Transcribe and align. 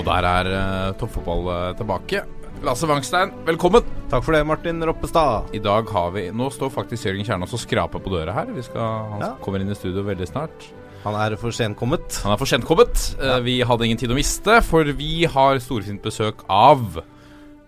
Og 0.00 0.06
der 0.06 0.24
er 0.24 0.48
uh, 0.48 0.92
toppfotball 0.96 1.48
uh, 1.50 1.56
tilbake. 1.76 2.22
Lasse 2.64 2.88
Wangstein, 2.88 3.32
velkommen! 3.44 3.84
Takk 4.10 4.24
for 4.24 4.32
det, 4.36 4.40
Martin 4.48 4.80
Roppestad. 4.84 5.50
I 5.56 5.60
dag 5.64 5.88
har 5.92 6.10
vi 6.14 6.22
Nå 6.36 6.46
står 6.52 6.72
faktisk 6.72 7.06
Jørgen 7.08 7.26
Kjernås 7.28 7.52
og 7.56 7.60
skraper 7.62 8.00
på 8.04 8.12
døra 8.12 8.32
her. 8.36 8.48
Vi 8.56 8.64
skal, 8.64 8.80
han 9.14 9.24
Ja. 9.24 9.30
kommer 9.44 9.60
inn 9.60 9.68
i 9.72 9.76
studio 9.76 10.04
veldig 10.06 10.28
snart. 10.30 10.66
Han 11.04 11.16
er 11.20 11.36
for 11.40 11.52
senkommet. 11.56 12.18
Han 12.24 12.32
er 12.34 12.40
for 12.40 12.48
sent 12.48 12.64
kommet. 12.68 12.96
Eh, 13.20 13.38
vi 13.44 13.58
hadde 13.64 13.86
ingen 13.88 13.96
tid 14.00 14.12
å 14.12 14.16
miste, 14.18 14.58
for 14.64 14.84
vi 14.84 15.24
har 15.24 15.60
storfint 15.64 16.02
besøk 16.04 16.44
av 16.52 17.00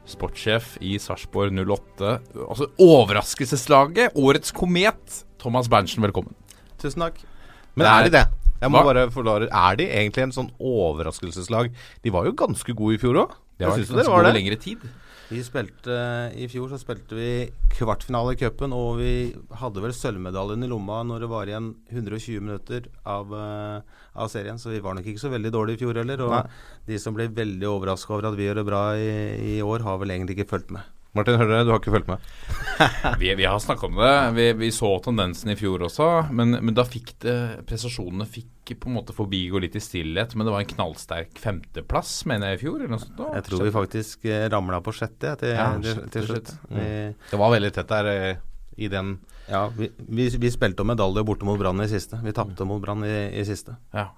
sportssjef 0.09 0.75
i 0.85 0.99
Sarpsborg 1.01 1.53
08. 1.57 2.19
Altså 2.49 2.69
overraskelseslaget. 2.77 4.13
Årets 4.21 4.53
komet. 4.53 5.23
Thomas 5.41 5.69
Berntsen, 5.73 6.05
velkommen. 6.05 6.35
Tusen 6.81 7.01
takk. 7.07 7.21
Men 7.77 7.87
Det 7.87 7.93
er- 7.93 8.01
er 8.01 8.09
de 8.11 8.17
det? 8.19 8.27
Jeg 8.63 8.71
må 8.71 8.79
Hva? 8.79 8.93
bare 8.93 9.07
forklare. 9.11 9.49
Er 9.51 9.77
de 9.81 9.89
egentlig 9.91 10.23
en 10.29 10.35
sånn 10.39 10.51
overraskelseslag? 10.63 11.73
De 12.05 12.11
var 12.15 12.27
jo 12.29 12.33
ganske 12.39 12.75
gode 12.79 12.95
i 12.97 13.01
fjor 13.03 13.19
òg. 13.25 13.33
Det 13.59 13.67
har 13.67 13.77
Jeg 13.77 13.87
vært 13.89 13.97
ganske 13.99 14.13
var 14.15 14.23
det. 14.29 14.35
lengre 14.39 14.59
tid. 14.63 14.79
Vi 15.33 15.41
spilte, 15.41 15.95
I 16.37 16.47
fjor 16.51 16.69
så 16.69 16.77
spilte 16.79 17.17
vi 17.17 17.29
kvartfinale 17.73 18.35
i 18.35 18.37
cupen, 18.37 18.73
og 18.77 18.99
vi 18.99 19.13
hadde 19.57 19.81
vel 19.81 19.95
sølvmedaljen 19.97 20.63
i 20.67 20.69
lomma 20.69 20.99
når 21.09 21.21
det 21.25 21.29
var 21.31 21.47
igjen 21.49 21.71
120 21.91 22.41
minutter 22.45 22.89
av, 23.07 23.33
eh, 23.33 23.81
av 24.15 24.29
serien, 24.29 24.59
så 24.61 24.69
vi 24.71 24.81
var 24.85 24.95
nok 24.95 25.07
ikke 25.09 25.23
så 25.25 25.31
veldig 25.33 25.51
dårlige 25.55 25.81
i 25.81 25.85
fjor 25.87 25.95
heller. 26.03 26.21
Og 26.21 26.31
Nei. 26.37 26.43
de 26.87 26.99
som 26.99 27.15
ble 27.17 27.29
veldig 27.33 27.65
overraska 27.65 28.13
over 28.13 28.29
at 28.29 28.37
vi 28.37 28.45
gjør 28.45 28.61
det 28.61 28.67
bra 28.67 28.83
i, 28.95 29.57
i 29.57 29.63
år, 29.63 29.81
har 29.83 29.97
vel 29.99 30.11
egentlig 30.11 30.37
ikke 30.37 30.51
fulgt 30.53 30.71
med. 30.71 30.83
Martin, 31.13 31.37
hører 31.37 31.51
dere? 31.53 31.65
Du 31.69 31.73
har 31.75 31.81
ikke 31.83 31.93
fulgt 31.93 32.09
med? 32.09 32.23
Vi, 33.21 33.29
vi 33.37 33.45
har 33.45 33.59
snakka 33.61 33.85
om 33.85 33.99
det. 34.01 34.13
Vi, 34.33 34.47
vi 34.63 34.71
så 34.73 34.89
tendensen 35.05 35.51
i 35.53 35.57
fjor 35.61 35.85
også. 35.85 36.07
Men, 36.33 36.57
men 36.65 36.73
da 36.77 36.87
fikk 36.89 37.13
det 37.21 37.35
prestasjonene 37.69 38.25
fikk 38.25 38.73
på 38.81 38.89
en 38.89 38.97
måte 38.97 39.13
forbigå 39.13 39.61
litt 39.61 39.77
i 39.77 39.83
stillhet. 39.85 40.33
Men 40.33 40.49
det 40.49 40.55
var 40.55 40.65
en 40.65 40.71
knallsterk 40.71 41.37
femteplass, 41.43 42.15
mener 42.31 42.55
jeg, 42.55 42.63
i 42.63 42.63
fjor. 42.65 42.79
Eller 42.81 42.95
noe 42.95 43.03
sånt. 43.05 43.21
Jeg 43.37 43.47
tror 43.51 43.67
vi 43.67 43.75
faktisk 43.77 44.25
eh, 44.25 44.47
ramla 44.53 44.81
på 44.81 44.97
sjette 44.97 45.37
til, 45.43 45.53
Ja, 45.53 45.69
sjette 45.85 46.09
til 46.17 46.27
slutt. 46.31 46.57
Mm. 46.71 46.81
Vi, 46.81 46.89
Det 47.29 47.45
var 47.45 47.55
veldig 47.59 47.75
tett 47.77 47.93
der 47.93 48.13
eh, 48.15 48.43
i 48.81 48.89
den 48.89 49.19
ja, 49.53 49.67
vi, 49.77 49.91
vi, 49.97 50.29
vi 50.41 50.51
spilte 50.55 50.81
om 50.81 50.89
medalje 50.89 51.25
borte 51.27 51.45
mot 51.45 51.59
Brann 51.61 51.83
i 51.85 51.91
siste. 51.91 52.17
Vi 52.25 52.33
tapte 52.33 52.65
mot 52.65 52.81
Brann 52.81 53.05
i, 53.05 53.17
i 53.37 53.45
siste. 53.45 53.75
Ja. 53.93 54.09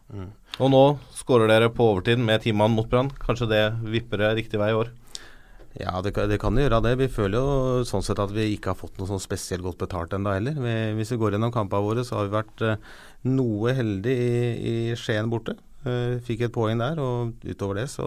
Og 0.61 0.71
nå 0.71 0.83
skårer 1.17 1.51
dere 1.51 1.73
på 1.75 1.89
overtid 1.91 2.23
med 2.23 2.45
timene 2.45 2.71
mot 2.71 2.87
Brann. 2.91 3.11
Kanskje 3.25 3.51
det 3.51 3.65
vipper 3.83 4.23
det 4.23 4.37
riktig 4.39 4.61
vei 4.63 4.71
i 4.71 4.77
år? 4.79 4.93
Ja, 5.81 5.99
det 6.07 6.13
kan, 6.15 6.29
det 6.31 6.39
kan 6.39 6.55
gjøre 6.55 6.79
det. 6.85 6.95
Vi 7.01 7.11
føler 7.11 7.41
jo 7.41 7.85
sånn 7.89 8.05
sett 8.07 8.21
at 8.23 8.31
vi 8.31 8.47
ikke 8.55 8.71
har 8.71 8.79
fått 8.79 8.99
noe 9.01 9.11
sånn 9.11 9.23
spesielt 9.23 9.65
godt 9.65 9.81
betalt 9.83 10.15
ennå 10.15 10.37
heller. 10.37 10.59
Vi, 10.63 10.75
hvis 11.01 11.11
vi 11.15 11.19
går 11.19 11.35
gjennom 11.35 11.55
kampene 11.55 11.83
våre, 11.83 12.05
så 12.07 12.21
har 12.21 12.29
vi 12.29 12.37
vært 12.37 12.63
eh, 12.63 12.93
noe 13.27 13.75
heldige 13.75 14.29
i, 14.29 14.53
i 14.71 14.99
Skien 14.99 15.33
borte. 15.33 15.57
Eh, 15.85 16.21
fikk 16.25 16.47
et 16.47 16.55
poeng 16.55 16.79
der, 16.79 17.01
og 17.03 17.35
utover 17.43 17.83
det 17.83 17.89
så 17.93 18.07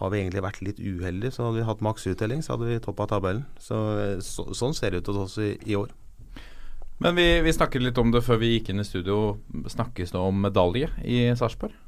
har 0.00 0.14
vi 0.14 0.22
egentlig 0.22 0.46
vært 0.46 0.64
litt 0.64 0.80
uheldige. 0.80 1.36
Så 1.36 1.44
hadde 1.44 1.60
vi 1.60 1.68
hatt 1.68 1.84
maks 1.84 2.08
uttelling, 2.08 2.40
så 2.40 2.56
hadde 2.56 2.72
vi 2.72 2.80
toppa 2.82 3.10
tabellen. 3.12 3.44
Så, 3.60 3.84
eh, 4.00 4.16
så, 4.24 4.48
sånn 4.56 4.72
ser 4.76 4.94
det 4.94 5.04
ut 5.04 5.12
hos 5.12 5.22
oss 5.26 5.38
i, 5.44 5.52
i 5.68 5.76
år. 5.76 5.92
Men 7.04 7.18
vi, 7.20 7.28
vi 7.44 7.52
snakket 7.52 7.84
litt 7.84 8.00
om 8.00 8.14
det 8.14 8.24
før 8.24 8.40
vi 8.40 8.54
gikk 8.54 8.72
inn 8.72 8.80
i 8.80 8.88
studio. 8.88 9.36
Snakkes 9.52 10.16
det 10.16 10.24
om 10.24 10.40
medalje 10.40 10.88
i 11.04 11.26
Sarpsborg? 11.36 11.83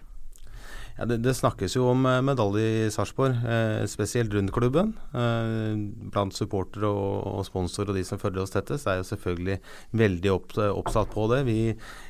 Ja, 0.96 1.04
det, 1.04 1.18
det 1.20 1.34
snakkes 1.36 1.74
jo 1.76 1.90
om 1.90 2.06
eh, 2.08 2.22
medalje 2.24 2.86
i 2.86 2.92
Sarpsborg, 2.92 3.36
eh, 3.44 3.82
spesielt 3.90 4.32
rundt 4.32 4.52
klubben. 4.54 4.94
Eh, 5.12 5.76
blant 6.12 6.32
supportere 6.32 6.88
og, 6.88 7.18
og 7.36 7.44
sponsorer 7.44 7.92
og 7.92 7.98
de 7.98 8.04
som 8.08 8.20
følger 8.20 8.40
oss 8.46 8.54
tettest, 8.54 8.88
er 8.88 9.02
jo 9.02 9.08
selvfølgelig 9.10 9.58
veldig 10.00 10.32
opp, 10.32 10.56
oppsatt 10.56 11.12
på 11.12 11.28
det. 11.34 11.42
Vi 11.50 11.58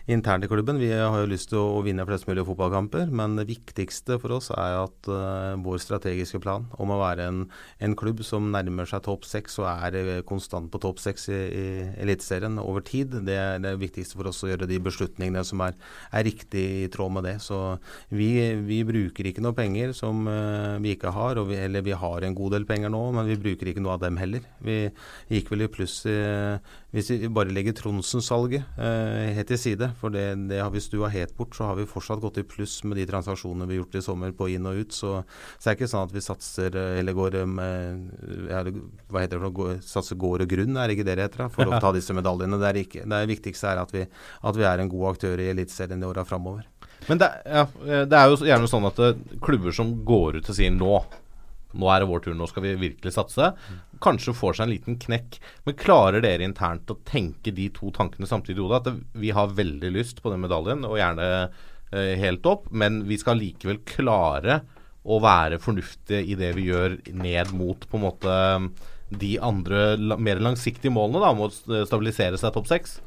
internt 0.06 0.44
i 0.44 0.49
klubben 0.50 0.78
vi 0.78 0.91
har 0.93 1.17
jo 1.19 1.28
lyst 1.31 1.50
til 1.50 1.59
å, 1.59 1.83
vinne 1.87 2.05
flest 2.06 2.28
mulig 2.28 2.44
fotballkamper, 2.47 3.11
men 3.11 3.34
det 3.39 3.47
viktigste 3.49 4.19
for 4.22 4.37
oss 4.39 4.50
er 4.55 4.78
at 4.84 5.11
uh, 5.11 5.59
vår 5.62 5.81
strategiske 5.83 6.41
plan 6.43 6.69
om 6.78 6.93
å 6.94 7.00
være 7.00 7.27
en, 7.31 7.41
en 7.83 7.97
klubb 7.99 8.22
som 8.27 8.50
nærmer 8.55 8.89
seg 8.89 9.05
topp 9.06 9.27
seks 9.27 9.59
og 9.62 9.69
er 9.71 9.99
eh, 10.00 10.22
konstant 10.27 10.71
på 10.72 10.81
topp 10.83 11.03
seks 11.03 11.28
i, 11.31 11.37
i 11.37 11.66
Eliteserien 12.05 12.61
over 12.62 12.84
tid, 12.87 13.19
det 13.27 13.37
er 13.39 13.61
det 13.62 13.75
viktigste 13.83 14.19
for 14.19 14.31
oss 14.31 14.45
å 14.47 14.50
gjøre 14.50 14.69
de 14.71 14.78
beslutningene 14.83 15.43
som 15.47 15.62
er, 15.66 15.77
er 16.15 16.27
riktig 16.27 16.65
i 16.84 16.89
tråd 16.93 17.16
med 17.16 17.27
det. 17.27 17.37
Så 17.45 17.59
vi, 18.15 18.31
vi 18.66 18.83
bruker 18.87 19.31
ikke 19.31 19.45
noe 19.45 19.56
penger 19.56 19.95
som 19.97 20.27
uh, 20.31 20.78
vi 20.83 20.95
ikke 20.95 21.15
har, 21.15 21.43
vi, 21.49 21.59
eller 21.66 21.84
vi 21.87 21.97
har 21.99 22.27
en 22.27 22.37
god 22.37 22.56
del 22.56 22.69
penger 22.69 22.93
nå, 22.95 23.03
men 23.16 23.28
vi 23.28 23.39
bruker 23.43 23.72
ikke 23.72 23.83
noe 23.84 23.97
av 23.97 24.05
dem 24.06 24.19
heller. 24.21 24.47
Vi 24.62 24.78
gikk 25.33 25.53
vel 25.53 25.66
i 25.66 25.71
pluss 25.72 25.99
eh, 26.11 26.59
hvis 26.97 27.11
vi 27.12 27.29
bare 27.29 27.53
legger 27.53 27.75
Tronsen-salget 27.77 28.65
eh, 28.81 29.34
helt 29.37 29.51
til 29.53 29.59
side, 29.61 29.91
for 30.01 30.15
det, 30.15 30.23
det 30.49 30.62
har 30.62 30.71
vi 30.73 30.81
stua 30.81 31.11
helt 31.12 31.34
bort, 31.37 31.53
så 31.57 31.69
har 31.69 31.77
vi 31.77 31.84
fortsatt 31.89 32.23
gått 32.23 32.41
i 32.41 32.45
pluss 32.49 32.79
med 32.89 32.97
de 32.97 33.05
transaksjonene 33.11 33.67
vi 33.69 33.77
har 33.77 33.83
gjort 33.83 33.99
i 34.01 34.03
sommer 34.07 34.33
på 34.39 34.49
inn 34.55 34.65
og 34.71 34.81
ut. 34.81 34.97
Så, 34.97 35.11
så 35.59 35.61
det 35.67 35.75
er 35.75 35.77
ikke 35.79 35.91
sånn 35.93 36.07
at 36.09 36.15
vi 36.17 36.25
satser 36.25 36.79
eh, 36.81 36.95
eller 37.03 37.17
går 37.19 37.37
med 37.51 38.49
ja, 38.49 38.62
Hva 39.12 39.23
heter 39.27 39.45
det? 39.45 39.53
Går- 39.61 39.83
Satser 39.87 40.17
gård 40.21 40.47
og 40.47 40.49
grunn, 40.55 40.77
er 40.81 40.89
det 40.89 40.97
ikke 40.97 41.09
det 41.11 41.19
det 41.21 41.29
heter? 41.29 41.45
da, 41.45 41.51
For 41.53 41.69
å 41.69 41.81
ta 41.84 41.93
disse 41.97 42.17
medaljene. 42.17 42.59
Det, 42.65 42.73
ikke, 42.87 43.05
det 43.13 43.21
viktigste 43.34 43.71
er 43.75 43.83
at 43.84 43.93
vi, 43.95 44.07
at 44.49 44.57
vi 44.59 44.67
er 44.73 44.83
en 44.83 44.91
god 44.97 45.13
aktør 45.13 45.45
i 45.45 45.51
Eliteserien 45.53 46.01
i 46.03 46.09
åra 46.09 46.25
framover. 46.27 46.65
Men 47.11 47.21
det, 47.21 47.28
ja, 47.45 47.67
eh, 47.84 48.03
det 48.09 48.17
er 48.19 48.33
jo 48.33 48.41
gjerne 48.49 48.73
sånn 48.73 48.89
at 48.89 49.05
eh, 49.05 49.21
klubber 49.45 49.75
som 49.77 49.93
går 50.09 50.41
ut 50.41 50.49
og 50.51 50.57
sier 50.57 50.73
nå 50.75 50.97
nå 51.76 51.91
er 51.92 52.03
det 52.03 52.09
vår 52.10 52.25
tur, 52.25 52.34
nå 52.38 52.48
skal 52.50 52.64
vi 52.64 52.75
virkelig 52.81 53.14
satse. 53.14 53.53
Kanskje 54.04 54.34
får 54.37 54.59
seg 54.59 54.66
en 54.66 54.75
liten 54.75 54.98
knekk. 55.03 55.38
Men 55.66 55.78
klarer 55.81 56.25
dere 56.25 56.47
internt 56.47 56.91
å 56.92 56.98
tenke 57.09 57.54
de 57.54 57.69
to 57.76 57.92
tankene 57.97 58.28
samtidig 58.28 58.60
i 58.62 58.66
hodet? 58.66 58.82
At 58.82 59.20
vi 59.20 59.32
har 59.37 59.54
veldig 59.56 59.92
lyst 59.94 60.22
på 60.25 60.32
den 60.32 60.44
medaljen, 60.44 60.84
og 60.88 60.98
gjerne 61.00 61.28
eh, 61.44 62.15
helt 62.20 62.48
opp, 62.48 62.70
men 62.72 63.04
vi 63.09 63.20
skal 63.20 63.41
likevel 63.41 63.82
klare 63.88 64.62
å 65.06 65.20
være 65.22 65.60
fornuftige 65.62 66.25
i 66.26 66.34
det 66.38 66.53
vi 66.56 66.66
gjør 66.66 66.98
ned 67.15 67.53
mot 67.54 67.84
på 67.86 67.98
en 67.98 68.06
måte 68.09 68.38
de 69.06 69.36
andre 69.38 70.16
mer 70.19 70.41
langsiktige 70.42 70.91
målene, 70.91 71.22
da, 71.22 71.31
om 71.31 71.44
å 71.47 71.84
stabilisere 71.86 72.41
seg 72.41 72.54
topp 72.56 72.66
seks? 72.72 72.98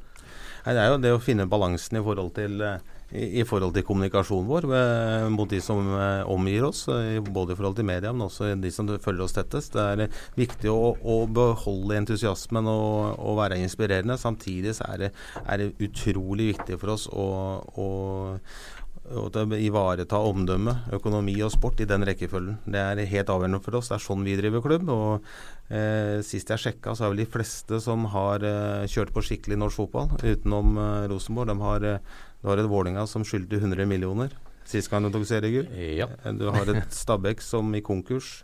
Det 0.64 0.78
er 0.78 0.94
jo 0.94 1.02
det 1.02 1.12
å 1.16 1.22
finne 1.24 1.50
balansen 1.50 2.00
i 2.00 2.04
forhold 2.04 2.34
til 2.38 2.62
eh, 2.64 2.80
i, 3.12 3.44
forhold 3.48 3.74
til 3.74 3.86
kommunikasjonen 3.88 4.50
vår 4.50 4.68
eh, 4.78 5.28
mot 5.34 5.50
de 5.50 5.60
som 5.64 5.82
eh, 5.98 6.22
omgir 6.30 6.68
oss, 6.68 6.84
eh, 6.94 7.18
både 7.26 7.56
i 7.56 7.60
forhold 7.60 7.80
til 7.80 7.88
media, 7.90 8.14
men 8.14 8.28
også 8.28 8.52
de 8.62 8.72
som 8.74 8.90
følger 9.02 9.26
oss 9.26 9.34
tettest. 9.38 9.74
Det 9.74 10.06
er 10.06 10.20
viktig 10.38 10.70
å, 10.70 10.94
å 10.94 11.20
beholde 11.26 11.98
entusiasmen 12.04 12.70
og, 12.70 13.16
og 13.18 13.40
være 13.42 13.62
inspirerende. 13.64 14.20
Samtidig 14.20 14.76
er 14.86 15.06
det, 15.06 15.14
er 15.46 15.64
det 15.64 15.72
utrolig 15.90 16.52
viktig 16.54 16.78
for 16.82 16.98
oss 16.98 17.08
å, 17.10 17.30
å 17.80 17.90
å 19.10 19.30
ivareta 19.58 20.20
omdømme, 20.22 20.74
økonomi 20.94 21.34
og 21.42 21.54
sport 21.54 21.80
i 21.82 21.88
den 21.90 22.06
rekkefølgen. 22.06 22.60
Det 22.70 22.82
er 22.82 23.02
helt 23.10 23.32
avgjørende 23.34 23.62
for 23.64 23.80
oss. 23.80 23.90
Det 23.90 23.98
er 23.98 24.04
sånn 24.04 24.26
vi 24.26 24.36
driver 24.38 24.62
klubb. 24.62 24.90
og 24.94 25.30
eh, 25.74 26.20
Sist 26.26 26.52
jeg 26.54 26.62
sjekka, 26.62 26.94
så 26.94 27.08
er 27.08 27.14
vel 27.14 27.24
de 27.24 27.30
fleste 27.34 27.80
som 27.82 28.06
har 28.14 28.46
eh, 28.46 28.86
kjørt 28.92 29.14
på 29.16 29.24
skikkelig 29.26 29.58
norsk 29.64 29.82
fotball, 29.82 30.14
utenom 30.22 30.78
eh, 30.78 31.08
Rosenborg, 31.10 31.50
de 31.50 31.58
har, 31.66 31.88
du 32.42 32.48
har 32.52 32.62
et 32.62 32.70
Vålinga 32.72 33.06
som 33.10 33.26
skyldte 33.28 33.60
100 33.60 33.88
millioner 33.90 34.36
sist 34.70 34.90
gang 34.92 35.06
de 35.06 35.12
tok 35.14 35.26
seriegull. 35.28 35.70
Ja. 35.98 36.08
Du 36.38 36.50
har 36.54 36.70
et 36.70 36.94
Stabæk 37.02 37.42
som 37.44 37.72
i 37.76 37.82
konkurs 37.86 38.44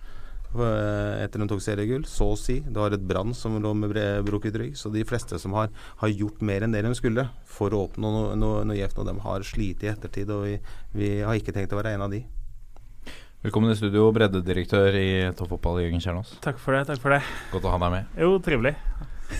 eh, 0.55 1.23
etter 1.23 1.41
de 1.41 1.47
tok 1.49 1.61
seriegull, 1.63 2.05
så 2.09 2.31
å 2.33 2.39
si. 2.39 2.59
Du 2.65 2.79
har 2.81 2.95
et 2.95 3.05
Brann 3.05 3.35
som 3.37 3.57
lå 3.61 3.73
med 3.77 3.97
brukket 4.25 4.57
rygg. 4.61 4.77
Så 4.79 4.91
de 4.93 5.05
fleste 5.07 5.39
som 5.41 5.55
har, 5.57 5.69
har 6.01 6.13
gjort 6.13 6.41
mer 6.45 6.65
enn 6.65 6.73
det 6.75 6.85
de 6.85 6.93
skulle 6.97 7.27
for 7.57 7.75
å 7.75 7.85
oppnå 7.89 8.13
noe, 8.17 8.39
noe, 8.39 8.63
noe 8.67 8.79
gjevt, 8.79 9.03
og 9.03 9.11
de 9.11 9.17
har 9.27 9.47
slitt 9.47 9.85
i 9.85 9.91
ettertid. 9.93 10.33
Og 10.33 10.47
vi, 10.49 10.57
vi 10.97 11.11
har 11.21 11.37
ikke 11.37 11.55
tenkt 11.55 11.75
å 11.75 11.81
være 11.81 11.95
en 11.97 12.07
av 12.07 12.13
de. 12.15 12.23
Velkommen 13.45 13.69
i 13.69 13.77
studio, 13.77 14.07
breddedirektør 14.09 14.95
i 14.97 15.09
Toppfotball, 15.37 15.83
Jørgen 15.83 16.01
Kjernås. 16.01 16.39
Takk 16.41 16.57
for 16.57 16.73
det. 16.73 16.87
takk 16.89 17.03
for 17.03 17.13
det 17.13 17.21
Godt 17.51 17.67
å 17.69 17.75
ha 17.75 17.83
deg 17.85 17.93
med. 17.93 18.15
Jo, 18.17 18.39
trivelig. 18.41 18.73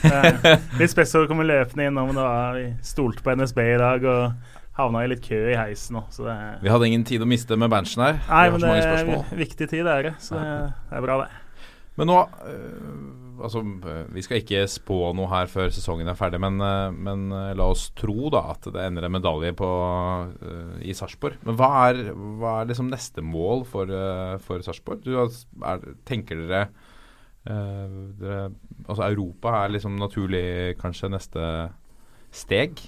Eh, 0.06 0.46
litt 0.80 0.92
spesielt 0.92 1.26
å 1.26 1.30
komme 1.30 1.46
løpende 1.48 1.88
innom. 1.90 2.08
men 2.12 2.16
det 2.16 2.26
var- 2.26 2.54
Vi 2.54 2.66
stolte 2.82 3.24
på 3.24 3.36
NSB 3.36 3.60
i 3.74 3.78
dag 3.78 4.06
og 4.06 4.34
havna 4.78 5.04
i 5.04 5.08
litt 5.08 5.24
kø 5.24 5.40
i 5.52 5.56
heisen 5.56 5.96
òg, 5.98 6.12
så 6.12 6.26
det 6.26 6.62
Vi 6.62 6.70
hadde 6.70 6.88
ingen 6.88 7.04
tid 7.04 7.22
å 7.22 7.26
miste 7.26 7.58
med 7.58 7.72
Berntsen 7.72 8.04
her. 8.04 8.20
Nei, 8.30 8.50
men 8.50 8.60
det 8.60 8.86
er 8.86 9.36
viktig 9.36 9.70
tid, 9.70 9.86
det 9.86 9.94
er 9.94 10.04
det. 10.04 10.16
Så 10.20 10.36
det 10.36 10.98
er 10.98 11.02
bra, 11.02 11.24
det. 11.24 11.30
Men 11.96 12.08
nå 12.12 12.18
øh, 12.28 13.26
altså, 13.44 13.62
Vi 14.14 14.24
skal 14.26 14.42
ikke 14.42 14.66
spå 14.72 15.00
noe 15.16 15.30
her 15.32 15.50
før 15.52 15.72
sesongen 15.74 16.10
er 16.12 16.18
ferdig, 16.20 16.42
men, 16.44 16.60
eh, 16.64 16.90
men 16.92 17.28
eh, 17.32 17.54
la 17.58 17.70
oss 17.72 17.88
tro 17.98 18.30
da 18.34 18.46
at 18.54 18.68
det 18.68 18.84
ender 18.84 19.08
en 19.08 19.16
medalje 19.16 19.54
på, 19.58 19.70
uh, 20.36 20.76
i 20.84 20.96
Sarpsborg. 20.96 21.40
Men 21.46 21.58
hva 21.60 21.70
er, 21.90 22.02
hva 22.14 22.58
er 22.62 22.70
liksom 22.72 22.92
neste 22.92 23.24
mål 23.26 23.66
for, 23.70 23.92
uh, 23.92 24.36
for 24.44 24.64
Sarpsborg? 24.66 25.06
Tenker 26.08 26.44
dere, 26.44 26.68
dere 27.46 28.50
Altså 28.86 29.06
Europa 29.06 29.52
er 29.64 29.74
liksom 29.74 29.96
naturlig 30.02 30.76
kanskje 30.82 31.10
neste 31.14 31.46
steg? 32.34 32.82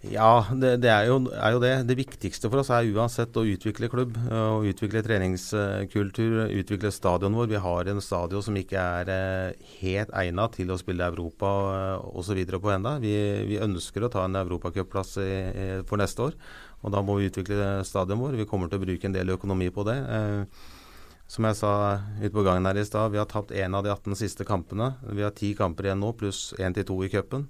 Ja, 0.00 0.46
det, 0.56 0.78
det 0.80 0.88
er, 0.88 1.10
jo, 1.10 1.18
er, 1.28 1.50
jo, 1.52 1.58
det. 1.60 1.72
Det 1.84 1.96
viktigste 1.98 2.48
for 2.48 2.62
oss 2.62 2.70
er 2.72 2.88
uansett 2.88 3.34
å 3.36 3.44
utvikle 3.44 3.90
klubb. 3.92 4.14
og 4.32 4.64
Utvikle 4.70 5.02
treningskultur, 5.04 6.46
utvikle 6.56 6.92
stadion 6.94 7.36
vår. 7.36 7.50
Vi 7.50 7.60
har 7.60 7.90
en 7.92 8.00
stadion 8.00 8.44
som 8.46 8.56
ikke 8.56 8.80
er 8.80 9.12
eh, 9.12 9.68
helt 9.82 10.14
egnet 10.16 10.56
til 10.56 10.72
å 10.72 10.78
spille 10.80 11.04
Europa 11.04 11.52
eh, 11.74 12.08
osv. 12.16 12.40
på 12.56 12.72
enda. 12.72 12.96
Vi, 13.02 13.12
vi, 13.50 13.60
ønsker 13.60 14.08
å 14.08 14.12
ta 14.12 14.24
en 14.24 14.40
europacupplass 14.40 15.18
for 15.84 16.00
neste 16.00 16.30
år. 16.30 16.40
og 16.80 16.96
Da 16.96 17.04
må 17.04 17.20
vi 17.20 17.28
utvikle 17.28 17.84
stadion 17.84 18.24
vår. 18.24 18.40
Vi 18.40 18.48
kommer 18.48 18.72
til 18.72 18.80
å 18.80 18.86
bruke 18.86 19.10
en 19.10 19.20
del 19.20 19.36
økonomi 19.36 19.68
på 19.68 19.84
det. 19.84 20.00
Eh, 20.00 20.68
som 21.30 21.46
jeg 21.46 21.58
sa 21.60 21.72
ute 22.18 22.32
på 22.34 22.42
gangen 22.46 22.66
her 22.66 22.80
i 22.80 22.86
stad, 22.86 23.12
vi 23.12 23.20
har 23.20 23.28
tapt 23.30 23.52
én 23.54 23.74
av 23.76 23.84
de 23.86 23.92
18 23.92 24.18
siste 24.18 24.46
kampene. 24.46 24.96
Vi 25.06 25.22
har 25.22 25.34
ti 25.36 25.52
kamper 25.58 25.86
igjen 25.86 26.02
nå, 26.02 26.10
pluss 26.18 26.48
én 26.58 26.74
til 26.74 26.88
to 26.88 26.96
i 27.06 27.10
cupen. 27.12 27.46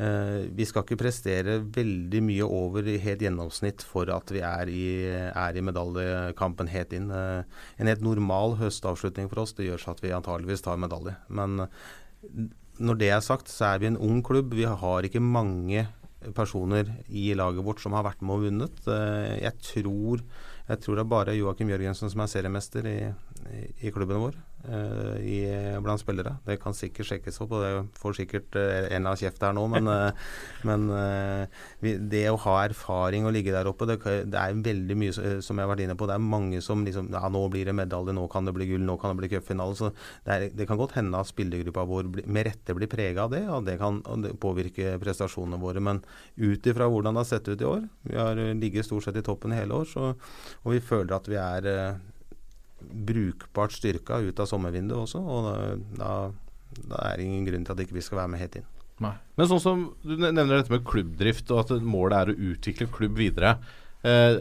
Eh, 0.00 0.46
vi 0.56 0.64
skal 0.64 0.86
ikke 0.86 0.96
prestere 1.02 1.58
veldig 1.74 2.22
mye 2.24 2.46
over 2.46 2.86
helt 2.88 3.20
gjennomsnitt 3.20 3.84
for 3.84 4.08
at 4.14 4.32
vi 4.32 4.40
er 4.46 4.72
i, 4.72 4.84
er 5.28 5.58
i 5.58 5.64
medaljekampen 5.66 6.70
helt 6.72 6.94
inn. 6.96 7.10
Eh, 7.12 7.60
en 7.76 7.90
helt 7.90 8.04
normal 8.06 8.56
høstavslutning 8.62 9.28
for 9.28 9.44
oss 9.44 9.52
det 9.58 9.68
gjør 9.68 9.84
så 9.84 9.92
at 9.92 10.00
vi 10.04 10.14
antageligvis 10.16 10.64
tar 10.64 10.80
medalje. 10.80 11.18
Men 11.28 11.66
når 12.80 13.00
det 13.02 13.10
er 13.12 13.24
sagt, 13.24 13.52
så 13.52 13.74
er 13.74 13.82
vi 13.82 13.90
en 13.90 14.00
ung 14.00 14.22
klubb. 14.24 14.56
Vi 14.56 14.64
har 14.64 15.04
ikke 15.04 15.20
mange 15.20 15.84
personer 16.36 16.88
i 17.08 17.34
laget 17.36 17.66
vårt 17.66 17.84
som 17.84 17.92
har 17.96 18.06
vært 18.08 18.24
med 18.24 18.38
og 18.38 18.48
vunnet. 18.48 18.80
jeg, 18.86 19.52
tror, 19.60 20.24
jeg 20.70 20.78
tror 20.84 20.98
det 20.98 21.02
er 21.02 21.10
bare 21.10 21.34
Joakim 21.34 21.70
Jørgensen 21.72 22.10
som 22.12 22.22
er 22.22 22.30
seriemester 22.30 22.86
i, 22.86 22.98
i, 23.80 23.90
klubben 23.90 24.22
vår. 24.22 24.38
Uh, 24.60 25.16
i, 25.24 25.38
blant 25.80 26.02
spillere. 26.02 26.34
Det 26.44 26.58
kan 26.60 26.74
sikkert 26.76 27.08
sjekkes 27.08 27.38
opp, 27.40 27.54
og 27.56 27.62
det 27.64 27.70
får 27.96 28.16
sikkert 28.18 28.58
uh, 28.60 28.90
en 28.92 29.08
av 29.08 29.16
kjeft 29.16 29.40
her 29.40 29.54
nå, 29.56 29.62
men, 29.72 29.88
uh, 29.88 30.34
men 30.68 30.84
vi, 31.80 31.94
det 32.12 32.26
å 32.28 32.36
ha 32.42 32.58
erfaring 32.66 33.24
og 33.24 33.32
ligge 33.32 33.54
der 33.54 33.70
oppe, 33.70 33.88
det, 33.88 33.96
det, 34.04 34.36
er 34.36 34.60
veldig 34.60 34.98
mye 35.00 35.14
som 35.40 35.56
jeg 35.56 35.64
har 35.64 35.72
vært 35.72 35.86
inne 35.86 35.96
på. 35.96 36.10
Det 36.10 36.18
er 36.18 36.26
mange 36.36 36.60
som 36.64 36.84
liksom 36.84 37.08
Ja, 37.14 37.24
nå 37.32 37.46
blir 37.52 37.70
det 37.70 37.76
medalje, 37.78 38.12
nå 38.16 38.26
kan 38.32 38.44
det 38.44 38.54
bli 38.56 38.68
gull, 38.74 38.84
nå 38.84 38.98
kan 39.00 39.14
det 39.14 39.22
bli 39.22 39.32
cupfinale. 39.32 39.78
Så 39.80 39.94
det, 40.26 40.36
er, 40.36 40.46
det, 40.52 40.68
kan 40.68 40.80
godt 40.80 40.98
hende 40.98 41.24
at 41.24 41.32
spillergruppa 41.32 41.86
vår 41.88 42.12
med 42.20 42.50
rette 42.50 42.76
blir 42.76 42.92
prega 42.92 43.24
av 43.24 43.32
det, 43.32 43.46
og 43.48 43.64
det 43.64 43.78
kan 43.80 44.02
påvirke 44.44 44.98
prestasjonene 45.00 45.62
våre. 45.62 45.80
Men 45.80 46.04
ut 46.36 46.68
ifra 46.68 46.90
hvordan 46.90 47.16
det 47.16 47.24
har 47.24 47.32
sett 47.32 47.48
ut 47.48 47.64
i 47.64 47.70
år, 47.70 47.88
vi 48.04 48.20
har 48.20 48.44
ligget 48.60 48.90
stort 48.90 49.08
sett 49.08 49.16
i 49.16 49.24
toppen 49.24 49.56
hele 49.56 49.80
år, 49.80 49.88
så, 49.88 50.12
og 50.60 50.76
vi 50.76 50.84
føler 50.84 51.16
at 51.16 51.32
vi 51.32 51.40
er 51.40 51.72
brukbart 52.80 53.74
styrka 53.74 54.20
ut 54.24 54.40
av 54.42 54.48
sommervinduet 54.50 55.04
også. 55.04 55.20
Og 55.20 55.48
da, 55.98 56.12
da, 56.80 57.02
er 57.06 57.18
det 57.18 57.26
ingen 57.26 57.48
grunn 57.48 57.66
til 57.66 57.76
at 57.76 57.84
ikke 57.84 57.98
vi 57.98 58.04
skal 58.06 58.22
være 58.22 58.32
med 58.34 58.42
helt 58.42 58.60
inn. 58.60 58.68
Nei. 59.00 59.14
Men 59.40 59.48
sånn 59.48 59.62
som 59.62 59.84
du 60.04 60.16
nevner 60.20 60.58
dette 60.58 60.72
med 60.72 60.84
klubbdrift, 60.88 61.48
og 61.54 61.62
at 61.62 61.84
målet 61.84 62.18
er 62.18 62.32
å 62.32 62.50
utvikle 62.52 62.90
klubb 62.92 63.16
videre. 63.20 63.54
Eh, 64.04 64.40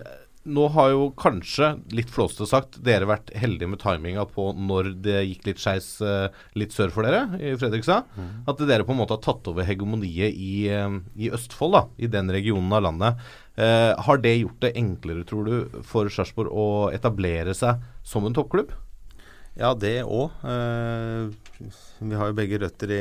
nå 0.50 0.66
har 0.74 0.92
jo 0.94 1.10
kanskje, 1.19 1.72
litt 1.96 2.10
flåste 2.13 2.48
sagt, 2.50 2.80
dere 2.86 3.07
vært 3.10 3.31
heldige 3.38 3.69
med 3.72 3.81
timinga 3.81 4.25
på 4.30 4.50
når 4.57 4.92
det 5.06 5.22
gikk 5.28 5.48
litt 5.50 5.62
skeis 5.62 5.88
eh, 6.06 6.28
litt 6.60 6.75
sør 6.75 6.94
for 6.94 7.07
dere, 7.07 7.40
i 7.40 7.54
Fredrikstad. 7.60 8.10
Mm. 8.18 8.31
At 8.50 8.66
dere 8.69 8.88
på 8.88 8.96
en 8.96 9.01
måte 9.01 9.18
har 9.18 9.24
tatt 9.25 9.48
over 9.51 9.68
hegemoniet 9.68 10.34
i, 10.34 10.68
eh, 10.74 11.00
i 11.19 11.31
Østfold, 11.36 11.78
da, 11.78 11.86
i 12.01 12.12
den 12.12 12.34
regionen 12.34 12.74
av 12.75 12.86
landet. 12.88 13.24
Eh, 13.60 13.94
har 14.07 14.22
det 14.24 14.38
gjort 14.40 14.62
det 14.66 14.75
enklere, 14.80 15.25
tror 15.28 15.50
du, 15.50 15.81
for 15.88 16.12
Sarpsborg 16.13 16.51
å 16.51 16.68
etablere 16.96 17.56
seg 17.57 17.81
som 18.07 18.28
en 18.28 18.38
toppklubb? 18.38 18.74
Ja, 19.59 19.73
det 19.75 20.06
òg. 20.07 20.31
Eh, 20.47 21.31
vi 22.00 22.15
har 22.15 22.29
jo 22.29 22.35
begge 22.38 22.61
røtter 22.61 22.91
i, 22.95 23.00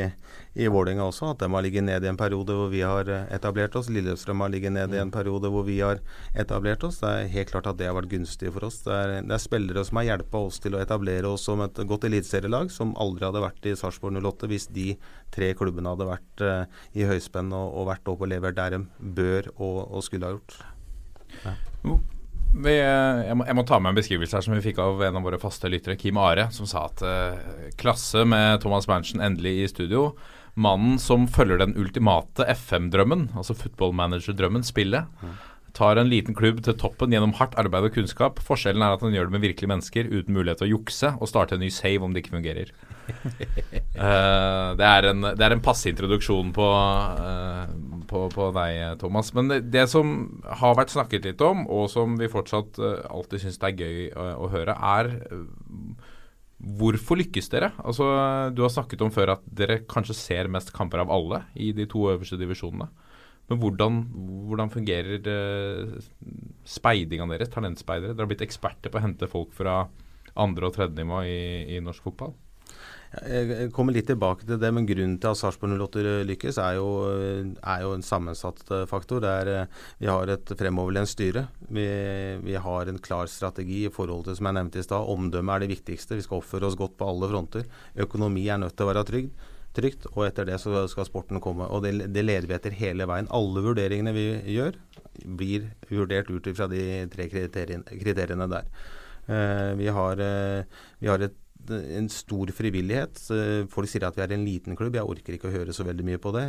i 0.58 0.66
Vålerenga 0.66 1.04
også. 1.06 1.28
At 1.30 1.44
de 1.44 1.46
har 1.52 1.62
ligget 1.62 1.84
ned 1.86 2.02
i 2.02 2.10
en 2.10 2.18
periode 2.18 2.56
hvor 2.58 2.72
vi 2.72 2.80
har 2.82 3.06
eh, 3.14 3.28
etablert 3.36 3.76
oss. 3.78 3.90
Lillestrøm 3.94 4.42
har 4.42 4.50
ligget 4.50 4.74
ned 4.74 4.96
i 4.96 4.98
en 4.98 5.12
periode 5.14 5.52
hvor 5.54 5.62
vi 5.68 5.76
har 5.78 6.02
etablert 6.34 6.82
oss. 6.88 6.98
Det 7.04 7.12
er 7.12 7.30
helt 7.36 7.52
klart 7.54 7.70
at 7.70 7.78
det 7.78 7.86
har 7.86 7.94
vært 7.94 8.10
gunstig 8.10 8.50
for 8.56 8.66
oss. 8.66 8.80
Det 8.82 8.96
er, 8.96 9.14
det 9.22 9.38
er 9.38 9.44
spillere 9.44 9.86
som 9.86 10.02
har 10.02 10.08
hjulpet 10.10 10.40
oss 10.40 10.58
til 10.66 10.74
å 10.74 10.82
etablere 10.82 11.30
oss 11.30 11.46
som 11.46 11.62
et 11.62 11.78
godt 11.94 12.08
eliteserielag, 12.10 12.74
som 12.74 12.96
aldri 12.98 13.28
hadde 13.28 13.46
vært 13.46 13.70
i 13.70 13.78
Sarpsborg 13.78 14.18
08 14.18 14.50
hvis 14.50 14.68
de 14.74 14.90
tre 15.34 15.54
klubbene 15.54 15.94
hadde 15.94 16.10
vært 16.10 16.42
uh, 16.42 16.84
i 16.98 17.06
høyspenn 17.06 17.54
og, 17.54 17.70
og, 17.70 17.90
vært 17.92 18.10
oppe 18.10 18.26
og 18.26 18.34
levert 18.34 18.58
der 18.58 18.74
de 18.74 18.84
bør 18.98 19.52
og, 19.54 19.82
og 19.86 20.06
skulle 20.06 20.26
ha 20.26 20.34
gjort. 20.34 20.62
Ja. 21.44 21.58
Vi, 22.48 22.72
jeg, 22.74 23.36
må, 23.36 23.44
jeg, 23.44 23.56
må, 23.58 23.64
ta 23.68 23.76
med 23.78 23.92
en 23.92 23.98
beskrivelse 23.98 24.38
her 24.38 24.44
som 24.44 24.54
vi 24.56 24.64
fikk 24.64 24.80
av 24.82 25.02
en 25.04 25.18
av 25.20 25.26
våre 25.26 25.40
faste 25.40 25.68
lyttere, 25.70 25.98
Kim 26.00 26.16
Are, 26.20 26.48
som 26.54 26.68
sa 26.68 26.86
at 26.88 27.04
eh, 27.04 27.68
klasse 27.78 28.24
med 28.28 28.62
Thomas 28.64 28.88
Berntsen 28.88 29.22
endelig 29.24 29.54
i 29.60 29.68
studio. 29.70 30.08
Mannen 30.58 30.96
som 30.98 31.28
følger 31.30 31.60
den 31.60 31.76
ultimate 31.78 32.48
FM-drømmen, 32.48 33.28
altså 33.38 33.54
football 33.54 33.92
manager-drømmen, 34.00 34.64
spillet. 34.66 35.06
Mm 35.20 35.36
tar 35.78 36.00
en 36.00 36.10
liten 36.10 36.34
klubb 36.36 36.60
til 36.64 36.74
toppen 36.78 37.12
gjennom 37.14 37.34
hardt 37.38 37.54
arbeid 37.60 37.86
og 37.86 37.94
kunnskap. 37.94 38.40
Forskjellen 38.44 38.82
er 38.82 38.96
at 38.96 39.04
han 39.04 39.14
gjør 39.14 39.28
det 39.28 39.34
med 39.36 39.44
virkelige 39.44 39.70
mennesker 39.70 40.10
uten 40.10 40.34
mulighet 40.34 40.62
til 40.62 40.68
å 40.68 40.72
jukse 40.74 41.12
og 41.16 41.30
starte 41.30 41.56
en 41.56 41.62
ny 41.62 41.70
save 41.74 42.02
om 42.04 42.14
det 42.14 42.24
ikke 42.24 42.34
fungerer. 42.34 42.72
uh, 43.08 44.74
det, 44.78 44.88
er 44.88 45.10
en, 45.12 45.30
det 45.30 45.46
er 45.46 45.54
en 45.54 45.64
passe 45.64 45.88
introduksjon 45.92 46.50
på, 46.56 46.66
uh, 46.66 47.70
på, 48.10 48.26
på, 48.34 48.50
deg, 48.58 48.98
Thomas. 49.02 49.32
Men 49.38 49.52
det, 49.52 49.62
det, 49.74 49.86
som 49.92 50.18
har 50.62 50.76
vært 50.78 50.94
snakket 50.96 51.30
litt 51.30 51.46
om, 51.46 51.64
og 51.70 51.88
som 51.92 52.18
vi 52.20 52.30
fortsatt 52.32 52.82
uh, 52.82 53.00
alltid 53.12 53.46
syns 53.46 53.62
det 53.62 53.72
er 53.72 53.82
gøy 53.84 54.06
å, 54.12 54.30
å 54.48 54.52
høre, 54.54 54.78
er 54.98 55.14
Hvorfor 56.58 57.20
lykkes 57.20 57.46
dere? 57.52 57.68
Altså, 57.86 58.02
du 58.50 58.64
har 58.64 58.72
snakket 58.74 59.02
om 59.06 59.12
før 59.14 59.36
at 59.36 59.44
dere 59.46 59.76
kanskje 59.86 60.16
ser 60.18 60.48
mest 60.50 60.72
kamper 60.74 61.04
av 61.04 61.12
alle 61.14 61.44
i 61.54 61.68
de 61.70 61.86
to 61.86 62.08
øverste 62.10 62.34
divisjonene. 62.40 62.88
Men 63.48 63.60
hvordan, 63.62 64.02
hvordan 64.48 64.72
fungerer 64.72 65.30
uh, 65.32 65.94
speidinga 66.68 67.28
deres, 67.32 67.52
talentspeidere? 67.54 68.12
Dere 68.12 68.26
har 68.26 68.32
blitt 68.32 68.44
eksperter 68.44 68.92
på 68.92 69.00
å 69.00 69.04
hente 69.06 69.30
folk 69.30 69.54
fra 69.56 69.86
andre- 70.38 70.68
og 70.68 70.76
tredje 70.76 71.00
nivå 71.00 71.22
i, 71.24 71.40
i 71.76 71.80
norsk 71.84 72.04
fotball? 72.10 72.36
Jeg 73.08 73.70
kommer 73.72 73.94
litt 73.96 74.06
tilbake 74.10 74.44
til 74.44 74.58
det, 74.60 74.68
men 74.74 74.86
grunnen 74.86 75.16
til 75.20 75.30
at 75.30 75.38
Sarpsborg 75.40 75.78
08 75.80 76.02
lykkes, 76.28 76.58
er 76.60 76.74
jo, 76.76 76.88
er 77.56 77.84
jo, 77.84 77.94
en 77.96 78.04
sammensatt 78.04 78.60
eh, 78.68 78.84
faktor. 78.90 79.24
Er, 79.24 79.48
eh, 79.48 79.86
vi 80.02 80.10
har 80.12 80.28
et 80.28 80.52
fremoverlent 80.60 81.08
styre. 81.08 81.46
Vi, 81.72 81.86
vi, 82.44 82.56
har 82.60 82.90
en 82.90 83.00
klar 83.00 83.30
strategi 83.32 83.86
i 83.86 83.92
forhold 83.92 84.26
til 84.26 84.36
som 84.36 84.50
jeg 84.50 84.58
nevnte 84.58 84.82
i 84.82 84.84
stad. 84.84 85.08
Omdømme 85.08 85.56
er 85.56 85.64
det 85.64 85.72
viktigste. 85.72 86.18
Vi 86.18 86.26
skal 86.26 86.42
oppføre 86.42 86.68
oss 86.68 86.76
godt 86.76 86.98
på 87.00 87.08
alle 87.08 87.32
fronter. 87.32 87.64
Økonomi 87.96 88.44
er 88.52 88.60
nødt 88.60 88.76
til 88.76 88.84
å 88.84 88.92
være 88.92 89.06
trygg 89.08 89.32
trygt, 89.76 90.08
og 90.14 90.24
etter 90.26 90.48
det 90.48 90.60
så 90.62 90.84
skal 90.90 91.08
sporten 91.08 91.42
komme. 91.44 91.66
Og 91.72 91.84
det, 91.84 91.94
det 92.14 92.24
leder 92.24 92.48
vi 92.48 92.56
etter 92.56 92.76
hele 92.78 93.08
veien. 93.10 93.30
Alle 93.34 93.64
vurderingene 93.64 94.14
vi 94.16 94.28
gjør, 94.54 94.78
blir 95.38 95.68
vurdert 95.90 96.30
ut 96.30 96.48
fra 96.54 96.70
de 96.70 97.04
tre 97.12 97.28
kriteriene, 97.32 98.00
kriteriene 98.00 98.48
der. 98.50 98.70
Uh, 99.28 99.76
vi, 99.76 99.90
har, 99.92 100.22
uh, 100.24 100.88
vi 101.02 101.10
har 101.10 101.26
et 101.26 101.36
en 101.68 102.08
stor 102.08 102.50
frivillighet. 102.54 103.18
Folk 103.68 103.90
sier 103.90 104.06
at 104.08 104.16
vi 104.16 104.24
er 104.24 104.32
en 104.32 104.46
liten 104.46 104.76
klubb. 104.78 104.96
Jeg 104.96 105.04
orker 105.04 105.36
ikke 105.36 105.50
å 105.50 105.54
høre 105.54 105.74
så 105.76 105.84
veldig 105.84 106.06
mye 106.06 106.20
på 106.22 106.32
det. 106.36 106.44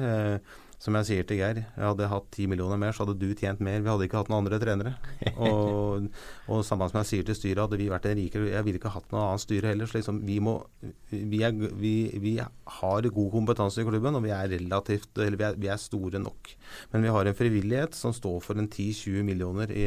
Som 0.79 0.95
jeg 0.95 1.07
sier 1.09 1.25
til 1.27 1.41
Geir, 1.41 1.57
jeg 1.59 1.83
hadde 1.83 2.07
hatt 2.07 2.27
ti 2.31 2.45
millioner 2.48 2.79
mer, 2.79 2.93
så 2.95 3.03
hadde 3.03 3.17
du 3.19 3.33
tjent 3.36 3.59
mer. 3.63 3.81
Vi 3.83 3.89
hadde 3.91 4.05
ikke 4.07 4.21
hatt 4.21 4.29
noen 4.31 4.45
andre 4.45 4.59
trenere. 4.62 4.93
Og, 5.50 6.05
og 6.48 6.62
samme 6.67 6.88
som 6.88 7.01
jeg 7.01 7.09
sier 7.09 7.25
til 7.27 7.36
styret, 7.36 7.59
hadde 7.65 7.79
vi 7.79 7.89
vært 7.91 8.07
en 8.09 8.15
rikere 8.17 8.50
Jeg 8.51 8.65
ville 8.65 8.79
ikke 8.79 8.91
hatt 8.93 9.12
noe 9.12 9.25
annet 9.25 9.43
styre 9.43 9.71
heller. 9.71 9.89
Så 9.91 10.00
liksom, 10.00 10.21
vi, 10.27 10.38
må, 10.43 10.55
vi, 11.12 11.41
er, 11.43 11.51
vi, 11.79 11.93
vi, 12.24 12.33
har 12.79 13.09
god 13.19 13.29
kompetanse 13.36 13.83
i 13.83 13.88
klubben, 13.88 14.15
og 14.15 14.24
vi 14.24 14.31
er 14.36 14.51
relativt 14.55 15.19
Eller 15.19 15.39
vi 15.39 15.48
er, 15.50 15.59
vi 15.59 15.71
er, 15.71 15.79
store 15.83 16.24
nok. 16.24 16.53
Men 16.93 17.03
vi 17.03 17.13
har 17.15 17.27
en 17.27 17.39
frivillighet 17.41 18.00
som 18.00 18.15
står 18.15 18.39
for 18.45 18.59
en 18.59 18.71
10-20 18.71 19.27
millioner 19.27 19.75
i, 19.75 19.86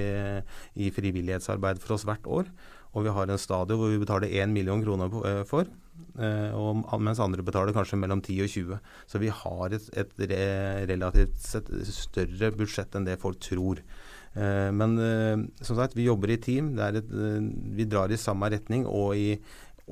i 0.76 0.92
frivillighetsarbeid 0.92 1.80
for 1.80 1.96
oss 1.96 2.04
hvert 2.08 2.28
år. 2.28 2.52
Og 2.92 3.06
vi 3.06 3.16
har 3.16 3.32
en 3.32 3.40
stadion 3.40 3.80
hvor 3.80 3.92
vi 3.92 4.00
betaler 4.02 4.32
1 4.44 4.52
million 4.52 4.84
kroner 4.84 5.22
eh, 5.28 5.42
for. 5.48 5.72
Eh, 6.20 6.52
og, 6.52 6.84
mens 7.00 7.20
andre 7.24 7.44
betaler 7.44 7.72
kanskje 7.76 7.98
mellom 8.00 8.20
10 8.20 8.44
og 8.44 8.52
20. 8.52 8.78
Så 9.08 9.20
vi 9.22 9.32
har 9.32 9.76
et, 9.76 9.88
et 9.96 10.24
relativt 10.90 11.38
sett 11.40 11.70
større 11.88 12.52
budsjett 12.56 12.96
enn 12.98 13.08
det 13.08 13.20
folk 13.22 13.40
tror. 13.42 13.82
Eh, 14.34 14.68
men 14.76 14.96
eh, 15.00 15.36
som 15.64 15.78
sagt, 15.78 15.96
vi 15.96 16.08
jobber 16.08 16.34
i 16.34 16.40
team. 16.42 16.74
Et, 16.76 17.12
vi 17.76 17.88
drar 17.88 18.12
i 18.12 18.20
samme 18.20 18.50
retning 18.52 18.86
og 18.88 19.16
i, 19.16 19.36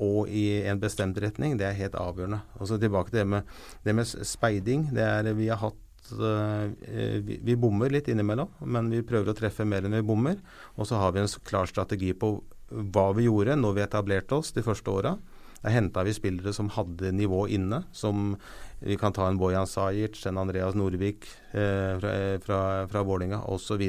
og 0.01 0.29
i 0.29 0.61
en 0.69 0.81
bestemt 0.81 1.19
retning. 1.21 1.57
Det 1.59 1.69
er 1.69 1.79
helt 1.79 1.97
avgjørende. 1.99 2.43
Og 2.59 2.69
så 2.69 2.79
tilbake 2.81 3.13
til 3.13 3.23
det 3.23 3.29
med, 3.35 3.55
det 3.85 3.97
med 3.97 4.09
speiding. 4.09 4.91
Det 4.95 5.07
er, 5.07 5.33
vi 5.37 5.49
har 5.53 5.63
hatt 5.63 5.87
vi, 6.11 7.35
vi 7.45 7.53
bommer 7.55 7.91
litt 7.93 8.09
innimellom, 8.11 8.49
men 8.73 8.89
vi 8.91 9.03
prøver 9.05 9.31
å 9.31 9.35
treffe 9.37 9.63
mer 9.69 9.85
enn 9.85 9.93
vi 9.95 10.01
bommer. 10.03 10.41
Og 10.75 10.89
så 10.89 10.97
har 10.99 11.13
vi 11.15 11.21
en 11.21 11.29
klar 11.47 11.69
strategi 11.69 12.09
på 12.17 12.33
hva 12.71 13.05
vi 13.15 13.27
gjorde 13.29 13.55
når 13.59 13.77
vi 13.77 13.83
etablerte 13.85 14.39
oss 14.41 14.51
de 14.55 14.63
første 14.65 14.91
åra 14.91 15.13
Der 15.61 15.75
henta 15.75 16.03
vi 16.05 16.13
spillere 16.17 16.53
som 16.53 16.71
hadde 16.73 17.11
nivå 17.13 17.45
inne. 17.53 17.83
Som 17.93 18.35
vi 18.81 18.97
kan 18.97 19.13
ta 19.13 19.27
en 19.29 19.37
Bojan 19.37 19.69
Sajic, 19.69 20.23
en 20.25 20.41
Andreas 20.41 20.77
Nordvik 20.77 21.27
eh, 21.53 21.99
fra, 22.01 22.15
fra, 22.41 22.61
fra 22.89 23.03
Vålinga 23.05 23.43
osv. 23.45 23.83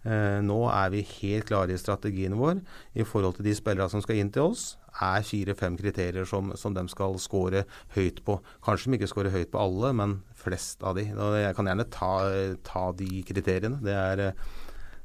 Eh, 0.00 0.38
nå 0.40 0.58
er 0.72 0.92
vi 0.94 1.02
helt 1.20 1.48
klare 1.50 1.74
i 1.74 1.80
strategien 1.80 2.32
vår 2.40 2.62
i 2.96 3.04
forhold 3.04 3.36
til 3.36 3.50
de 3.50 3.52
spillerne 3.56 3.92
som 3.92 4.00
skal 4.00 4.20
inn 4.20 4.30
til 4.32 4.48
oss. 4.48 4.76
er 5.00 5.22
fire-fem 5.22 5.76
kriterier 5.78 6.24
som, 6.26 6.50
som 6.56 6.74
de 6.74 6.82
skal 6.88 7.18
score 7.20 7.64
høyt 7.94 8.24
på. 8.24 8.40
Kanskje 8.64 8.90
de 8.90 8.98
ikke 8.98 9.10
scorer 9.12 9.34
høyt 9.34 9.52
på 9.52 9.60
alle, 9.60 9.92
men 9.96 10.16
flest 10.34 10.82
av 10.82 10.96
de. 10.96 11.04
Jeg 11.12 11.54
kan 11.56 11.68
gjerne 11.68 11.86
ta, 11.92 12.14
ta 12.66 12.90
de 12.96 13.22
kriteriene. 13.28 13.78
Det 13.84 13.94
er 13.94 14.24
eh, 14.24 14.48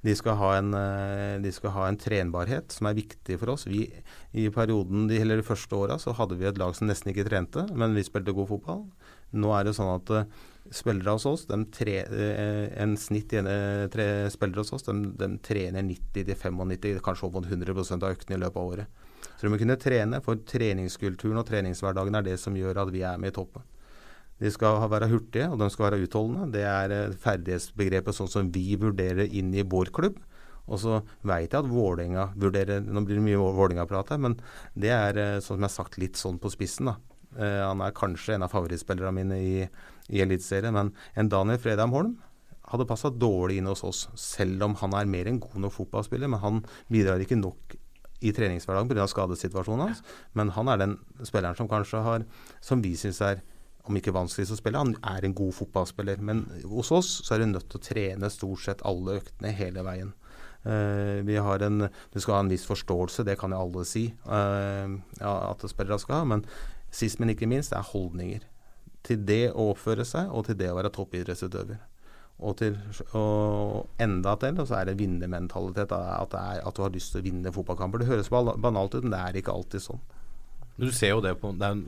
de 0.05 0.13
skal, 0.17 0.37
ha 0.37 0.51
en, 0.59 0.73
eh, 0.77 1.35
de 1.41 1.51
skal 1.53 1.73
ha 1.73 1.87
en 1.89 1.97
trenbarhet 1.97 2.73
som 2.73 2.89
er 2.89 2.97
viktig 2.99 3.39
for 3.41 3.55
oss. 3.55 3.65
Vi, 3.65 3.87
I 4.37 4.47
perioden 4.53 5.07
de, 5.09 5.17
eller 5.21 5.41
de 5.41 5.47
første 5.47 5.77
åra 5.77 5.97
hadde 5.97 6.37
vi 6.37 6.45
et 6.45 6.59
lag 6.61 6.75
som 6.77 6.89
nesten 6.89 7.09
ikke 7.11 7.25
trente, 7.25 7.65
men 7.73 7.97
vi 7.97 8.05
spilte 8.05 8.35
god 8.35 8.51
fotball. 8.51 8.83
Nå 9.33 9.53
er 9.57 9.65
det 9.65 9.73
sånn 9.75 9.89
at 9.89 10.11
uh, 10.13 10.27
spillere 10.71 11.15
hos 11.17 11.25
oss, 11.27 11.47
tre, 11.73 11.97
uh, 12.05 12.67
en 12.83 12.93
snitt 13.01 13.33
tre 13.33 14.07
spillere 14.31 14.61
hos 14.61 14.75
oss, 14.77 14.85
de, 14.85 15.09
de 15.17 15.31
trener 15.43 15.83
90-95, 15.89 17.01
kanskje 17.03 17.27
opp 17.27 17.39
mot 17.39 17.49
100 17.49 17.97
av 17.97 18.11
øktene 18.13 18.37
i 18.37 18.43
løpet 18.45 18.61
av 18.61 18.75
året. 18.75 19.03
Så 19.35 19.47
de 19.47 19.51
må 19.51 19.59
kunne 19.59 19.79
trene, 19.81 20.21
for 20.23 20.39
treningskulturen 20.47 21.41
og 21.41 21.49
treningshverdagen 21.49 22.21
er 22.21 22.29
det 22.29 22.37
som 22.39 22.55
gjør 22.55 22.85
at 22.85 22.93
vi 22.93 23.01
er 23.03 23.17
med 23.19 23.33
i 23.33 23.39
toppen. 23.41 23.65
De 24.41 24.51
skal 24.51 24.81
være 24.91 25.07
hurtige, 25.11 25.47
og 25.51 25.59
de 25.61 25.69
skal 25.71 25.89
være 25.89 26.01
utholdende. 26.03 26.49
Det 26.51 26.63
er 26.67 27.15
ferdighetsbegrepet 27.23 28.17
sånn 28.17 28.31
som 28.31 28.49
vi 28.51 28.75
vurderer 28.79 29.31
inn 29.31 29.53
i 29.55 29.63
vår 29.63 29.93
klubb. 29.95 30.19
Og 30.65 30.81
så 30.81 30.99
veit 31.25 31.53
jeg 31.53 31.61
at 31.61 31.69
Vålerenga 31.69 32.31
vurderer 32.41 32.81
Nå 32.81 33.03
blir 33.05 33.19
det 33.19 33.25
mye 33.27 33.41
Vålerenga-prat 33.41 34.15
her, 34.15 34.21
men 34.21 34.39
det 34.73 34.91
er 34.93 35.19
sånn 35.37 35.59
som 35.59 35.61
jeg 35.61 35.69
har 35.69 35.75
sagt 35.75 35.99
litt 36.01 36.19
sånn 36.19 36.39
på 36.41 36.51
spissen. 36.53 36.89
da. 36.89 36.97
Uh, 37.35 37.67
han 37.67 37.83
er 37.83 37.95
kanskje 37.95 38.37
en 38.37 38.45
av 38.47 38.53
favorittspillerne 38.53 39.11
mine 39.13 39.39
i, 39.43 39.55
i 40.09 40.21
Eliteserien, 40.23 40.73
men 40.73 40.93
en 41.19 41.29
Daniel 41.31 41.59
Fredheim 41.59 41.93
Holm 41.93 42.13
hadde 42.71 42.87
passa 42.89 43.11
dårlig 43.11 43.59
inn 43.59 43.69
hos 43.69 43.83
oss, 43.85 44.05
selv 44.17 44.63
om 44.65 44.77
han 44.79 44.95
er 44.97 45.09
mer 45.09 45.27
enn 45.29 45.41
god 45.43 45.59
nok 45.61 45.75
fotballspiller. 45.75 46.31
Men 46.31 46.41
han 46.41 46.61
bidrar 46.89 47.21
ikke 47.21 47.37
nok 47.37 47.75
i 48.25 48.31
treningshverdagen 48.33 48.89
pga. 48.89 49.05
skadesituasjonen 49.11 49.89
hans. 49.89 50.01
Men 50.33 50.49
han 50.55 50.71
er 50.71 50.81
den 50.81 50.95
spilleren 51.21 51.59
som 51.59 51.69
kanskje 51.69 52.01
har, 52.01 52.25
som 52.63 52.81
vi 52.81 52.95
syns 52.97 53.21
er 53.21 53.43
om 53.91 53.97
ikke 53.99 54.13
vanskeligst 54.15 54.55
å 54.55 54.59
spille, 54.59 54.81
han 54.81 54.95
er 55.05 55.25
en 55.25 55.35
god 55.37 55.55
fotballspiller. 55.57 56.21
Men 56.25 56.45
hos 56.69 56.91
oss 56.95 57.09
så 57.25 57.35
er 57.35 57.43
du 57.43 57.51
nødt 57.51 57.67
til 57.71 57.81
å 57.81 57.85
trene 57.85 58.31
stort 58.33 58.63
sett 58.65 58.85
alle 58.87 59.19
øktene 59.21 59.53
hele 59.55 59.85
veien. 59.85 60.13
Uh, 60.65 61.21
vi 61.21 61.35
har 61.37 61.61
en, 61.61 61.91
Du 62.09 62.15
skal 62.17 62.39
ha 62.39 62.39
en 62.41 62.49
viss 62.49 62.63
forståelse, 62.65 63.21
det 63.27 63.35
kan 63.37 63.53
jo 63.53 63.59
alle 63.61 63.83
si 63.85 64.07
uh, 64.25 64.95
ja, 65.19 65.33
at 65.51 65.61
spillere 65.69 65.99
skal 66.01 66.23
ha. 66.23 66.29
Men 66.33 66.47
Sist, 66.95 67.19
men 67.19 67.33
ikke 67.33 67.49
minst, 67.49 67.73
er 67.75 67.83
holdninger. 67.83 68.45
Til 69.05 69.25
det 69.27 69.51
å 69.51 69.71
oppføre 69.73 70.05
seg, 70.07 70.31
og 70.31 70.47
til 70.47 70.57
det 70.59 70.71
å 70.71 70.77
være 70.77 70.93
toppidrettsutøver. 70.95 71.81
Og, 72.35 72.55
til, 72.59 72.75
og 73.15 74.01
enda 74.01 74.35
til, 74.39 74.59
så 74.67 74.79
er 74.79 74.89
det 74.89 74.97
vinnermentalitet. 74.99 75.91
At, 75.91 76.35
at, 76.35 76.75
du 76.75 76.83
har 76.83 76.93
lyst 76.93 77.13
til 77.13 77.21
å 77.21 77.25
vinne 77.25 77.53
fotballkamper. 77.55 78.01
Det 78.01 78.09
høres 78.09 78.31
banalt 78.31 78.95
ut, 78.95 79.03
men 79.03 79.13
det 79.13 79.21
er 79.21 79.39
ikke 79.39 79.55
alltid 79.55 79.85
sånn. 79.85 80.01
Du 80.75 80.89
ser 80.91 81.13
jo 81.13 81.21
det 81.23 81.37
på 81.39 81.53
Det 81.55 81.67
er 81.67 81.83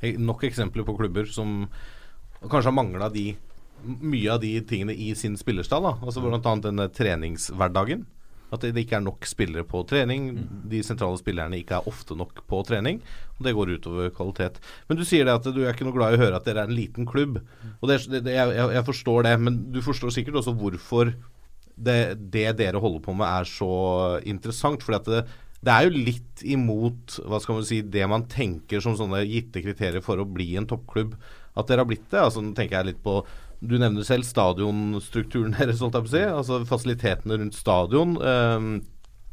nok 0.00 0.44
eksempler 0.48 0.86
på 0.86 0.96
klubber 0.98 1.28
som 1.30 1.64
kanskje 2.40 2.70
har 2.70 2.76
mangla 2.76 3.10
mye 3.80 4.32
av 4.32 4.40
de 4.42 4.54
tingene 4.68 4.94
i 4.94 5.12
sin 5.16 5.36
spillerstall. 5.40 5.84
Da. 5.84 5.92
Altså 6.04 6.22
Bl.a. 6.24 6.56
denne 6.64 6.88
treningshverdagen. 6.92 8.06
At 8.50 8.64
det 8.66 8.82
ikke 8.82 8.96
er 8.98 9.04
nok 9.04 9.26
spillere 9.30 9.62
på 9.68 9.84
trening. 9.86 10.32
De 10.68 10.80
sentrale 10.82 11.20
spillerne 11.20 11.60
ikke 11.60 11.78
er 11.78 11.88
ofte 11.88 12.16
nok 12.18 12.42
på 12.50 12.62
trening. 12.66 12.98
Og 13.38 13.46
det 13.46 13.54
går 13.54 13.74
utover 13.76 14.10
kvalitet. 14.14 14.58
Men 14.88 14.98
du 14.98 15.04
sier 15.06 15.28
det 15.28 15.36
at 15.38 15.46
du 15.54 15.60
er 15.62 15.70
ikke 15.70 15.86
noe 15.86 15.94
glad 15.94 16.16
i 16.16 16.18
å 16.18 16.22
høre 16.24 16.40
at 16.40 16.48
dere 16.48 16.64
er 16.64 16.72
en 16.72 16.76
liten 16.76 17.06
klubb. 17.08 17.38
Og 17.78 17.92
det, 17.92 18.00
det, 18.10 18.34
jeg, 18.34 18.56
jeg, 18.58 18.86
forstår 18.88 19.28
det, 19.28 19.36
men 19.46 19.60
du 19.70 19.78
forstår 19.86 20.16
sikkert 20.16 20.40
også 20.42 20.56
hvorfor 20.58 21.14
det, 21.80 22.00
det 22.34 22.48
dere 22.58 22.82
holder 22.82 23.04
på 23.04 23.14
med 23.16 23.28
er 23.28 23.46
så 23.48 23.70
interessant. 24.28 24.82
fordi 24.82 24.98
at 24.98 25.30
det, 25.60 25.72
er 25.72 25.86
jo 25.86 26.02
litt 26.08 26.42
imot 26.46 27.18
hva 27.28 27.40
skal 27.42 27.58
man 27.58 27.68
si, 27.68 27.82
det 27.82 28.06
man 28.08 28.26
tenker 28.30 28.80
som 28.84 28.96
sånne 28.96 29.22
gitte 29.28 29.62
kriterier 29.64 30.04
for 30.04 30.20
å 30.20 30.28
bli 30.28 30.54
en 30.56 30.68
toppklubb. 30.70 31.14
At 31.58 31.68
dere 31.68 31.84
har 31.84 31.90
blitt 31.90 32.08
det. 32.08 32.22
altså 32.22 32.42
Nå 32.44 32.54
tenker 32.56 32.78
jeg 32.78 32.92
litt 32.92 33.02
på 33.04 33.20
du 33.60 33.76
nevner 33.76 34.06
selv 34.08 34.24
stadionstrukturen 34.24 35.54
deres, 35.58 35.82
holdt 35.84 35.98
jeg 35.98 36.06
på 36.06 36.10
å 36.10 36.14
si. 36.14 36.24
Altså 36.24 36.60
fasilitetene 36.68 37.40
rundt 37.42 37.58
stadion. 37.58 38.16
Um, 38.16 38.72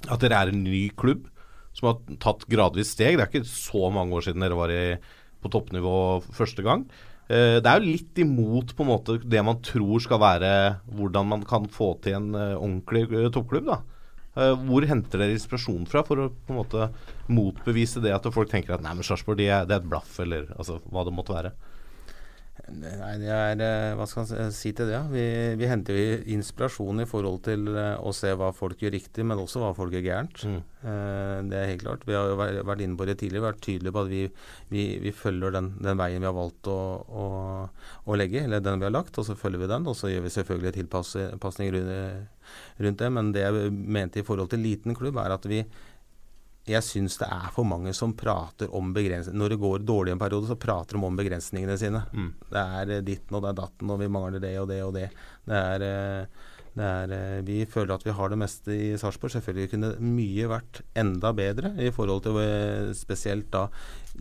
at 0.08 0.22
dere 0.24 0.44
er 0.44 0.52
en 0.52 0.64
ny 0.66 0.88
klubb 1.00 1.30
som 1.78 1.92
har 1.92 2.18
tatt 2.24 2.48
gradvis 2.52 2.92
steg. 2.96 3.18
Det 3.18 3.24
er 3.24 3.32
ikke 3.32 3.48
så 3.50 3.88
mange 3.94 4.18
år 4.18 4.28
siden 4.28 4.44
dere 4.44 4.58
var 4.58 4.74
i, 4.74 4.98
på 5.44 5.52
toppnivå 5.54 5.98
første 6.36 6.66
gang. 6.66 6.88
Uh, 7.28 7.60
det 7.60 7.68
er 7.68 7.80
jo 7.80 7.94
litt 7.94 8.20
imot 8.24 8.76
på 8.76 8.84
en 8.84 8.92
måte 8.92 9.20
det 9.24 9.44
man 9.44 9.62
tror 9.64 10.04
skal 10.04 10.22
være 10.24 10.52
hvordan 10.96 11.32
man 11.32 11.48
kan 11.48 11.68
få 11.72 11.94
til 12.04 12.20
en 12.20 12.34
uh, 12.36 12.60
ordentlig 12.60 13.08
uh, 13.14 13.30
toppklubb. 13.32 13.72
da. 13.72 13.82
Hvor 14.38 14.86
henter 14.86 15.24
dere 15.24 15.34
inspirasjon 15.34 15.88
fra 15.90 16.04
for 16.06 16.22
å 16.22 16.28
på 16.30 16.54
en 16.54 16.60
måte 16.60 16.90
motbevise 17.34 18.04
det 18.04 18.14
at 18.14 18.28
folk 18.34 18.52
tenker 18.52 18.76
at 18.76 18.84
nei, 18.86 18.94
men 18.94 19.08
Sarpsborg 19.08 19.40
det 19.40 19.50
er 19.50 19.66
et 19.66 19.90
blaff, 19.90 20.20
eller 20.22 20.52
altså, 20.58 20.78
hva 20.94 21.06
det 21.08 21.16
måtte 21.18 21.34
være? 21.34 21.54
Nei, 22.68 23.14
det 23.22 23.30
er 23.32 23.62
eh, 23.64 23.94
Hva 23.96 24.06
skal 24.10 24.26
man 24.26 24.52
si 24.56 24.74
til 24.76 24.90
det? 24.90 25.00
Vi, 25.14 25.24
vi 25.60 25.70
henter 25.70 25.96
jo 25.96 26.18
inspirasjon 26.36 27.00
i 27.04 27.08
forhold 27.08 27.40
til 27.46 27.70
eh, 27.72 27.96
å 27.96 28.12
se 28.16 28.34
hva 28.36 28.50
folk 28.56 28.82
gjør 28.84 28.96
riktig, 28.98 29.24
men 29.28 29.40
også 29.40 29.62
hva 29.62 29.70
folk 29.78 29.96
gjør 29.96 30.04
gærent. 30.04 30.44
Mm. 30.44 30.58
Uh, 30.78 31.38
det 31.50 31.58
er 31.58 31.70
helt 31.72 31.84
klart. 31.84 32.04
Vi 32.08 32.16
har 32.16 32.30
jo 32.30 32.38
vært 32.38 32.84
inne 32.84 33.00
på 33.00 33.08
det 33.08 33.18
tidligere, 33.22 33.48
vært 33.48 33.64
tydelige 33.66 33.96
på 33.96 34.04
at 34.04 34.12
vi, 34.12 34.22
vi, 34.74 34.84
vi 35.04 35.14
følger 35.16 35.56
den, 35.56 35.72
den, 35.80 35.98
veien 36.00 36.22
vi 36.22 36.30
har 36.30 36.36
valgt 36.38 36.70
å, 36.72 36.78
å, 37.08 37.26
å, 38.04 38.20
legge, 38.20 38.44
eller 38.44 38.64
den 38.64 38.84
vi 38.84 38.88
har 38.90 38.96
lagt, 38.96 39.18
og 39.18 39.28
så 39.28 39.38
følger 39.40 39.64
vi 39.64 39.72
den. 39.72 39.88
Og 39.88 39.98
så 39.98 40.12
gjør 40.12 40.28
vi 40.28 40.34
selvfølgelig 40.36 40.76
tilpasninger 40.82 41.80
rundt, 41.80 42.50
rundt 42.84 43.04
det. 43.04 43.12
Men 43.16 43.32
det 43.36 43.48
jeg 43.48 43.72
mente 43.72 44.22
i 44.22 44.28
forhold 44.28 44.52
til 44.52 44.66
liten 44.66 44.98
klubb, 44.98 45.20
er 45.24 45.38
at 45.38 45.48
vi 45.50 45.64
jeg 46.68 46.84
syns 46.84 47.18
det 47.22 47.30
er 47.32 47.48
for 47.56 47.68
mange 47.68 47.94
som 47.96 48.14
prater 48.18 48.72
om 48.76 48.92
begrensninger 48.96 49.40
Når 49.40 49.54
det 49.54 49.62
går 49.62 49.86
dårlig 49.88 50.14
en 50.14 50.22
periode, 50.22 50.50
så 50.50 50.60
prater 50.60 50.98
de 50.98 51.06
om 51.06 51.18
begrensningene 51.18 51.78
sine. 51.80 52.04
Mm. 52.12 52.30
Det 52.52 52.66
er 52.82 52.94
eh, 52.98 53.06
ditten 53.08 53.38
og 53.38 53.44
det 53.44 53.54
er 53.54 53.60
datten, 53.62 53.94
og 53.94 54.02
vi 54.02 54.12
mangler 54.12 54.44
det 54.44 54.54
og 54.60 54.70
det 54.72 54.82
og 54.84 54.94
det. 54.98 55.08
Det 55.48 55.62
er, 55.62 55.86
eh, 55.88 56.54
det 56.78 56.90
er 56.92 57.16
eh, 57.18 57.38
Vi 57.48 57.62
føler 57.72 57.96
at 57.96 58.06
vi 58.08 58.16
har 58.18 58.34
det 58.34 58.40
meste 58.42 58.76
i 58.76 58.90
Sarpsborg. 59.00 59.36
Selvfølgelig 59.38 59.72
kunne 59.74 59.94
mye 60.04 60.52
vært 60.52 60.82
enda 61.00 61.32
bedre 61.38 61.74
i 61.80 61.92
forhold 61.96 62.26
til 62.28 62.42
spesielt 62.98 63.50
da 63.56 63.68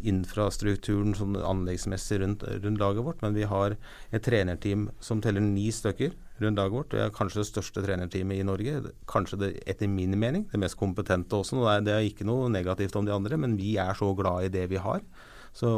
infrastrukturen 0.04 1.14
sånn 1.16 1.36
anleggsmessig 1.38 2.20
rundt, 2.22 2.44
rundt 2.64 2.80
laget 2.82 3.06
vårt. 3.06 3.22
Men 3.24 3.36
vi 3.36 3.46
har 3.48 3.76
et 4.10 4.24
trenerteam 4.26 4.90
som 5.00 5.22
teller 5.24 5.44
ni 5.44 5.68
stykker 5.72 6.14
rundt 6.42 6.60
laget 6.60 6.76
vårt. 6.76 6.90
Det 6.92 7.04
er 7.04 7.14
kanskje 7.14 7.42
det 7.42 7.50
største 7.50 7.84
trenerteamet 7.84 8.40
i 8.40 8.46
Norge. 8.46 8.92
Kanskje 9.10 9.40
det, 9.40 9.52
etter 9.68 9.90
min 9.90 10.18
mening, 10.18 10.46
det 10.52 10.60
mest 10.60 10.78
kompetente 10.80 11.38
også. 11.38 11.62
Det 11.62 11.72
er, 11.72 11.86
det 11.86 11.94
er 11.96 12.10
ikke 12.10 12.28
noe 12.28 12.50
negativt 12.52 12.96
om 12.98 13.08
de 13.08 13.14
andre, 13.14 13.40
men 13.40 13.56
vi 13.60 13.76
er 13.80 13.96
så 13.96 14.12
glad 14.18 14.48
i 14.48 14.52
det 14.52 14.68
vi 14.72 14.82
har. 14.82 15.04
Så 15.56 15.68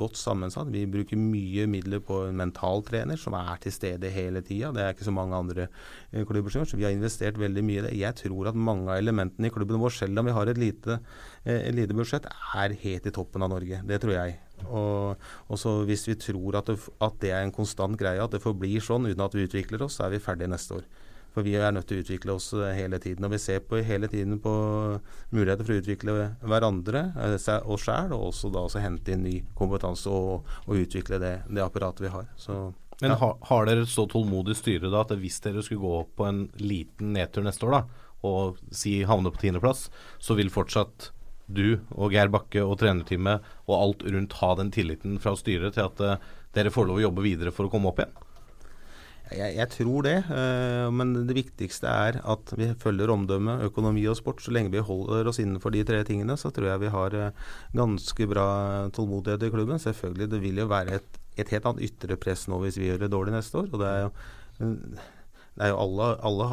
godt 0.00 0.16
sammensatt. 0.16 0.70
Vi 0.72 0.86
bruker 0.88 1.18
mye 1.20 1.66
midler 1.68 2.00
på 2.04 2.22
en 2.24 2.38
mentaltrener 2.40 3.18
som 3.20 3.34
er 3.36 3.58
til 3.60 3.74
stede 3.74 4.08
hele 4.14 4.40
tida. 4.40 4.70
Det 4.72 4.80
er 4.80 4.94
ikke 4.94 5.08
så 5.08 5.12
mange 5.12 5.36
andre 5.36 5.66
eh, 5.66 6.24
klubber 6.24 6.52
som 6.52 6.62
gjør, 6.62 6.70
så 6.70 6.78
vi 6.80 6.86
har 6.88 6.94
investert 6.94 7.40
veldig 7.40 7.64
mye 7.66 7.82
i 7.82 7.84
det. 7.84 7.92
Jeg 8.00 8.16
tror 8.22 8.48
at 8.48 8.56
mange 8.56 8.88
av 8.88 9.02
elementene 9.02 9.50
i 9.50 9.52
klubben 9.52 9.82
vår, 9.82 9.92
selv 9.98 10.22
om 10.22 10.30
vi 10.30 10.36
har 10.38 10.48
et 10.48 10.60
lite, 10.60 10.98
eh, 11.44 11.66
et 11.68 11.76
lite 11.76 11.96
budsjett, 11.96 12.30
er 12.56 12.78
helt 12.80 13.10
i 13.10 13.12
toppen 13.12 13.44
av 13.44 13.52
Norge. 13.52 13.82
Det 13.84 14.00
tror 14.00 14.16
jeg. 14.16 14.38
Og, 14.64 15.26
og 15.52 15.60
så 15.60 15.74
Hvis 15.84 16.06
vi 16.08 16.16
tror 16.16 16.56
at 16.56 16.70
det, 16.72 16.78
at 17.04 17.20
det 17.20 17.34
er 17.36 17.44
en 17.44 17.52
konstant 17.52 17.98
greie, 18.00 18.22
at 18.22 18.32
det 18.32 18.40
forblir 18.40 18.80
sånn 18.80 19.10
uten 19.10 19.26
at 19.26 19.36
vi 19.36 19.44
utvikler 19.44 19.84
oss, 19.84 20.00
så 20.00 20.06
er 20.06 20.16
vi 20.16 20.24
ferdige 20.24 20.48
neste 20.48 20.80
år. 20.80 20.88
For 21.36 21.44
vi 21.44 21.52
er 21.60 21.74
nødt 21.76 21.84
til 21.90 21.98
å 21.98 22.04
utvikle 22.04 22.34
oss 22.38 22.46
eh, 22.56 22.72
hele 22.78 22.96
tiden. 23.02 23.26
Og 23.28 23.34
vi 23.34 23.40
ser 23.42 23.60
på, 23.68 23.76
hele 23.84 24.08
tiden 24.08 24.38
på 24.40 24.52
muligheter 25.36 25.66
for 25.66 25.74
å 25.74 25.82
utvikle 25.82 26.14
hverandre, 26.40 27.02
og 27.12 27.74
oss 27.74 27.84
sjæl, 27.84 28.14
og 28.16 28.30
også 28.30 28.48
da 28.54 28.64
også 28.64 28.80
hente 28.80 29.12
inn 29.12 29.26
ny 29.26 29.36
kompetanse 29.58 30.08
og, 30.08 30.48
og 30.64 30.80
utvikle 30.80 31.20
det, 31.20 31.34
det, 31.50 31.60
apparatet 31.60 32.06
vi 32.06 32.14
har. 32.14 32.24
Så, 32.40 32.56
Men 33.02 33.18
har, 33.20 33.36
har, 33.50 33.68
dere 33.68 33.84
så 33.90 34.06
tålmodig 34.08 34.56
styre 34.56 34.88
da 34.88 35.04
at 35.04 35.12
hvis 35.20 35.42
dere 35.44 35.64
skulle 35.66 35.84
gå 35.84 36.00
på 36.16 36.24
en 36.24 36.46
liten 36.56 37.12
nedtur 37.18 37.44
neste 37.44 37.68
år, 37.68 37.76
da, 37.76 38.08
og 38.24 38.56
si 38.72 39.02
havne 39.04 39.30
på 39.34 39.44
tiendeplass, 39.44 39.90
så 40.16 40.38
vil 40.40 40.48
fortsatt 40.50 41.10
du 41.46 41.78
og 41.94 42.14
Geir 42.14 42.32
Bakke 42.32 42.64
og 42.64 42.78
trenerteamet 42.80 43.44
og 43.68 43.74
alt 43.76 44.06
rundt 44.08 44.38
ha 44.40 44.54
den 44.58 44.72
tilliten 44.74 45.20
fra 45.22 45.36
styret 45.38 45.76
til 45.76 45.86
at 45.86 46.00
uh, 46.02 46.30
dere 46.56 46.72
får 46.74 46.88
lov 46.88 46.98
å 46.98 47.04
jobbe 47.06 47.26
videre 47.26 47.52
for 47.54 47.68
å 47.68 47.72
komme 47.72 47.92
opp 47.92 48.00
igjen? 48.02 48.16
Jeg, 49.34 49.56
jeg, 49.56 49.66
tror 49.74 50.04
det, 50.06 50.14
uh, 50.30 50.86
men 50.94 51.12
det 51.26 51.34
viktigste 51.34 51.90
er 51.90 52.20
at 52.22 52.52
vi 52.54 52.68
følger 52.78 53.10
omdømme, 53.10 53.58
økonomi 53.66 54.04
og 54.06 54.18
sport. 54.20 54.42
Så 54.44 54.54
lenge 54.54 54.70
vi 54.74 54.84
holder 54.86 55.26
oss 55.26 55.40
innenfor 55.42 55.74
de 55.74 55.82
tre 55.86 56.04
tingene, 56.06 56.38
så 56.38 56.52
tror 56.54 56.70
jeg 56.70 56.84
vi 56.84 56.92
har 56.94 57.18
uh, 57.18 57.52
ganske 57.74 58.30
bra 58.30 58.46
tålmodighet 58.94 59.48
i 59.48 59.52
klubben. 59.54 59.82
Selvfølgelig, 59.82 60.30
det 60.30 60.42
vil 60.44 60.62
jo 60.62 60.70
være 60.70 61.00
et, 61.00 61.20
et, 61.34 61.50
helt 61.50 61.66
annet 61.66 61.88
ytre 61.90 62.18
press 62.22 62.46
nå 62.46 62.62
hvis 62.62 62.78
vi 62.78 62.90
gjør 62.92 63.02
det 63.02 63.12
dårlig 63.16 63.34
neste 63.34 63.64
år. 63.64 63.70
og 63.72 63.82
det 63.82 63.92
er 63.92 64.04
jo, 64.06 64.10
det 65.56 65.66
er 65.66 65.74
jo 65.74 65.82
alle, 65.82 66.08
alle, 66.30 66.48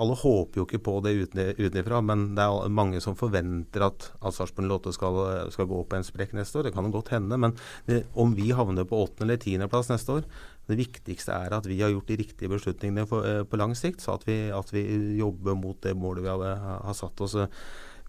alle 0.00 0.20
håper 0.20 0.60
jo 0.60 0.68
ikke 0.68 0.84
på 0.84 0.98
det 1.06 1.16
uten- 1.24 1.56
utenfra, 1.56 2.04
men 2.04 2.30
det 2.36 2.44
er 2.44 2.76
mange 2.82 3.00
som 3.00 3.16
forventer 3.16 3.88
at, 3.88 4.12
at 4.20 4.36
Sarpsborg 4.36 4.68
Lotte 4.68 4.92
skal, 4.96 5.24
skal 5.56 5.72
gå 5.72 5.82
på 5.88 5.96
en 5.96 6.04
sprekk 6.06 6.36
neste 6.36 6.60
år. 6.60 6.68
Det 6.68 6.76
kan 6.76 6.84
jo 6.84 6.94
godt 7.00 7.14
hende, 7.16 7.40
men 7.40 7.56
det, 7.88 8.04
om 8.12 8.36
vi 8.36 8.52
havner 8.52 8.84
på 8.84 9.06
åttende- 9.06 9.30
eller 9.30 9.40
tiendeplass 9.40 9.88
neste 9.88 10.20
år 10.20 10.28
Det 10.70 10.78
viktigste 10.78 11.34
er 11.34 11.56
at 11.56 11.66
vi 11.66 11.80
har 11.82 11.92
gjort 11.92 12.10
de 12.10 12.18
riktige 12.20 12.50
beslutningene 12.52 13.06
for, 13.10 13.26
eh, 13.26 13.42
på 13.44 13.58
lang 13.58 13.74
sikt, 13.78 14.04
så 14.04 14.14
at 14.14 14.26
vi, 14.28 14.38
at 14.54 14.70
vi 14.72 14.84
jobber 15.18 15.58
mot 15.58 15.78
det 15.82 15.96
målet 15.98 16.24
vi 16.24 16.30
har, 16.30 16.82
har 16.86 16.96
satt 16.96 17.20
oss. 17.26 17.34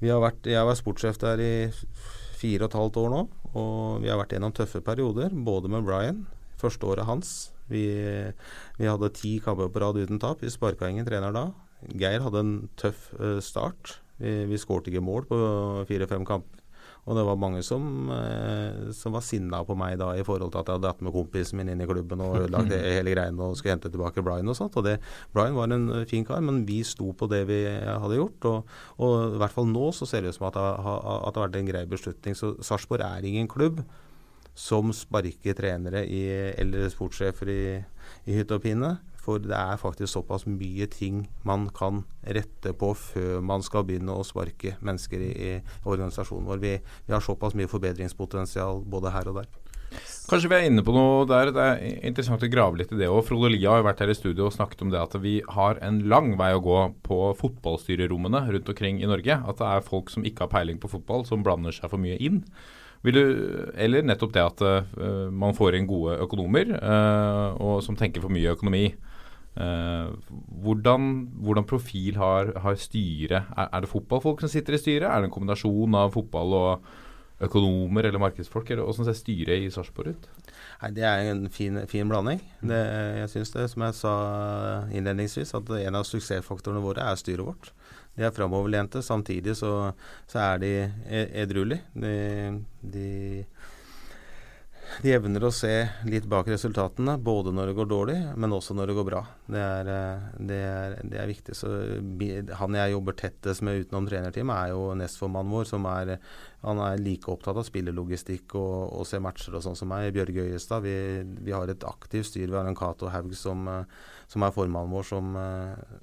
Har 0.01 0.21
vært, 0.23 0.45
jeg 0.49 0.57
har 0.57 0.69
vært 0.69 0.81
sportssjef 0.81 1.17
der 1.21 1.41
i 1.41 1.53
fire 2.41 2.65
og 2.65 2.71
et 2.71 2.77
halvt 2.79 3.01
år 3.03 3.09
nå, 3.13 3.23
og 3.53 4.01
vi 4.01 4.09
har 4.09 4.17
vært 4.21 4.33
gjennom 4.33 4.53
tøffe 4.55 4.81
perioder, 4.85 5.33
både 5.33 5.69
med 5.69 5.85
Brian, 5.85 6.23
første 6.61 6.87
året 6.89 7.05
hans. 7.09 7.51
Vi, 7.71 7.85
vi 8.77 8.89
hadde 8.89 9.13
ti 9.15 9.37
kamper 9.43 9.69
på 9.71 9.81
rad 9.83 9.99
uten 10.01 10.19
tap. 10.21 10.41
Vi 10.43 10.51
sparka 10.51 10.89
ingen 10.89 11.07
trener 11.07 11.33
da. 11.35 11.45
Geir 11.97 12.23
hadde 12.25 12.41
en 12.43 12.55
tøff 12.79 13.09
uh, 13.17 13.39
start. 13.43 13.97
Vi, 14.21 14.33
vi 14.49 14.59
skårte 14.59 14.91
ikke 14.91 15.03
mål 15.05 15.25
på 15.29 15.37
fire-fem 15.89 16.25
kamper. 16.27 16.60
Og 17.09 17.17
det 17.17 17.23
var 17.25 17.39
mange 17.41 17.63
som, 17.65 17.83
eh, 18.13 18.91
som 18.93 19.15
var 19.15 19.23
sinna 19.25 19.63
på 19.65 19.73
meg 19.77 19.97
da 19.97 20.11
i 20.13 20.25
forhold 20.25 20.51
til 20.53 20.61
at 20.61 20.69
jeg 20.69 20.77
hadde 20.77 20.85
dratt 20.85 21.01
med 21.01 21.15
kompisen 21.15 21.57
min 21.57 21.71
inn 21.73 21.81
i 21.81 21.87
klubben 21.89 22.21
og 22.21 22.43
ødelagt 22.43 22.75
hele 22.75 23.15
greiene 23.15 23.41
og 23.41 23.57
skulle 23.57 23.73
hente 23.73 23.89
tilbake 23.89 24.21
Brian 24.21 24.51
og 24.51 24.57
sånt. 24.59 24.77
Og 24.77 24.85
det, 24.85 24.99
Brian 25.33 25.57
var 25.57 25.73
en 25.73 25.89
uh, 25.89 26.05
fin 26.05 26.25
kar, 26.27 26.43
men 26.45 26.61
vi 26.67 26.83
sto 26.85 27.09
på 27.17 27.29
det 27.31 27.41
vi 27.49 27.63
hadde 27.65 28.19
gjort. 28.19 28.49
Og, 28.51 28.77
og 29.01 29.35
i 29.35 29.41
hvert 29.41 29.55
fall 29.55 29.69
nå 29.71 29.89
så 29.97 30.05
ser 30.05 30.21
det 30.21 30.35
ut 30.35 30.37
som 30.37 30.47
at 30.51 30.59
det, 30.59 30.67
har, 30.85 31.01
at 31.17 31.33
det 31.33 31.41
har 31.41 31.49
vært 31.49 31.59
en 31.63 31.73
grei 31.73 31.83
beslutning. 31.89 32.37
Så 32.37 32.53
Sarpsborg 32.61 33.05
er 33.07 33.25
ingen 33.25 33.49
klubb 33.49 33.81
som 34.57 34.91
sparker 34.93 35.55
trenere 35.57 36.03
i, 36.05 36.25
eller 36.59 36.91
sportssjefer 36.91 37.49
i, 37.49 37.61
i 38.29 38.35
hytte 38.37 38.59
og 38.59 38.65
pine. 38.65 38.97
For 39.21 39.41
det 39.41 39.53
er 39.53 39.77
faktisk 39.77 40.15
såpass 40.15 40.47
mye 40.49 40.87
ting 40.89 41.25
man 41.45 41.67
kan 41.77 42.03
rette 42.25 42.73
på 42.77 42.93
før 42.97 43.41
man 43.45 43.61
skal 43.65 43.85
begynne 43.85 44.15
å 44.17 44.25
sparke 44.25 44.75
mennesker 44.81 45.21
i, 45.21 45.31
i 45.31 45.51
organisasjonen 45.85 46.47
vår. 46.49 46.61
Vi, 46.63 46.77
vi, 46.81 47.13
har 47.13 47.21
såpass 47.21 47.57
mye 47.57 47.69
forbedringspotensial 47.69 48.81
både 48.89 49.13
her 49.13 49.29
og 49.29 49.43
der. 49.43 49.51
Kanskje 50.31 50.47
vi 50.47 50.55
er 50.55 50.65
inne 50.69 50.83
på 50.87 50.93
noe 50.95 51.25
der. 51.27 51.51
Det 51.53 51.63
er 51.67 52.03
interessant 52.07 52.43
å 52.45 52.49
grave 52.49 52.79
litt 52.79 52.93
i 52.95 52.97
det 52.97 53.11
òg. 53.11 53.25
Frode 53.27 53.51
Lia 53.51 53.75
har 53.75 53.85
vært 53.85 54.01
her 54.01 54.13
i 54.13 54.17
studio 54.17 54.47
og 54.47 54.55
snakket 54.55 54.85
om 54.85 54.93
det 54.93 55.01
at 55.01 55.17
vi 55.21 55.37
har 55.53 55.81
en 55.85 55.99
lang 56.09 56.33
vei 56.39 56.53
å 56.55 56.63
gå 56.63 56.81
på 57.05 57.21
fotballstyrerommene 57.37 58.45
rundt 58.55 58.73
omkring 58.73 59.01
i 59.03 59.09
Norge. 59.11 59.37
At 59.37 59.61
det 59.61 59.67
er 59.69 59.85
folk 59.85 60.09
som 60.13 60.25
ikke 60.25 60.47
har 60.47 60.53
peiling 60.53 60.79
på 60.81 60.89
fotball, 60.93 61.27
som 61.29 61.43
blander 61.45 61.75
seg 61.75 61.91
for 61.91 62.01
mye 62.01 62.17
inn. 62.23 62.41
Du, 63.01 63.21
eller 63.81 64.05
nettopp 64.05 64.33
det 64.35 64.41
at 64.45 64.61
uh, 64.61 65.29
man 65.33 65.55
får 65.57 65.77
inn 65.77 65.89
gode 65.89 66.19
økonomer 66.21 66.69
uh, 66.77 67.57
og 67.57 67.79
som 67.81 67.97
tenker 67.97 68.21
for 68.21 68.33
mye 68.33 68.53
økonomi. 68.53 68.91
Uh, 69.51 70.15
hvordan, 70.63 71.07
hvordan, 71.43 71.65
profil 71.67 72.15
har, 72.15 72.53
har 72.63 72.75
styret? 72.79 73.49
Er, 73.51 73.67
er, 73.67 73.83
det 73.83 73.91
fotballfolk 73.91 74.43
som 74.43 74.51
sitter 74.51 74.77
i 74.77 74.79
styret? 74.79 75.09
Er 75.09 75.19
det 75.19 75.27
en 75.27 75.33
kombinasjon 75.33 75.97
av 75.99 76.13
fotball 76.15 76.55
og 76.55 76.91
økonomer 77.43 78.07
eller 78.07 78.21
markedsfolk? 78.21 78.71
Eller 78.71 78.87
hvordan 78.87 79.09
ser 79.09 79.17
styret 79.19 79.65
i 79.65 79.71
Sarpsborg 79.73 80.15
ut? 80.15 80.29
Nei, 80.81 80.91
Det 80.95 81.03
er 81.03 81.31
en 81.33 81.49
fin, 81.51 81.81
fin 81.91 82.09
blanding. 82.09 82.39
Det, 82.61 82.79
jeg 83.19 83.33
syns 83.35 83.53
det, 83.57 83.67
som 83.73 83.85
jeg 83.87 83.97
sa 83.99 84.15
innledningsvis, 84.93 85.53
at 85.59 85.75
en 85.81 85.99
av 85.99 86.07
suksessfaktorene 86.07 86.83
våre 86.83 87.11
er 87.11 87.19
styret 87.19 87.45
vårt. 87.45 87.73
De 88.15 88.25
er 88.27 88.33
framoverlente. 88.35 89.03
Samtidig 89.03 89.55
så, 89.59 89.91
så, 90.27 90.39
er 90.39 90.63
de 90.63 90.71
edruelige. 91.43 91.83
De, 91.93 92.15
de 92.81 93.43
de 95.01 95.13
evner 95.15 95.45
å 95.47 95.51
se 95.55 95.71
litt 96.07 96.27
bak 96.29 96.49
resultatene, 96.51 97.15
både 97.21 97.53
når 97.55 97.71
det 97.71 97.75
går 97.79 97.89
dårlig, 97.89 98.17
men 98.35 98.55
også 98.55 98.75
når 98.77 98.91
det 98.91 98.95
går 98.97 99.07
bra. 99.07 99.21
Det 99.47 99.61
er, 99.63 99.91
eh, 99.95 100.25
det 100.51 100.59
er, 100.67 100.95
det 101.03 101.21
er 101.21 101.31
viktig. 101.31 101.55
Så 101.57 101.71
han 102.59 102.79
jeg 102.79 102.95
jobber 102.95 103.17
tettest 103.17 103.63
med 103.65 103.85
utenom 103.85 104.09
trenerteamet, 104.09 104.57
er 104.57 104.75
jo 104.75 104.91
nestformannen 104.99 105.55
vår, 105.55 105.69
som 105.71 105.87
er, 105.89 106.17
han 106.61 106.77
er 106.77 106.99
like 107.01 107.29
opptatt 107.31 107.57
av 107.57 107.65
spillelogistikk 107.65 108.53
og, 108.59 108.91
og 108.99 109.05
se 109.09 109.17
matcher 109.23 109.55
og 109.57 109.63
sånn 109.65 109.77
som 109.77 109.89
meg. 109.89 110.11
Bjørge 110.13 110.43
Øyestad. 110.45 110.83
Vi, 110.85 110.93
vi, 111.41 111.53
har 111.55 111.69
et 111.71 111.85
aktivt 111.89 112.27
styr. 112.29 112.51
Vi 112.51 112.57
har 112.57 112.67
en 112.69 112.77
Cato 112.77 113.09
Haug 113.09 113.31
som, 113.37 113.65
eh, 113.71 114.11
som, 114.29 114.45
er 114.45 114.53
formannen 114.53 114.93
vår, 114.93 115.07
som 115.09 115.31
eh, 115.41 115.95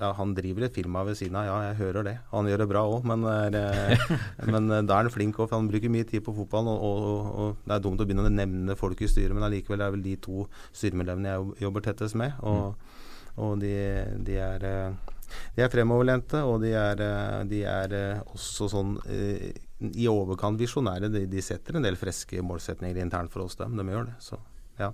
ja, 0.00 0.08
han 0.18 0.32
driver 0.34 0.66
et 0.66 0.74
firma 0.74 1.04
ved 1.06 1.14
siden 1.20 1.38
av, 1.38 1.46
ja, 1.46 1.58
jeg 1.68 1.78
hører 1.84 2.08
det. 2.08 2.14
Han 2.32 2.50
gjør 2.50 2.64
det 2.64 2.68
bra 2.72 2.82
òg, 2.90 3.06
men, 3.06 3.22
men, 4.56 4.66
da 4.74 4.96
er 4.96 5.06
han 5.06 5.14
flink 5.14 5.38
òg, 5.38 5.46
for 5.46 5.60
han 5.60 5.68
bruker 5.70 5.92
mye 5.94 6.08
tid 6.08 6.24
på 6.26 6.34
fotballen. 6.40 6.72
Og, 6.74 7.06
og, 7.10 7.28
og, 7.44 7.60
det 7.62 7.76
er 7.76 7.84
dumt 7.84 8.02
å 8.02 8.06
begynne 8.08 8.26
å 8.26 8.32
nevne 8.34 8.76
folk 8.80 8.98
i 8.98 9.10
styret, 9.10 9.36
men 9.36 9.46
allikevel 9.46 9.78
er 9.78 9.92
det 9.92 9.98
vel 10.00 10.06
de 10.08 10.16
to 10.26 10.48
styremedlemmene 10.74 11.36
jeg 11.36 11.68
jobber 11.68 11.86
tettest 11.86 12.18
med. 12.18 12.34
Og, 12.42 12.74
og 13.38 13.62
de, 13.62 13.76
de, 14.26 14.40
er, 14.42 14.66
de, 15.54 15.62
er 15.62 15.70
fremoverlente, 15.70 16.42
og 16.42 16.66
de 16.66 16.74
er, 16.82 17.06
de 17.46 17.62
er 17.62 17.96
også 18.24 18.72
sånn 18.74 18.96
i 19.82 20.06
overkant 20.10 20.60
visjonære. 20.60 21.10
De, 21.12 21.24
de, 21.30 21.42
setter 21.42 21.78
en 21.78 21.84
del 21.84 21.98
freske 21.98 22.42
målsetninger 22.44 23.00
internt 23.02 23.32
for 23.32 23.44
oss, 23.46 23.58
dem. 23.58 23.76
De 23.78 23.86
gjør 23.88 24.08
det. 24.10 24.16
Så 24.22 24.38
ja. 24.78 24.92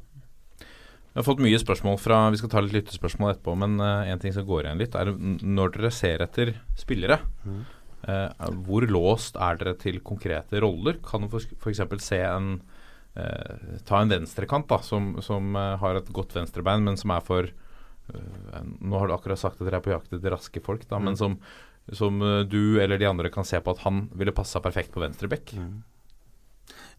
Vi 1.11 1.19
har 1.19 1.27
fått 1.27 1.43
mye 1.43 1.59
spørsmål 1.59 1.97
fra 1.99 2.23
Vi 2.31 2.39
skal 2.39 2.53
ta 2.53 2.63
litt 2.63 2.77
lyttespørsmål 2.77 3.35
etterpå, 3.35 3.57
men 3.59 3.81
uh, 3.83 4.07
en 4.07 4.21
ting 4.23 4.35
som 4.35 4.47
går 4.47 4.67
igjen 4.67 4.83
litt, 4.83 4.97
er 4.97 5.11
når 5.11 5.75
dere 5.77 5.93
ser 5.95 6.23
etter 6.23 6.53
spillere, 6.79 7.19
mm. 7.43 7.63
uh, 8.07 8.51
hvor 8.67 8.87
låst 8.87 9.41
er 9.41 9.59
dere 9.61 9.75
til 9.81 9.99
konkrete 10.07 10.63
roller? 10.63 11.01
Kan 11.05 11.27
du 11.27 11.35
f.eks. 11.35 11.83
se 12.07 12.21
en 12.23 12.53
uh, 12.61 13.81
Ta 13.89 14.05
en 14.05 14.13
venstrekant 14.13 14.69
da, 14.71 14.79
som, 14.87 15.17
som 15.25 15.59
har 15.59 15.99
et 15.99 16.15
godt 16.15 16.37
venstrebein, 16.39 16.87
men 16.87 17.01
som 17.01 17.13
er 17.17 17.27
for 17.27 17.51
Nå 18.11 18.99
har 18.99 19.07
du 19.07 19.13
akkurat 19.15 19.39
sagt 19.39 19.61
at 19.61 19.69
dere 19.69 19.79
er 19.79 19.85
på 19.85 19.93
jakt 19.93 20.15
etter 20.17 20.33
raske 20.35 20.59
folk, 20.65 20.81
da, 20.91 20.99
mm. 20.99 21.05
men 21.07 21.19
som, 21.19 21.37
som, 21.93 22.21
du 22.47 22.81
eller 22.83 23.01
de 23.01 23.09
andre 23.09 23.31
kan 23.33 23.47
se 23.47 23.59
på 23.61 23.75
at 23.75 23.85
han 23.87 24.05
ville 24.15 24.35
passa 24.37 24.63
perfekt 24.63 24.93
på 24.95 25.03
venstrebekk. 25.03 25.55
Mm. 25.59 25.81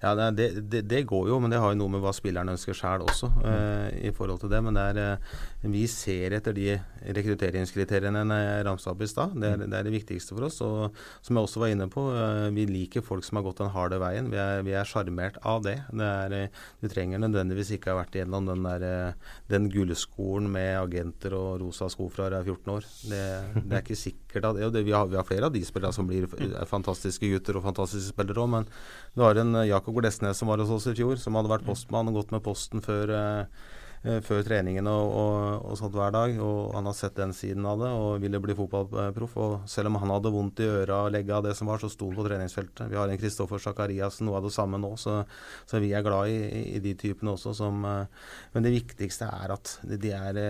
Ja, 0.01 0.15
det, 0.15 0.47
det, 0.65 0.81
det, 0.89 1.03
går 1.05 1.27
jo, 1.29 1.37
men 1.39 1.51
det 1.53 1.59
har 1.61 1.73
jo 1.73 1.77
noe 1.77 1.91
med 1.93 2.01
hva 2.01 2.09
spilleren 2.15 2.49
ønsker 2.49 2.73
sjøl 2.73 3.03
også. 3.05 3.27
Uh, 3.43 3.89
i 4.01 4.09
forhold 4.15 4.41
til 4.41 4.49
det, 4.49 4.61
Men 4.65 4.73
det 4.77 4.85
er, 4.95 5.19
uh, 5.21 5.67
vi 5.69 5.83
ser 5.89 6.33
etter 6.33 6.55
de 6.57 6.73
rekrutteringskriteriene 7.17 8.23
jeg 8.25 8.63
ramsa 8.65 8.95
opp 8.95 9.03
i 9.05 9.09
stad. 9.09 9.35
Det, 9.37 9.51
det, 9.61 9.69
er 9.77 9.85
det 9.85 9.93
viktigste 9.93 10.33
for 10.33 10.47
oss. 10.47 10.57
Og 10.65 10.97
som 11.21 11.37
jeg 11.37 11.45
også 11.45 11.61
var 11.61 11.73
inne 11.75 11.85
på, 11.93 12.07
uh, 12.17 12.49
vi 12.55 12.65
liker 12.65 13.05
folk 13.05 13.27
som 13.27 13.37
har 13.37 13.45
gått 13.45 13.61
den 13.61 13.69
harde 13.75 14.01
veien. 14.01 14.31
Vi 14.33 14.73
er 14.73 14.89
sjarmert 14.89 15.37
av 15.45 15.61
det. 15.67 15.77
det 15.93 16.09
er, 16.09 16.57
du 16.81 16.89
trenger 16.89 17.21
nødvendigvis 17.21 17.75
ikke 17.77 17.93
ha 17.93 17.99
vært 18.01 18.17
igjennom 18.17 18.49
den, 18.49 18.65
der, 18.65 19.13
den 19.53 19.69
gullskolen 19.69 20.49
med 20.49 20.79
agenter 20.79 21.37
og 21.37 21.61
rosa 21.61 21.91
sko 21.93 22.09
fra 22.09 22.31
du 22.33 22.39
er 22.39 22.49
14 22.49 22.73
år. 22.73 22.89
Det, 23.05 23.23
det, 23.59 23.69
er 23.69 23.85
ikke 23.85 24.01
sikkert 24.01 24.20
at 24.39 24.79
vi 24.79 24.95
har, 24.95 25.11
vi, 25.11 25.19
har, 25.19 25.27
flere 25.27 25.51
av 25.51 25.53
de 25.53 25.61
spillerne 25.67 25.93
som 25.93 26.07
blir 26.07 26.25
fantastiske 26.69 27.27
gutter 27.27 27.59
og 27.59 27.67
fantastiske 27.67 28.15
spillere 28.15 28.41
òg, 28.41 28.51
men 28.55 28.69
det 29.11 29.25
var 29.25 29.37
en 29.37 29.61
Jakob 29.67 29.91
Jakob 29.91 30.01
Glesnes 30.01 30.37
som 30.37 30.47
var 30.47 30.61
hos 30.61 30.69
oss 30.69 30.87
i 30.87 30.95
fjor, 30.95 31.17
som 31.17 31.35
hadde 31.35 31.51
vært 31.51 31.65
postmann 31.67 32.07
og 32.07 32.19
gått 32.21 32.31
med 32.31 32.43
posten 32.43 32.81
før, 32.81 33.11
uh, 33.11 34.19
før 34.23 34.43
treningen 34.45 34.87
og, 34.87 35.11
og, 35.11 35.65
og, 35.65 35.73
sånt 35.79 35.95
hver 35.97 36.13
dag. 36.15 36.37
Og 36.39 36.71
han 36.75 36.87
har 36.87 36.95
sett 36.95 37.17
den 37.17 37.33
siden 37.35 37.65
av 37.67 37.81
det 37.81 37.89
og 37.91 38.21
ville 38.23 38.39
bli 38.39 38.55
fotballproff. 38.55 39.35
Og 39.35 39.55
selv 39.69 39.91
om 39.91 39.99
han 39.99 40.13
hadde 40.15 40.31
vondt 40.31 40.61
i 40.63 40.69
øra 40.69 41.01
og 41.05 41.11
legget 41.11 41.35
av 41.35 41.43
det 41.45 41.55
som 41.57 41.67
var, 41.67 41.81
så 41.81 41.89
sto 41.91 42.07
han 42.07 42.17
på 42.17 42.25
treningsfeltet. 42.29 42.87
Vi 42.91 42.99
har 42.99 43.11
en 43.11 43.19
Kristoffer 43.19 43.59
Sakariassen, 43.61 44.29
noe 44.29 44.39
av 44.39 44.47
det 44.47 44.53
samme 44.55 44.79
nå, 44.79 44.93
så, 45.01 45.21
så 45.67 45.81
vi 45.83 45.91
er 45.91 46.05
glad 46.05 46.31
i, 46.31 46.39
i, 46.77 46.79
de 46.81 46.95
typene 46.95 47.35
også 47.35 47.53
som 47.57 47.83
Men 47.83 48.63
det 48.63 48.73
viktigste 48.73 49.27
er 49.27 49.55
at 49.57 49.75
de 49.83 50.15
er, 50.15 50.41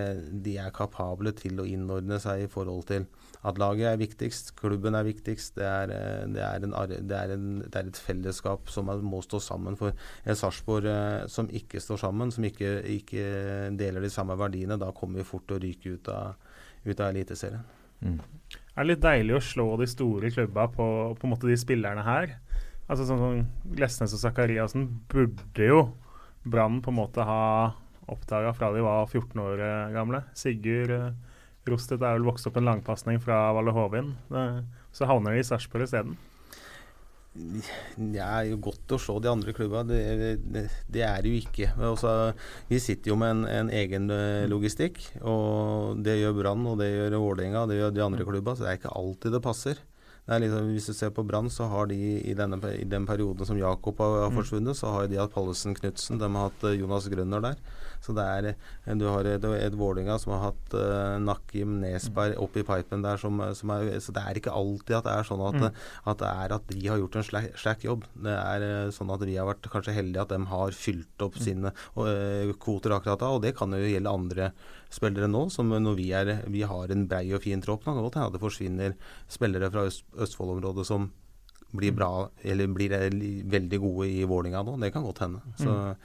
de 0.44 0.56
er 0.60 0.74
kapable 0.74 1.34
til 1.34 1.60
å 1.60 1.66
innordne 1.68 2.20
seg 2.22 2.46
i 2.46 2.50
forhold 2.52 2.86
til 2.92 3.08
at 3.42 3.58
laget 3.58 3.88
er 3.90 3.98
viktigst, 3.98 4.52
klubben 4.58 4.94
er 4.94 5.06
viktigst. 5.06 5.56
Det 5.56 5.66
er, 5.66 5.90
eh, 5.90 6.26
det 6.30 6.42
er, 6.46 6.62
en, 6.62 6.74
det 7.08 7.16
er, 7.18 7.34
en, 7.34 7.46
det 7.64 7.74
er 7.80 7.88
et 7.90 7.98
fellesskap 7.98 8.70
som 8.70 8.90
må 9.02 9.22
stå 9.24 9.40
sammen. 9.42 9.76
For 9.78 9.96
en 10.22 10.38
Sarpsborg 10.38 10.86
eh, 10.86 11.26
som 11.32 11.50
ikke 11.50 11.82
står 11.82 12.04
sammen, 12.04 12.30
som 12.30 12.46
ikke, 12.46 12.76
ikke, 13.00 13.24
deler 13.78 14.04
de 14.04 14.12
samme 14.14 14.36
verdiene, 14.38 14.78
da 14.78 14.92
kommer 14.94 15.22
vi 15.22 15.26
fort 15.26 15.48
til 15.48 15.58
å 15.58 15.62
ryke 15.64 15.96
ut 15.96 16.12
av, 16.14 16.38
ut 16.86 17.00
av 17.00 17.08
Eliteserien. 17.10 17.66
Mm. 18.02 18.20
Det 18.52 18.78
er 18.78 18.88
litt 18.88 19.02
deilig 19.02 19.36
å 19.36 19.44
slå 19.46 19.66
de 19.80 19.90
store 19.90 20.30
klubba 20.34 20.68
på, 20.70 20.86
på 21.18 21.26
en 21.26 21.34
måte 21.34 21.50
de 21.50 21.58
spillerne 21.58 22.06
her. 22.06 22.36
Altså 22.86 23.08
sånn 23.08 23.20
som 23.22 23.42
Glesnes 23.74 24.14
og 24.14 24.22
Sakariassen 24.22 24.86
burde 25.10 25.66
jo 25.66 25.84
Brann 26.42 26.80
på 26.82 26.90
en 26.90 26.98
måte 26.98 27.22
ha 27.22 27.42
oppdaga 28.10 28.50
fra 28.54 28.72
de 28.74 28.82
var 28.82 29.06
14 29.06 29.38
år 29.42 29.60
gamle. 29.94 30.24
Sigurd 30.34 31.14
Rostedt 31.68 32.02
er 32.02 32.16
vel 32.16 32.26
vokst 32.26 32.48
opp 32.48 32.58
en 32.58 32.66
langpasning 32.66 33.20
fra 33.22 33.44
Valle 33.54 33.74
Hovin. 33.76 34.14
Så 34.92 35.06
havner 35.06 35.36
de 35.36 35.42
i 35.42 35.46
Sarpsborg 35.46 35.86
isteden. 35.86 36.16
Det 37.32 38.20
er 38.20 38.50
jo 38.50 38.58
godt 38.60 38.92
å 38.92 38.98
se 39.00 39.14
de 39.24 39.30
andre 39.30 39.54
klubba. 39.56 39.82
Det, 39.88 40.00
det, 40.52 40.64
det, 40.92 41.04
er 41.06 41.22
det 41.24 41.30
jo 41.32 41.38
ikke. 41.40 41.70
Også, 41.88 42.10
vi 42.68 42.80
sitter 42.82 43.12
jo 43.12 43.16
med 43.20 43.32
en, 43.32 43.46
en, 43.48 43.70
egen 43.72 44.10
eh, 44.12 44.44
logistikk. 44.50 45.00
og 45.22 46.02
Det 46.04 46.18
gjør 46.18 46.36
Brann, 46.42 46.66
og 46.68 46.76
det 46.82 46.90
gjør 46.90 47.16
Vålerenga 47.22 47.64
det 47.70 47.78
gjør 47.78 47.96
de 47.96 48.04
andre 48.04 48.26
klubba. 48.28 48.56
Så 48.56 48.66
det 48.66 48.72
er 48.72 48.82
ikke 48.82 48.92
alltid 49.00 49.36
det 49.36 49.42
passer. 49.46 49.80
det 50.28 50.40
liksom, 50.44 50.68
Hvis 50.74 50.90
du 50.90 50.96
ser 50.98 51.14
på 51.16 51.24
Brann, 51.24 51.48
så 51.50 51.70
har 51.72 51.88
de 51.88 51.96
i, 52.20 52.36
denne, 52.36 52.60
i 52.76 52.84
den 52.84 53.08
perioden 53.08 53.48
som 53.48 53.60
Jakob 53.60 54.04
har, 54.04 54.26
har 54.26 54.36
forsvunnet, 54.36 54.76
så 54.76 54.92
har 54.92 55.08
de 55.08 55.22
hatt 55.22 55.32
Pallesen 55.32 55.78
Knutsen, 55.78 56.20
de 56.20 56.28
har 56.28 56.50
hatt 56.50 56.68
eh, 56.68 56.76
Jonas 56.82 57.08
Grønner 57.08 57.48
der. 57.48 57.64
Så 58.02 58.12
det 58.16 58.24
er, 58.26 58.46
eh, 58.86 58.94
du 58.98 59.04
har 59.06 59.24
et, 59.30 59.44
et 59.44 59.76
Vålerenga 59.78 60.18
som 60.18 60.32
har 60.34 60.48
hatt 60.50 60.74
uh, 60.74 61.18
Nakim 61.22 61.76
Nesberg 61.80 62.34
Mm. 62.36 62.42
oppi 62.42 62.62
pipen 62.66 63.02
der, 63.04 63.16
som, 63.22 63.38
som 63.54 63.70
er, 63.70 63.92
så 64.02 64.12
det 64.16 64.22
er 64.26 64.34
ikke 64.40 64.50
alltid 64.52 64.96
at 64.98 65.04
det 65.06 65.12
er 65.14 65.28
sånn 65.28 65.44
at, 65.46 65.54
Mm. 65.62 65.80
at 66.10 66.18
det 66.18 66.30
er 66.32 66.54
at 66.56 66.66
de 66.72 66.88
har 66.88 66.98
gjort 66.98 67.16
en 67.20 67.22
slack, 67.28 67.48
slack 67.56 67.84
jobb. 67.86 68.04
Det 68.18 68.34
er 68.34 68.62
eh, 68.66 68.90
sånn 68.90 69.12
at 69.14 69.20
vi 69.22 69.36
har 69.38 69.46
vært 69.46 69.70
kanskje 69.70 69.94
heldige 69.94 70.22
at 70.26 70.34
de 70.34 70.40
har 70.50 70.70
fylt 70.74 71.22
opp 71.22 71.38
Mm. 71.38 71.42
sine 71.46 71.72
uh, 71.96 72.52
kvoter 72.58 72.90
akkurat 72.98 73.20
da, 73.22 73.30
og 73.36 73.42
det 73.46 73.54
kan 73.56 73.70
jo 73.70 73.78
gjelde 73.86 74.10
andre 74.12 74.52
spillere 74.90 75.30
nå. 75.30 75.46
Som 75.50 75.70
når 75.70 75.94
vi, 75.96 76.10
er, 76.12 76.42
vi 76.50 76.62
har 76.66 76.90
en 76.90 77.06
brei 77.08 77.32
og 77.32 77.42
fin 77.46 77.62
tropp, 77.62 77.84
nå 77.86 77.92
kan 77.94 77.96
det 78.02 78.06
godt 78.10 78.18
hende 78.18 78.26
at 78.32 78.36
det 78.36 78.42
forsvinner 78.42 78.94
spillere 79.30 79.70
fra 79.72 79.86
Øst, 79.88 80.04
Østfold-området 80.18 80.84
som 80.90 81.10
blir 81.72 81.94
bra, 81.96 82.28
eller 82.44 82.66
blir 82.68 82.92
eh, 82.92 83.08
veldig 83.48 83.78
gode 83.80 84.08
i 84.12 84.24
Vålinga 84.28 84.60
nå. 84.66 84.74
Det 84.82 84.90
kan 84.92 85.06
godt 85.06 85.22
hende. 85.24 85.40
Så, 85.56 85.70
Mm. 85.72 85.96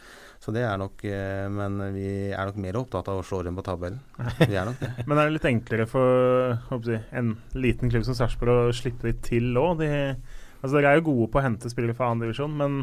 Så 0.43 0.54
det 0.56 0.63
er 0.63 0.78
nok 0.80 1.02
eh, 1.10 1.47
Men 1.52 1.80
vi 1.95 2.10
er 2.30 2.50
nok 2.50 2.60
mer 2.62 2.78
opptatt 2.80 3.10
av 3.12 3.21
å 3.21 3.26
slå 3.26 3.41
dem 3.47 3.58
på 3.58 3.65
tabellen. 3.65 4.00
Vi 4.39 4.54
er 4.54 4.69
nok 4.69 4.80
det. 4.80 4.91
Men 5.10 5.17
er 5.17 5.28
det 5.28 5.38
litt 5.38 5.50
enklere 5.50 5.88
for 5.89 6.86
jeg, 6.88 7.02
en 7.12 7.34
liten 7.58 7.91
klubb 7.91 8.06
som 8.08 8.17
Sarpsborg 8.17 8.69
å 8.69 8.76
slippe 8.76 9.10
de 9.10 9.15
til 9.26 9.58
òg? 9.58 9.82
De, 9.82 9.89
altså 10.62 10.78
dere 10.78 10.93
er 10.93 11.02
jo 11.02 11.10
gode 11.10 11.30
på 11.34 11.41
å 11.41 11.45
hente 11.47 11.73
spillere 11.73 11.97
fra 11.97 12.12
annen 12.12 12.28
divisjon, 12.28 12.56
men 12.58 12.80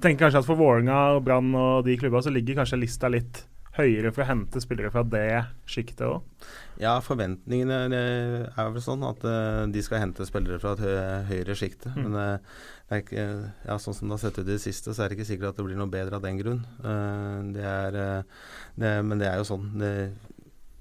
tenker 0.00 0.26
kanskje 0.26 0.40
at 0.42 0.48
for 0.48 0.58
Vålerenga 0.58 1.00
og 1.16 1.24
Brann 1.26 1.50
og 1.58 1.84
de 1.86 1.96
klubba 2.00 2.22
så 2.24 2.32
ligger 2.32 2.60
kanskje 2.60 2.80
lista 2.80 3.10
litt 3.12 3.42
høyere 3.78 4.12
for 4.14 4.22
å 4.22 4.28
hente 4.28 4.60
spillere 4.62 4.92
fra 4.94 5.02
det 5.06 5.44
sjiktet 5.70 6.04
òg? 6.06 6.44
Ja, 6.80 6.94
forventningene 7.02 7.80
er 7.94 8.70
vel 8.70 8.82
sånn 8.82 9.02
at 9.06 9.24
eh, 9.26 9.64
de 9.74 9.82
skal 9.84 10.02
hente 10.02 10.26
spillere 10.28 10.60
fra 10.62 10.74
et 10.76 11.28
høyere 11.30 11.56
sjikte. 11.58 11.92
Mm. 11.94 12.06
Men 12.06 12.20
eh, 12.20 13.00
ikke, 13.00 13.24
ja, 13.66 13.78
sånn 13.82 13.96
som 13.96 14.08
det 14.08 14.18
har 14.18 14.22
sett 14.26 14.38
ut 14.38 14.46
i 14.46 14.52
det 14.52 14.60
siste, 14.62 14.94
så 14.94 15.04
er 15.04 15.10
det 15.10 15.18
ikke 15.18 15.28
sikkert 15.32 15.52
at 15.52 15.60
det 15.60 15.66
blir 15.66 15.80
noe 15.80 15.90
bedre 15.90 16.20
av 16.20 16.24
den 16.26 16.38
grunn. 16.40 16.62
Eh, 16.84 17.36
det 17.56 17.66
er, 17.70 18.00
det, 18.78 18.94
men 19.06 19.22
det 19.22 19.30
er 19.30 19.42
jo 19.42 19.48
sånn. 19.50 19.68
Det, 19.80 19.92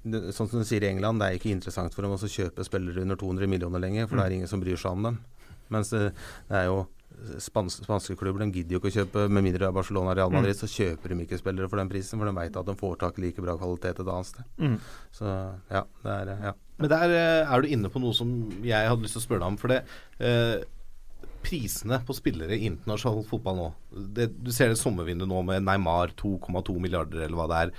det, 0.03 0.25
sånn 0.35 0.51
som 0.51 0.61
du 0.61 0.67
sier 0.67 0.85
i 0.85 0.91
England, 0.91 1.21
det 1.21 1.29
er 1.29 1.39
ikke 1.39 1.53
interessant 1.53 1.95
for 1.95 2.05
dem 2.05 2.13
å 2.13 2.19
kjøpe 2.19 2.65
spillere 2.67 3.05
under 3.05 3.19
200 3.19 3.49
millioner 3.49 3.81
lenger, 3.81 4.09
for 4.09 4.19
det 4.19 4.27
er 4.27 4.37
ingen 4.39 4.51
som 4.51 4.61
bryr 4.61 4.79
seg 4.79 4.97
om 4.97 5.09
dem. 5.09 5.21
Mens 5.73 5.93
det, 5.93 6.09
det 6.49 6.59
er 6.59 6.69
jo 6.69 6.83
spans, 7.41 7.79
spanske 7.83 8.15
klubber 8.19 8.43
de 8.43 8.51
gidder 8.57 8.75
jo 8.75 8.81
ikke 8.81 8.91
å 8.91 8.95
kjøpe, 8.97 9.25
med 9.29 9.45
mindre 9.45 9.63
det 9.63 9.69
er 9.69 9.75
Barcelona 9.75 10.11
og 10.13 10.19
Real 10.19 10.33
Madrid, 10.33 10.57
så 10.59 10.69
kjøper 10.69 11.13
de 11.13 11.25
ikke 11.25 11.39
spillere 11.39 11.69
for 11.71 11.81
den 11.81 11.91
prisen, 11.91 12.19
for 12.19 12.29
de 12.29 12.35
vet 12.37 12.59
at 12.59 12.69
de 12.69 12.75
får 12.79 12.99
tak 13.03 13.19
i 13.19 13.25
like 13.27 13.45
bra 13.45 13.55
kvalitet 13.59 14.01
et 14.03 14.13
annet 14.15 14.29
sted. 14.29 14.51
Mm. 14.59 14.77
Så 15.15 15.33
ja, 15.71 15.83
det 16.03 16.19
er 16.19 16.33
ja. 16.49 16.53
Men 16.81 16.91
der 16.91 17.15
eh, 17.15 17.53
er 17.53 17.63
du 17.63 17.73
inne 17.73 17.91
på 17.93 18.01
noe 18.01 18.15
som 18.17 18.31
jeg 18.65 18.89
hadde 18.89 19.05
lyst 19.05 19.15
til 19.17 19.23
å 19.23 19.27
spørre 19.27 19.43
deg 19.43 19.53
om. 19.53 19.59
For 19.61 19.71
det 19.71 19.83
eh, 20.19 20.63
Prisene 21.43 21.97
på 22.07 22.15
spillere 22.15 22.55
i 22.55 22.69
internasjonal 22.69 23.25
fotball 23.27 23.57
nå 23.57 23.65
det, 24.15 24.29
Du 24.31 24.51
ser 24.55 24.71
det 24.71 24.79
sommervinduet 24.79 25.27
nå 25.27 25.41
med 25.43 25.65
Neymar 25.67 26.13
2,2 26.19 26.77
milliarder, 26.79 27.25
eller 27.25 27.39
hva 27.39 27.47
det 27.51 27.57
er. 27.65 27.73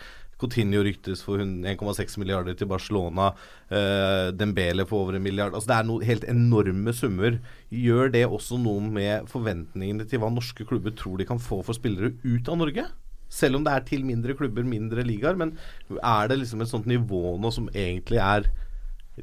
Coutinho 0.44 0.82
ryktes 0.84 1.22
for 1.24 1.40
1,6 1.40 2.18
milliarder 2.20 2.56
til 2.58 2.68
Barcelona. 2.70 3.30
Uh, 3.72 4.30
Dembele 4.36 4.86
for 4.88 5.04
over 5.04 5.18
en 5.18 5.24
milliard. 5.24 5.54
Altså 5.56 5.72
Det 5.72 5.78
er 5.78 5.88
noe 5.88 6.08
helt 6.08 6.26
enorme 6.30 6.94
summer. 6.96 7.38
Gjør 7.72 8.12
det 8.14 8.26
også 8.28 8.60
noe 8.60 8.84
med 8.84 9.30
forventningene 9.32 10.06
til 10.08 10.22
hva 10.22 10.30
norske 10.32 10.66
klubber 10.68 10.94
tror 10.96 11.18
de 11.18 11.28
kan 11.28 11.42
få 11.42 11.62
for 11.64 11.76
spillere 11.76 12.14
ut 12.24 12.50
av 12.52 12.60
Norge? 12.60 12.86
Selv 13.34 13.58
om 13.58 13.64
det 13.66 13.72
er 13.72 13.86
til 13.88 14.04
mindre 14.06 14.36
klubber, 14.38 14.66
mindre 14.68 15.02
ligaer. 15.06 15.38
Men 15.40 15.56
er 15.98 16.28
det 16.30 16.42
liksom 16.42 16.62
et 16.62 16.70
sånt 16.70 16.90
nivå 16.90 17.38
nå 17.40 17.50
som 17.54 17.70
egentlig 17.72 18.20
er 18.22 18.50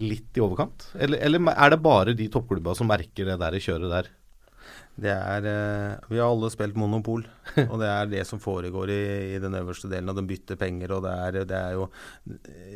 litt 0.02 0.38
i 0.38 0.44
overkant? 0.44 0.90
Eller, 0.96 1.22
eller 1.24 1.54
er 1.54 1.74
det 1.74 1.84
bare 1.84 2.18
de 2.18 2.28
toppklubba 2.32 2.76
som 2.78 2.90
merker 2.92 3.28
det 3.28 3.40
der 3.42 3.62
kjøret 3.62 3.92
der? 3.92 4.12
Det 5.02 5.12
er 5.12 5.46
eh, 5.48 6.10
Vi 6.12 6.20
har 6.20 6.28
alle 6.30 6.50
spilt 6.52 6.76
Monopol, 6.78 7.24
og 7.72 7.78
det 7.82 7.88
er 7.88 8.10
det 8.12 8.26
som 8.28 8.42
foregår 8.44 8.92
i, 8.92 9.02
i 9.36 9.40
den 9.42 9.56
øverste 9.58 9.90
delen. 9.90 10.10
Og 10.12 10.18
de 10.20 10.26
bytter 10.28 10.60
penger, 10.60 10.92
og 10.98 11.06
det 11.06 11.14
er, 11.14 11.38
det 11.48 11.58
er 11.58 11.78
jo 11.78 11.88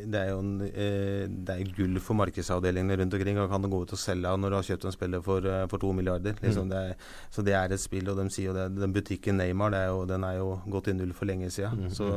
Det 0.06 0.22
er 0.22 0.30
jo 0.32 0.40
en, 0.40 0.54
eh, 0.70 1.26
det 1.28 1.56
er 1.56 1.74
gull 1.76 2.00
for 2.00 2.18
markedsavdelingene 2.18 2.98
rundt 3.02 3.14
omkring. 3.18 3.40
Og 3.42 3.50
kan 3.52 3.62
du 3.62 3.70
gå 3.70 3.82
ut 3.84 3.94
og 3.94 4.00
selge 4.02 4.32
når 4.38 4.54
du 4.54 4.58
har 4.60 4.68
kjøpt 4.70 4.88
en 4.90 4.96
spiller 4.96 5.22
for, 5.26 5.46
eh, 5.46 5.66
for 5.72 5.82
to 5.82 5.92
milliarder. 5.94 6.38
Liksom 6.42 6.66
Mm. 6.66 6.70
det 6.72 6.78
er, 6.78 6.94
så 7.30 7.44
det 7.44 7.54
er 7.54 7.74
et 7.74 7.80
spill, 7.84 8.08
og 8.10 8.18
de 8.18 8.30
sier 8.32 8.48
jo 8.50 8.54
det. 8.56 8.70
Den 8.80 8.94
butikken 8.96 9.38
Neymar, 9.38 9.72
det 9.72 9.80
er 9.84 9.90
jo, 9.92 10.06
den 10.10 10.24
er 10.24 10.38
jo 10.40 10.62
gått 10.72 10.88
i 10.88 10.94
null 10.94 11.12
for 11.14 11.26
lenge 11.30 11.52
siden. 11.52 11.86
Mm. 11.86 11.90
Så, 11.94 12.08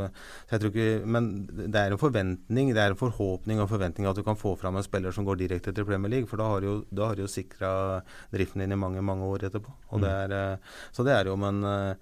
så 0.49 0.53
jeg 0.55 0.61
tror 0.61 0.73
ikke 0.73 1.07
Men 1.07 1.47
det 1.49 1.77
er 1.77 1.93
en 1.93 1.99
forventning, 2.01 2.73
det 2.73 2.83
er 2.83 2.95
en 2.95 3.01
forhåpning 3.01 3.61
og 3.61 3.69
forventning 3.69 4.07
at 4.09 4.17
du 4.17 4.23
kan 4.23 4.37
få 4.39 4.55
fram 4.57 4.77
en 4.77 4.87
spiller 4.87 5.13
som 5.13 5.27
går 5.27 5.37
direkte 5.43 5.75
til 5.75 5.85
Premier 5.85 6.11
League, 6.11 6.29
for 6.31 6.37
da 6.41 6.49
har 6.53 6.61
du 6.61 6.67
jo, 6.67 6.77
da 6.95 7.11
har 7.11 7.19
du 7.19 7.23
jo 7.27 7.31
sikra 7.31 8.03
driften 8.33 8.63
din 8.63 8.73
i 8.73 8.79
mange, 8.79 9.03
mange 9.03 9.25
år 9.27 9.49
etterpå. 9.49 9.73
Det 9.97 10.09
er, 10.25 10.35
eh, 10.37 10.59
så 10.93 11.05
det 11.07 11.15
er 11.17 11.31
jo, 11.31 11.37
men, 11.41 11.63
eh, 11.65 11.95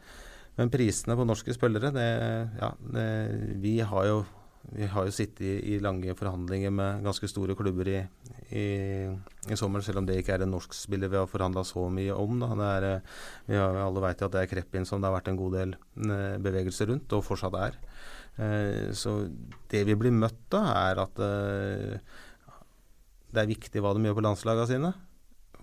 men 0.59 0.72
prisene 0.72 1.16
på 1.18 1.27
norske 1.29 1.55
spillere, 1.55 1.92
det, 1.94 2.09
ja, 2.59 2.72
det, 2.96 3.07
vi 3.62 3.79
har 3.81 4.11
jo 4.11 4.25
vi 4.66 4.83
har 4.90 5.05
jo 5.07 5.12
sittet 5.14 5.44
i, 5.46 5.77
i 5.77 5.79
lange 5.79 6.11
forhandlinger 6.18 6.72
med 6.75 7.05
ganske 7.05 7.29
store 7.31 7.55
klubber 7.55 7.87
i, 7.87 8.01
i, 8.51 8.64
i 9.46 9.59
sommer, 9.59 9.79
selv 9.87 10.01
om 10.01 10.09
det 10.09 10.16
ikke 10.18 10.35
er 10.35 10.42
en 10.42 10.51
norsk 10.57 10.75
spiller 10.75 11.12
vi 11.12 11.20
har 11.20 11.31
forhandla 11.31 11.62
så 11.62 11.85
mye 11.87 12.11
om. 12.18 12.42
Er, 12.42 12.83
eh, 12.88 13.22
vi 13.46 13.55
har, 13.61 13.79
alle 13.79 14.03
vet 14.03 14.20
jo 14.20 14.27
at 14.27 14.35
det 14.35 14.42
er 14.42 14.51
Kreppin 14.51 14.88
som 14.88 14.99
det 14.99 15.07
har 15.07 15.14
vært 15.20 15.31
en 15.31 15.38
god 15.38 15.55
del 15.61 15.77
bevegelser 16.42 16.90
rundt, 16.90 17.14
og 17.14 17.22
fortsatt 17.29 17.55
er. 17.62 17.79
Så 18.92 19.14
det 19.70 19.87
vi 19.88 19.94
blir 19.96 20.12
møtt 20.12 20.53
av, 20.59 20.66
er 20.83 20.99
at 21.07 21.22
det 23.31 23.40
er 23.40 23.49
viktig 23.55 23.81
hva 23.81 23.94
de 23.94 24.03
gjør 24.03 24.18
på 24.18 24.27
landslagene 24.27 24.66
sine. 24.68 24.90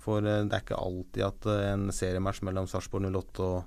For 0.03 0.25
eh, 0.27 0.43
det 0.47 0.57
er 0.57 0.65
ikke 0.65 0.81
alltid 0.81 1.25
at 1.27 1.47
eh, 1.51 1.69
en 1.73 1.87
seriematch 1.95 2.43
mellom 2.45 2.67
Sarpsborg 2.69 3.07
08 3.09 3.45
og, 3.47 3.59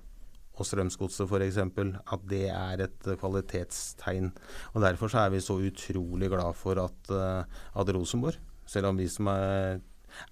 og 0.56 0.68
Strømsgodset 0.68 1.28
f.eks. 1.28 1.60
at 1.62 2.26
det 2.28 2.46
er 2.52 2.84
et 2.86 3.10
eh, 3.10 3.18
kvalitetstegn. 3.20 4.32
Og 4.74 4.84
Derfor 4.84 5.12
så 5.12 5.24
er 5.24 5.34
vi 5.34 5.44
så 5.44 5.58
utrolig 5.58 6.30
glad 6.32 6.56
for 6.58 6.80
at, 6.82 7.12
at 7.12 7.94
Rosenborg, 7.96 8.40
selv 8.66 8.90
om 8.90 8.98
vi 9.00 9.08
som 9.12 9.30
er, 9.32 9.80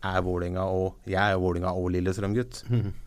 er 0.05 0.21
Vålinga 0.25 0.67
og 0.73 1.01
Jeg 1.07 1.21
er 1.21 1.41
Vålinga 1.41 1.73
og 1.73 1.91
Lillestrøm-gutt. 1.95 2.65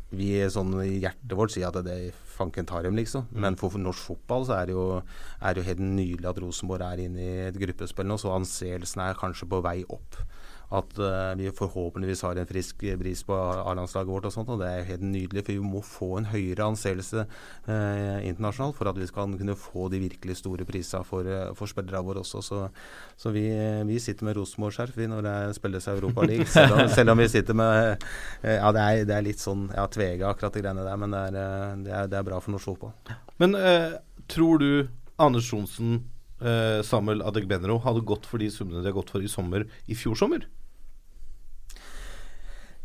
Vi 0.07 0.29
er 0.39 0.47
sånn 0.47 0.71
i 0.85 1.01
hjertet 1.03 1.33
vårt 1.35 1.51
sier 1.51 1.67
at 1.67 1.83
det 1.83 2.13
fanken 2.37 2.67
tar 2.69 2.85
dem, 2.85 2.95
liksom. 2.95 3.25
Men 3.35 3.57
for, 3.59 3.73
for 3.73 3.81
norsk 3.81 4.13
fotball 4.13 4.45
så 4.47 4.53
er 4.55 4.69
det, 4.69 4.75
jo, 4.77 5.01
er 5.41 5.53
det 5.53 5.59
jo 5.59 5.67
helt 5.67 5.83
nydelig 5.83 6.29
at 6.29 6.39
Rosenborg 6.39 6.85
er 6.85 7.01
inne 7.03 7.25
i 7.25 7.47
et 7.49 7.59
gruppespill 7.59 8.07
nå, 8.07 8.15
så 8.21 8.31
anseelsen 8.37 9.03
er 9.03 9.19
kanskje 9.19 9.49
på 9.51 9.59
vei 9.65 9.81
opp. 9.91 10.21
At 10.67 10.97
eh, 10.99 11.33
vi 11.39 11.51
forhåpentligvis 11.55 12.21
har 12.25 12.35
en 12.35 12.47
frisk 12.47 12.81
bris 12.99 13.21
på 13.23 13.35
A-landslaget 13.39 14.11
vårt 14.11 14.25
og 14.27 14.33
sånt, 14.35 14.49
og 14.51 14.59
det 14.59 14.67
er 14.67 14.87
helt 14.89 15.05
nydelig. 15.05 15.45
For 15.45 15.55
vi 15.55 15.63
må 15.63 15.79
få 15.85 16.09
en 16.19 16.27
høyere 16.27 16.65
anseelse 16.67 17.23
eh, 17.23 18.17
internasjonalt 18.27 18.75
for 18.75 18.91
at 18.91 18.99
vi 18.99 19.07
skal 19.07 19.31
kunne 19.39 19.55
få 19.55 19.87
de 19.93 20.01
virkelig 20.03 20.35
store 20.41 20.67
prisene 20.67 21.07
for, 21.07 21.23
eh, 21.23 21.53
for 21.55 21.71
spillerne 21.71 22.03
våre 22.03 22.25
også. 22.25 22.43
Så, 22.43 22.59
så 23.15 23.31
vi, 23.31 23.45
vi 23.87 24.01
sitter 24.03 24.27
med 24.27 24.35
Rosenborg-skjerf 24.41 24.99
når 25.07 25.23
det 25.29 25.37
spilles 25.55 25.87
Europa 25.93 26.27
League, 26.27 26.49
selv 26.57 26.75
om, 26.75 26.83
selv 26.91 27.15
om 27.15 27.23
vi 27.23 27.29
sitter 27.31 27.55
med 27.55 28.03
Ja, 28.43 28.73
det 28.75 28.83
er, 28.83 29.07
det 29.07 29.15
er 29.15 29.23
litt 29.23 29.39
sånn 29.39 29.69
ja, 29.71 29.87
tvega 29.91 30.33
akkurat 30.33 30.57
de 30.57 30.65
greiene 30.65 30.83
der, 30.83 30.99
men 30.99 31.15
det 31.15 31.23
er, 31.29 31.79
det 31.85 31.95
er, 32.01 32.11
det 32.11 32.19
er 32.19 32.27
bra 32.27 32.41
for 32.43 32.57
norsk 32.57 32.73
fotball. 32.73 33.15
Men 33.39 33.55
tror 34.27 34.59
du 34.59 34.69
Anders 35.21 35.47
Johnsen, 35.53 36.01
Samuel 36.85 37.23
Adegbenro 37.25 37.79
hadde 37.81 38.03
gått 38.05 38.27
for 38.29 38.41
de 38.41 38.51
summene 38.53 38.83
de 38.83 38.91
har 38.91 38.99
gått 38.99 39.15
for 39.15 39.23
i 39.23 39.31
sommer 39.31 39.63
i 39.87 39.95
fjor 39.97 40.19
sommer? 40.19 40.43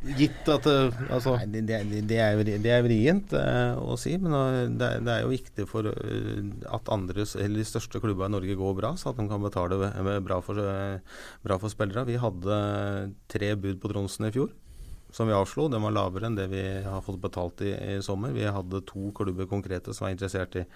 Gitt 0.03 0.49
at 0.51 0.65
eh, 0.67 0.97
altså 1.15 1.37
Nei, 1.39 1.61
det, 1.63 1.77
det, 2.11 2.17
er, 2.19 2.35
vri- 2.41 2.57
det 2.59 2.71
er 2.75 2.83
vrient 2.83 3.35
eh, 3.39 3.77
å 3.79 3.95
si, 4.01 4.17
men 4.19 4.35
eh, 4.35 4.65
det, 4.75 4.89
det 5.07 5.13
er 5.15 5.21
jo 5.23 5.31
viktig 5.31 5.67
for 5.71 5.87
at 5.87 6.91
andre, 6.91 7.23
eller 7.39 7.61
de 7.63 7.67
største 7.69 8.01
klubbene 8.03 8.33
i 8.33 8.35
Norge 8.35 8.57
går 8.59 8.75
bra, 8.81 8.91
så 8.99 9.13
at 9.13 9.21
de 9.21 9.29
kan 9.31 9.45
betale 9.45 9.79
bra 10.27 10.41
for, 10.43 10.59
bra 11.47 11.59
for 11.63 11.71
spillere. 11.71 12.03
Vi 12.09 12.19
hadde 12.19 12.59
tre 13.31 13.53
bud 13.55 13.79
på 13.85 13.93
Tronsen 13.93 14.27
i 14.27 14.33
fjor, 14.35 14.51
som 15.15 15.31
vi 15.31 15.37
avslo. 15.39 15.69
Den 15.71 15.85
var 15.87 15.95
lavere 15.95 16.27
enn 16.31 16.39
det 16.41 16.49
vi 16.51 16.65
har 16.83 17.05
fått 17.07 17.23
betalt 17.23 17.63
i, 17.63 17.71
i 17.95 18.01
sommer. 18.03 18.35
Vi 18.35 18.43
hadde 18.49 18.83
to 18.89 19.13
klubber 19.15 19.47
konkrete 19.51 19.95
som 19.95 20.09
var 20.09 20.17
interessert 20.17 20.59
i, 20.59 20.67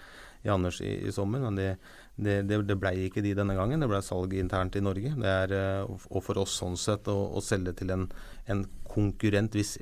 i 0.45 0.51
Anders 0.53 0.81
i, 0.81 0.91
i 1.07 1.11
sommer, 1.15 1.41
men 1.43 1.55
det, 1.57 1.69
det, 2.17 2.41
det, 2.65 2.77
ble 2.81 2.93
ikke 3.05 3.21
de 3.25 3.35
denne 3.37 3.55
gangen. 3.57 3.81
Det 3.83 3.89
ble 3.89 4.01
salg 4.05 4.33
internt 4.37 4.75
i 4.77 4.81
Norge. 4.83 5.13
Det 5.17 5.31
er, 5.31 5.53
eh, 5.53 5.85
og- 5.85 6.23
for 6.23 6.41
oss 6.41 6.57
sånn 6.59 6.77
sett 6.77 7.07
å, 7.11 7.17
å 7.37 7.41
selge 7.43 7.75
til 7.77 7.91
en, 7.93 8.07
en 8.47 8.65
konkurrent 8.87 9.53
hvis, 9.53 9.77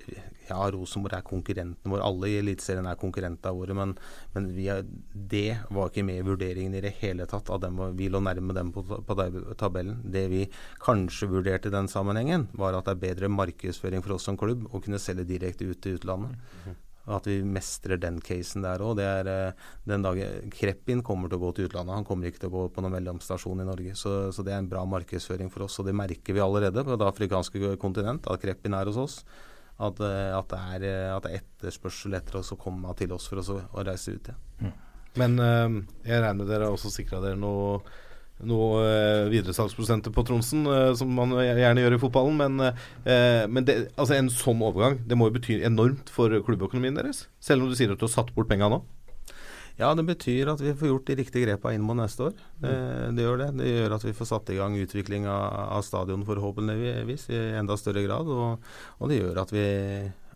Ja, 0.45 0.59
Rosenborg 0.69 1.15
er 1.17 1.23
konkurrenten 1.25 1.89
vår. 1.89 2.03
Alle 2.05 2.27
i 2.29 2.35
Eliteserien 2.37 2.85
er 2.85 2.99
konkurrentene 3.01 3.55
våre, 3.57 3.73
men, 3.73 3.95
men 4.35 4.51
er, 4.61 4.83
det 5.15 5.57
var 5.73 5.89
ikke 5.89 6.03
med 6.05 6.19
i 6.19 6.25
vurderingen 6.27 6.75
i 6.77 6.83
det 6.85 6.91
hele 6.99 7.25
tatt. 7.25 7.49
At 7.49 7.63
dem, 7.63 7.79
vi 7.97 8.11
lå 8.13 8.21
nærme 8.21 8.53
dem 8.53 8.69
på, 8.75 8.83
på 8.85 9.17
tabellen. 9.57 10.03
Det 10.05 10.27
vi 10.29 10.43
kanskje 10.85 11.31
vurderte 11.31 11.71
i 11.71 11.73
den 11.73 11.89
sammenhengen, 11.89 12.49
var 12.53 12.77
at 12.77 12.85
det 12.85 12.93
er 12.93 13.03
bedre 13.07 13.31
markedsføring 13.33 14.05
for 14.05 14.19
oss 14.19 14.27
som 14.29 14.37
klubb 14.37 14.67
å 14.69 14.83
kunne 14.85 15.01
selge 15.01 15.25
direkte 15.25 15.65
ut 15.65 15.81
til 15.81 15.97
utlandet. 15.97 16.37
At 17.05 17.27
vi 17.29 17.37
mestrer 17.45 17.99
den 18.01 18.17
casen 18.25 18.63
der 18.65 18.81
òg. 18.81 18.97
Den 19.85 20.05
dagen 20.05 20.53
Kreppin 20.53 21.03
kommer 21.05 21.29
til 21.29 21.37
å 21.37 21.43
gå 21.43 21.51
til 21.55 21.69
utlandet. 21.69 21.99
Han 21.99 22.07
kommer 22.07 22.31
ikke 22.31 22.41
til 22.43 22.49
å 22.49 22.55
gå 22.55 22.63
på 22.73 22.81
noen 22.81 22.95
mellomstasjon 22.97 23.61
i 23.61 23.67
Norge. 23.67 23.97
Så, 23.99 24.15
så 24.33 24.45
det 24.45 24.55
er 24.55 24.63
en 24.63 24.71
bra 24.71 24.81
markedsføring 24.89 25.51
for 25.53 25.67
oss, 25.67 25.77
og 25.81 25.89
det 25.89 25.97
merker 25.97 26.33
vi 26.33 26.41
allerede 26.41 26.85
på 26.85 26.97
det 26.97 27.09
afrikanske 27.11 27.75
kontinent, 27.81 28.25
at 28.31 28.41
Kreppin 28.41 28.77
er 28.77 28.89
hos 28.89 29.01
oss. 29.01 29.19
at, 29.75 29.99
eh, 29.99 30.31
at, 30.37 30.49
det 30.49 30.59
er, 30.59 30.87
eh, 30.87 31.11
at 31.11 31.25
det 31.25 31.31
er 31.31 31.41
etterspørsel 31.43 32.15
etter 32.15 32.39
oss 32.39 32.53
å 32.55 32.59
komme 32.59 32.93
til 32.95 33.11
oss 33.15 33.27
for 33.27 33.41
oss 33.41 33.51
å, 33.51 33.59
å 33.75 33.83
reise 33.83 34.15
ut 34.15 34.29
igjen. 34.31 34.73
Men 35.19 35.39
øh, 35.39 35.75
jeg 36.03 36.21
regner 36.21 36.39
med 36.41 36.49
dere 36.51 36.67
har 36.67 36.75
også 36.75 36.91
sikra 36.91 37.21
dere 37.23 37.39
noe 37.39 37.79
noe 38.43 38.81
uh, 38.83 39.27
videresalgsprosenter 39.31 40.11
på 40.11 40.23
Tronsen, 40.27 40.65
eh, 40.67 40.91
som 40.99 41.11
man 41.15 41.31
gjerne 41.39 41.83
gjør 41.85 41.95
i 41.95 42.01
fotballen. 42.01 42.41
Men, 42.41 42.73
eh, 43.07 43.45
men 43.47 43.67
det, 43.67 43.77
altså 43.95 44.17
en 44.17 44.31
sånn 44.31 44.63
overgang 44.65 44.97
Det 45.07 45.15
må 45.17 45.29
jo 45.29 45.37
bety 45.37 45.61
enormt 45.63 46.11
for 46.11 46.33
klubbøkonomien 46.43 46.97
deres? 46.97 47.25
Selv 47.39 47.63
om 47.63 47.71
du 47.71 47.77
sier 47.79 47.93
at 47.93 48.01
du 48.01 48.07
har 48.07 48.11
satt 48.11 48.33
bort 48.35 48.49
penga 48.51 48.67
nå? 48.71 48.81
Ja, 49.79 49.89
det 49.95 50.05
betyr 50.07 50.53
at 50.53 50.61
vi 50.63 50.71
får 50.75 50.87
gjort 50.87 51.09
de 51.09 51.17
riktige 51.19 51.47
grepa 51.47 51.73
inn 51.75 51.83
mot 51.83 51.97
neste 51.99 52.29
år. 52.29 52.35
Det, 52.63 52.75
det, 53.15 53.23
gjør 53.25 53.41
det. 53.41 53.49
Det 53.59 53.71
gjør 53.71 53.95
at 53.97 54.05
vi 54.07 54.13
får 54.15 54.29
satt 54.29 54.51
i 54.53 54.59
gang 54.59 54.77
utvikling 54.79 55.27
av, 55.27 55.47
av 55.79 55.83
stadion 55.83 56.23
forhåpentligvis 56.27 57.27
i 57.35 57.41
enda 57.59 57.75
større 57.79 58.05
grad. 58.05 58.29
Og, 58.31 58.69
og 58.99 59.11
det 59.11 59.19
gjør 59.19 59.41
at 59.43 59.51
vi 59.51 59.65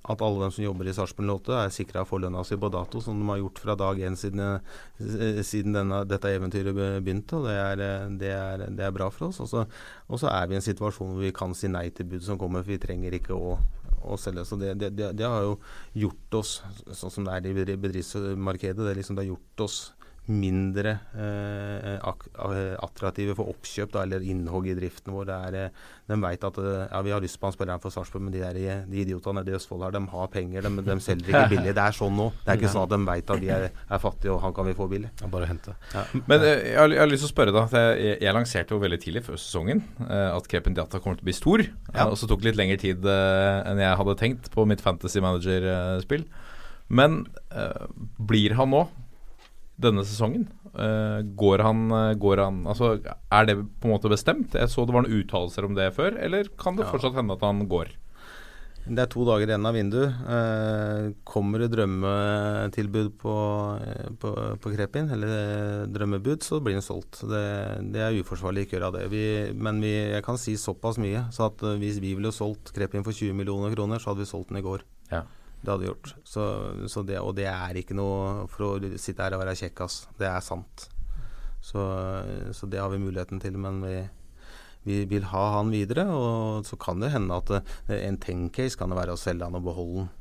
at 0.10 0.22
alle 0.26 0.46
de 0.46 0.56
som 0.56 0.64
jobber 0.64 0.90
i 0.90 0.94
Sarpsborg 0.96 1.28
Lotte 1.30 1.54
er 1.54 1.74
sikra 1.74 2.06
få 2.08 2.18
lønna 2.24 2.42
si 2.48 2.58
på 2.58 2.72
dato, 2.74 3.02
som 3.04 3.20
de 3.20 3.28
har 3.30 3.42
gjort 3.44 3.62
fra 3.62 3.76
dag 3.78 4.00
én 4.02 4.18
siden, 4.18 4.42
eh, 4.50 5.42
siden 5.46 5.78
denne, 5.78 6.02
dette 6.10 6.32
eventyret 6.34 6.74
begynte. 6.74 7.38
og 7.38 7.46
Det 7.46 7.58
er, 7.58 7.84
eh, 7.86 8.08
det 8.18 8.32
er, 8.34 8.66
det 8.70 8.86
er 8.86 8.96
bra 8.96 9.10
for 9.10 9.28
oss. 9.30 9.40
Og 9.40 10.18
så 10.20 10.32
er 10.32 10.48
vi 10.48 10.58
i 10.58 10.62
en 10.62 10.66
situasjon 10.66 11.14
hvor 11.14 11.22
vi 11.22 11.32
kan 11.32 11.54
si 11.54 11.68
nei 11.68 11.90
til 11.90 12.10
bud 12.10 12.26
som 12.26 12.40
kommer, 12.42 12.64
for 12.64 12.74
vi 12.74 12.82
trenger 12.82 13.14
ikke 13.14 13.38
å, 13.38 13.60
å 14.02 14.18
selge. 14.18 14.46
Så 14.46 14.58
det, 14.58 14.80
det, 14.98 15.26
har 15.26 15.46
jo 15.46 15.60
gjort 15.94 16.42
oss, 16.42 16.62
sånn 16.92 17.14
som 17.14 17.26
det 17.28 17.38
er 17.38 17.52
i 17.52 17.78
bedriftsmarkedet, 17.78 18.82
det, 18.82 18.98
liksom, 18.98 19.16
det 19.16 19.28
har 19.28 19.36
gjort 19.36 19.68
oss 19.68 19.80
mindre 20.30 20.92
eh, 21.18 21.96
eh, 21.98 22.74
attraktive 22.84 23.34
for 23.38 23.50
oppkjøp 23.50 23.94
da, 23.96 24.04
eller 24.06 24.26
innhogg 24.26 24.68
i 24.70 24.76
driften 24.78 25.14
vår. 25.16 25.32
Er, 25.34 25.58
eh, 25.58 25.88
de 26.10 26.18
vet 26.22 26.46
at 26.46 26.60
ja, 26.62 27.02
vi 27.06 27.14
har 27.14 27.24
lyst 27.24 27.40
på 27.42 27.50
han 27.50 27.56
spilleren 27.56 27.82
for 27.82 27.94
Sarpsborg, 27.94 28.28
men 28.28 28.36
de, 28.36 28.44
der, 28.44 28.86
de 28.90 29.02
idiotene 29.02 29.44
i 29.46 29.56
Østfold 29.58 29.88
her, 29.88 29.96
de 29.96 30.04
har 30.12 30.30
penger. 30.34 30.68
De, 30.68 30.86
de 30.86 30.98
selger 31.06 31.32
ikke 31.32 31.46
billig. 31.56 31.74
Det 31.78 31.86
er 31.86 31.98
sånn 31.98 32.16
nå. 32.18 32.30
Det 32.44 32.54
er 32.54 32.62
ikke 32.62 32.74
sånn 32.76 32.86
at 32.86 32.94
de 32.94 33.02
vet 33.10 33.34
at 33.36 33.44
de 33.44 33.52
er, 33.56 33.68
er 33.74 34.04
fattige, 34.04 34.36
og 34.36 34.44
han 34.46 34.56
kan 34.58 34.70
vi 34.70 34.78
få 34.78 34.90
billig. 34.92 35.12
Ja, 35.24 35.32
bare 35.34 35.50
hente. 35.50 35.76
Ja. 35.96 36.06
Men 36.20 36.46
jeg 36.46 36.78
har, 36.78 36.94
jeg 36.94 37.04
har, 37.04 37.12
lyst 37.12 37.26
til 37.26 37.32
å 37.32 37.34
spørre, 37.34 37.56
da. 37.56 37.66
Jeg, 37.98 38.20
jeg, 38.20 38.36
lanserte 38.38 38.78
jo 38.78 38.84
veldig 38.84 39.02
tidlig 39.02 39.26
før 39.26 39.42
sesongen 39.42 39.84
at 40.10 40.48
Krepen 40.50 40.78
Diata 40.78 41.02
kommer 41.02 41.18
til 41.20 41.26
å 41.26 41.30
bli 41.32 41.38
stor. 41.38 41.66
Og 42.06 42.16
så 42.20 42.30
tok 42.30 42.44
det 42.44 42.52
litt 42.52 42.62
lengre 42.62 42.80
tid 42.82 43.06
enn 43.10 43.82
jeg 43.82 44.00
hadde 44.02 44.18
tenkt 44.20 44.54
på 44.54 44.66
mitt 44.70 44.84
Fantasy 44.84 45.22
Manager-spill. 45.24 46.26
Men 46.94 47.24
blir 48.30 48.56
han 48.58 48.74
nå 48.74 48.86
denne 49.80 50.06
sesongen. 50.08 50.48
Uh, 50.70 51.24
går, 51.40 51.64
han, 51.66 51.88
uh, 51.90 52.14
går 52.20 52.44
han 52.44 52.60
Altså, 52.70 53.00
er 53.02 53.48
det 53.50 53.56
på 53.58 53.90
en 53.90 53.96
måte 53.96 54.12
bestemt? 54.12 54.54
Jeg 54.54 54.70
så 54.70 54.86
det 54.86 54.94
var 54.94 55.06
noen 55.06 55.24
uttalelser 55.24 55.66
om 55.66 55.74
det 55.78 55.90
før, 55.96 56.20
eller 56.22 56.52
kan 56.60 56.78
det 56.78 56.86
ja. 56.86 56.92
fortsatt 56.94 57.18
hende 57.18 57.36
at 57.36 57.46
han 57.48 57.66
går? 57.72 57.96
Det 58.90 59.04
er 59.04 59.10
to 59.12 59.26
dager 59.28 59.50
igjen 59.50 59.68
av 59.70 59.76
vinduet. 59.76 60.22
Uh, 60.26 61.10
kommer 61.28 61.62
det 61.62 61.72
drømmetilbud 61.74 63.10
på, 63.22 63.34
på, 64.22 64.36
på, 64.62 64.72
Krepin, 64.74 65.12
eller 65.14 65.90
drømmebud, 65.94 66.46
så 66.46 66.62
blir 66.64 66.78
den 66.78 66.86
solgt. 66.86 67.22
Det, 67.30 67.44
det 67.94 68.06
er 68.06 68.22
uforsvarlig 68.22 68.66
ikke 68.66 68.78
å 68.78 68.80
gjøre 68.80 68.94
det. 68.98 69.04
Vi, 69.14 69.26
men 69.58 69.82
vi, 69.84 69.94
jeg 70.16 70.26
kan 70.26 70.40
si 70.42 70.56
såpass 70.58 71.02
mye, 71.02 71.28
så 71.36 71.50
at 71.50 71.66
hvis 71.82 72.00
vi 72.04 72.16
ville 72.18 72.34
solgt 72.36 72.74
Krepin 72.76 73.06
for 73.06 73.16
20 73.16 73.38
millioner 73.38 73.76
kroner, 73.76 74.02
så 74.02 74.14
hadde 74.14 74.26
vi 74.26 74.32
solgt 74.32 74.54
den 74.54 74.62
i 74.62 74.66
går. 74.66 74.86
Ja. 75.12 75.26
Det 75.62 75.72
hadde 75.74 75.90
gjort. 75.90 76.14
Så, 76.24 76.44
så 76.88 77.04
det, 77.04 77.20
og 77.20 77.34
det 77.38 77.50
er 77.52 77.82
ikke 77.82 77.98
noe 77.98 78.48
for 78.52 78.68
å 78.68 78.94
sitte 79.02 79.26
her 79.26 79.36
og 79.36 79.44
være 79.44 79.58
kjekkas. 79.60 80.06
Det 80.20 80.30
er 80.30 80.46
sant. 80.46 80.88
Så, 81.60 81.84
så, 82.56 82.70
det 82.72 82.80
har 82.80 82.92
vi 82.94 83.02
muligheten 83.04 83.42
til. 83.44 83.58
Men 83.60 83.82
vi, 83.84 83.98
vi, 84.88 85.02
vil 85.12 85.28
ha 85.34 85.44
han 85.58 85.74
videre. 85.74 86.08
Og 86.14 86.70
så 86.70 86.80
kan 86.80 87.04
det 87.04 87.12
hende 87.16 87.42
at 87.42 87.52
det, 87.52 88.00
en 88.00 88.22
tenkcase 88.24 88.80
kan 88.80 88.92
det 88.92 89.02
være 89.02 89.18
å 89.18 89.20
selge 89.20 89.50
han 89.50 89.60
og 89.60 89.68
beholde 89.68 90.06
han 90.06 90.16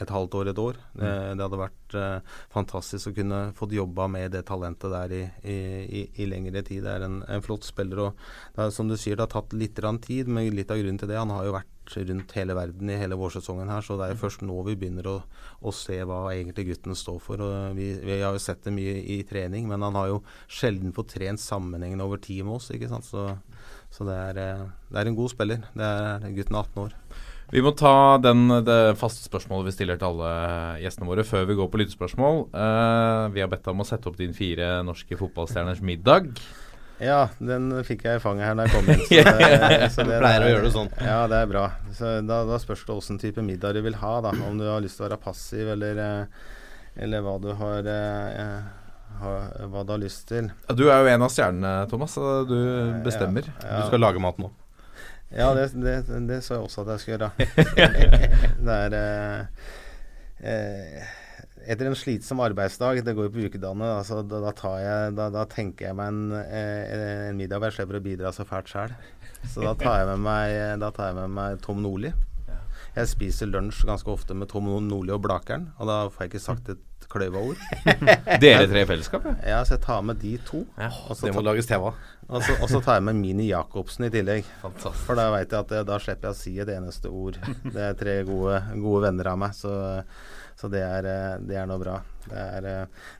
et 0.00 0.10
halvt 0.12 0.36
år, 0.38 0.50
et 0.50 0.60
år. 0.60 0.78
Det, 0.94 1.08
mm. 1.08 1.36
det 1.36 1.44
hadde 1.44 1.60
vært 1.60 1.96
uh, 1.98 2.36
fantastisk 2.52 3.10
å 3.10 3.16
kunne 3.16 3.40
fått 3.56 3.74
jobba 3.76 4.06
med 4.12 4.32
det 4.34 4.44
talentet 4.48 4.92
der 4.94 5.14
i, 5.16 5.22
i, 5.42 5.56
i, 6.00 6.04
i 6.22 6.28
lengre 6.30 6.62
tid. 6.66 6.84
Det 6.86 6.94
er 6.94 7.06
en, 7.06 7.20
en 7.26 7.44
flott 7.44 7.66
spiller. 7.68 8.06
og 8.06 8.24
det 8.56 8.64
er, 8.64 8.74
Som 8.74 8.88
du 8.90 8.96
sier, 8.96 9.18
det 9.18 9.26
har 9.26 9.34
tatt 9.34 9.56
litt 9.56 9.80
tid, 10.06 10.30
men 10.30 10.48
litt 10.56 10.72
av 10.72 10.80
grunnen 10.80 11.00
til 11.00 11.10
det 11.10 11.18
Han 11.20 11.34
har 11.34 11.48
jo 11.48 11.56
vært 11.58 11.74
rundt 11.96 12.32
hele 12.36 12.54
verden 12.56 12.90
i 12.92 12.98
hele 13.00 13.18
vårsesongen 13.18 13.70
her, 13.72 13.84
så 13.84 13.96
det 13.98 14.10
er 14.10 14.20
først 14.20 14.44
nå 14.46 14.56
vi 14.66 14.76
begynner 14.78 15.08
å, 15.10 15.16
å 15.60 15.72
se 15.74 15.98
hva 16.06 16.22
egentlig 16.32 16.68
gutten 16.70 16.98
står 16.98 17.18
for. 17.22 17.42
og 17.44 17.78
vi, 17.78 17.92
vi, 18.02 18.20
har 18.22 18.36
jo 18.36 18.42
sett 18.42 18.62
det 18.66 18.74
mye 18.76 18.98
i 19.16 19.20
trening, 19.28 19.66
men 19.70 19.82
han 19.86 19.98
har 19.98 20.12
jo 20.12 20.20
sjelden 20.46 20.94
fått 20.96 21.14
trent 21.16 21.42
sammenhengende 21.42 22.06
over 22.06 22.22
tid 22.22 22.44
med 22.46 22.60
oss. 22.60 22.70
ikke 22.74 22.90
sant? 22.90 23.08
Så, 23.08 23.26
så 23.90 24.06
det, 24.08 24.20
er, 24.30 24.40
eh, 24.44 24.64
det, 24.90 25.00
er, 25.00 25.10
en 25.10 25.18
god 25.18 25.34
spiller. 25.34 25.66
Det 25.74 25.90
er 25.90 26.30
gutten 26.38 26.62
18 26.62 26.80
år. 26.84 26.96
Vi 27.50 27.62
må 27.66 27.72
ta 27.74 27.94
den, 28.22 28.46
det 28.62 28.94
faste 29.00 29.26
spørsmålet 29.26 29.72
vi 29.72 29.74
stiller 29.74 29.98
til 29.98 30.12
alle 30.12 30.30
gjestene 30.84 31.08
våre 31.08 31.24
før 31.26 31.48
vi 31.48 31.56
går 31.58 31.70
på 31.72 31.80
lyttespørsmål. 31.80 32.44
Uh, 32.54 33.26
vi 33.34 33.42
har 33.42 33.50
bedt 33.50 33.64
deg 33.66 33.74
om 33.74 33.82
å 33.82 33.88
sette 33.88 34.06
opp 34.06 34.20
din 34.20 34.36
fire 34.36 34.76
norske 34.86 35.18
fotballstjerners 35.18 35.82
middag. 35.82 36.30
Ja, 37.00 37.20
den 37.38 37.70
fikk 37.86 38.04
jeg 38.04 38.20
i 38.20 38.22
fanget 38.22 38.44
her 38.44 38.58
da 38.58 38.66
jeg 38.66 38.74
kom 38.74 38.90
inn. 38.92 39.04
Så 39.08 39.22
det, 39.40 39.90
så 39.94 40.04
det 40.04 40.18
Pleier 40.20 40.44
å 40.44 40.50
gjøre 40.50 40.66
det 40.66 40.72
sånn. 40.74 40.90
Ja, 41.00 41.20
det 41.32 41.38
er 41.44 41.50
bra. 41.50 41.64
Så 41.96 42.12
da, 42.28 42.42
da 42.48 42.58
spørs 42.60 42.84
det 42.86 42.96
åssen 42.96 43.20
type 43.22 43.44
middag 43.44 43.78
du 43.78 43.80
vil 43.86 43.96
ha. 44.02 44.12
da 44.26 44.34
Om 44.48 44.60
du 44.60 44.66
har 44.68 44.84
lyst 44.84 45.00
til 45.00 45.06
å 45.06 45.08
være 45.08 45.20
passiv, 45.24 45.72
eller, 45.76 46.02
eh, 46.04 46.52
eller 47.06 47.24
hva 47.24 47.38
du 47.40 47.50
har 47.56 47.88
eh, 47.88 48.60
hva 49.20 49.84
du 49.84 49.92
har 49.92 50.00
lyst 50.00 50.28
til. 50.30 50.48
Ja, 50.68 50.76
du 50.76 50.86
er 50.88 51.02
jo 51.02 51.12
en 51.12 51.24
av 51.26 51.32
stjernene, 51.32 51.74
Thomas. 51.90 52.14
Du 52.48 52.56
bestemmer. 53.04 53.48
Ja, 53.48 53.66
ja. 53.66 53.80
Du 53.80 53.90
skal 53.90 54.04
lage 54.04 54.22
mat 54.22 54.40
nå. 54.40 54.52
Ja, 55.30 55.52
det, 55.54 55.68
det, 55.78 56.02
det 56.26 56.40
sa 56.42 56.56
jeg 56.56 56.66
også 56.66 56.82
at 56.82 56.94
jeg 56.94 57.02
skulle 57.02 57.16
gjøre. 57.18 57.30
det 58.66 58.76
er 58.76 58.96
eh, 58.98 59.66
eh, 60.42 61.10
Etter 61.66 61.90
en 61.90 61.96
slitsom 61.98 62.40
arbeidsdag, 62.44 63.02
det 63.04 63.14
går 63.16 63.28
jo 63.28 63.32
på 63.34 63.46
ukedagene, 63.50 63.90
altså, 63.98 64.22
da, 64.24 64.40
da, 64.46 64.52
da, 65.16 65.28
da, 65.34 65.44
tenker 65.50 65.90
jeg 65.90 65.98
meg 65.98 66.12
en, 66.12 66.34
eh, 66.40 67.28
en 67.28 67.38
middag 67.38 67.60
hvor 67.60 67.70
jeg 67.70 67.80
slipper 67.80 68.00
å 68.00 68.04
bidra 68.04 68.32
så 68.34 68.46
fælt 68.48 68.72
sjøl. 68.72 68.94
Så 69.48 69.64
da 69.64 69.74
tar 69.78 70.02
jeg 70.02 70.10
med 70.12 70.24
meg, 70.24 70.54
jeg 70.54 71.16
med 71.16 71.36
meg 71.36 71.62
Tom 71.64 71.80
Nordli. 71.84 72.12
Jeg 72.90 73.06
spiser 73.06 73.46
lunsj 73.46 73.84
ganske 73.86 74.10
ofte 74.10 74.34
med 74.34 74.50
Tom 74.50 74.66
Nordli 74.88 75.12
og 75.14 75.22
Blakeren, 75.22 75.68
og 75.78 75.90
da 75.90 75.98
får 76.10 76.26
jeg 76.26 76.32
ikke 76.32 76.42
sagt 76.42 76.72
et 76.72 76.86
kløyva 77.10 77.42
ord. 77.42 77.60
Dere 78.42 78.66
tre 78.70 78.84
i 78.84 78.88
fellesskap, 78.88 79.26
ja? 79.46 79.60
Så 79.66 79.76
jeg 79.76 79.84
tar 79.84 80.02
med 80.06 80.20
de 80.22 80.34
to. 80.46 80.64
Ja, 80.78 80.90
det 81.22 81.32
må 81.34 81.42
lages 81.44 81.70
TV. 81.70 81.90
Og 82.30 82.44
så, 82.46 82.54
og 82.58 82.68
så 82.70 82.80
tar 82.84 83.00
jeg 83.00 83.06
med 83.08 83.18
Mini 83.18 83.48
Jacobsen 83.50 84.06
i 84.06 84.12
tillegg. 84.14 84.46
Fantastisk. 84.62 85.06
For 85.08 85.18
da 85.18 85.28
vet 85.34 85.50
jeg 85.50 85.66
at 85.66 85.74
jeg, 85.74 85.88
da 85.88 85.98
slipper 86.02 86.30
jeg 86.30 86.36
å 86.36 86.40
si 86.40 86.52
et 86.62 86.70
eneste 86.74 87.10
ord. 87.10 87.40
Det 87.64 87.88
er 87.88 87.98
tre 87.98 88.20
gode, 88.28 88.60
gode 88.78 89.02
venner 89.08 89.32
av 89.32 89.40
meg, 89.42 89.56
så, 89.58 89.72
så 90.60 90.68
det, 90.72 90.82
er, 90.84 91.06
det, 91.40 91.56
er, 91.56 91.68
noe 91.68 91.80
bra. 91.80 91.94
Det 92.26 92.36
er, 92.36 92.66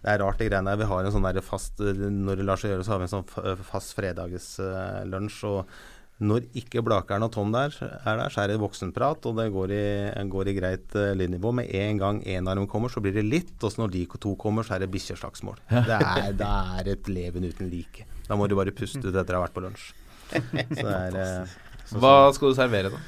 det 0.03 0.13
er 0.13 0.21
rart, 0.21 0.41
de 0.41 0.51
greiene 0.51 0.75
der. 0.75 0.83
Vi 0.83 0.91
har 0.91 1.07
en 1.07 1.15
sånn 1.15 1.25
der 1.25 1.41
fast 1.45 1.81
Når 1.81 2.37
det 2.37 2.45
lar 2.45 2.61
seg 2.61 2.75
gjøre, 2.75 2.85
så 2.85 2.93
har 2.95 3.01
vi 3.01 3.09
en 3.09 3.15
sånn 3.15 3.65
fast 3.71 3.97
fredagslunsj. 3.97 5.41
og 5.49 5.73
når 6.21 6.51
ikke 6.61 6.83
Blakeren 6.85 7.25
og 7.25 7.31
Tom 7.33 7.53
der 7.55 7.73
er 7.81 8.19
der, 8.21 8.33
så 8.33 8.43
er 8.43 8.51
det 8.53 8.61
voksenprat, 8.61 9.25
og 9.25 9.39
det 9.39 9.47
går 9.55 9.73
i, 9.73 9.85
går 10.29 10.51
i 10.53 10.55
greit 10.59 10.97
uh, 10.99 11.15
lydnivå. 11.17 11.53
Med 11.57 11.71
en 11.81 12.01
gang 12.01 12.21
en 12.29 12.51
av 12.51 12.59
dem 12.59 12.69
kommer, 12.69 12.93
så 12.93 13.01
blir 13.01 13.15
det 13.17 13.25
litt. 13.25 13.55
Og 13.65 13.79
når 13.81 13.95
de 13.95 14.03
to 14.21 14.35
kommer, 14.41 14.67
så 14.67 14.77
er 14.77 14.85
det 14.85 14.91
bikkjeslagsmål. 14.93 15.63
Det, 15.91 15.97
er, 15.97 16.35
det 16.37 16.51
er 16.51 16.93
et 16.93 17.09
leven 17.09 17.49
uten 17.49 17.73
like. 17.73 18.05
Da 18.29 18.37
må 18.37 18.51
du 18.51 18.55
bare 18.59 18.75
puste 18.77 19.01
ut 19.01 19.15
etter 19.15 19.37
å 19.37 19.41
ha 19.41 19.47
vært 19.47 19.57
på 19.57 19.65
lunsj. 19.65 19.89
Er, 20.85 21.17
uh, 21.17 21.57
Hva 21.97 22.13
skal 22.37 22.53
du 22.53 22.59
servere, 22.59 22.93
da? 22.93 23.01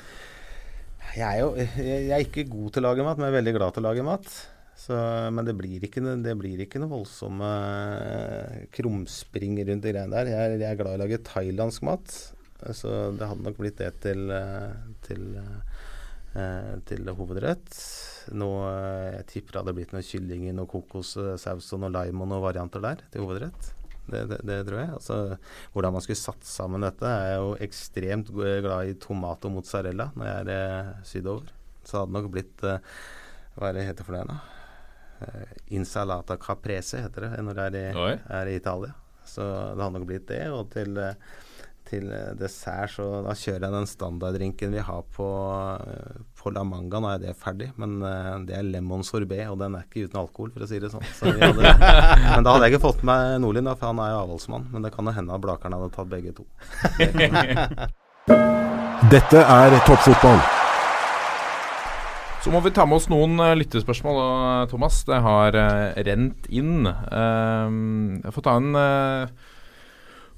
Jeg 1.13 1.29
er 1.29 1.41
jo 1.43 1.53
jeg 1.57 2.11
er 2.11 2.25
ikke 2.25 2.49
god 2.49 2.73
til 2.73 2.83
å 2.83 2.89
lage 2.89 3.05
mat, 3.07 3.19
men 3.19 3.29
jeg 3.29 3.35
er 3.35 3.41
veldig 3.41 3.57
glad 3.59 3.75
til 3.75 3.85
å 3.85 3.89
lage 3.91 4.05
mat. 4.07 4.29
Så, 4.83 4.97
men 5.31 5.47
det 5.47 5.53
blir, 5.55 5.83
ikke, 5.85 6.01
det 6.25 6.33
blir 6.41 6.63
ikke 6.65 6.81
noe 6.81 6.91
voldsomme 6.91 7.49
uh, 7.49 8.63
krumspring 8.75 9.59
rundt 9.69 9.85
de 9.85 9.93
greiene 9.93 10.15
der. 10.15 10.31
Jeg, 10.33 10.57
jeg 10.63 10.71
er 10.71 10.79
glad 10.81 10.97
i 10.97 10.99
å 10.99 11.03
lage 11.05 11.21
thailandsk 11.29 11.85
mat. 11.87 12.17
Så 12.71 12.89
det 13.19 13.27
hadde 13.27 13.43
nok 13.43 13.59
blitt 13.59 13.81
det 13.81 13.91
til, 14.05 14.31
eh, 14.31 14.75
til, 15.03 15.25
eh, 16.39 16.75
til 16.87 17.11
hovedrett. 17.11 17.75
Nå, 18.31 18.51
eh, 18.71 19.19
jeg 19.19 19.27
tipper 19.33 19.53
det 19.53 19.63
hadde 19.63 19.75
blitt 19.75 19.95
noe 19.97 20.07
kylling 20.07 20.49
i 20.49 20.55
noe 20.55 20.71
kokossaus 20.71 21.73
og 21.75 21.83
noe 21.83 21.91
lime 21.91 22.23
og 22.23 22.31
noen 22.31 22.45
varianter 22.45 22.85
der 22.85 23.03
til 23.11 23.27
hovedrett. 23.27 23.73
Det, 24.13 24.23
det, 24.31 24.41
det, 24.49 24.59
tror 24.69 24.81
jeg. 24.83 24.93
Altså, 24.99 25.19
hvordan 25.75 25.97
man 25.97 26.05
skulle 26.05 26.21
satt 26.21 26.47
sammen 26.49 26.85
dette. 26.87 27.09
Jeg 27.09 27.35
er 27.35 27.43
jo 27.43 27.53
ekstremt 27.67 28.33
glad 28.33 28.91
i 28.91 28.97
tomat 29.03 29.49
og 29.49 29.57
mozzarella 29.59 30.11
når 30.17 30.31
jeg 30.31 30.57
er 30.57 30.91
sydover. 31.09 31.53
Så 31.83 31.99
hadde 31.99 32.13
det 32.13 32.19
nok 32.21 32.33
blitt 32.35 32.61
Hva 32.63 33.69
er 33.69 33.75
det 33.75 33.87
heter 33.89 34.07
for 34.07 34.17
det 34.17 34.27
da? 34.29 34.37
Insalata 35.75 36.37
caprese 36.41 37.01
heter 37.03 37.27
det 37.27 37.43
når 37.47 37.59
jeg 37.61 37.81
er 37.81 37.99
i, 37.99 38.13
er 38.39 38.51
i 38.51 38.59
Italia. 38.59 38.95
Så 39.27 39.43
det 39.45 39.83
hadde 39.83 39.95
nok 39.97 40.07
blitt 40.09 40.29
det. 40.31 40.45
Og 40.55 40.71
til 40.73 40.99
til 41.93 42.09
eh, 42.13 42.33
dessert, 42.39 42.95
så 42.97 43.07
da 43.27 43.35
kjører 43.37 43.67
jeg 43.67 43.75
den 43.75 43.89
standarddrinken 43.91 44.75
vi 44.75 44.83
har 44.85 45.03
på, 45.17 45.29
eh, 45.85 46.23
på 46.39 46.53
La 46.55 46.65
Manga. 46.67 47.01
Nå 47.03 47.11
er 47.13 47.21
det 47.23 47.35
ferdig, 47.39 47.69
men 47.81 47.99
uh, 48.05 48.39
det 48.47 48.57
er 48.59 48.67
lemon 48.67 49.05
sorbet, 49.07 49.45
og 49.51 49.59
den 49.61 49.77
er 49.77 49.87
ikke 49.87 50.07
uten 50.09 50.23
alkohol, 50.23 50.53
for 50.55 50.65
å 50.65 50.71
si 50.71 50.81
det 50.83 50.93
sånn. 50.93 51.05
Så 51.19 51.33
hadde, 51.33 51.75
men 52.33 52.47
da 52.47 52.55
hadde 52.55 52.69
jeg 52.69 52.75
ikke 52.75 52.87
fått 52.89 53.05
med 53.09 53.39
Nordlien, 53.45 53.69
da, 53.69 53.77
for 53.79 53.93
han 53.93 54.03
er 54.03 54.15
jo 54.15 54.23
avholdsmann. 54.25 54.69
Men 54.73 54.87
det 54.87 54.93
kan 54.95 55.09
jo 55.09 55.17
hende 55.17 55.37
at 55.37 55.45
Blakeren 55.45 55.77
hadde 55.77 55.93
tatt 55.95 56.11
begge 56.13 56.33
to. 56.37 56.49
Dette 59.13 59.41
er 59.43 59.79
toppfotball. 59.87 60.41
Så 62.43 62.51
må 62.51 62.59
vi 62.65 62.73
ta 62.75 62.83
med 62.89 62.99
oss 62.99 63.09
noen 63.11 63.39
lyttespørsmål, 63.61 64.17
Thomas. 64.71 65.03
Det 65.07 65.19
har 65.23 65.55
rent 66.09 66.49
inn. 66.51 66.87
Uh, 66.89 67.69
jeg 68.23 68.35
får 68.35 68.49
ta 68.49 68.59
en 68.59 68.71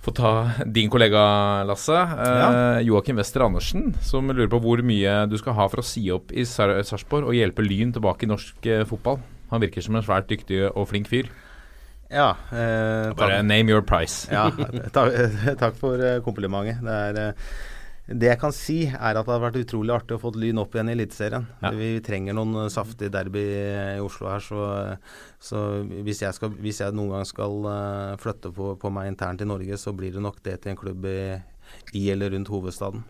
Få 0.04 0.12
ta 0.12 0.30
din 0.68 0.90
kollega, 0.92 1.20
Lasse. 1.64 1.96
Ja. 1.96 2.48
Joakim 2.84 3.16
Wester 3.16 3.46
Andersen, 3.46 3.94
som 4.04 4.28
lurer 4.28 4.50
på 4.52 4.60
hvor 4.60 4.82
mye 4.84 5.22
du 5.30 5.38
skal 5.40 5.56
ha 5.56 5.64
for 5.72 5.80
å 5.80 5.86
si 5.86 6.02
opp 6.12 6.34
i 6.36 6.44
Sar 6.44 6.74
Sarpsborg 6.84 7.30
og 7.30 7.38
hjelpe 7.38 7.64
Lyn 7.64 7.94
tilbake 7.96 8.26
i 8.26 8.28
norsk 8.28 8.68
fotball. 8.90 9.22
Han 9.48 9.64
virker 9.64 9.84
som 9.84 9.96
en 9.96 10.04
svært 10.04 10.28
dyktig 10.28 10.60
og 10.68 10.90
flink 10.92 11.08
fyr. 11.08 11.32
Ja. 12.14 12.34
Eh, 12.52 13.12
Bare 13.16 13.42
name 13.42 13.70
your 13.70 13.82
price. 13.82 14.28
ja, 14.32 14.48
takk, 14.92 15.14
takk 15.62 15.78
for 15.80 16.00
eh, 16.00 16.20
komplimentet. 16.24 16.82
Det, 16.84 16.98
er, 17.08 17.20
eh, 17.28 17.32
det 18.04 18.28
jeg 18.28 18.36
kan 18.36 18.52
si, 18.52 18.82
er 18.84 19.16
at 19.16 19.24
det 19.24 19.32
har 19.32 19.40
vært 19.40 19.62
utrolig 19.62 19.94
artig 19.94 20.18
å 20.18 20.20
få 20.20 20.34
Lyn 20.36 20.58
opp 20.60 20.74
igjen 20.76 20.90
i 20.90 20.92
Eliteserien. 20.92 21.46
Ja. 21.62 21.70
Vi 21.72 21.88
trenger 22.04 22.36
noen 22.36 22.66
eh, 22.66 22.72
saftige 22.72 23.12
derby 23.14 23.44
i 23.48 24.02
Oslo 24.04 24.28
her, 24.28 24.44
så, 24.44 24.66
så 25.40 25.62
hvis, 25.88 26.20
jeg 26.20 26.36
skal, 26.36 26.52
hvis 26.60 26.82
jeg 26.82 26.92
noen 26.92 27.14
gang 27.14 27.24
skal 27.28 27.64
eh, 27.70 28.12
flytte 28.20 28.52
på, 28.52 28.74
på 28.80 28.92
meg 28.92 29.08
internt 29.08 29.40
i 29.40 29.48
Norge, 29.48 29.80
så 29.80 29.96
blir 29.96 30.12
det 30.12 30.24
nok 30.24 30.42
det 30.44 30.58
til 30.60 30.74
en 30.74 30.80
klubb 30.82 31.08
i, 31.08 31.40
i 31.96 32.04
eller 32.12 32.36
rundt 32.36 32.52
hovedstaden. 32.52 33.06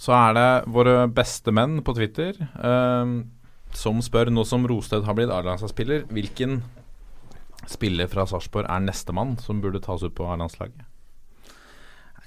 Så 0.00 0.16
er 0.16 0.32
det 0.36 0.48
våre 0.72 1.04
beste 1.12 1.52
menn 1.52 1.82
på 1.84 1.92
Twitter 1.96 2.40
eh, 2.40 3.14
som 3.76 4.00
spør, 4.00 4.32
nå 4.32 4.48
som 4.48 4.64
Rosted 4.64 5.04
har 5.04 5.16
blitt 5.18 5.32
A-landslagsspiller, 5.32 6.08
hvilken 6.08 6.62
spiller 7.68 8.08
fra 8.08 8.24
Sarpsborg 8.24 8.64
er 8.64 8.84
nestemann 8.88 9.36
som 9.44 9.60
burde 9.60 9.84
tas 9.84 10.00
ut 10.00 10.16
på 10.16 10.24
A-landslaget? 10.24 10.88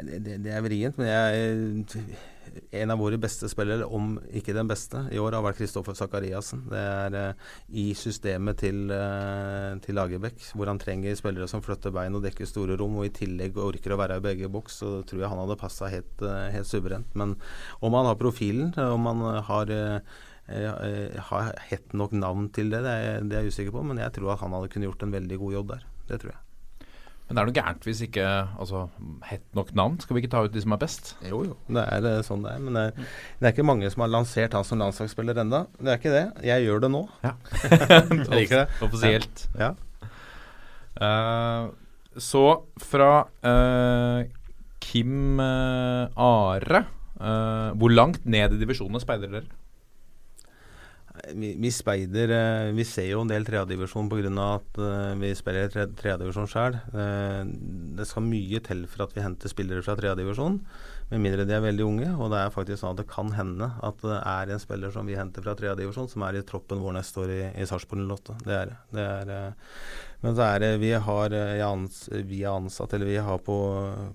Det, 0.06 0.38
det, 0.44 0.52
er 0.54 0.64
vrient, 0.64 1.00
men 1.00 1.10
jeg, 1.10 2.18
en 2.72 2.92
av 2.94 3.00
våre 3.02 3.18
beste 3.22 3.50
spillere, 3.52 3.86
om 3.86 4.18
ikke 4.36 4.56
den 4.56 4.70
beste, 4.70 5.02
i 5.14 5.20
år 5.22 5.38
har 5.38 5.44
vært 5.46 5.60
Kristoffer 5.60 5.98
Sakariassen. 5.98 6.64
Det 6.72 6.80
er 6.80 7.18
uh, 7.18 7.50
i 7.70 7.90
systemet 7.98 8.62
til, 8.64 8.86
uh, 8.94 9.76
til 9.84 9.98
Lagerbäck, 9.98 10.52
hvor 10.56 10.72
han 10.72 10.82
trenger 10.82 11.18
spillere 11.20 11.50
som 11.52 11.64
flytter 11.66 11.94
bein 11.96 12.18
og 12.18 12.26
dekker 12.26 12.50
store 12.50 12.78
rom, 12.80 13.00
og 13.00 13.10
i 13.10 13.14
tillegg 13.22 13.60
orker 13.60 13.96
å 13.96 14.00
være 14.02 14.20
i 14.22 14.26
begge 14.30 14.52
boks, 14.52 14.82
så 14.84 14.94
tror 15.10 15.24
jeg 15.24 15.34
han 15.34 15.44
hadde 15.44 15.60
passa 15.62 15.92
helt, 15.92 16.26
uh, 16.26 16.50
helt 16.54 16.70
suverent. 16.70 17.14
Men 17.20 17.38
om 17.86 18.00
han 18.00 18.10
har 18.10 18.20
profilen, 18.20 18.74
om 18.90 19.10
han 19.12 19.30
har 19.50 19.78
har 20.50 21.50
hett 21.70 21.92
nok 21.94 22.16
navn 22.18 22.48
til 22.50 22.72
det, 22.74 22.80
det 22.82 22.96
er, 22.98 23.22
det 23.22 23.38
er 23.38 23.46
jeg 23.46 23.54
usikker 23.54 23.76
på, 23.76 23.86
men 23.86 24.02
jeg 24.02 24.18
tror 24.18 24.34
at 24.34 24.42
han 24.42 24.58
hadde 24.58 24.74
kunnet 24.74 24.90
gjort 24.90 25.06
en 25.06 25.14
veldig 25.14 25.42
god 25.46 25.58
jobb 25.60 25.74
der. 25.76 25.90
Det 26.10 26.24
tror 26.24 26.34
jeg. 26.34 26.49
Men 27.30 27.38
det 27.38 27.42
er 27.42 27.50
noe 27.52 27.54
gærent 27.60 27.84
hvis 27.86 28.00
ikke 28.08 28.26
altså, 28.58 28.88
hett 29.30 29.44
nok 29.54 29.70
navn. 29.78 30.00
Skal 30.02 30.18
vi 30.18 30.24
ikke 30.24 30.32
ta 30.34 30.42
ut 30.42 30.54
de 30.56 30.64
som 30.64 30.74
er 30.74 30.82
best? 30.82 31.12
Jo, 31.22 31.44
jo. 31.46 31.58
Det 31.70 31.84
er 31.86 32.08
eh, 32.10 32.24
sånn 32.26 32.42
det 32.42 32.56
er. 32.56 32.64
Men 32.66 32.80
det 32.80 32.86
er, 32.90 33.12
det 33.38 33.46
er 33.46 33.54
ikke 33.54 33.68
mange 33.70 33.92
som 33.94 34.02
har 34.02 34.10
lansert 34.10 34.58
han 34.58 34.66
som 34.66 34.82
landslagsspiller 34.82 35.38
enda. 35.44 35.68
Det 35.78 35.94
er 35.94 36.02
ikke 36.02 36.16
det. 36.16 36.24
Jeg 36.50 36.66
gjør 36.66 36.82
det 36.88 36.90
nå. 36.96 37.04
Ja. 37.22 37.36
jeg 37.62 38.18
liker 38.40 38.64
det. 38.64 38.66
Offisielt. 38.88 39.46
Ja. 39.62 39.76
Uh, 41.00 41.70
så 42.18 42.44
fra 42.82 43.12
uh, 43.46 44.26
Kim 44.82 45.38
uh, 45.40 46.10
Are 46.18 46.82
eh, 46.82 47.70
Hvor 47.78 47.94
langt 47.94 48.26
ned 48.26 48.56
i 48.56 48.60
divisjonene 48.60 49.02
speider 49.04 49.30
dere? 49.30 49.46
Vi, 51.36 51.54
vi 51.60 51.72
speider 51.74 52.32
eh, 52.36 52.72
Vi 52.76 52.86
ser 52.88 53.10
jo 53.12 53.24
en 53.24 53.32
del 53.32 53.48
tredjedivisjon 53.48 54.10
pga. 54.12 54.32
at 54.46 54.80
eh, 54.80 55.16
vi 55.22 55.34
spiller 55.38 55.70
tredjedivisjon 55.72 56.50
sjøl. 56.50 56.80
det 57.98 58.08
skal 58.08 58.26
mye 58.26 58.60
til 58.66 58.86
for 58.88 59.06
at 59.06 59.16
vi 59.16 59.26
henter 59.26 59.52
spillere 59.52 59.84
fra 59.86 59.98
tredjedivisjon, 60.00 60.60
med 61.10 61.24
mindre 61.24 61.46
de 61.48 61.56
er 61.56 61.64
veldig 61.64 61.86
unge. 61.86 62.10
Og 62.16 62.30
det 62.34 62.40
er 62.42 62.54
faktisk 62.54 62.82
sånn 62.82 62.94
at 62.96 63.02
det 63.02 63.10
kan 63.12 63.34
hende 63.36 63.72
at 63.86 64.00
det 64.04 64.20
er 64.20 64.54
en 64.54 64.62
spiller 64.62 64.94
som 64.94 65.10
vi 65.10 65.18
henter 65.18 65.46
fra 65.46 65.56
tredjedivisjon, 65.58 66.10
som 66.12 66.26
er 66.28 66.40
i 66.40 66.46
troppen 66.48 66.84
vår 66.84 66.96
neste 67.00 67.24
år 67.24 67.34
i, 67.34 67.42
i 67.60 67.68
Sarpsborg 67.70 68.06
08. 68.06 68.38
Det 68.46 68.56
er 68.56 68.72
det. 68.72 68.80
Er, 69.04 69.34
eh, 69.36 69.76
men 70.24 70.36
så 70.36 70.46
er 70.46 70.64
det 70.64 70.72
Vi 70.84 70.94
har 71.08 71.36
eh, 71.36 71.66
ans, 71.66 72.00
vi 72.30 72.42
ansatt, 72.50 72.96
eller 72.98 73.10
vi 73.10 73.20
har 73.30 73.44
på, 73.44 73.60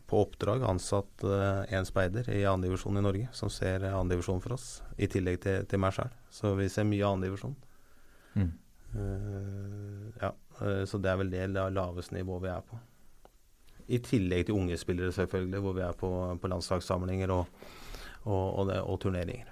på 0.07 0.25
oppdrag 0.27 0.67
ansatt 0.69 1.25
en 1.25 1.89
speider 1.89 2.29
i 2.31 2.43
andredivisjon 2.49 3.01
i 3.01 3.05
Norge, 3.05 3.31
som 3.33 3.53
ser 3.53 3.87
andredivisjon 3.91 4.43
for 4.45 4.59
oss, 4.59 4.69
i 4.97 5.11
tillegg 5.11 5.41
til, 5.45 5.65
til 5.71 5.83
meg 5.83 5.97
sjøl. 5.97 6.13
Så 6.35 6.57
vi 6.59 6.69
ser 6.73 6.87
mye 6.89 7.15
andredivisjon. 7.15 7.57
Mm. 8.35 8.53
Uh, 8.97 10.07
ja, 10.21 10.35
eh, 10.61 10.85
så 10.85 10.99
det 10.99 11.11
er 11.11 11.19
vel 11.19 11.33
det 11.33 11.47
laveste 11.51 12.15
nivået 12.15 12.47
vi 12.47 12.51
er 12.53 12.67
på. 12.69 12.79
I 13.89 14.01
tillegg 14.05 14.47
til 14.49 14.57
unge 14.59 14.79
spillere, 14.81 15.13
selvfølgelig, 15.13 15.61
hvor 15.65 15.77
vi 15.77 15.85
er 15.85 15.99
på, 15.99 16.11
på 16.41 16.51
landslagssamlinger 16.53 17.33
og, 17.35 17.69
og, 18.25 18.45
og, 18.47 18.67
det, 18.71 18.81
og 18.81 19.01
turneringer. 19.03 19.51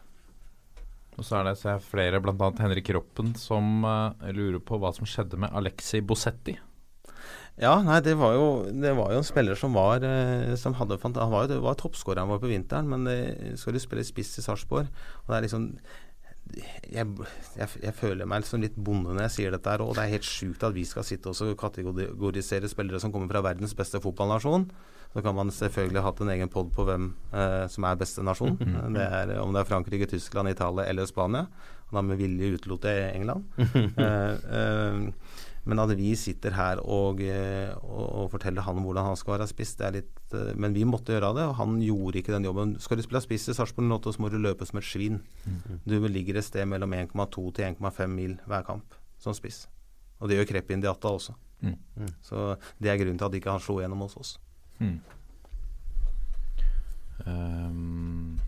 Og 1.18 1.26
så 1.28 1.38
er 1.38 1.50
det 1.50 1.58
ser 1.60 1.76
jeg 1.76 1.84
flere, 1.84 2.20
bl.a. 2.24 2.50
Henrik 2.62 2.86
Kroppen, 2.88 3.34
som 3.36 3.84
uh, 3.84 4.30
lurer 4.32 4.62
på 4.64 4.78
hva 4.80 4.94
som 4.96 5.08
skjedde 5.08 5.40
med 5.40 5.52
Alexi 5.52 6.00
Bosetti. 6.00 6.56
Ja, 7.60 7.74
nei, 7.84 7.98
det 8.00 8.14
var 8.16 8.32
jo, 8.32 8.46
det 8.72 8.94
var 8.96 9.12
jo 9.12 9.20
en 9.20 9.26
spiller 9.26 9.58
som 9.58 9.74
var 9.76 10.00
eh, 10.08 10.54
som 10.56 10.72
hadde 10.78 10.96
Han 11.02 11.34
var 11.34 11.44
jo 11.44 11.50
det 11.50 11.58
var 11.60 11.76
toppskåreren 11.76 12.30
vår 12.30 12.40
på 12.40 12.48
vinteren, 12.48 12.88
men 12.88 13.04
eh, 13.12 13.52
skal 13.60 13.76
du 13.76 13.80
spille 13.82 14.04
spiss 14.08 14.38
i 14.40 14.44
Sarpsborg 14.44 14.88
Og 14.88 15.28
det 15.28 15.36
er 15.36 15.44
liksom 15.44 15.66
jeg, 16.92 17.06
jeg, 17.56 17.68
jeg 17.80 17.94
føler 17.96 18.28
meg 18.28 18.42
liksom 18.42 18.62
litt 18.64 18.74
bonde 18.76 19.14
når 19.14 19.26
jeg 19.26 19.34
sier 19.36 19.54
dette, 19.54 19.72
her, 19.72 19.84
og 19.84 19.94
det 19.96 20.04
er 20.04 20.14
helt 20.16 20.28
sjukt 20.28 20.64
at 20.66 20.74
vi 20.76 20.84
skal 20.88 21.06
sitte 21.06 21.32
og 21.32 21.54
kategorisere 21.60 22.68
spillere 22.70 23.00
som 23.00 23.14
kommer 23.14 23.30
fra 23.32 23.44
verdens 23.46 23.76
beste 23.78 24.02
fotballnasjon. 24.02 24.66
Så 25.12 25.20
kan 25.20 25.36
man 25.36 25.52
selvfølgelig 25.52 26.00
ha 26.00 26.08
hatt 26.08 26.20
en 26.24 26.32
egen 26.32 26.48
pod 26.52 26.70
på 26.72 26.86
hvem 26.88 27.10
eh, 27.36 27.66
som 27.68 27.84
er 27.84 27.98
beste 28.00 28.24
nasjon. 28.24 28.56
Det 28.96 29.04
er, 29.04 29.34
om 29.42 29.52
det 29.52 29.60
er 29.60 29.68
Frankrike, 29.68 30.08
Tyskland, 30.08 30.48
Italia 30.48 30.86
eller 30.88 31.08
Spania. 31.08 31.46
Og 31.90 31.98
da 31.98 32.02
med 32.06 32.20
vilje 32.20 32.54
utelot 32.56 32.88
jeg 32.88 33.10
England. 33.18 33.44
eh, 34.06 34.32
eh, 34.56 35.31
men 35.64 35.78
at 35.78 35.92
vi 35.94 36.10
sitter 36.18 36.56
her 36.56 36.80
og, 36.82 37.20
eh, 37.22 37.70
og, 37.86 38.06
og 38.22 38.30
forteller 38.32 38.64
han 38.66 38.80
hvordan 38.82 39.12
han 39.12 39.18
skal 39.18 39.36
være 39.36 39.46
spiss, 39.50 39.76
det 39.78 39.86
er 39.86 39.96
litt 40.00 40.34
eh, 40.34 40.50
Men 40.58 40.74
vi 40.74 40.82
måtte 40.88 41.14
gjøre 41.14 41.30
det, 41.36 41.44
og 41.52 41.54
han 41.60 41.76
gjorde 41.84 42.18
ikke 42.18 42.34
den 42.34 42.48
jobben. 42.48 42.74
Skal 42.82 42.98
du 42.98 43.04
spille 43.06 43.22
spiss 43.22 43.46
i 43.52 43.54
Sarpsborg 43.54 43.86
08, 44.00 44.16
så 44.16 44.24
må 44.24 44.32
du 44.32 44.40
løpe 44.42 44.66
som 44.66 44.80
et 44.80 44.88
svin. 44.88 45.20
Du 45.86 45.96
ligger 46.08 46.40
et 46.40 46.48
sted 46.48 46.66
mellom 46.66 46.96
1,2 46.98 47.46
til 47.54 47.68
1,5 47.70 48.10
mil 48.10 48.36
hver 48.50 48.66
kamp 48.66 48.98
som 49.22 49.36
spiss. 49.38 49.68
Og 50.18 50.30
det 50.30 50.40
gjør 50.40 50.50
Krepp 50.50 50.74
Indiata 50.74 51.14
også. 51.14 51.34
Mm. 51.62 51.76
Så 52.26 52.54
det 52.82 52.90
er 52.90 52.98
grunnen 52.98 53.18
til 53.20 53.28
at 53.28 53.36
ikke 53.38 53.54
han 53.54 53.62
slo 53.62 53.78
gjennom 53.78 54.02
hos 54.02 54.18
oss. 54.18 54.32
Mm. 54.82 54.98
Ehm, 57.26 58.38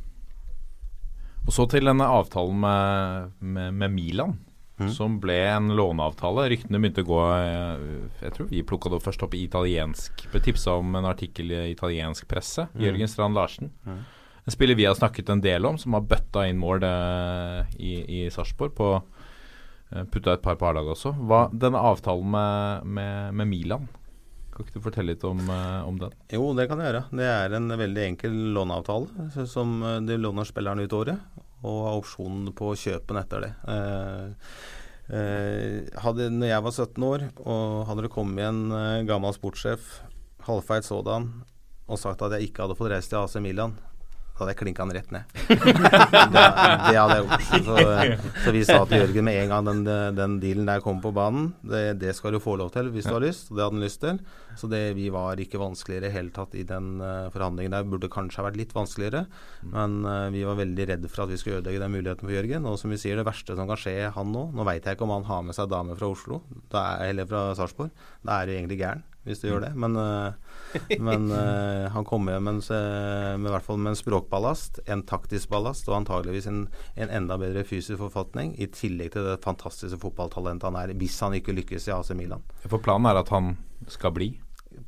og 1.44 1.52
så 1.54 1.66
til 1.70 1.86
denne 1.86 2.06
avtalen 2.08 2.58
med, 2.60 3.30
med, 3.40 3.78
med 3.78 3.94
Milan, 3.94 4.38
Mm. 4.74 4.88
som 4.90 5.20
ble 5.22 5.36
en 5.46 5.68
låneavtale. 5.76 6.48
Ryktene 6.50 6.80
begynte 6.82 7.04
å 7.04 7.06
gå 7.06 7.18
eh, 7.30 7.82
Jeg 8.24 8.34
tror 8.34 8.48
vi 8.50 8.62
plukka 8.66 8.90
det 8.90 8.98
først 9.04 9.22
opp 9.22 9.36
i 9.38 9.44
italiensk 9.46 10.24
Ble 10.32 10.40
tipsa 10.42 10.74
om 10.80 10.96
en 10.98 11.06
artikkel 11.06 11.52
i 11.54 11.60
italiensk 11.70 12.26
presse. 12.26 12.66
Jørgen 12.74 13.10
Strand 13.10 13.38
Larsen. 13.38 13.70
Mm. 13.86 14.00
En 14.44 14.52
spiller 14.52 14.74
vi 14.74 14.88
har 14.88 14.96
snakket 14.98 15.30
en 15.30 15.40
del 15.44 15.64
om, 15.64 15.78
som 15.78 15.94
har 15.94 16.02
bøtta 16.10 16.48
inn 16.50 16.58
mål 16.58 16.82
eh, 16.88 17.76
i, 17.78 17.92
i 18.02 18.24
Sarpsborg. 18.34 18.74
Eh, 19.94 20.08
Putta 20.10 20.34
et 20.34 20.42
par 20.42 20.58
på 20.58 20.66
A-laget 20.66 20.96
også. 20.96 21.14
Hva, 21.22 21.44
denne 21.54 21.78
avtalen 21.78 22.34
med, 22.34 22.90
med, 22.98 23.30
med 23.38 23.50
Milan, 23.54 23.86
kan 24.50 24.66
ikke 24.66 24.80
du 24.80 24.84
fortelle 24.88 25.14
litt 25.14 25.22
om, 25.26 25.38
om 25.86 26.02
den? 26.02 26.18
Jo, 26.34 26.50
det 26.58 26.66
kan 26.70 26.82
jeg 26.82 26.90
gjøre. 26.90 27.06
Det 27.14 27.30
er 27.30 27.54
en 27.56 27.70
veldig 27.78 28.04
enkel 28.10 28.36
låneavtale 28.58 29.46
som 29.50 29.78
de 30.06 30.18
låner 30.18 30.50
spilleren 30.50 30.82
ut 30.82 30.98
året, 30.98 31.42
og 31.64 31.78
har 31.86 32.00
opsjon 32.00 32.50
på 32.56 32.72
kjøpen 32.78 33.20
etter 33.20 33.46
det. 33.46 33.52
Eh, 33.72 34.52
eh, 35.16 35.78
hadde, 36.04 36.28
når 36.34 36.52
jeg 36.52 36.66
var 36.66 36.76
17 36.76 37.08
år, 37.08 37.26
og 37.44 37.64
hadde 37.88 38.06
det 38.06 38.12
kommet 38.14 38.44
en 38.44 38.62
eh, 38.76 39.02
gammel 39.08 39.34
sportssjef, 39.36 39.98
halvfeit 40.44 40.86
sådan, 40.86 41.30
og 41.84 42.00
sagt 42.00 42.22
at 42.24 42.36
jeg 42.36 42.50
ikke 42.50 42.64
hadde 42.64 42.76
fått 42.78 42.92
reist 42.92 43.12
til 43.12 43.20
AC 43.22 43.36
Milan, 43.44 43.76
da 44.34 44.42
hadde 44.42 44.54
jeg 44.56 44.58
klinka 44.64 44.82
han 44.82 44.90
rett 44.90 45.12
ned. 45.14 45.34
det, 45.46 46.40
det 46.42 46.96
hadde 46.98 47.14
jeg 47.14 47.22
gjort. 47.22 47.44
Så, 47.62 47.74
så 48.42 48.54
vi 48.56 48.62
sa 48.66 48.80
til 48.90 49.04
Jørgen 49.04 49.28
med 49.28 49.36
en 49.44 49.52
gang 49.52 49.68
den, 49.68 49.84
den 50.18 50.34
dealen 50.42 50.66
der 50.66 50.82
kom 50.82 50.98
på 51.04 51.12
banen, 51.14 51.52
det, 51.62 52.00
det 52.02 52.16
skal 52.18 52.34
du 52.34 52.40
få 52.42 52.56
lov 52.58 52.72
til 52.74 52.90
hvis 52.90 53.06
du 53.06 53.12
har 53.14 53.22
lyst. 53.22 53.52
Og 53.52 53.54
det 53.54 53.62
hadde 53.62 53.78
han 53.78 53.86
lyst 53.86 54.02
til. 54.02 54.18
Så 54.58 54.66
det, 54.70 54.82
vi 54.98 55.06
var 55.14 55.38
ikke 55.38 55.62
vanskeligere 55.62 56.02
i 56.02 56.06
det 56.08 56.12
hele 56.16 56.34
tatt 56.34 56.58
i 56.58 56.66
den 56.66 56.98
uh, 56.98 57.30
forhandlingen 57.30 57.78
der. 57.78 57.86
Burde 57.94 58.10
kanskje 58.10 58.42
ha 58.42 58.48
vært 58.48 58.58
litt 58.58 58.74
vanskeligere, 58.74 59.24
men 59.70 59.96
uh, 60.02 60.26
vi 60.34 60.42
var 60.46 60.58
veldig 60.58 60.90
redde 60.90 61.14
for 61.14 61.28
at 61.28 61.34
vi 61.34 61.38
skulle 61.38 61.62
ødelegge 61.62 61.84
den 61.86 61.94
muligheten 61.94 62.26
for 62.26 62.34
Jørgen. 62.34 62.66
Og 62.70 62.78
som 62.82 62.90
vi 62.90 62.98
sier, 62.98 63.18
det 63.20 63.28
verste 63.30 63.54
som 63.54 63.70
kan 63.70 63.78
skje 63.78 63.96
han 64.18 64.34
nå 64.34 64.48
Nå 64.54 64.66
veit 64.66 64.82
jeg 64.82 64.98
ikke 64.98 65.06
om 65.06 65.14
han 65.14 65.30
har 65.30 65.46
med 65.46 65.54
seg 65.54 65.70
dame 65.70 65.94
fra 65.98 66.10
Oslo, 66.10 66.42
da 66.74 66.88
er, 66.96 67.10
eller 67.12 67.30
fra 67.30 67.48
Sarpsborg. 67.54 67.94
Da 68.26 68.40
er 68.40 68.50
du 68.50 68.58
egentlig 68.58 68.82
gæren 68.82 69.06
hvis 69.24 69.42
du 69.42 69.48
gjør 69.48 69.64
det. 69.66 69.72
Men, 69.80 69.96
uh, 69.96 70.36
men 71.00 71.28
uh, 71.32 71.90
han 71.96 72.06
kommer 72.08 72.38
med, 72.38 72.60
med, 72.60 73.40
med, 73.40 73.50
hvert 73.50 73.66
fall 73.66 73.80
med 73.80 73.94
en 73.94 74.00
språkballast, 74.00 74.82
en 74.86 75.04
taktisk 75.08 75.50
ballast 75.52 75.88
og 75.90 75.98
antageligvis 76.02 76.48
en, 76.50 76.64
en, 76.94 77.10
enda 77.10 77.38
bedre 77.40 77.66
fysisk 77.68 78.00
forfatning, 78.02 78.54
i 78.60 78.70
tillegg 78.72 79.14
til 79.14 79.28
det 79.28 79.40
fantastiske 79.44 80.00
fotballtalentet 80.02 80.70
han 80.70 80.80
er, 80.80 80.96
hvis 80.98 81.20
han 81.24 81.36
ikke 81.38 81.56
lykkes 81.56 81.90
i 81.90 81.96
AC 81.96 82.14
Milan. 82.18 82.44
For 82.66 82.82
planen 82.82 83.10
er 83.10 83.24
at 83.24 83.32
han 83.34 83.56
skal 83.90 84.14
bli? 84.16 84.34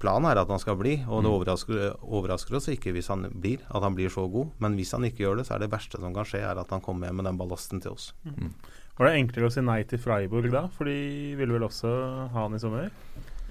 planen 0.01 0.29
er 0.29 0.41
at 0.41 0.51
han 0.51 0.61
skal 0.61 0.77
bli, 0.81 0.97
og 1.07 1.23
det 1.25 1.31
overrasker, 1.31 1.85
overrasker 2.03 2.59
oss 2.59 2.69
ikke 2.73 2.93
hvis 2.97 3.11
han 3.13 3.27
blir, 3.31 3.63
at 3.71 3.85
han 3.85 3.97
blir 3.97 4.11
så 4.13 4.27
god. 4.31 4.53
Men 4.63 4.77
hvis 4.79 4.93
han 4.97 5.07
ikke 5.07 5.25
gjør 5.25 5.41
det, 5.41 5.47
så 5.49 5.57
er 5.57 5.65
det 5.65 5.73
verste 5.73 6.01
som 6.01 6.15
kan 6.17 6.29
skje, 6.29 6.43
er 6.45 6.61
at 6.61 6.75
han 6.75 6.83
kommer 6.85 7.09
hjem 7.09 7.21
med 7.23 7.31
den 7.31 7.39
ballasten 7.41 7.83
til 7.85 7.95
oss. 7.95 8.11
Var 8.97 9.11
det 9.11 9.17
enklere 9.21 9.51
å 9.51 9.53
si 9.53 9.65
nei 9.65 9.83
til 9.89 10.01
Freiburg 10.01 10.49
da? 10.53 10.67
For 10.73 10.89
de 10.89 11.37
ville 11.39 11.57
vel 11.57 11.67
også 11.69 11.93
ha 12.33 12.47
han 12.47 12.57
i 12.57 12.63
sommer? 12.63 12.91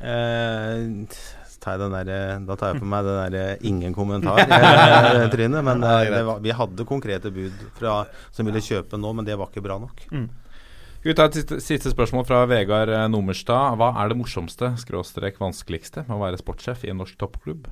Eh, 0.01 1.17
tar 1.65 1.81
der, 1.81 2.09
eh, 2.13 2.39
da 2.45 2.55
tar 2.55 2.73
jeg 2.73 2.81
på 2.83 2.89
meg 2.89 3.05
det 3.07 3.13
der 3.17 3.37
eh, 3.41 3.67
ingen 3.67 3.93
kommentar'-trynet. 3.95 5.63
Men 5.67 5.81
det 5.81 5.93
eh, 6.07 6.11
det 6.13 6.23
var, 6.27 6.41
vi 6.43 6.53
hadde 6.53 6.85
konkrete 6.85 7.31
bud 7.33 7.63
fra, 7.79 8.03
som 8.31 8.45
ville 8.45 8.61
kjøpe 8.61 8.99
nå, 9.01 9.13
men 9.17 9.25
det 9.25 9.37
var 9.39 9.49
ikke 9.49 9.65
bra 9.65 9.79
nok. 9.81 10.05
Skal 10.09 11.09
vi 11.11 11.15
ta 11.17 11.25
et 11.29 11.39
siste, 11.39 11.57
siste 11.61 11.93
spørsmål 11.93 12.27
fra 12.27 12.43
Vegard 12.49 12.89
eh, 12.93 13.07
Nomerstad. 13.09 13.79
Hva 13.79 13.91
er 14.01 14.11
det 14.11 14.19
morsomste, 14.19 14.71
skråstrek 14.81 15.41
vanskeligste, 15.41 16.05
med 16.07 16.17
å 16.17 16.23
være 16.23 16.41
sportssjef 16.41 16.85
i 16.85 16.93
en 16.93 17.01
norsk 17.01 17.17
toppklubb? 17.21 17.67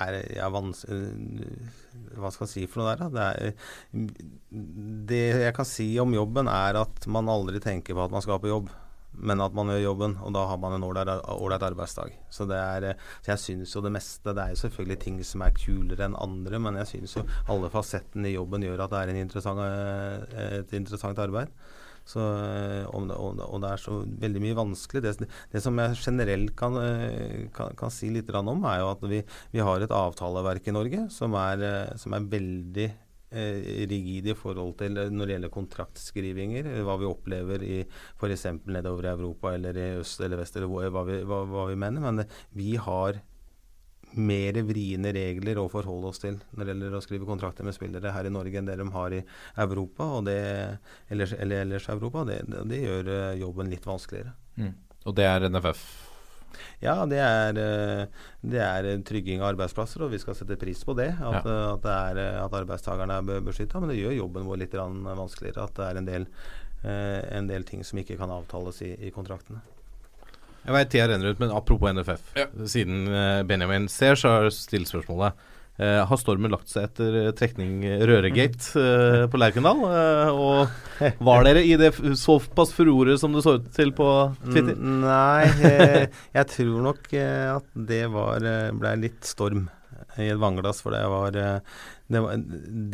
er 0.00 0.16
ja, 0.36 0.48
vans 0.52 0.84
øh, 0.88 1.12
Hva 2.16 2.32
skal 2.32 2.46
jeg 2.46 2.52
si 2.52 2.64
for 2.70 2.82
noe 2.82 2.94
der, 2.94 3.04
da? 3.04 3.10
Det, 3.12 3.52
er, 3.52 4.26
det 5.10 5.22
jeg 5.46 5.54
kan 5.56 5.68
si 5.68 5.88
om 6.02 6.14
jobben, 6.16 6.50
er 6.50 6.80
at 6.82 7.06
man 7.12 7.30
aldri 7.32 7.62
tenker 7.62 7.96
på 7.96 8.04
at 8.06 8.14
man 8.14 8.24
skal 8.24 8.40
på 8.42 8.50
jobb, 8.50 8.70
men 9.16 9.40
at 9.40 9.54
man 9.56 9.70
gjør 9.72 9.82
jobben, 9.82 10.16
og 10.24 10.34
da 10.36 10.42
har 10.50 10.58
man 10.60 10.76
en 10.76 10.84
ålreit 10.84 11.64
arbeidsdag. 11.64 12.12
Så, 12.30 12.44
det 12.48 12.58
er, 12.58 12.88
så 13.24 13.32
jeg 13.32 13.42
syns 13.42 13.72
jo 13.72 13.82
det 13.84 13.94
meste 13.94 14.34
Det 14.36 14.42
er 14.42 14.52
jo 14.52 14.60
selvfølgelig 14.60 14.98
ting 15.02 15.22
som 15.24 15.44
er 15.46 15.56
kulere 15.56 16.08
enn 16.08 16.18
andre, 16.20 16.60
men 16.60 16.76
jeg 16.82 16.92
syns 16.92 17.16
jo 17.18 17.24
alle 17.52 17.72
fasettene 17.72 18.28
i 18.30 18.36
jobben 18.36 18.66
gjør 18.66 18.84
at 18.84 18.92
det 18.92 19.02
er 19.02 19.22
interessant, 19.22 19.62
øh, 19.64 20.46
et 20.60 20.76
interessant 20.76 21.22
arbeid. 21.22 21.52
Så, 22.06 22.22
og, 22.22 23.08
og, 23.10 23.40
og 23.42 23.62
det 23.64 23.72
er 23.72 23.82
så 23.82 23.96
veldig 24.26 24.42
mye 24.44 24.58
vanskelig. 24.58 25.02
Det, 25.02 25.30
det 25.52 25.62
som 25.64 25.78
jeg 25.82 25.98
generelt 25.98 26.52
kan, 26.58 26.76
øh, 26.78 27.48
kan, 27.56 27.74
kan 27.78 27.90
si 27.94 28.12
litt 28.14 28.30
om, 28.36 28.62
er 28.68 28.84
jo 28.84 28.92
at 28.92 29.02
vi, 29.10 29.24
vi 29.54 29.64
har 29.64 29.82
et 29.82 29.94
avtaleverk 29.94 30.70
i 30.70 30.76
Norge 30.76 31.08
som 31.10 31.34
er, 31.40 31.66
øh, 31.66 31.98
som 31.98 32.14
er 32.14 32.30
veldig 32.36 32.86
rigide 32.86 33.02
rigid 33.90 34.28
i 34.30 34.34
forhold 34.34 34.76
til 34.78 34.96
eh, 34.98 35.10
når 35.10 35.26
det 35.26 35.34
gjelder 35.36 35.54
kontraktskrivinger, 35.54 36.66
eh, 36.70 36.82
hva 36.86 36.96
vi 37.00 37.08
opplever 37.08 37.62
i 37.62 37.78
f.eks. 37.84 38.46
nedover 38.66 39.04
i 39.04 39.14
Europa 39.14 39.54
eller 39.54 39.76
i 39.76 39.88
øst 40.00 40.20
eller 40.20 40.40
vest, 40.40 40.56
eller 40.56 40.68
hva, 40.90 41.04
vi, 41.04 41.22
hva, 41.24 41.42
hva 41.50 41.66
vi 41.70 41.76
mener. 41.76 42.00
Men 42.00 42.24
eh, 42.24 42.38
vi 42.56 42.76
har 42.76 43.20
mer 44.16 44.56
vriene 44.66 45.12
regler 45.14 45.60
å 45.60 45.68
forholde 45.70 46.10
oss 46.10 46.22
til 46.22 46.38
når 46.56 46.64
det 46.64 46.72
gjelder 46.72 46.96
å 46.96 47.02
skrive 47.04 47.28
kontrakter 47.28 47.66
med 47.66 47.76
spillere 47.76 48.14
her 48.14 48.28
i 48.28 48.32
Norge 48.32 48.58
enn 48.60 48.68
det 48.68 48.78
de 48.80 48.88
har 48.94 49.14
i 49.16 49.22
Europa, 49.66 50.08
og 50.18 50.26
det, 50.28 50.40
ellers, 51.12 51.36
eller 51.36 51.64
ellers 51.66 51.88
i 51.88 51.94
Europa. 51.94 52.24
Det, 52.28 52.40
det, 52.70 52.82
gjør 52.82 53.12
eh, 53.12 53.38
jobben 53.42 53.72
litt 53.72 53.86
vanskeligere. 53.86 54.34
Og 55.06 55.16
det 55.16 55.28
er 55.28 55.48
NFF. 55.50 55.84
Ja, 56.80 56.96
det 57.08 57.20
er, 57.20 57.60
eh, 57.60 58.26
det 58.40 58.62
er 58.64 58.90
trygging 59.06 59.42
av 59.42 59.52
arbeidsplasser, 59.52 60.06
og 60.06 60.12
vi 60.14 60.20
skal 60.22 60.36
sette 60.38 60.58
pris 60.60 60.82
på 60.84 60.96
det. 60.96 61.12
At, 61.14 61.44
Ja. 61.44 61.74
at, 61.74 61.84
det 61.84 61.96
er, 61.96 62.22
eh, 62.24 62.42
at 62.44 62.58
arbeidstakerne 62.62 63.20
er 63.20 63.46
beskytta. 63.46 63.80
Men 63.80 63.92
det 63.92 64.00
gjør 64.00 64.20
jobben 64.22 64.48
vår 64.48 64.64
litt 64.64 64.76
vanskeligere. 64.76 65.68
At 65.68 65.76
det 65.76 65.88
er 65.90 66.02
en 66.02 66.10
del, 66.10 66.28
en 66.86 67.48
del 67.48 67.64
ting 67.66 67.82
som 67.84 67.98
ikke 67.98 68.18
kan 68.20 68.30
avtales 68.30 68.82
i, 68.84 68.92
i 69.08 69.10
kontraktene. 69.10 69.62
Jeg 70.66 70.74
vet 70.74 70.90
tida 70.90 71.08
renner 71.12 71.30
ut, 71.34 71.38
men 71.42 71.52
apropos 71.54 71.92
NFF. 71.94 72.32
Siden 72.66 73.04
eh, 73.08 73.42
Benjamin 73.46 73.86
ser, 73.92 74.18
så 74.18 74.32
har 74.32 74.48
jeg 74.48 74.56
stilt 74.58 74.90
spørsmålet. 74.90 75.36
Eh, 75.76 75.98
har 76.08 76.16
stormen 76.16 76.48
lagt 76.50 76.70
seg 76.72 76.86
etter 76.88 77.16
eh, 77.20 77.30
trekning 77.36 77.82
eh, 77.84 78.00
Røregate 78.08 78.80
eh, 78.80 79.26
på 79.28 79.36
Lerkendal? 79.38 79.82
Eh, 79.84 80.30
og 80.32 81.18
var 81.20 81.44
dere 81.44 81.60
i 81.68 81.74
det 81.76 81.90
såpass 82.16 82.72
furore 82.72 83.18
som 83.20 83.36
det 83.36 83.42
så 83.44 83.58
ut 83.60 83.66
til 83.76 83.92
på 83.94 84.06
Twitter? 84.48 84.72
N- 84.72 85.02
Nei, 85.04 86.08
jeg 86.38 86.46
tror 86.54 86.80
nok 86.88 87.10
at 87.20 87.68
det 87.92 88.06
var 88.14 88.40
ble 88.80 88.94
litt 89.04 89.20
storm 89.28 89.66
i 90.22 90.28
et 90.32 90.40
vannglass. 90.40 90.82
For 90.84 90.94
det 90.94 91.02
var, 91.12 91.36
eh, 91.36 91.80
det 92.12 92.22
var 92.22 92.44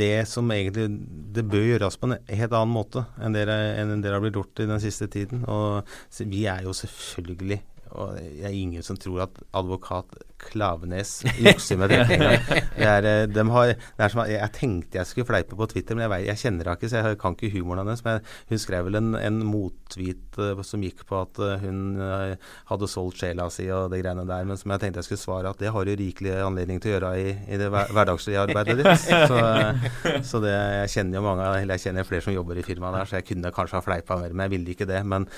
det 0.02 0.28
som 0.28 0.50
egentlig 0.50 0.88
Det 1.34 1.44
bør 1.44 1.68
gjøres 1.72 1.98
på 2.00 2.08
en 2.08 2.16
helt 2.28 2.52
annen 2.52 2.72
måte 2.74 3.04
enn 3.20 3.36
det, 3.36 3.46
enn 3.48 4.00
det 4.02 4.12
har 4.12 4.22
blitt 4.24 4.38
gjort 4.38 4.64
i 4.64 4.70
den 4.70 4.80
siste 4.82 5.08
tiden. 5.12 5.44
Og 5.50 5.82
vi 6.18 6.46
er 6.46 6.64
jo 6.66 6.76
selvfølgelig 6.76 7.62
og 7.92 8.16
det 8.16 8.46
er 8.48 8.56
ingen 8.56 8.84
som 8.84 8.96
tror 8.96 9.26
at 9.26 9.40
advokat 9.56 10.14
Klavenes 10.42 11.20
jukser 11.38 11.78
med 11.80 11.92
trekninger. 11.92 12.38
Det 12.82 12.88
er, 12.88 13.06
de 13.30 13.42
har, 13.54 13.72
det 13.76 14.02
er 14.04 14.10
som, 14.10 14.22
jeg 14.26 14.50
tenkte 14.56 14.98
jeg 14.98 15.06
skulle 15.06 15.28
fleipe 15.28 15.54
på 15.58 15.66
Twitter, 15.70 15.94
men 15.94 16.02
jeg, 16.06 16.10
vet, 16.12 16.24
jeg 16.32 16.40
kjenner 16.40 16.66
henne 16.70 16.78
ikke, 16.80 16.88
så 16.90 17.02
jeg 17.02 17.18
kan 17.20 17.36
ikke 17.36 17.50
humoren 17.54 17.82
hennes. 17.84 18.02
Men 18.06 18.18
hun 18.50 18.60
skrev 18.62 18.88
vel 18.88 18.98
en, 18.98 19.10
en 19.18 19.38
mottweet 19.46 20.38
eh, 20.42 20.62
som 20.66 20.82
gikk 20.82 21.04
på 21.08 21.20
at 21.20 21.38
eh, 21.46 21.62
hun 21.62 21.78
eh, 22.02 22.34
hadde 22.72 22.88
solgt 22.90 23.22
sjela 23.22 23.46
si 23.54 23.68
og 23.70 23.92
det 23.92 24.00
greiene 24.02 24.24
der, 24.28 24.48
men 24.48 24.58
som 24.58 24.74
jeg 24.74 24.82
tenkte 24.82 25.02
jeg 25.02 25.08
skulle 25.10 25.22
svare 25.22 25.52
at 25.52 25.62
det 25.62 25.70
har 25.74 25.86
du 25.86 25.92
rikelig 26.00 26.34
anledning 26.42 26.82
til 26.82 26.92
å 26.92 26.96
gjøre 26.96 27.12
i, 27.22 27.28
i 27.54 27.60
det 27.60 27.70
hver- 27.72 27.92
hverdagslige 27.94 28.42
arbeidet 28.42 28.80
ditt. 28.82 29.06
Så, 29.30 29.38
eh, 29.38 30.20
så 30.26 30.42
det, 30.42 30.56
jeg 30.82 30.92
kjenner 30.96 31.20
jo 31.20 31.24
mange, 31.28 31.48
eller 31.62 31.78
jeg 31.78 31.86
kjenner 31.86 32.08
flere 32.08 32.26
som 32.26 32.34
jobber 32.36 32.58
i 32.58 32.66
firmaet 32.66 32.98
der, 32.98 33.10
så 33.12 33.20
jeg 33.20 33.28
kunne 33.30 33.54
kanskje 33.54 33.78
ha 33.78 33.84
fleipa 33.86 34.18
mer, 34.20 34.34
men 34.34 34.48
jeg 34.48 34.56
ville 34.56 34.74
ikke 34.74 34.88
det. 34.90 35.02
Men 35.06 35.28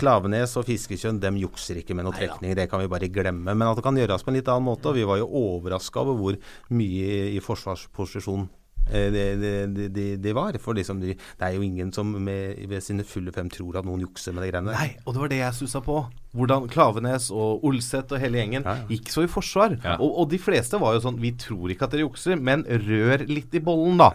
Klavenes 0.00 0.56
og 0.58 0.66
Fiskekjønn, 0.66 1.20
dem 1.22 1.36
jukser 1.38 1.78
ikke 1.82 1.94
med 1.94 2.08
noe 2.08 2.16
trekning, 2.16 2.56
det 2.58 2.66
kan 2.72 2.80
vi 2.82 2.88
bare 2.90 3.10
glemme. 3.12 3.52
Men 3.54 3.68
at 3.68 3.78
det 3.78 3.84
kan 3.86 3.98
gjøres 4.00 4.24
på 4.26 4.32
en 4.32 4.38
litt 4.40 4.45
annen 4.52 4.68
måte, 4.70 4.90
og 4.90 4.98
vi 4.98 5.08
var 5.08 5.20
jo 5.20 5.30
overraska 5.42 6.04
over 6.04 6.20
hvor 6.20 6.38
mye 6.76 7.34
i 7.34 7.42
forsvarsposisjon 7.44 8.48
det, 8.90 9.10
de, 9.10 9.24
de, 9.36 9.66
de, 9.66 9.88
de, 9.88 10.04
de 10.16 10.34
var. 10.36 10.56
For 10.62 10.76
liksom 10.76 11.00
de, 11.02 11.16
det 11.16 11.48
er 11.48 11.56
jo 11.56 11.64
ingen 11.64 11.92
som 11.94 12.12
med, 12.22 12.60
ved 12.70 12.84
sine 12.84 13.06
fulle 13.06 13.34
fem 13.34 13.50
tror 13.52 13.80
at 13.80 13.88
noen 13.88 14.04
jukser 14.04 14.34
med 14.36 14.46
de 14.46 14.52
greiene 14.52 14.72
der. 14.72 14.78
Nei, 14.78 14.92
og 15.04 15.16
det 15.16 15.22
var 15.22 15.32
det 15.32 15.40
jeg 15.42 15.58
stussa 15.58 15.82
på. 15.84 16.04
Hvordan 16.36 16.66
Klavenes 16.68 17.30
og 17.32 17.64
Olseth 17.64 18.12
og 18.12 18.20
hele 18.20 18.42
gjengen 18.42 18.66
gikk 18.90 19.08
så 19.08 19.24
i 19.24 19.30
forsvar. 19.30 19.78
Og, 19.96 20.10
og 20.22 20.28
de 20.30 20.40
fleste 20.40 20.76
var 20.82 20.92
jo 20.92 21.00
sånn 21.06 21.16
Vi 21.22 21.30
tror 21.40 21.72
ikke 21.72 21.86
at 21.86 21.94
dere 21.94 22.04
jukser, 22.04 22.36
men 22.36 22.66
rør 22.68 23.24
litt 23.30 23.56
i 23.56 23.62
bollen, 23.64 23.96
da. 24.02 24.10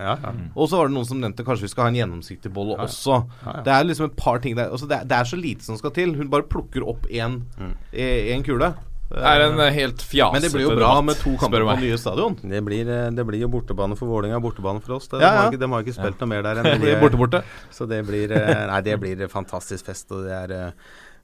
Og 0.54 0.70
så 0.70 0.78
var 0.78 0.92
det 0.92 0.96
noen 1.00 1.10
som 1.10 1.22
nevnte 1.24 1.46
kanskje 1.48 1.66
vi 1.66 1.74
skal 1.74 1.88
ha 1.88 1.94
en 1.94 1.98
gjennomsiktig 1.98 2.54
bolle 2.54 2.78
også. 2.86 3.24
Det 3.66 3.74
er 3.74 3.90
liksom 3.90 4.12
et 4.12 4.20
par 4.20 4.42
ting 4.44 4.56
der 4.60 4.70
altså 4.72 4.88
det, 4.90 5.02
er, 5.02 5.10
det 5.10 5.18
er 5.18 5.32
så 5.32 5.40
lite 5.40 5.66
som 5.66 5.80
skal 5.82 5.96
til. 5.98 6.14
Hun 6.20 6.32
bare 6.32 6.48
plukker 6.48 6.86
opp 6.88 7.10
én 7.10 7.42
mm. 7.58 8.46
kule. 8.46 8.72
Det 9.12 9.24
er 9.34 9.44
en 9.46 9.60
eh, 9.60 9.72
helt 9.76 10.02
fjasete 10.08 10.38
Men 10.38 10.46
det 10.46 10.52
blir 10.54 10.66
jo 10.66 10.72
bra 10.76 10.90
debatt, 10.94 11.06
med 11.10 11.20
to 11.22 11.34
kamper 11.42 11.66
på 11.68 11.76
nye 11.82 11.98
stadion. 12.00 12.38
Det 12.42 12.62
blir, 12.68 12.88
eh, 12.88 13.10
det 13.18 13.26
blir 13.28 13.44
jo 13.44 13.52
bortebane 13.52 13.98
for 14.00 14.08
Vålerenga 14.12 14.40
og 14.40 14.46
bortebane 14.50 14.82
for 14.84 14.98
oss. 14.98 15.10
De, 15.12 15.20
Ja, 15.20 15.28
ja. 15.28 15.38
Har, 15.42 15.52
ikke, 15.52 15.62
de 15.66 15.72
har 15.76 15.86
ikke 15.86 15.98
spilt 16.00 16.24
noe 16.24 16.32
mer 16.32 16.48
der 16.48 16.60
enn 16.64 16.72
Det 16.80 16.96
de- 16.96 17.00
borte, 17.04 17.20
borte. 17.20 17.44
Så 17.76 17.88
det 17.92 18.02
blir, 18.08 18.32
eh, 18.32 18.66
nei, 18.72 18.82
det 18.88 18.98
blir 19.04 19.28
fantastisk 19.32 19.86
fest. 19.92 20.12
Og 20.16 20.24
det 20.30 20.32
er 20.40 20.74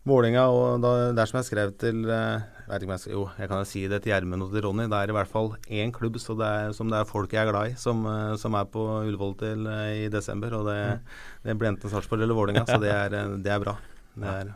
Vålinga, 0.08 0.44
Vålerenga 0.44 0.44
og 0.56 0.82
da, 0.84 0.92
det 1.16 1.20
er 1.24 1.32
som 1.32 1.42
jeg 1.42 1.48
skrev 1.50 1.74
til 1.80 2.06
eh, 2.12 2.46
jeg 2.68 2.82
ikke 2.82 2.88
om 2.88 2.94
jeg 2.94 3.00
skal, 3.00 3.14
Jo, 3.14 3.24
jeg 3.40 3.48
kan 3.50 3.62
jo 3.62 3.68
si 3.68 3.82
det 3.88 4.02
til 4.04 4.12
Gjermund 4.12 4.44
og 4.44 4.52
til 4.52 4.64
Ronny. 4.66 4.86
Det 4.92 5.00
er 5.00 5.12
i 5.12 5.16
hvert 5.16 5.32
fall 5.32 5.50
én 5.72 5.92
klubb 5.96 6.20
så 6.20 6.36
det 6.40 6.48
er, 6.48 6.72
som 6.76 6.92
det 6.92 7.00
er 7.00 7.08
folk 7.08 7.32
jeg 7.32 7.46
er 7.48 7.52
glad 7.52 7.72
i, 7.72 7.76
som, 7.80 8.04
eh, 8.12 8.36
som 8.40 8.56
er 8.60 8.68
på 8.72 8.84
Ullevål 9.08 9.36
til 9.40 9.68
eh, 9.72 10.06
i 10.06 10.08
desember. 10.12 10.56
Og 10.60 10.68
det, 10.68 10.78
det 11.48 11.56
blir 11.60 11.72
enten 11.72 11.92
Sarpsborg 11.92 12.24
eller 12.28 12.36
Vålerenga, 12.36 12.66
så 12.68 12.80
det 12.84 12.92
er, 12.92 13.16
eh, 13.16 13.36
det 13.44 13.54
er 13.56 13.64
bra. 13.64 13.78
Det 14.18 14.34
er, 14.34 14.52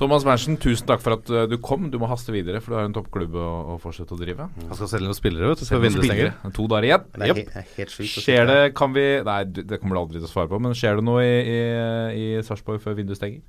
Thomas 0.00 0.24
Berntsen, 0.26 0.56
tusen 0.60 0.88
takk 0.88 1.02
for 1.04 1.18
at 1.18 1.30
eh, 1.30 1.44
du 1.50 1.58
kom. 1.62 1.90
Du 1.92 1.98
må 2.00 2.08
haste 2.10 2.32
videre, 2.34 2.62
for 2.64 2.72
du 2.72 2.78
har 2.78 2.88
en 2.88 2.96
toppklubb 2.96 3.36
å, 3.38 3.48
å 3.74 3.78
fortsette 3.82 4.16
å 4.16 4.18
drive. 4.20 4.48
Han 4.56 4.78
skal 4.78 4.90
selge 4.90 5.10
noen 5.10 5.18
spillere, 5.18 5.52
vet 5.52 5.62
du. 5.62 5.66
Skal 5.68 5.86
stenger. 5.98 6.32
To 6.56 6.66
dager 6.70 6.88
igjen. 6.88 7.08
det 7.14 7.28
er, 7.28 7.40
yep. 7.42 7.54
he, 7.54 7.64
helt 7.76 7.94
sykt. 7.94 8.18
Skjer 8.24 8.48
det, 8.48 8.60
kan 8.78 8.96
vi 8.96 9.06
Nei, 9.26 9.40
det 9.60 9.78
kommer 9.82 9.98
du 9.98 10.04
aldri 10.06 10.22
til 10.22 10.28
å 10.28 10.32
svare 10.32 10.50
på, 10.50 10.60
men 10.62 10.76
skjer 10.78 10.98
det 10.98 11.06
noe 11.06 11.24
i, 11.24 11.34
i, 11.52 11.58
i 12.18 12.26
Sarpsborg 12.46 12.82
før 12.82 12.96
vinduet 12.98 13.20
stenger? 13.20 13.44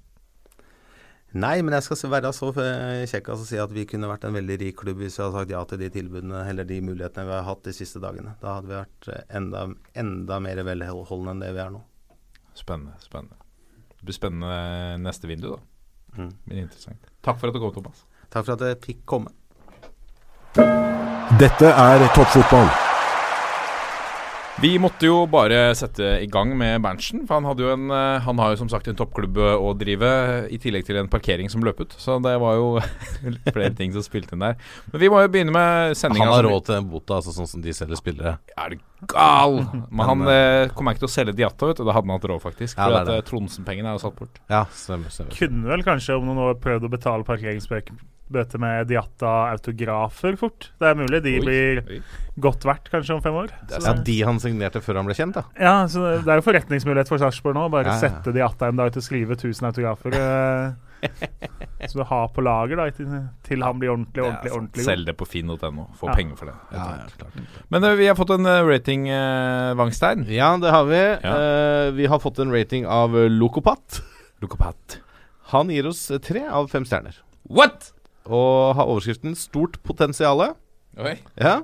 Nei, 1.34 1.64
men 1.66 1.74
jeg 1.74 1.88
skal 1.88 2.12
være 2.14 2.30
så 2.36 2.52
eh, 2.62 3.08
kjekk 3.10 3.32
og 3.34 3.46
si 3.50 3.58
at 3.58 3.72
vi 3.74 3.88
kunne 3.90 4.10
vært 4.12 4.28
en 4.28 4.36
veldig 4.38 4.58
rik 4.62 4.78
klubb 4.84 5.00
hvis 5.02 5.16
vi 5.18 5.24
hadde 5.24 5.40
sagt 5.40 5.54
ja 5.56 5.64
til 5.66 5.80
de 5.82 5.90
tilbudene 5.96 6.44
eller 6.52 6.68
de 6.70 6.78
mulighetene 6.86 7.26
vi 7.26 7.34
har 7.34 7.48
hatt 7.48 7.64
de 7.66 7.74
siste 7.74 8.02
dagene. 8.04 8.36
Da 8.44 8.60
hadde 8.60 8.70
vi 8.70 8.78
vært 8.78 9.10
eh, 9.10 9.24
enda, 9.40 9.66
enda 9.98 10.38
mer 10.46 10.62
velholdne 10.68 11.34
enn 11.34 11.42
det 11.42 11.50
vi 11.56 11.64
er 11.64 11.74
nå. 11.74 11.82
Spennende. 12.54 12.94
spennende 13.02 13.40
Det 13.96 14.06
blir 14.06 14.20
spennende 14.20 15.00
neste 15.02 15.32
vindu, 15.32 15.56
da. 15.56 15.62
Mm. 16.18 16.32
Det 16.46 16.58
interessant. 16.68 17.12
Takk 17.24 17.40
for 17.40 17.50
at 17.50 17.58
du 17.58 17.60
kom, 17.64 17.74
Thomas. 17.74 18.06
Takk 18.30 18.46
for 18.46 18.56
at 18.56 18.66
jeg 18.68 18.82
fikk 18.86 19.04
komme. 19.06 19.34
Dette 21.40 21.70
er 21.74 22.08
toppfotball. 22.14 22.93
Vi 24.62 24.76
måtte 24.78 25.08
jo 25.08 25.24
bare 25.26 25.72
sette 25.74 26.06
i 26.22 26.28
gang 26.30 26.52
med 26.58 26.84
Berntsen, 26.84 27.24
for 27.26 27.40
han, 27.40 27.48
hadde 27.50 27.64
jo 27.66 27.72
en, 27.74 27.88
eh, 27.90 28.22
han 28.22 28.38
har 28.38 28.54
jo 28.54 28.60
som 28.62 28.70
sagt 28.70 28.88
en 28.88 28.98
toppklubb 29.00 29.40
å 29.42 29.72
drive, 29.78 30.12
i 30.54 30.60
tillegg 30.62 30.86
til 30.86 31.00
en 31.02 31.10
parkering 31.10 31.50
som 31.50 31.66
løp 31.66 31.82
ut. 31.82 31.96
Så 31.98 32.20
det 32.24 32.36
var 32.42 32.60
jo 32.60 32.68
flere 33.56 33.74
ting 33.78 33.96
som 33.96 34.06
spilte 34.06 34.38
inn 34.38 34.46
der. 34.46 34.60
Men 34.92 35.02
vi 35.02 35.10
må 35.10 35.24
jo 35.24 35.32
begynne 35.34 35.56
med 35.56 35.98
sendinga. 35.98 36.30
Han 36.30 36.38
har 36.38 36.48
råd 36.52 36.68
til 36.70 36.78
den 36.78 36.90
bota, 36.92 37.18
altså 37.18 37.34
sånn 37.34 37.50
som 37.50 37.66
de 37.66 37.74
selger 37.74 37.98
spillere. 37.98 38.36
Er 38.54 38.76
du 38.76 39.10
gal? 39.10 39.60
Men 39.96 40.06
han 40.12 40.26
eh, 40.30 40.70
kommer 40.78 40.94
ikke 40.94 41.08
til 41.08 41.12
å 41.12 41.16
selge 41.18 41.38
Diatta, 41.42 41.72
vet 41.72 41.82
du. 41.82 41.86
Da 41.90 41.98
hadde 41.98 42.12
han 42.12 42.18
hatt 42.20 42.32
råd, 42.36 42.46
faktisk. 42.46 42.78
For 42.78 42.94
er 42.94 43.02
at 43.02 43.14
eh, 43.18 43.24
Tronsen-pengene 43.26 43.90
er 43.90 43.98
jo 43.98 44.06
satt 44.06 44.20
bort. 44.22 44.42
Ja, 44.54 44.68
stemmer. 44.70 45.14
stemmer. 45.14 45.34
Kunne 45.40 45.74
vel 45.74 45.88
kanskje 45.90 46.20
om 46.20 46.30
noen 46.30 46.46
år 46.52 46.60
prøvd 46.62 46.86
å 46.88 46.94
betale 46.94 47.26
parkeringsbøter 48.34 48.60
med 48.62 48.88
Diatta-autografer 48.90 50.38
fort. 50.40 50.72
Det 50.80 50.88
er 50.90 50.96
mulig 50.98 51.22
de 51.24 51.34
Oi, 51.38 51.44
blir 51.44 51.82
oi. 51.84 52.00
godt 52.42 52.66
verdt 52.66 52.90
kanskje 52.92 53.16
om 53.16 53.22
fem 53.22 53.34
år. 53.34 53.50
Så, 53.70 53.82
Ja, 53.86 53.94
de 53.94 54.18
han 54.24 54.40
signerte 54.40 54.82
før 54.82 54.98
han 55.02 55.06
ble 55.06 55.14
kjent, 55.16 55.36
da. 55.36 55.44
ja, 55.60 55.76
så 55.88 56.20
det 56.24 56.28
er 56.34 56.42
jo 56.42 56.46
forretningsmulighet 56.48 57.08
for 57.10 57.18
Sarpsborg 57.22 57.56
nå. 57.56 57.70
Bare 57.72 57.86
Ja, 57.86 57.94
ja. 57.94 58.00
sette 58.10 58.34
Diatta 58.34 58.68
en 58.68 58.76
dag 58.78 58.92
til 58.94 59.02
å 59.02 59.06
skrive 59.06 59.36
1000 59.38 59.70
autografer. 59.70 60.12
Som 61.84 61.90
Så 61.90 61.98
du 62.00 62.04
har 62.08 62.30
på 62.32 62.42
lager 62.42 62.78
da 62.80 62.90
til, 62.96 63.08
til 63.44 63.62
han 63.62 63.78
blir 63.80 63.92
ordentlig, 63.92 64.24
ordentlig, 64.24 64.52
ordentlig 64.56 64.84
god. 64.86 64.88
Selg 64.88 65.06
det 65.06 65.16
på 65.20 65.26
finn.no. 65.28 65.88
Få 66.00 66.08
Ja. 66.08 66.14
penger 66.16 66.36
for 66.38 66.46
det. 66.46 66.54
Ja, 66.72 66.86
ja, 66.96 67.08
klart. 67.18 67.34
Men 67.70 67.84
uh, 67.84 67.96
vi 68.00 68.08
har 68.08 68.16
fått 68.16 68.30
en 68.32 68.46
eh, 68.46 68.64
rating, 68.64 69.10
uh, 69.12 69.74
Wangstein. 69.76 70.24
Ja, 70.32 70.56
det 70.58 70.72
har 70.72 70.86
vi. 70.88 71.02
Ja. 71.02 71.34
Eh, 71.36 71.92
vi 71.92 72.06
har 72.08 72.20
fått 72.20 72.40
en 72.40 72.52
rating 72.54 72.86
av 72.88 73.18
eh, 73.18 73.28
Lokopat. 73.30 74.00
Lokopat. 74.42 75.00
Han 75.52 75.68
gir 75.70 75.88
oss 75.92 76.10
eh, 76.10 76.20
tre 76.24 76.48
av 76.48 76.68
fem 76.72 76.86
stjerner. 76.86 77.20
What?! 77.50 77.92
Og 78.30 78.76
har 78.78 78.88
overskriften 78.88 79.36
'Stort 79.36 79.80
potensiale'. 79.84 80.54
Oi. 80.98 81.18
Ja. 81.38 81.62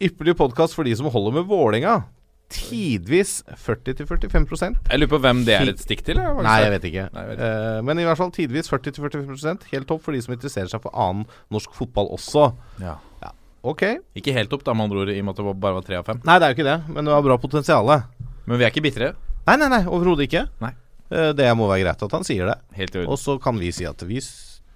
Ypperlig 0.00 0.36
podkast 0.36 0.74
for 0.74 0.84
de 0.84 0.94
som 0.94 1.06
holder 1.10 1.32
med 1.40 1.48
Vålinga. 1.48 2.04
Tidvis 2.48 3.42
40-45% 3.60 4.78
Jeg 4.88 4.98
lurer 5.00 5.10
på 5.10 5.18
hvem 5.20 5.44
det 5.44 5.54
er 5.54 5.68
et 5.68 5.80
stikk 5.82 6.00
til? 6.06 6.16
eller, 6.16 6.42
Nei, 6.42 6.60
jeg 6.62 6.70
vet 6.70 6.84
ikke. 6.88 7.08
Nei, 7.12 7.24
jeg 7.26 7.28
vet 7.36 7.40
Eh, 7.44 7.82
men 7.84 7.98
i 7.98 8.04
hvert 8.04 8.16
fall 8.16 8.30
tidvis 8.32 8.70
40-45% 8.70 9.66
Helt 9.72 9.86
topp 9.86 10.02
for 10.02 10.12
de 10.12 10.22
som 10.22 10.32
interesserer 10.32 10.70
seg 10.70 10.80
for 10.80 10.90
annen 10.96 11.26
norsk 11.50 11.74
fotball 11.76 12.08
også. 12.08 12.54
Ja. 12.80 12.96
Ok. 13.64 13.82
Ikke 14.16 14.32
helt 14.32 14.52
opp, 14.54 14.62
da, 14.64 14.72
med 14.72 14.84
andre 14.86 15.00
ord, 15.02 15.08
i 15.10 15.18
og 15.18 15.24
med 15.26 15.34
at 15.34 15.44
det 15.44 15.60
bare 15.60 15.74
var 15.74 15.82
tre 15.82 15.96
av 15.98 16.04
fem. 16.06 16.20
Nei, 16.24 16.38
det 16.38 16.46
er 16.46 16.52
jo 16.54 16.56
ikke 16.56 16.68
det, 16.70 16.94
men 16.94 17.04
det 17.04 17.12
var 17.12 17.22
bra 17.26 17.36
potensiale. 17.42 18.02
Men 18.46 18.56
vi 18.56 18.64
er 18.64 18.70
ikke 18.70 18.84
bitre. 18.86 19.08
Nei, 19.48 19.56
nei, 19.56 19.68
nei, 19.68 19.80
overhodet 19.84 20.28
ikke. 20.28 20.44
Nei. 20.62 20.70
Eh, 21.10 21.32
det 21.36 21.48
må 21.58 21.66
være 21.68 21.82
greit 21.82 22.02
at 22.06 22.12
han 22.12 22.24
sier 22.24 22.46
det. 22.46 22.54
Helt. 22.78 22.96
Og 23.04 23.18
så 23.18 23.36
kan 23.42 23.58
vi 23.58 23.72
si 23.74 23.84
at 23.84 24.00
vi 24.06 24.22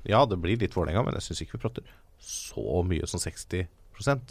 Ja, 0.08 0.24
det 0.26 0.38
blir 0.42 0.58
litt 0.58 0.74
Vålerenga, 0.76 1.04
men 1.06 1.18
jeg 1.18 1.28
syns 1.28 1.44
ikke 1.44 1.58
vi 1.58 1.62
prater 1.66 1.94
så 2.22 2.82
mye 2.86 3.06
som 3.10 3.22
60 3.22 3.68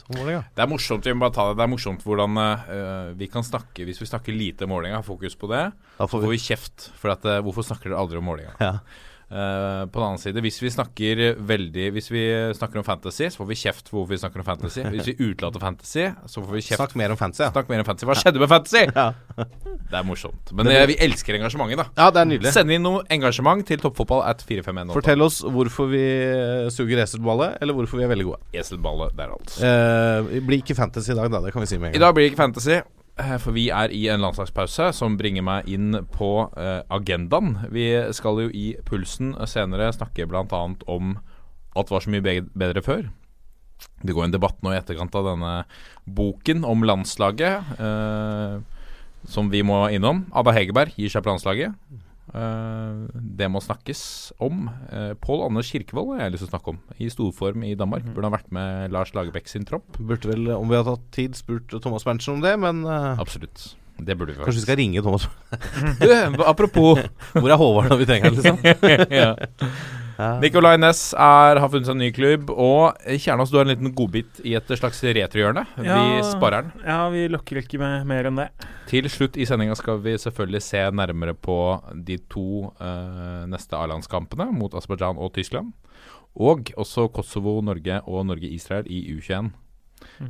om 0.10 0.18
Vålerenga. 0.18 0.44
Det 0.56 0.64
er 0.64 0.68
morsomt 0.72 1.06
vi 1.06 1.14
må 1.16 1.24
bare 1.24 1.36
ta 1.36 1.46
det 1.48 1.60
Det 1.60 1.64
er 1.64 1.72
morsomt 1.72 2.02
hvordan 2.04 2.40
uh, 2.42 3.12
vi 3.16 3.28
kan 3.32 3.46
snakke 3.46 3.86
Hvis 3.88 4.02
vi 4.02 4.08
snakker 4.10 4.36
lite 4.36 4.66
om 4.66 4.74
har 5.00 5.06
fokus 5.06 5.38
på 5.38 5.48
det, 5.52 5.70
Da 5.98 6.08
får 6.10 6.10
får 6.10 6.26
vi 6.26 6.32
vi 6.34 6.42
kjeft. 6.44 6.90
For 7.00 7.14
at, 7.14 7.24
uh, 7.24 7.40
hvorfor 7.46 7.68
snakker 7.68 7.92
dere 7.92 8.02
aldri 8.02 8.20
om 8.20 8.28
Målinga? 8.28 8.58
Ja. 8.60 8.74
Eh, 9.32 9.86
på 9.88 9.96
den 9.96 10.04
annen 10.10 10.20
side, 10.20 10.42
hvis 10.44 10.58
vi 10.60 10.68
snakker 10.74 11.20
veldig 11.40 11.86
Hvis 11.96 12.10
vi 12.12 12.24
snakker 12.58 12.82
om 12.82 12.84
fantasy, 12.84 13.30
så 13.32 13.40
får 13.40 13.48
vi 13.48 13.56
kjeft 13.62 13.88
for 13.88 14.02
hvorfor 14.02 14.12
vi 14.12 14.20
snakker 14.20 14.44
om 14.44 14.48
fantasy. 14.48 14.84
Hvis 14.92 15.08
vi 15.08 15.16
utelater 15.30 15.62
fantasy, 15.64 16.10
så 16.28 16.44
får 16.44 16.58
vi 16.58 16.64
kjeft. 16.66 16.82
Snakk 16.82 16.96
mer 17.00 17.14
om 17.14 17.20
fantasy. 17.20 17.46
ja. 17.46 17.52
Snakk 17.56 17.72
mer 17.72 17.84
om 17.84 17.88
fantasy. 17.88 18.10
Hva 18.10 18.18
skjedde 18.20 18.42
med 18.44 18.52
fantasy? 18.52 18.84
Ja. 18.92 19.08
Det 19.92 20.00
er 20.02 20.06
morsomt. 20.08 20.52
Men 20.56 20.68
det, 20.68 20.78
vi 20.92 20.98
elsker 21.08 21.38
engasjementet, 21.40 21.80
da. 21.80 21.88
Ja, 21.96 22.12
det 22.12 22.24
er 22.24 22.30
nydelig. 22.34 22.54
Send 22.56 22.76
inn 22.76 22.84
noe 22.86 23.06
engasjement 23.14 23.64
til 23.68 23.80
toppfotball 23.84 24.26
at 24.28 24.44
451. 24.48 24.92
Fortell 24.98 25.24
oss 25.24 25.42
hvorfor 25.48 25.92
vi 25.92 26.04
eh, 26.04 26.68
suger 26.74 27.04
eselballet, 27.06 27.56
eller 27.64 27.78
hvorfor 27.78 28.02
vi 28.02 28.08
er 28.08 28.12
veldig 28.12 28.28
gode. 28.34 28.42
Eselballet, 28.58 29.16
det 29.16 29.28
er 29.28 29.36
alt. 29.38 29.56
Eh, 29.72 30.42
blir 30.44 30.60
ikke 30.60 30.76
fantasy 30.78 31.14
i 31.16 31.20
dag, 31.22 31.32
da. 31.32 31.44
Det 31.46 31.56
kan 31.56 31.64
vi 31.64 31.72
si 31.72 31.80
med 31.80 31.90
en 31.90 31.94
gang. 31.94 32.02
I 32.02 32.04
dag 32.04 32.18
blir 32.18 32.28
ikke 32.32 32.42
fantasy, 32.44 32.82
eh, 32.82 32.88
for 33.44 33.54
vi 33.56 33.68
er 33.74 33.92
i 33.94 34.06
en 34.12 34.22
landslagspause 34.24 34.92
som 34.96 35.18
bringer 35.20 35.44
meg 35.46 35.68
inn 35.70 35.98
på 36.14 36.32
uh, 36.56 36.82
agendaen. 36.94 37.58
Vi 37.74 37.88
skal 38.16 38.46
jo 38.46 38.52
i 38.56 38.72
Pulsen 38.88 39.34
senere 39.50 39.92
snakke 39.96 40.28
bl.a. 40.30 40.62
om 40.88 41.18
at 41.78 41.92
var 41.92 42.04
så 42.04 42.12
mye 42.12 42.42
bedre 42.52 42.84
før. 42.86 43.10
Det 44.02 44.14
går 44.16 44.28
en 44.28 44.34
debatt 44.34 44.60
nå 44.62 44.74
i 44.74 44.80
etterkant 44.80 45.16
av 45.18 45.28
denne 45.32 45.54
boken 46.06 46.66
om 46.68 46.86
landslaget, 46.86 47.76
uh, 47.82 48.62
som 49.30 49.52
vi 49.54 49.62
må 49.66 49.84
innom. 49.94 50.26
Ada 50.34 50.56
Hegerberg 50.56 50.96
gir 50.98 51.12
seg 51.12 51.26
på 51.26 51.34
landslaget. 51.34 51.76
Eh, 52.32 53.20
det 53.42 53.50
må 53.52 53.60
snakkes 53.64 54.02
om. 54.44 54.68
Uh, 54.92 55.12
Pål 55.20 55.46
Anders 55.50 55.72
Kirkevold 55.74 56.14
har 56.16 56.26
jeg 56.26 56.36
lyst 56.36 56.46
til 56.46 56.52
å 56.52 56.54
snakke 56.54 56.74
om. 56.74 56.80
I 57.02 57.10
storform 57.12 57.66
i 57.68 57.74
Danmark. 57.80 58.08
Burde 58.14 58.30
ha 58.30 58.36
vært 58.38 58.54
med 58.56 58.94
Lars 58.96 59.12
Lagerbäck 59.18 59.52
sin 59.52 59.68
tropp. 59.68 60.00
Burde 60.00 60.32
vel, 60.32 60.48
om 60.56 60.70
vi 60.72 60.80
hadde 60.80 60.96
hatt 60.96 61.10
tid, 61.16 61.36
spurt 61.40 61.74
Thomas 61.84 62.08
Berntsen 62.08 62.38
om 62.38 62.44
det, 62.46 62.56
men 62.62 62.86
eh, 62.88 63.22
Absolutt. 63.22 63.72
Det 64.02 64.16
burde 64.18 64.32
vi 64.32 64.40
faktisk. 64.40 64.46
kanskje 64.48 64.62
vi 64.62 64.66
skal 64.66 64.78
ringe 64.80 65.02
Thomas 65.06 65.28
Du, 66.02 66.44
apropos 66.48 66.98
Hvor 67.36 67.52
er 67.52 67.60
Håvard 67.60 67.92
når 67.92 68.00
vi 68.00 68.08
trenger 68.10 68.32
ham, 68.32 68.40
liksom? 68.40 68.58
ja. 69.22 69.36
Nicolay 70.42 70.80
Næss 70.80 71.12
er, 71.14 71.60
har 71.62 71.70
funnet 71.72 71.88
seg 71.90 71.98
en 71.98 72.04
ny 72.04 72.10
klubb. 72.16 72.52
Og 72.54 72.98
Kjernås, 73.22 73.52
du 73.52 73.58
har 73.60 73.68
en 73.68 73.74
liten 73.74 73.94
godbit 73.96 74.42
i 74.48 74.56
et 74.60 74.74
slags 74.78 75.02
retrohjørne. 75.04 75.66
Vi 75.78 76.02
sparer 76.32 76.68
den. 76.68 76.86
Ja, 76.86 77.00
vi 77.14 77.26
lokker 77.32 77.62
ikke 77.62 77.82
med 77.82 78.08
mer 78.10 78.30
enn 78.30 78.42
det. 78.42 78.50
Til 78.92 79.08
slutt 79.12 79.40
i 79.40 79.48
sendinga 79.48 79.78
skal 79.80 80.02
vi 80.04 80.18
selvfølgelig 80.20 80.64
se 80.66 80.84
nærmere 81.02 81.36
på 81.38 81.58
de 81.96 82.20
to 82.32 82.72
uh, 82.82 83.44
neste 83.50 83.78
A-landskampene 83.80 84.50
mot 84.56 84.76
Aserbajdsjan 84.78 85.22
og 85.22 85.34
Tyskland. 85.38 85.74
Og 86.36 86.72
også 86.80 87.10
Kosovo-Norge 87.12 88.02
og 88.08 88.26
Norge-Israel 88.30 88.88
i 88.88 89.04
U21. 89.16 89.52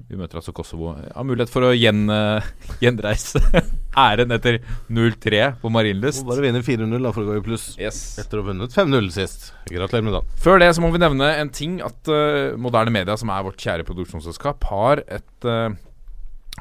Vi 0.10 0.18
møter 0.20 0.40
altså 0.40 0.54
Kosovo. 0.56 0.94
Har 0.96 1.28
mulighet 1.28 1.52
for 1.52 1.68
å 1.68 1.74
gjen, 1.76 2.06
uh, 2.12 2.44
gjenreise 2.84 3.42
æren 4.06 4.34
etter 4.36 4.60
0-3 4.92 5.44
på 5.62 5.72
Marienlyst. 5.74 6.24
Må 6.24 6.34
bare 6.34 6.46
vinne 6.48 6.64
4-0 6.66 6.96
da 6.96 7.14
for 7.16 7.26
å 7.26 7.32
gå 7.32 7.38
i 7.40 7.46
pluss. 7.46 7.68
Yes. 7.82 8.02
Etter 8.22 8.40
å 8.40 8.46
ha 8.46 8.52
vunnet 8.52 8.76
5-0 8.76 9.12
sist. 9.16 9.52
Gratulerer 9.70 10.08
med 10.08 10.18
dagen. 10.18 10.34
Før 10.42 10.62
det 10.64 10.72
så 10.78 10.84
må 10.84 10.92
vi 10.96 11.04
nevne 11.04 11.30
en 11.42 11.54
ting 11.54 11.80
at 11.86 12.12
uh, 12.12 12.58
Moderne 12.62 12.94
Media, 12.96 13.18
som 13.20 13.32
er 13.34 13.48
vårt 13.48 13.62
kjære 13.62 13.88
produksjonsselskap, 13.88 14.68
har 14.72 15.04
et 15.08 15.48
uh, 15.48 15.70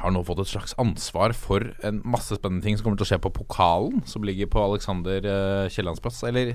har 0.00 0.14
nå 0.14 0.22
fått 0.24 0.44
et 0.44 0.52
slags 0.52 0.76
ansvar 0.80 1.34
for 1.36 1.66
en 1.84 1.98
masse 2.08 2.36
spennende 2.38 2.64
ting 2.64 2.78
som 2.78 2.86
kommer 2.86 3.00
til 3.00 3.08
å 3.08 3.10
skje 3.10 3.22
på 3.26 3.34
pokalen, 3.42 4.04
som 4.08 4.24
ligger 4.24 4.48
på 4.48 4.62
Alexander 4.62 5.26
Kiellands 5.68 6.00
plass, 6.00 6.22
eller 6.24 6.54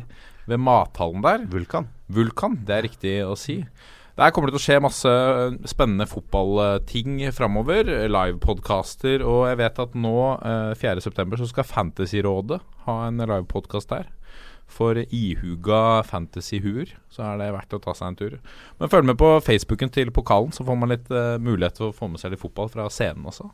ved 0.50 0.62
mathallen 0.62 1.22
der. 1.26 1.44
Vulkan. 1.52 1.90
Vulkan, 2.16 2.58
det 2.66 2.76
er 2.78 2.86
riktig 2.88 3.14
å 3.26 3.36
si. 3.38 3.60
Der 4.16 4.32
kommer 4.32 4.48
det 4.48 4.56
til 4.56 4.62
å 4.62 4.64
skje 4.64 4.84
masse 4.84 5.12
eh, 5.12 5.56
spennende 5.68 6.08
fotballting 6.08 7.18
framover. 7.36 7.90
Livepodkaster, 8.08 9.24
og 9.28 9.42
jeg 9.50 9.60
vet 9.60 9.82
at 9.84 9.98
nå, 10.00 10.20
eh, 10.40 10.72
4.9, 10.80 11.36
så 11.42 11.50
skal 11.50 11.68
Fantasyrådet 11.68 12.62
ha 12.86 12.96
en 13.10 13.20
livepodkast 13.20 13.92
der. 13.92 14.08
For 14.72 14.98
ihuga 14.98 16.02
fantasyhuer, 16.08 16.96
så 17.14 17.22
er 17.28 17.42
det 17.44 17.52
verdt 17.54 17.76
å 17.78 17.82
ta 17.84 17.94
seg 17.94 18.08
en 18.08 18.18
tur. 18.18 18.38
Men 18.80 18.90
følg 18.90 19.12
med 19.12 19.20
på 19.20 19.36
Facebooken 19.46 19.92
til 19.94 20.10
pokalen, 20.16 20.56
så 20.56 20.66
får 20.66 20.80
man 20.80 20.96
litt 20.96 21.12
eh, 21.12 21.36
mulighet 21.38 21.78
til 21.78 21.92
å 21.92 21.94
få 21.96 22.10
med 22.10 22.24
seg 22.24 22.34
litt 22.34 22.42
fotball 22.42 22.72
fra 22.74 22.88
scenen 22.90 23.28
også. 23.30 23.52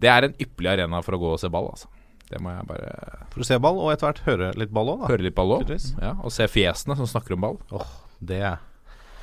Det 0.00 0.08
er 0.08 0.30
en 0.30 0.38
ypperlig 0.40 0.76
arena 0.76 1.02
for 1.04 1.18
å 1.18 1.20
gå 1.20 1.34
og 1.34 1.42
se 1.42 1.50
ball, 1.52 1.68
altså. 1.74 1.90
Det 2.30 2.38
må 2.40 2.54
jeg 2.54 2.64
bare 2.64 2.92
For 3.34 3.44
å 3.44 3.50
se 3.50 3.58
ball, 3.60 3.76
og 3.82 3.90
etter 3.92 4.08
hvert 4.08 4.24
høre 4.30 4.52
litt 4.56 4.72
ball 4.72 4.94
òg, 4.94 5.02
da. 5.02 5.10
høre 5.10 5.26
litt 5.26 5.36
ball 5.36 5.58
òg. 5.58 5.74
Ja, 6.00 6.14
og 6.22 6.32
se 6.32 6.46
fjesene 6.48 6.96
som 6.96 7.10
snakker 7.10 7.36
om 7.36 7.44
ball. 7.44 7.58
Åh, 7.76 7.96
det 8.24 8.40
er 8.46 8.62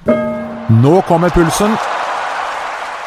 Nå 0.05 1.01
kommer 1.07 1.29
pulsen. 1.29 1.73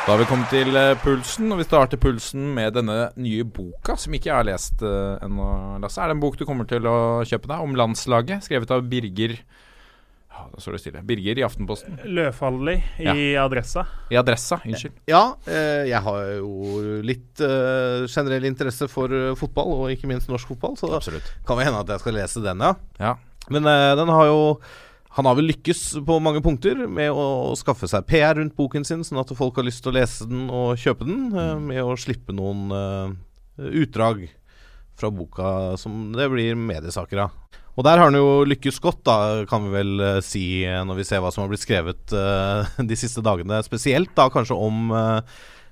Da 0.03 0.11
har 0.11 0.19
vi 0.19 0.27
kommet 0.29 0.51
til 0.53 0.75
eh, 0.77 0.99
pulsen, 1.01 1.47
og 1.55 1.61
vi 1.63 1.65
starter 1.65 2.01
pulsen 2.01 2.51
med 2.57 2.75
denne 2.77 3.07
nye 3.17 3.47
boka, 3.49 3.95
som 3.97 4.13
ikke 4.13 4.29
jeg 4.29 4.35
har 4.35 4.49
lest 4.49 4.83
uh, 4.85 5.15
ennå, 5.25 5.47
Lasse. 5.81 6.03
Er 6.03 6.11
det 6.11 6.19
en 6.19 6.23
bok 6.25 6.37
du 6.37 6.45
kommer 6.45 6.69
til 6.69 6.85
å 6.91 7.23
kjøpe 7.25 7.49
deg, 7.49 7.63
om 7.65 7.79
landslaget? 7.79 8.45
Skrevet 8.45 8.75
av 8.75 8.85
Birger 8.91 9.39
Ja, 9.39 10.45
da 10.51 10.61
står 10.61 10.77
det 10.77 10.83
stille. 10.83 11.05
Birger 11.07 11.39
i 11.39 11.47
Aftenposten. 11.47 11.97
Løfaldli 12.13 12.77
i 13.07 13.33
Adressa. 13.41 13.87
I 14.13 14.21
Adressa, 14.21 14.61
unnskyld. 14.67 15.01
Ja, 15.09 15.25
eh, 15.47 15.89
jeg 15.95 16.05
har 16.11 16.31
jo 16.43 16.85
litt 17.07 17.41
generell 17.41 18.51
interesse 18.51 18.91
for 18.91 19.39
fotball, 19.41 19.77
og 19.79 19.97
ikke 19.97 20.11
minst 20.11 20.29
norsk 20.29 20.53
fotball, 20.53 20.77
så 20.83 20.93
Absolutt. 20.99 21.37
kan 21.47 21.63
det 21.63 21.71
hende 21.71 21.87
at 21.87 21.97
jeg 21.97 22.05
skal 22.05 22.21
lese 22.21 22.45
den, 22.45 22.69
ja. 22.69 22.75
Ja. 23.01 23.19
Men 23.49 23.65
den 23.71 24.11
har 24.13 24.29
jo 24.29 24.43
Han 25.13 25.29
har 25.29 25.37
vel 25.37 25.51
lykkes 25.51 25.81
på 26.09 26.15
mange 26.25 26.41
punkter 26.45 26.87
med 26.89 27.13
å 27.13 27.53
skaffe 27.59 27.89
seg 27.91 28.07
PR 28.09 28.39
rundt 28.39 28.57
boken 28.57 28.87
sin, 28.89 29.03
sånn 29.05 29.21
at 29.21 29.33
folk 29.37 29.59
har 29.61 29.67
lyst 29.67 29.83
til 29.85 29.93
å 29.93 29.99
lese 29.99 30.25
den 30.29 30.47
og 30.49 30.81
kjøpe 30.81 31.05
den, 31.05 31.27
eh, 31.37 31.59
med 31.61 31.83
å 31.85 31.99
slippe 32.01 32.33
noen 32.33 32.73
eh, 32.73 33.13
utdrag 33.83 34.25
fra 34.97 35.11
boka 35.13 35.77
som 35.81 36.15
det 36.17 36.31
blir 36.33 36.57
mediesaker 36.57 37.27
av. 37.27 37.37
Og 37.77 37.85
der 37.85 38.01
har 38.01 38.09
han 38.09 38.17
jo 38.17 38.45
lykkes 38.49 38.81
godt, 38.85 39.03
da, 39.05 39.45
kan 39.49 39.67
vi 39.67 39.75
vel 39.75 40.01
eh, 40.01 40.21
si, 40.25 40.47
når 40.65 41.03
vi 41.03 41.07
ser 41.09 41.21
hva 41.21 41.33
som 41.33 41.45
har 41.45 41.53
blitt 41.53 41.65
skrevet 41.67 42.17
de 42.93 42.97
siste 42.97 43.25
dagene. 43.25 43.61
Spesielt 43.69 44.15
da 44.17 44.31
kanskje 44.33 44.57
om 44.57 44.95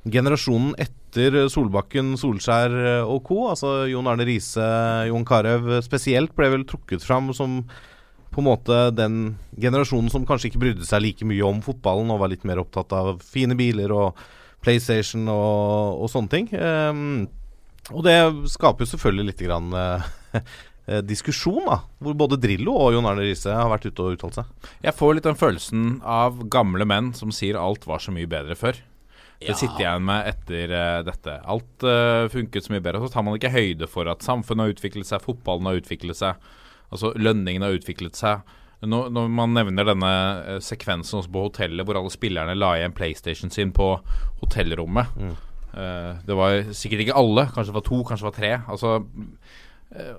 generasjonen 0.04 0.74
etter 0.80 1.46
Solbakken, 1.52 2.12
Solskjær 2.20 3.06
og 3.08 3.24
co. 3.24 3.46
Altså 3.54 3.88
Jon 3.88 4.08
Arne 4.08 4.28
Riise, 4.28 4.68
Jon 5.08 5.24
Carew 5.28 5.78
spesielt 5.84 6.36
ble 6.36 6.52
vel 6.52 6.68
trukket 6.68 7.04
fram 7.04 7.32
som 7.36 7.62
på 8.30 8.42
en 8.42 8.46
måte 8.46 8.78
den 8.94 9.16
generasjonen 9.58 10.10
som 10.12 10.26
kanskje 10.26 10.50
ikke 10.50 10.62
brydde 10.62 10.86
seg 10.86 11.02
like 11.02 11.26
mye 11.26 11.42
om 11.46 11.60
fotballen 11.64 12.12
og 12.14 12.22
var 12.22 12.30
litt 12.32 12.46
mer 12.48 12.62
opptatt 12.62 12.92
av 12.94 13.18
fine 13.26 13.56
biler 13.58 13.92
og 13.94 14.18
PlayStation 14.64 15.28
og, 15.32 16.04
og 16.04 16.10
sånne 16.12 16.32
ting. 16.32 16.50
Um, 16.54 17.28
og 17.90 18.04
det 18.06 18.16
skaper 18.52 18.84
jo 18.84 18.92
selvfølgelig 18.92 19.30
litt 19.32 19.42
grann 19.42 19.72
eh, 19.80 21.00
diskusjon, 21.06 21.64
da. 21.66 21.80
Hvor 21.98 22.14
både 22.18 22.38
Drillo 22.38 22.76
og 22.76 22.94
Jon 22.94 23.08
Arne 23.08 23.24
Riise 23.24 23.54
har 23.56 23.70
vært 23.72 23.88
ute 23.88 24.04
og 24.04 24.14
uttalt 24.14 24.38
seg. 24.38 24.70
Jeg 24.84 24.96
får 24.98 25.16
litt 25.16 25.26
den 25.26 25.40
følelsen 25.40 25.88
av 26.06 26.38
gamle 26.52 26.86
menn 26.86 27.10
som 27.16 27.34
sier 27.34 27.58
alt 27.58 27.88
var 27.88 28.04
så 28.04 28.14
mye 28.14 28.30
bedre 28.30 28.58
før. 28.58 28.78
Det 29.40 29.54
sitter 29.56 29.80
jeg 29.80 29.86
igjen 29.86 30.04
med 30.04 30.26
etter 30.28 30.72
uh, 30.76 31.02
dette. 31.06 31.34
Alt 31.48 31.84
uh, 31.88 32.28
funket 32.30 32.66
så 32.66 32.74
mye 32.74 32.84
bedre. 32.84 33.00
Så 33.00 33.14
tar 33.14 33.24
man 33.24 33.38
ikke 33.38 33.54
høyde 33.54 33.88
for 33.88 34.10
at 34.12 34.24
samfunnet 34.24 34.66
har 34.66 34.74
utviklet 34.74 35.08
seg, 35.08 35.22
fotballen 35.24 35.70
har 35.70 35.80
utviklet 35.80 36.18
seg. 36.18 36.50
Altså 36.90 37.12
lønningene 37.18 37.68
har 37.68 37.78
utviklet 37.78 38.18
seg. 38.18 38.42
Når, 38.80 39.10
når 39.12 39.28
man 39.28 39.52
nevner 39.52 39.90
denne 39.90 40.10
eh, 40.54 40.60
sekvensen 40.64 41.20
også 41.20 41.32
på 41.32 41.44
hotellet 41.50 41.84
hvor 41.84 41.98
alle 42.00 42.12
spillerne 42.12 42.56
la 42.56 42.72
igjen 42.78 42.96
PlayStation 42.96 43.52
sin 43.52 43.74
på 43.76 43.90
hotellrommet 44.40 45.18
eh, 45.20 46.14
Det 46.24 46.38
var 46.38 46.70
sikkert 46.72 47.04
ikke 47.04 47.18
alle, 47.20 47.44
kanskje 47.52 47.74
det 47.74 47.76
var 47.76 47.84
to, 47.90 47.98
kanskje 48.08 48.24
det 48.24 48.30
var 48.30 48.38
tre. 48.38 48.52
Altså 48.72 48.94
eh, 49.92 50.16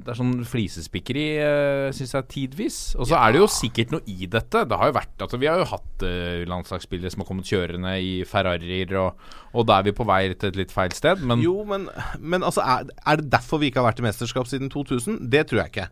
det 0.00 0.10
er 0.10 0.16
sånn 0.16 0.32
flisespikkeri, 0.48 1.24
uh, 1.44 1.86
syns 1.94 2.14
jeg, 2.16 2.26
tidvis. 2.32 2.76
Og 2.96 3.08
så 3.10 3.18
er 3.18 3.34
det 3.34 3.42
jo 3.42 3.48
sikkert 3.52 3.92
noe 3.92 4.00
i 4.08 4.26
dette. 4.30 4.62
Det 4.66 4.78
har 4.80 4.88
jo 4.88 4.96
vært 4.96 5.24
altså, 5.26 5.38
Vi 5.42 5.48
har 5.50 5.60
jo 5.60 5.68
hatt 5.68 6.04
uh, 6.06 6.40
landslagsspillere 6.48 7.12
som 7.12 7.22
har 7.22 7.28
kommet 7.28 7.50
kjørende 7.50 7.94
i 8.00 8.12
Ferrarier, 8.28 8.94
og, 9.02 9.20
og 9.52 9.68
da 9.68 9.78
er 9.78 9.90
vi 9.90 9.94
på 9.96 10.08
vei 10.08 10.22
til 10.32 10.50
et 10.50 10.60
litt 10.62 10.74
feil 10.74 10.94
sted, 10.96 11.20
men 11.22 11.44
Jo, 11.44 11.58
men, 11.68 11.86
men 12.18 12.46
altså, 12.46 12.64
er, 12.64 12.90
er 13.04 13.20
det 13.20 13.30
derfor 13.34 13.60
vi 13.60 13.70
ikke 13.70 13.84
har 13.84 13.90
vært 13.92 14.02
i 14.02 14.08
mesterskap 14.08 14.48
siden 14.50 14.72
2000? 14.72 15.20
Det 15.30 15.46
tror 15.50 15.62
jeg 15.62 15.74
ikke. 15.74 15.90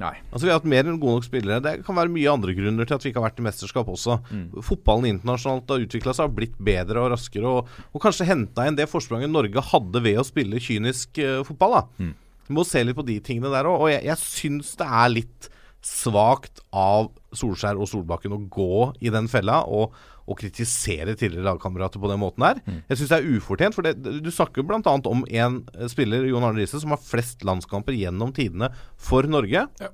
Nei. 0.00 0.14
Altså 0.32 0.46
Vi 0.46 0.48
har 0.48 0.56
hatt 0.56 0.68
mer 0.72 0.86
enn 0.88 0.96
gode 1.00 1.18
nok 1.20 1.26
spillere. 1.26 1.60
Det 1.60 1.72
kan 1.84 1.96
være 1.98 2.12
mye 2.14 2.32
andre 2.32 2.54
grunner 2.56 2.88
til 2.88 2.96
at 2.96 3.04
vi 3.04 3.12
ikke 3.12 3.20
har 3.20 3.28
vært 3.28 3.42
i 3.42 3.44
mesterskap 3.44 3.90
også. 3.92 4.18
Fotballen 4.64 5.10
internasjonalt 5.10 5.68
har 5.68 5.84
utvikla 5.84 6.14
seg 6.16 6.30
og 6.30 6.36
blitt 6.38 6.56
bedre 6.56 7.02
og 7.02 7.12
raskere, 7.12 7.50
og, 7.60 7.72
og 7.92 8.04
kanskje 8.04 8.28
henta 8.30 8.64
inn 8.66 8.78
det 8.78 8.88
forspranget 8.88 9.32
Norge 9.32 9.64
hadde 9.72 10.04
ved 10.04 10.20
å 10.22 10.26
spille 10.26 10.62
kynisk 10.64 11.20
uh, 11.20 11.42
fotball. 11.44 11.76
da 11.76 12.12
Vi 12.48 12.56
må 12.56 12.64
se 12.68 12.84
litt 12.84 12.96
på 12.96 13.04
de 13.04 13.18
tingene 13.24 13.52
der 13.52 13.68
òg. 13.68 13.84
Og 13.84 13.92
jeg, 13.92 14.06
jeg 14.08 14.22
syns 14.22 14.72
det 14.80 14.88
er 14.88 15.12
litt 15.12 15.50
svakt 15.82 16.62
av 16.72 17.10
Solskjær 17.34 17.76
og 17.80 17.90
Solbakken 17.90 18.36
å 18.36 18.40
gå 18.52 18.92
i 19.02 19.12
den 19.12 19.28
fella 19.28 19.64
og, 19.66 19.92
og 20.32 20.40
kritisere 20.40 21.14
tidligere 21.14 21.46
lagkamerater 21.50 22.02
på 22.02 22.10
den 22.10 22.20
måten 22.22 22.46
her. 22.48 22.60
Jeg 22.90 22.98
syns 22.98 23.12
det 23.12 23.20
er 23.20 23.30
ufortjent. 23.36 23.76
For 23.76 23.86
det, 23.86 23.96
du 24.02 24.30
snakker 24.32 24.66
bl.a. 24.66 24.80
om 25.12 25.24
en 25.28 25.58
eh, 25.76 25.88
spiller, 25.92 26.26
Jon 26.30 26.44
Arne 26.48 26.62
Riise, 26.62 26.80
som 26.82 26.94
har 26.96 27.02
flest 27.04 27.44
landskamper 27.46 27.96
gjennom 27.96 28.32
tidene 28.36 28.72
for 28.96 29.28
Norge. 29.28 29.66
Ja. 29.80 29.92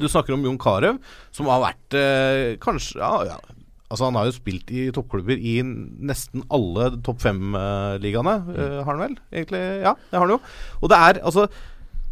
Du 0.00 0.06
snakker 0.08 0.32
om 0.32 0.44
Jon 0.46 0.56
Carew, 0.56 0.96
som 1.34 1.50
har 1.52 1.60
vært 1.60 1.96
eh, 1.98 2.54
kanskje 2.62 3.02
ja, 3.02 3.10
ja. 3.34 3.40
Altså 3.88 4.04
Han 4.08 4.18
har 4.20 4.28
jo 4.28 4.36
spilt 4.36 4.70
i 4.72 4.86
toppklubber 4.92 5.40
i 5.40 5.58
nesten 5.64 6.44
alle 6.52 6.90
topp 7.04 7.22
fem-ligaene, 7.24 8.34
eh, 8.52 8.74
har 8.82 8.90
han 8.90 9.04
vel? 9.06 9.14
Egentlig, 9.32 9.60
Ja, 9.84 9.94
det 10.10 10.16
har 10.18 10.26
han 10.26 10.34
jo. 10.36 10.40
Og 10.82 10.92
det 10.92 10.98
er 11.06 11.20
altså 11.24 11.46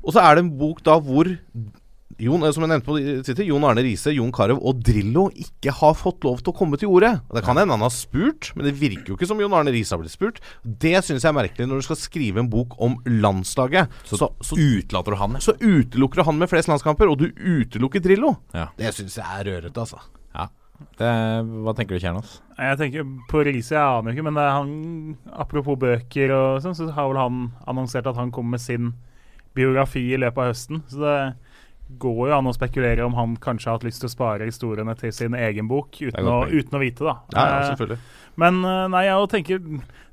Og 0.03 0.14
så 0.14 0.22
er 0.22 0.37
det 0.39 0.45
en 0.47 0.55
bok 0.61 0.80
da 0.87 0.97
hvor 1.03 1.28
Jon, 2.16 2.44
eh, 2.46 2.52
som 2.54 2.64
jeg 2.64 2.70
nevnte 2.70 2.86
på 2.86 2.96
Twitter, 3.26 3.44
Jon 3.44 3.64
Arne 3.66 3.82
Riise, 3.84 4.12
Jon 4.14 4.30
Carew 4.34 4.61
og 4.64 4.80
Drillo 4.86 5.26
ikke 5.36 5.74
har 5.80 5.96
fått 5.98 6.24
lov 6.24 6.40
til 6.40 6.52
å 6.52 6.57
komme 6.57 6.78
til 6.80 6.88
ordet. 6.88 7.12
Det 7.34 7.42
kan 7.44 7.59
hende 7.59 7.76
han 7.76 7.84
har 7.84 7.92
spurt, 7.92 8.52
men 8.57 8.68
det 8.68 8.76
virker 8.78 9.12
jo 9.12 9.18
ikke 9.18 9.28
som 9.28 9.40
Jon 9.42 9.57
Arne 9.57 9.74
Riise 9.74 9.92
har 9.92 10.00
blitt 10.00 10.14
spurt. 10.14 10.40
Det 10.64 10.94
syns 11.04 11.26
jeg 11.26 11.28
er 11.32 11.36
merkelig 11.36 11.68
når 11.68 11.82
du 11.82 11.88
skal 11.88 11.98
skrive 12.00 12.40
en 12.40 12.50
bok 12.52 12.78
om 12.82 12.96
landslaget. 13.04 13.92
Så, 14.09 14.16
så, 14.16 14.57
utelater 14.57 15.12
du 15.12 15.20
han, 15.20 15.40
så 15.44 15.57
utelukker 15.61 16.22
du 16.22 16.28
han 16.30 16.38
med 16.40 16.52
flest 16.52 16.70
landskamper, 16.72 17.11
og 17.11 17.20
du 17.20 17.28
utelukker 17.34 18.04
Drillo. 18.04 18.36
Ja. 18.57 18.70
Det 18.78 18.94
syns 18.96 19.18
jeg 19.20 19.26
er 19.26 19.50
rørete, 19.50 19.76
altså. 19.76 20.00
ja. 20.36 20.48
Det, 20.96 21.09
hva 21.64 21.72
tenker 21.72 21.96
du, 21.96 22.02
Kjernos? 22.04 22.38
Jeg 22.57 22.78
tenker 22.80 23.04
på 23.30 23.40
Riise, 23.44 23.74
jeg 23.76 23.80
aner 23.80 24.12
ikke, 24.12 24.24
men 24.24 24.36
det 24.36 24.44
er 24.44 24.57
han, 24.57 24.72
apropos 25.32 25.78
bøker 25.80 26.32
og 26.36 26.62
sånn, 26.64 26.76
så 26.76 26.88
har 26.92 27.09
vel 27.11 27.20
han 27.20 27.38
annonsert 27.68 28.09
at 28.09 28.18
han 28.20 28.32
kommer 28.32 28.57
med 28.57 28.64
sin 28.64 28.94
biografi 29.57 30.02
i 30.12 30.20
løpet 30.20 30.42
av 30.42 30.52
høsten. 30.52 30.82
Så 30.92 31.00
det 31.00 31.16
går 31.89 32.30
jo 32.30 32.34
an 32.37 32.49
å 32.51 32.55
spekulere 32.55 33.05
om 33.07 33.14
han 33.14 33.37
kanskje 33.41 33.70
har 33.70 33.78
hatt 33.78 33.87
lyst 33.87 34.03
til 34.03 34.11
å 34.11 34.12
spare 34.12 34.49
historiene 34.49 34.95
til 34.99 35.12
sin 35.14 35.37
egen 35.39 35.68
bok, 35.70 36.01
uten, 36.03 36.26
å, 36.26 36.41
uten 36.51 36.76
å 36.76 36.82
vite, 36.82 37.07
da. 37.07 37.14
Ja, 37.32 37.45
ja, 37.47 37.59
Eh, 37.61 37.68
selvfølgelig. 37.70 37.99
Men 38.43 38.59
eh, 38.64 38.82
nei, 38.93 39.05
jeg 39.07 39.28
tenker 39.32 39.61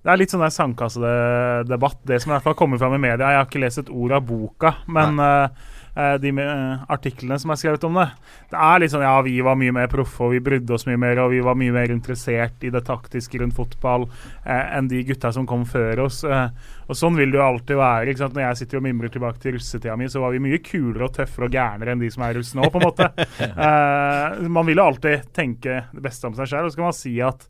Det 0.03 0.11
er 0.11 0.19
litt 0.19 0.32
sånn 0.32 0.43
der 0.43 0.51
sandkassedebatt. 0.51 2.01
Det 2.07 2.21
som 2.21 2.32
i 2.32 2.36
hvert 2.36 2.45
fall 2.45 2.57
kommer 2.59 2.80
fram 2.82 2.95
i 2.97 3.01
media. 3.01 3.32
Jeg 3.32 3.39
har 3.41 3.47
ikke 3.47 3.63
lest 3.63 3.82
et 3.84 3.91
ord 3.91 4.11
av 4.15 4.26
boka, 4.28 4.76
men 4.91 5.19
eh, 5.24 5.71
de 5.93 6.31
eh, 6.41 6.85
artiklene 6.89 7.37
som 7.37 7.51
er 7.53 7.59
skrevet 7.61 7.83
om 7.85 7.99
det 7.99 8.07
Det 8.49 8.57
er 8.57 8.79
litt 8.81 8.93
sånn 8.93 9.05
ja, 9.05 9.13
vi 9.21 9.35
var 9.45 9.57
mye 9.59 9.73
mer 9.75 9.89
proffe, 9.91 10.25
og 10.25 10.33
vi 10.33 10.41
brydde 10.41 10.73
oss 10.73 10.87
mye 10.89 10.97
mer, 10.97 11.21
og 11.21 11.33
vi 11.35 11.41
var 11.45 11.57
mye 11.59 11.73
mer 11.75 11.93
interessert 11.93 12.63
i 12.65 12.71
det 12.73 12.81
taktiske 12.87 13.37
rundt 13.41 13.53
fotball 13.57 14.07
eh, 14.07 14.77
enn 14.77 14.89
de 14.89 15.03
gutta 15.05 15.29
som 15.35 15.45
kom 15.49 15.67
før 15.69 16.05
oss. 16.07 16.23
Eh, 16.25 16.71
og 16.87 16.97
sånn 16.97 17.17
vil 17.17 17.33
det 17.33 17.37
jo 17.39 17.45
alltid 17.45 17.77
være. 17.77 18.09
ikke 18.09 18.23
sant? 18.23 18.37
Når 18.37 18.45
jeg 18.47 18.61
sitter 18.63 18.79
og 18.79 18.85
mimrer 18.87 19.13
tilbake 19.13 19.41
til 19.43 19.55
russetida 19.57 19.97
mi, 19.99 20.09
så 20.09 20.23
var 20.23 20.33
vi 20.33 20.41
mye 20.43 20.59
kulere 20.65 21.07
og 21.07 21.13
tøffere 21.15 21.47
og 21.47 21.57
gærnere 21.57 21.93
enn 21.93 22.01
de 22.01 22.09
som 22.13 22.25
er 22.25 22.39
russ 22.39 22.53
nå, 22.57 22.69
på 22.73 22.81
en 22.81 22.87
måte. 22.89 23.11
Eh, 23.63 24.47
man 24.51 24.65
vil 24.65 24.79
jo 24.79 24.85
alltid 24.87 25.27
tenke 25.35 25.75
det 25.93 26.01
beste 26.03 26.27
om 26.27 26.33
seg 26.35 26.47
sjøl, 26.49 26.65
og 26.67 26.73
så 26.73 26.79
kan 26.79 26.87
man 26.87 26.95
si 26.95 27.11
at 27.23 27.43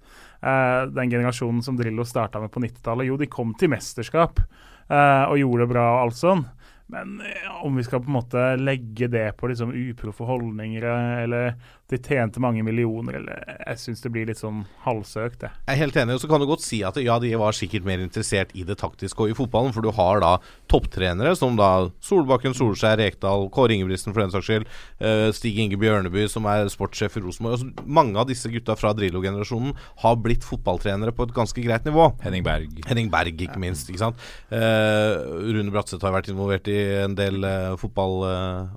eh, 0.44 0.82
den 0.92 1.12
generasjonen 1.12 1.62
som 1.66 1.78
Drillo 1.80 2.06
starta 2.08 2.42
med 2.44 2.52
på 2.54 2.62
90-tallet, 2.64 3.08
jo, 3.08 3.18
de 3.20 3.30
kom 3.32 3.54
til 3.60 3.72
mesterskap 3.72 4.42
eh, 4.44 5.24
og 5.24 5.40
gjorde 5.40 5.64
det 5.64 5.72
bra 5.74 5.86
og 5.96 6.02
alt 6.04 6.20
sånn. 6.20 6.44
Men 6.92 7.22
ja, 7.44 7.60
om 7.64 7.76
vi 7.76 7.84
skal 7.84 8.04
på 8.04 8.12
en 8.12 8.18
måte 8.18 8.42
legge 8.60 9.08
det 9.08 9.28
på 9.38 9.48
liksom 9.50 9.72
uproffe 9.74 10.28
holdninger, 10.28 10.84
eh, 10.90 11.24
eller 11.24 11.54
de 11.94 12.00
tjente 12.04 12.42
mange 12.44 12.64
millioner, 12.66 13.20
eller 13.20 13.44
Jeg 13.64 13.80
syns 13.82 14.02
det 14.04 14.12
blir 14.14 14.28
litt 14.30 14.40
sånn 14.42 14.64
halvsøkt, 14.84 15.40
det. 15.44 15.52
Jeg 15.68 15.74
er 15.76 15.80
helt 15.84 15.98
enig. 16.02 16.16
og 16.18 16.22
Så 16.24 16.30
kan 16.32 16.42
du 16.42 16.48
godt 16.50 16.66
si 16.66 16.82
at 16.86 16.98
ja, 17.02 17.18
de 17.22 17.32
var 17.40 17.56
sikkert 17.56 17.86
mer 17.88 18.02
interessert 18.04 18.52
i 18.58 18.66
det 18.68 18.78
taktiske 18.82 19.24
og 19.24 19.32
i 19.32 19.38
fotballen, 19.38 19.74
for 19.76 19.86
du 19.86 19.92
har 19.96 20.22
da 20.24 20.34
topptrenere 20.72 21.36
som 21.38 21.58
da 21.60 21.90
Solbakken, 22.04 22.56
Solskjær, 22.58 22.98
Rekdal, 23.02 23.48
Kåre 23.54 23.76
Ingebrigtsen 23.78 24.14
for 24.14 24.24
den 24.24 24.34
saks 24.34 24.50
skyld, 24.50 24.68
eh, 25.00 25.30
Stig 25.36 25.60
Inge 25.62 25.80
Bjørneby 25.82 26.26
som 26.32 26.48
er 26.50 26.72
sportssjef 26.74 27.18
i 27.20 27.24
Rosenborg. 27.26 27.58
Altså, 27.58 27.86
mange 27.86 28.18
av 28.20 28.28
disse 28.30 28.52
gutta 28.52 28.76
fra 28.80 28.94
Drillo-generasjonen 28.98 29.76
har 30.04 30.18
blitt 30.24 30.48
fotballtrenere 30.48 31.14
på 31.16 31.28
et 31.28 31.36
ganske 31.36 31.64
greit 31.66 31.86
nivå. 31.88 32.10
Henning 32.24 32.44
Berg. 32.46 32.82
Henning 32.90 33.12
Berg, 33.14 33.38
ikke 33.48 33.62
minst. 33.62 33.90
ikke 33.90 34.04
sant? 34.06 34.28
Eh, 34.52 35.14
Rune 35.54 35.72
Bratseth 35.74 36.04
har 36.06 36.16
vært 36.16 36.32
involvert 36.34 36.68
i 36.72 36.80
en 37.04 37.16
del 37.18 37.44
eh, 37.48 37.72
fotball 37.80 38.20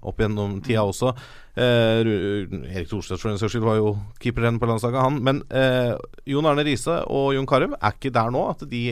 opp 0.06 0.20
gjennom 0.20 0.60
tida 0.64 0.84
også. 0.86 1.14
Eh, 1.56 2.04
Erik 2.04 2.90
Thorstvedt 2.90 3.22
for 3.22 3.32
den 3.32 3.40
saks 3.40 3.54
skyld 3.54 3.64
var 3.64 3.78
jo 3.80 3.96
keeperen 4.20 4.60
på 4.60 4.68
landslaget, 4.68 5.00
han. 5.00 5.20
Men 5.24 5.42
eh, 5.48 5.94
Jon 6.28 6.48
Arne 6.48 6.66
Riise 6.66 7.00
og 7.08 7.32
Jon 7.36 7.48
Carew 7.48 7.76
er 7.76 7.96
ikke 7.96 8.12
der 8.14 8.32
nå 8.34 8.48
at 8.52 8.66
de 8.68 8.86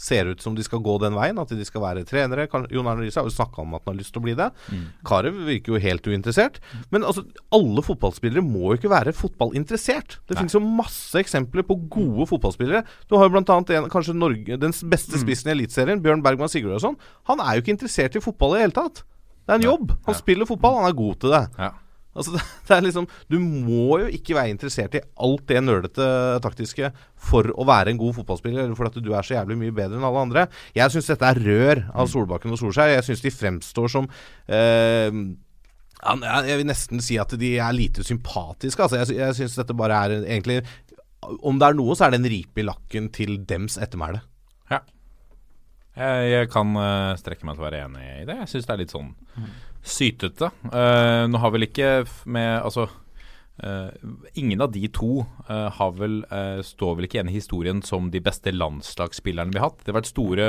ser 0.00 0.30
ut 0.30 0.40
som 0.40 0.54
de 0.56 0.64
skal 0.64 0.80
gå 0.80 0.94
den 1.02 1.12
veien, 1.12 1.36
at 1.42 1.50
de 1.52 1.64
skal 1.66 1.82
være 1.84 2.06
trenere. 2.08 2.46
Jon 2.72 2.88
Arne 2.88 3.04
Riise 3.04 3.20
har 3.20 3.26
jo 3.28 3.34
snakka 3.34 3.60
om 3.60 3.74
at 3.76 3.84
han 3.84 3.92
har 3.92 3.98
lyst 3.98 4.14
til 4.14 4.22
å 4.22 4.24
bli 4.24 4.36
det. 4.38 4.46
Carew 5.06 5.42
virker 5.48 5.74
jo 5.74 5.82
helt 5.82 6.08
uinteressert. 6.08 6.56
Men 6.94 7.04
altså, 7.04 7.26
alle 7.52 7.84
fotballspillere 7.84 8.44
må 8.44 8.70
jo 8.70 8.78
ikke 8.78 8.92
være 8.94 9.12
fotballinteressert. 9.18 10.20
Det 10.30 10.38
finnes 10.38 10.56
jo 10.56 10.62
masse 10.64 11.20
eksempler 11.20 11.66
på 11.68 11.76
gode 11.92 12.30
fotballspillere. 12.32 12.80
Du 13.10 13.18
har 13.18 13.28
jo 13.28 13.42
annet 13.42 13.74
en, 13.76 13.90
kanskje 13.92 14.16
Norge, 14.16 14.56
den 14.62 14.76
beste 14.94 15.20
spissen 15.20 15.52
i 15.52 15.56
Eliteserien, 15.58 16.00
Bjørn 16.00 16.24
Bergman 16.24 16.52
Sigurdasson. 16.52 16.96
Han 17.28 17.44
er 17.44 17.58
jo 17.58 17.66
ikke 17.66 17.76
interessert 17.76 18.16
i 18.16 18.24
fotball 18.24 18.56
i 18.56 18.60
det 18.60 18.68
hele 18.68 18.78
tatt. 18.80 19.04
Det 19.50 19.56
er 19.56 19.64
en 19.64 19.66
jobb. 19.66 19.94
Han 20.06 20.14
spiller 20.14 20.46
fotball, 20.46 20.76
han 20.78 20.92
er 20.92 20.94
god 20.94 21.16
til 21.24 21.32
det. 21.34 21.40
Ja. 21.58 21.72
Altså, 22.10 22.32
det, 22.36 22.42
det 22.66 22.74
er 22.76 22.84
liksom 22.86 23.06
Du 23.30 23.36
må 23.42 24.00
jo 24.02 24.06
ikke 24.10 24.34
være 24.34 24.50
interessert 24.50 24.96
i 24.98 25.02
alt 25.26 25.44
det 25.50 25.60
nølete 25.62 26.06
taktiske 26.42 26.90
for 27.30 27.50
å 27.54 27.66
være 27.66 27.92
en 27.92 28.00
god 28.00 28.16
fotballspiller, 28.20 28.64
eller 28.64 28.78
fordi 28.78 29.00
at 29.00 29.06
du 29.06 29.12
er 29.14 29.26
så 29.26 29.36
jævlig 29.36 29.58
mye 29.60 29.74
bedre 29.74 29.98
enn 29.98 30.06
alle 30.06 30.24
andre. 30.26 30.46
Jeg 30.76 30.94
syns 30.94 31.10
dette 31.10 31.30
er 31.34 31.42
rør 31.42 31.82
av 31.90 32.10
Solbakken 32.10 32.54
og 32.54 32.62
Solskjær. 32.62 32.94
Jeg 32.94 33.06
syns 33.08 33.24
de 33.26 33.34
fremstår 33.34 33.92
som 33.92 34.06
eh, 34.46 35.10
jeg 36.00 36.46
jeg 36.48 36.56
vil 36.62 36.70
nesten 36.70 37.02
si 37.04 37.18
at 37.20 37.34
de 37.36 37.50
er 37.60 37.74
lite 37.76 38.06
sympatiske. 38.06 38.86
Altså, 38.86 39.02
jeg, 39.02 39.18
jeg 39.18 39.36
syns 39.36 39.58
dette 39.58 39.76
bare 39.76 39.98
er 40.06 40.14
egentlig 40.22 40.62
Om 41.44 41.58
det 41.60 41.66
er 41.66 41.76
noe, 41.76 41.98
så 41.98 42.06
er 42.06 42.14
det 42.14 42.22
en 42.22 42.30
ripe 42.32 42.62
i 42.62 42.64
lakken 42.64 43.10
til 43.12 43.42
dems 43.44 43.76
ettermæle. 43.82 44.22
Ja. 44.70 44.80
Jeg, 46.00 46.28
jeg 46.32 46.50
kan 46.52 46.72
uh, 46.78 47.16
strekke 47.20 47.46
meg 47.46 47.56
til 47.56 47.64
å 47.64 47.66
være 47.66 47.82
enig 47.84 48.06
i 48.22 48.24
det. 48.28 48.38
Jeg 48.42 48.52
syns 48.54 48.68
det 48.68 48.74
er 48.74 48.80
litt 48.80 48.94
sånn 48.94 49.10
sytete. 49.80 50.50
Uh, 50.68 51.26
nå 51.30 51.40
har 51.40 51.54
vel 51.54 51.66
ikke 51.68 51.90
med 52.28 52.60
Altså 52.60 52.86
eh, 52.86 52.96
ingen 54.40 54.60
av 54.64 54.70
de 54.72 54.86
to 54.88 55.26
eh, 55.50 55.80
vel, 55.98 56.20
eh, 56.32 56.60
står 56.64 56.96
vel 56.96 57.06
ikke 57.06 57.18
igjen 57.18 57.30
i 57.32 57.36
historien 57.36 57.82
som 57.84 58.08
de 58.12 58.22
beste 58.24 58.52
landslagsspillerne 58.54 59.52
vi 59.52 59.60
har 59.60 59.68
hatt. 59.68 59.82
Det 59.84 59.92
har 59.92 59.98
vært 60.00 60.10
store 60.10 60.46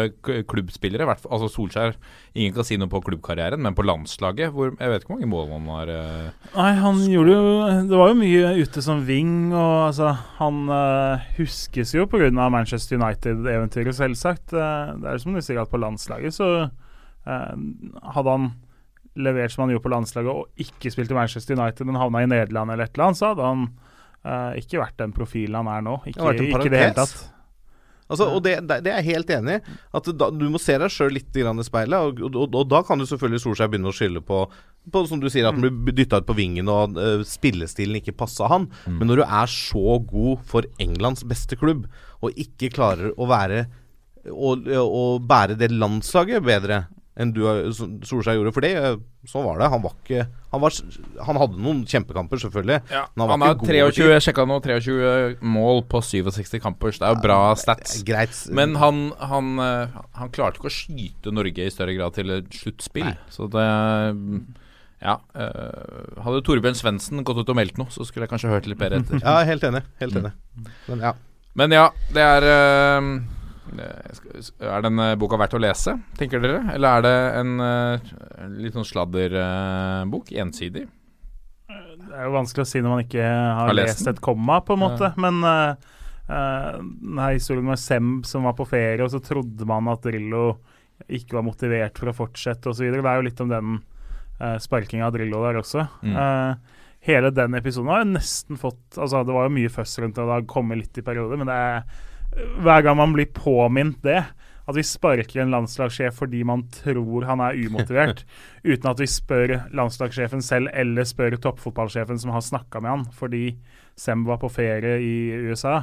klubbspillere. 0.47 1.07
Altså 1.27 1.49
Solskjær 1.51 1.97
Ingen 2.31 2.55
kan 2.55 2.67
si 2.67 2.77
noe 2.79 2.91
på 2.91 3.01
klubbkarrieren, 3.03 3.59
men 3.59 3.75
på 3.75 3.83
landslaget 3.83 4.53
hvor, 4.55 4.71
Jeg 4.79 4.93
vet 4.93 5.03
ikke 5.03 5.11
hvor 5.11 5.19
mange 5.19 5.31
mål 5.33 5.51
han 5.51 5.67
har. 5.73 5.91
eh, 5.91 6.49
Nei, 6.55 6.71
han 6.79 7.03
gjorde 7.11 7.35
jo 7.35 7.43
Det 7.89 7.99
var 7.99 8.13
jo 8.13 8.19
mye 8.21 8.55
ute 8.61 8.85
som 8.85 9.03
wing, 9.07 9.51
og 9.51 9.89
altså 9.89 10.13
Han 10.39 10.63
uh, 10.69 11.29
huskes 11.37 11.95
jo 11.95 12.07
pga. 12.07 12.31
Manchester 12.31 12.97
United-eventyret, 12.97 13.95
selvsagt. 13.97 14.53
Eh, 14.53 14.95
det 15.01 15.09
er 15.09 15.21
som 15.21 15.35
du 15.35 15.41
sier, 15.41 15.61
at 15.61 15.71
på 15.71 15.79
landslaget 15.81 16.33
så 16.35 16.47
uh, 17.27 17.55
hadde 18.15 18.35
han 18.37 18.51
levert 19.15 19.51
som 19.51 19.65
han 19.65 19.73
gjorde 19.73 19.85
på 19.85 19.91
landslaget, 19.91 20.31
og 20.31 20.63
ikke 20.63 20.91
spilt 20.93 21.11
i 21.11 21.17
Manchester 21.17 21.57
United, 21.57 21.87
men 21.87 21.99
havna 21.99 22.23
i 22.23 22.29
Nederland 22.31 22.71
eller 22.71 22.87
et 22.87 22.95
eller 22.95 23.09
annet, 23.09 23.19
så 23.19 23.33
hadde 23.33 23.49
han 23.49 23.67
uh, 24.23 24.57
ikke 24.59 24.81
vært 24.81 24.97
den 25.01 25.13
profilen 25.15 25.59
han 25.59 25.69
er 25.71 25.85
nå. 25.85 25.99
Ikke, 26.07 26.33
Det 26.37 26.49
ikke 26.49 26.71
det 26.71 26.83
hele 26.85 26.97
tatt. 27.01 27.15
Altså, 28.11 28.25
og 28.27 28.41
det, 28.43 28.57
det 28.67 28.91
er 28.91 28.99
jeg 28.99 29.15
helt 29.15 29.29
enig 29.31 29.53
i. 29.55 29.75
At 29.95 30.09
da, 30.19 30.27
Du 30.35 30.43
må 30.51 30.59
se 30.59 30.75
deg 30.75 30.91
sjøl 30.91 31.13
litt 31.15 31.31
grann 31.31 31.63
i 31.63 31.63
speilet. 31.63 31.95
Og, 31.95 32.19
og, 32.27 32.35
og, 32.43 32.57
og 32.59 32.67
da 32.67 32.81
kan 32.83 32.99
du 32.99 33.05
selvfølgelig 33.07 33.39
Solskjær 33.45 33.69
begynne 33.71 33.87
å 33.87 33.95
skylde 33.95 34.23
på, 34.27 34.41
på 34.91 35.03
som 35.07 35.21
du 35.21 35.29
sier, 35.31 35.47
at 35.47 35.55
han 35.55 35.79
blir 35.85 35.95
dytta 35.95 36.19
ut 36.19 36.27
på 36.27 36.35
vingen 36.35 36.67
og 36.71 36.99
uh, 36.99 37.23
spillestilen 37.27 38.01
ikke 38.01 38.17
passa 38.19 38.49
han. 38.51 38.67
Men 38.87 39.07
når 39.07 39.21
du 39.21 39.25
er 39.27 39.53
så 39.53 39.95
god 40.11 40.43
for 40.51 40.67
Englands 40.83 41.23
beste 41.27 41.55
klubb, 41.59 41.85
og 42.19 42.35
ikke 42.35 42.73
klarer 42.75 43.15
å 43.15 43.29
være 43.31 43.63
å, 44.29 44.53
å 44.83 45.05
bære 45.23 45.55
det 45.57 45.71
landslaget 45.73 46.43
bedre 46.45 46.83
enn 47.21 47.31
du 47.35 47.43
har- 47.45 47.69
Solskjær 47.71 48.35
gjorde. 48.39 48.53
For 48.55 48.65
det, 48.65 48.71
eh, 48.75 48.95
sånn 49.29 49.45
var 49.45 49.59
det. 49.61 49.69
Han 49.71 49.81
var 49.85 49.93
ikke 50.01 50.27
Han, 50.51 50.59
var, 50.59 50.71
han 51.23 51.37
hadde 51.39 51.59
noen 51.63 51.85
kjempekamper, 51.87 52.41
selvfølgelig. 52.43 52.81
Ja, 52.91 53.05
var 53.15 53.29
han 53.31 53.39
har 53.45 53.53
ikke 53.55 53.59
god 53.61 53.69
over 53.71 53.91
23, 53.95 54.07
jeg 54.11 54.23
sjekka 54.25 54.43
nå, 54.49 54.57
23 54.65 55.37
mål 55.41 55.77
på 55.87 56.01
67 56.03 56.59
kamper. 56.59 56.91
så 56.91 56.99
Det 56.99 57.07
er 57.07 57.15
jo 57.15 57.21
bra 57.23 57.37
stats. 57.55 58.03
Greit. 58.03 58.35
Men 58.51 58.75
han, 58.75 58.99
han, 59.21 59.53
eh, 59.63 59.87
han 60.19 60.29
klarte 60.35 60.59
ikke 60.59 60.67
å 60.67 60.75
skyte 60.75 61.31
Norge 61.31 61.63
i 61.63 61.69
større 61.71 61.95
grad 61.95 62.13
til 62.19 62.29
et 62.35 62.49
sluttspill. 62.51 63.15
Så 63.31 63.47
det 63.49 63.63
Ja. 65.01 65.15
eh, 65.33 66.21
hadde 66.21 66.43
Torbjørn 66.45 66.75
Svendsen 66.77 67.23
gått 67.23 67.39
ut 67.41 67.49
og 67.49 67.55
meldt 67.57 67.77
noe, 67.79 67.87
så 67.89 68.05
skulle 68.05 68.27
jeg 68.27 68.33
kanskje 68.35 68.51
hørt 68.51 68.67
litt 68.67 68.77
bedre 68.77 68.99
etter. 69.01 69.21
Ja, 69.23 69.43
helt 69.47 69.63
enig. 69.63 69.83
Helt 69.99 70.13
enig. 70.19 70.33
Men 70.89 70.99
ja. 70.99 71.13
Men 71.55 71.71
ja, 71.71 71.89
det 72.13 72.21
er 72.21 72.43
eh, 72.43 72.99
skal- 73.01 73.40
Er 73.79 74.83
denne 74.83 75.11
boka 75.19 75.39
verdt 75.39 75.55
å 75.55 75.61
lese, 75.61 75.95
tenker 76.19 76.43
dere? 76.43 76.63
Eller 76.73 76.99
er 76.99 77.05
det 77.05 77.15
en 77.39 77.53
eh, 77.65 78.11
litt 78.63 78.75
sånn 78.77 78.87
sladderbok? 78.87 80.33
ensidig? 80.41 80.87
Det 82.01 82.17
er 82.17 82.27
jo 82.27 82.33
vanskelig 82.35 82.65
å 82.65 82.67
si 82.67 82.81
når 82.81 82.93
man 82.93 83.03
ikke 83.05 83.23
har, 83.23 83.69
Har 83.69 83.77
lest 83.77 84.01
lest, 84.01 84.09
et 84.11 84.21
komma, 84.23 84.59
på 84.65 84.75
en 84.75 84.83
måte. 84.83 85.11
Men 85.21 85.39
uh, 85.45 85.75
denne 86.27 87.29
historien 87.35 87.67
med 87.67 87.79
Semb 87.79 88.27
som 88.27 88.47
var 88.47 88.57
på 88.57 88.67
ferie, 88.69 89.01
og 89.05 89.11
så 89.13 89.21
trodde 89.23 89.67
man 89.69 89.89
at 89.91 90.03
Drillo 90.05 90.45
ikke 91.07 91.37
var 91.39 91.47
motivert 91.47 91.97
for 91.97 92.11
å 92.11 92.15
fortsette 92.15 92.71
osv. 92.71 92.89
Det 92.91 93.01
er 93.01 93.19
jo 93.19 93.25
litt 93.25 93.41
om 93.43 93.51
den 93.51 93.79
uh, 94.41 94.57
sparkinga 94.61 95.07
av 95.07 95.15
Drillo 95.15 95.41
der 95.45 95.61
også. 95.61 95.87
Mm. 96.03 96.17
Uh, 96.17 96.81
hele 97.07 97.31
den 97.33 97.57
episoden 97.57 97.91
har 97.91 98.03
jo 98.03 98.11
nesten 98.13 98.59
fått 98.61 98.99
Altså, 98.99 99.23
det 99.25 99.33
var 99.33 99.47
jo 99.47 99.55
mye 99.55 99.71
fuss 99.73 99.97
rundt 100.01 100.17
det, 100.17 100.23
og 100.23 100.29
det 100.29 100.39
har 100.39 100.49
kommet 100.51 100.81
litt 100.83 100.99
i 101.01 101.05
perioder, 101.05 101.39
men 101.39 101.49
det 101.49 101.57
er 101.57 102.09
hver 102.35 102.85
gang 102.85 102.97
man 102.99 103.15
blir 103.15 103.29
påminnet 103.35 103.99
det, 104.05 104.21
at 104.71 104.77
vi 104.77 104.83
sparker 104.85 105.41
en 105.41 105.51
landslagssjef 105.51 106.19
fordi 106.21 106.43
man 106.47 106.63
tror 106.71 107.25
han 107.27 107.41
er 107.43 107.57
umotivert, 107.59 108.23
uten 108.71 108.91
at 108.91 109.01
vi 109.01 109.09
spør 109.09 109.55
landslagssjefen 109.75 110.43
selv 110.45 110.71
eller 110.73 111.07
spør 111.07 111.39
toppfotballsjefen 111.41 112.21
som 112.21 112.33
har 112.35 112.45
snakka 112.45 112.83
med 112.83 112.95
han 112.95 113.07
fordi 113.17 113.45
Sem 113.99 114.23
var 114.25 114.37
på 114.39 114.47
ferie 114.49 114.93
i 115.03 115.15
USA. 115.51 115.81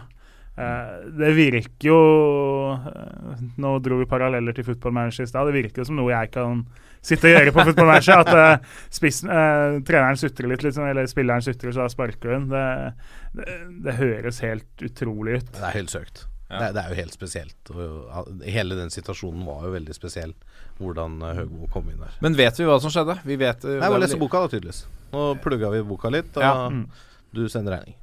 Eh, 0.59 0.95
det 1.15 1.29
virker 1.37 1.87
jo 1.87 1.99
eh, 2.75 3.43
Nå 3.63 3.77
dro 3.85 4.01
vi 4.01 4.09
paralleller 4.11 4.57
til 4.57 4.67
Football 4.67 4.97
Manager 4.97 5.23
i 5.27 5.31
stad. 5.31 5.47
Det 5.47 5.55
virker 5.55 5.83
jo 5.83 5.87
som 5.87 5.99
noe 6.01 6.11
jeg 6.11 6.33
kan 6.35 6.65
sitte 7.05 7.29
og 7.29 7.37
gjøre 7.37 7.53
på 7.55 7.67
Football 7.69 7.91
Manager. 7.93 8.25
At 8.25 8.33
eh, 8.33 8.81
spissen, 8.99 9.31
treneren 9.87 10.19
sutrer 10.19 10.51
litt, 10.51 10.65
liksom, 10.67 10.89
eller 10.89 11.07
spilleren 11.11 11.45
sutrer, 11.45 11.77
så 11.77 11.85
da 11.85 11.93
sparker 11.93 12.35
hun. 12.35 12.49
Det, 12.51 12.65
det, 13.39 13.61
det 13.87 13.99
høres 14.01 14.43
helt 14.47 14.89
utrolig 14.89 15.39
ut. 15.39 15.55
Det 15.61 15.69
er 15.69 15.79
helt 15.79 15.95
søkt. 15.95 16.27
Det, 16.49 16.59
er- 16.65 16.73
det 16.73 16.81
er 16.83 16.89
jo 16.95 16.97
helt 17.03 17.13
spesielt. 17.17 17.71
Og, 17.75 18.29
hele 18.49 18.77
den 18.79 18.89
situasjonen 18.95 19.43
var 19.45 19.67
jo 19.67 19.73
veldig 19.75 19.95
spesiell. 19.97 20.33
Hvordan 20.79 21.19
eh, 21.23 21.35
Høgmo 21.43 21.69
kom 21.73 21.91
inn 21.93 22.01
der. 22.01 22.15
Men 22.25 22.37
vet 22.39 22.57
vi 22.61 22.65
hva 22.69 22.79
som 22.81 22.93
skjedde? 22.95 23.19
Vi 23.29 23.37
vet 23.41 23.65
eh, 23.69 23.77
Nei, 23.83 23.89
vi 23.91 23.95
må 23.99 24.01
lese 24.01 24.17
boka, 24.21 24.41
da, 24.47 24.49
tydeligvis. 24.55 24.85
Nå 25.13 25.27
plugga 25.45 25.71
vi 25.75 25.83
boka 25.85 26.13
litt, 26.15 26.33
og 26.37 26.43
Ja. 26.47 26.55
Mm. 26.73 26.87
du 27.37 27.43
sender 27.53 27.77
regning. 27.77 27.97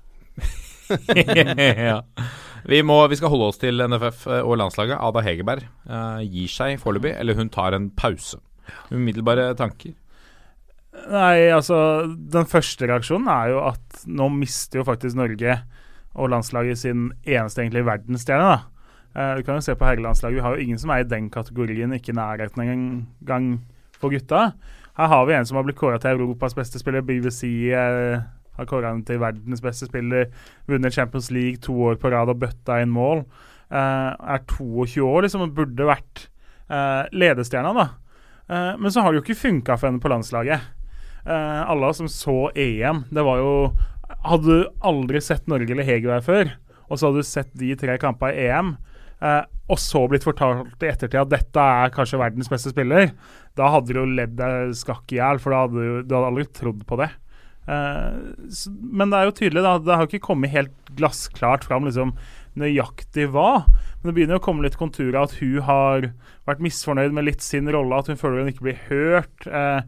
ja. 1.89 2.03
vi, 2.69 2.81
må, 2.85 2.97
vi 3.09 3.17
skal 3.17 3.31
holde 3.33 3.47
oss 3.49 3.57
til 3.61 3.81
NFF 3.89 4.25
og 4.43 4.55
landslaget. 4.61 4.99
Ada 5.01 5.23
Hegerberg 5.25 5.65
uh, 5.89 6.21
gir 6.21 6.51
seg 6.51 6.77
foreløpig, 6.81 7.15
eller 7.19 7.37
hun 7.39 7.49
tar 7.53 7.73
en 7.77 7.89
pause. 7.97 8.37
Umiddelbare 8.93 9.51
tanker. 9.57 9.93
Nei, 11.11 11.49
altså 11.51 11.75
Den 12.31 12.47
første 12.49 12.87
reaksjonen 12.87 13.27
er 13.29 13.49
jo 13.51 13.57
at 13.67 14.05
nå 14.07 14.29
mister 14.31 14.79
jo 14.79 14.85
faktisk 14.87 15.17
Norge 15.19 15.57
og 16.15 16.31
landslaget 16.31 16.79
sin 16.79 17.09
eneste 17.23 17.61
egentlig 17.61 17.85
verdensstjerne. 17.85 18.55
da. 18.55 18.75
Eh, 19.15 19.37
du 19.37 19.43
kan 19.43 19.55
jo 19.55 19.63
se 19.63 19.75
på 19.75 19.85
herrelandslaget. 19.87 20.35
Vi 20.35 20.43
har 20.43 20.55
jo 20.55 20.63
ingen 20.63 20.79
som 20.79 20.89
er 20.89 21.03
i 21.03 21.09
den 21.09 21.29
kategorien, 21.29 21.93
ikke 21.93 22.11
i 22.11 22.15
nærheten 22.15 22.63
engang 22.63 23.49
for 23.99 24.09
gutta. 24.09 24.51
Her 24.97 25.07
har 25.11 25.25
vi 25.25 25.33
en 25.33 25.45
som 25.45 25.55
har 25.55 25.63
blitt 25.63 25.79
kåra 25.79 25.99
til 25.99 26.19
Europas 26.19 26.55
beste 26.55 26.79
spiller. 26.79 27.01
BBC 27.01 27.71
uh, 27.75 28.23
har 28.55 28.65
kåra 28.65 28.93
ham 28.93 29.03
til 29.03 29.19
verdens 29.19 29.61
beste 29.61 29.85
spiller. 29.89 30.31
Vunnet 30.67 30.93
Champions 30.93 31.31
League 31.31 31.57
to 31.57 31.75
år 31.83 31.95
på 31.99 32.11
rad 32.11 32.31
og 32.31 32.39
bøtta 32.39 32.79
inn 32.81 32.93
mål. 32.95 33.25
Uh, 33.71 34.15
er 34.15 34.43
22 34.47 35.03
år, 35.03 35.25
liksom, 35.25 35.41
og 35.41 35.55
burde 35.55 35.87
vært 35.87 36.27
uh, 36.71 37.03
ledestjerna, 37.11 37.73
da. 37.75 37.87
Uh, 38.47 38.73
men 38.79 38.91
så 38.91 39.01
har 39.01 39.11
det 39.11 39.19
jo 39.19 39.25
ikke 39.25 39.41
funka 39.41 39.75
for 39.75 39.89
henne 39.89 40.03
på 40.03 40.11
landslaget. 40.11 40.63
Eh, 41.25 41.69
alle 41.69 41.93
som 41.93 42.07
så 42.07 42.51
EM, 42.55 43.03
det 43.09 43.23
var 43.25 43.39
jo 43.41 43.53
Hadde 44.25 44.45
du 44.49 44.69
aldri 44.85 45.21
sett 45.21 45.45
Norge 45.51 45.71
eller 45.71 45.87
Hegerberg 45.87 46.25
før, 46.25 46.53
og 46.89 46.97
så 46.97 47.09
hadde 47.09 47.21
du 47.21 47.27
sett 47.27 47.51
de 47.57 47.73
tre 47.79 47.97
kampene 48.01 48.33
i 48.37 48.47
EM, 48.49 48.71
eh, 49.21 49.43
og 49.69 49.81
så 49.81 50.03
blitt 50.09 50.25
fortalt 50.25 50.81
i 50.85 50.89
ettertid 50.91 51.19
at 51.21 51.33
dette 51.33 51.67
er 51.81 51.93
kanskje 51.93 52.21
verdens 52.21 52.49
beste 52.51 52.73
spiller, 52.73 53.11
da 53.57 53.69
hadde 53.73 53.93
du 53.93 54.01
jo 54.01 54.07
ledd 54.09 54.35
deg 54.39 54.73
skakk 54.77 55.13
i 55.13 55.19
hjel, 55.19 55.41
for 55.41 55.53
da 55.53 55.65
hadde 55.65 55.77
du, 55.77 56.01
du 56.05 56.17
hadde 56.17 56.33
aldri 56.33 56.47
trodd 56.57 56.83
på 56.89 56.99
det. 57.01 57.11
Eh, 57.65 58.17
så, 58.53 58.71
men 58.71 59.11
det 59.11 59.19
er 59.19 59.29
jo 59.29 59.37
tydelig, 59.39 59.63
da. 59.65 59.77
Det 59.81 59.97
har 59.97 60.09
ikke 60.09 60.27
kommet 60.27 60.53
helt 60.53 60.93
glassklart 60.97 61.65
fram 61.65 61.87
liksom, 61.87 62.13
nøyaktig 62.59 63.27
hva. 63.33 63.65
Men 63.65 64.09
det 64.09 64.15
begynner 64.17 64.39
å 64.39 64.45
komme 64.45 64.65
litt 64.65 64.77
konturer 64.79 65.23
at 65.23 65.37
hun 65.41 65.65
har 65.67 66.11
vært 66.47 66.61
misfornøyd 66.63 67.15
med 67.15 67.27
litt 67.27 67.45
sin 67.45 67.69
rolle, 67.73 67.97
at 67.97 68.11
hun 68.11 68.21
føler 68.21 68.43
hun 68.43 68.53
ikke 68.53 68.67
blir 68.69 68.85
hørt. 68.89 69.49
Eh, 69.49 69.81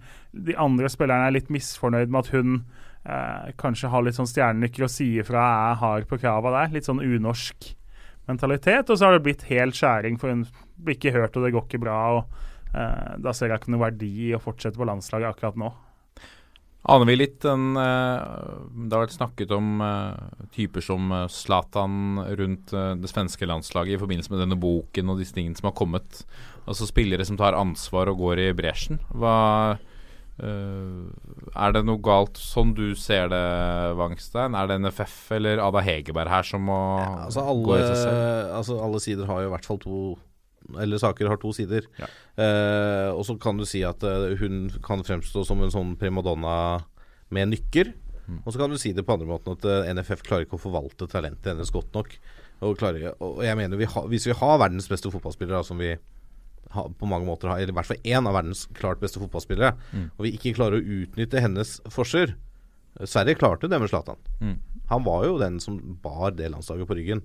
de 0.47 0.57
andre 0.59 0.89
spillerne 0.91 1.29
er 1.29 1.37
litt 1.37 1.53
misfornøyd 1.53 2.11
med 2.11 2.25
at 2.25 2.33
hun 2.35 2.59
eh, 3.07 3.49
kanskje 3.59 3.91
har 3.93 4.05
litt 4.05 4.17
sånn 4.17 4.29
stjernenykker 4.29 4.87
og 4.87 4.93
sier 4.93 5.27
fra 5.27 5.47
er 5.71 5.81
hard 5.81 6.07
på 6.09 6.19
krava 6.21 6.53
der. 6.59 6.75
Litt 6.75 6.89
sånn 6.89 7.03
unorsk 7.03 7.71
mentalitet. 8.27 8.91
Og 8.91 8.99
så 8.99 9.07
har 9.07 9.17
det 9.17 9.25
blitt 9.25 9.47
helt 9.49 9.77
skjæring, 9.77 10.19
for 10.21 10.33
hun 10.33 10.45
blir 10.77 10.99
ikke 10.99 11.15
hørt, 11.15 11.35
og 11.37 11.47
det 11.47 11.55
går 11.55 11.67
ikke 11.67 11.83
bra. 11.87 11.97
og 12.19 12.75
eh, 12.75 13.17
Da 13.23 13.33
ser 13.33 13.51
jeg 13.53 13.63
ikke 13.63 13.75
noe 13.75 13.87
verdi 13.87 14.13
i 14.29 14.33
å 14.37 14.43
fortsette 14.43 14.79
på 14.79 14.89
landslaget 14.89 15.31
akkurat 15.31 15.59
nå. 15.59 15.73
Aner 16.87 17.09
vi 17.09 17.17
litt 17.17 17.41
den 17.43 17.75
eh, 17.75 18.19
Det 18.87 18.95
har 18.95 19.03
vært 19.03 19.15
snakket 19.17 19.51
om 19.51 19.81
eh, 19.83 20.45
typer 20.55 20.83
som 20.85 21.11
eh, 21.11 21.25
Zlatan 21.31 22.21
rundt 22.39 22.71
det 22.71 23.11
svenske 23.11 23.49
landslaget 23.49 23.97
i 23.97 23.99
forbindelse 23.99 24.31
med 24.31 24.45
denne 24.45 24.59
boken 24.61 25.11
og 25.11 25.19
disse 25.19 25.35
tingene 25.35 25.57
som 25.59 25.67
har 25.71 25.75
kommet. 25.75 26.21
Altså 26.63 26.87
spillere 26.87 27.25
som 27.27 27.39
tar 27.39 27.57
ansvar 27.57 28.11
og 28.11 28.21
går 28.23 28.45
i 28.45 28.49
bresjen. 28.55 29.01
Hva 29.11 29.35
eh, 30.43 31.51
Er 31.57 31.75
det 31.75 31.83
noe 31.87 32.01
galt 32.03 32.39
sånn 32.41 32.73
du 32.77 32.91
ser 32.99 33.29
det, 33.33 33.43
Wangstein? 33.99 34.57
Er 34.57 34.69
det 34.69 34.79
NFF 34.83 35.17
eller 35.37 35.61
Ada 35.63 35.83
Hegerberg 35.85 36.31
her 36.31 36.47
som 36.47 36.65
må 36.69 36.79
Altså 37.01 37.43
gå 37.43 37.77
i 37.77 37.83
seg 37.83 37.99
selv? 38.03 38.55
altså 38.59 38.79
alle 38.83 39.03
sider 39.03 39.29
har 39.29 39.43
jo 39.43 39.51
i 39.51 39.53
hvert 39.55 39.69
fall 39.69 39.81
to 39.83 39.99
Eller 40.83 40.99
saker 40.99 41.29
har 41.31 41.39
to 41.39 41.53
sider. 41.55 41.85
Ja. 41.95 42.09
Uh, 42.35 43.09
og 43.15 43.21
så 43.23 43.37
kan 43.39 43.55
du 43.55 43.63
si 43.63 43.85
at 43.87 44.01
uh, 44.03 44.33
hun 44.35 44.65
kan 44.83 44.99
fremstå 45.05 45.45
som 45.47 45.61
en 45.63 45.71
sånn 45.71 45.93
primadonna 45.95 46.81
med 47.31 47.53
nykker. 47.53 47.93
Mm. 48.27 48.41
Og 48.41 48.51
så 48.51 48.59
kan 48.59 48.73
du 48.73 48.75
si 48.81 48.91
det 48.91 49.05
på 49.07 49.15
andre 49.15 49.29
måten 49.29 49.55
at 49.55 49.63
NFF 49.95 50.25
klarer 50.27 50.43
ikke 50.43 50.59
å 50.59 50.65
forvalte 50.65 51.07
talentet 51.07 51.53
hennes 51.53 51.71
godt 51.71 51.95
nok. 51.95 52.17
Og, 52.65 52.75
klarer, 52.75 53.13
og 53.21 53.39
jeg 53.45 53.57
mener 53.59 53.79
vi 53.79 53.87
ha, 53.87 54.03
Hvis 54.09 54.25
vi 54.27 54.35
har 54.35 54.59
verdens 54.59 54.89
beste 54.89 55.11
fotballspillere, 55.13 55.63
som 55.63 55.79
vi 55.79 55.93
på 56.71 57.07
mange 57.09 57.25
måter 57.27 57.49
har, 57.49 57.61
eller 57.61 57.73
i 57.73 57.77
hvert 57.77 57.89
fall 57.89 58.03
én 58.03 58.27
av 58.27 58.35
verdens 58.35 58.65
klart 58.77 58.99
beste 58.99 59.19
fotballspillere, 59.21 59.73
Mm. 59.93 60.09
og 60.17 60.25
vi 60.25 60.33
ikke 60.37 60.55
klarer 60.55 60.79
å 60.81 61.01
utnytte 61.03 61.41
hennes 61.41 61.79
forser 61.89 62.35
Sverige 63.05 63.37
klarte 63.37 63.69
det 63.69 63.77
med 63.79 63.89
Zlatan. 63.91 64.17
Mm. 64.41 64.55
Han 64.89 65.03
var 65.03 65.25
jo 65.27 65.37
den 65.37 65.59
som 65.59 65.77
bar 66.01 66.31
det 66.31 66.49
landslaget 66.49 66.87
på 66.89 66.95
ryggen. 66.97 67.21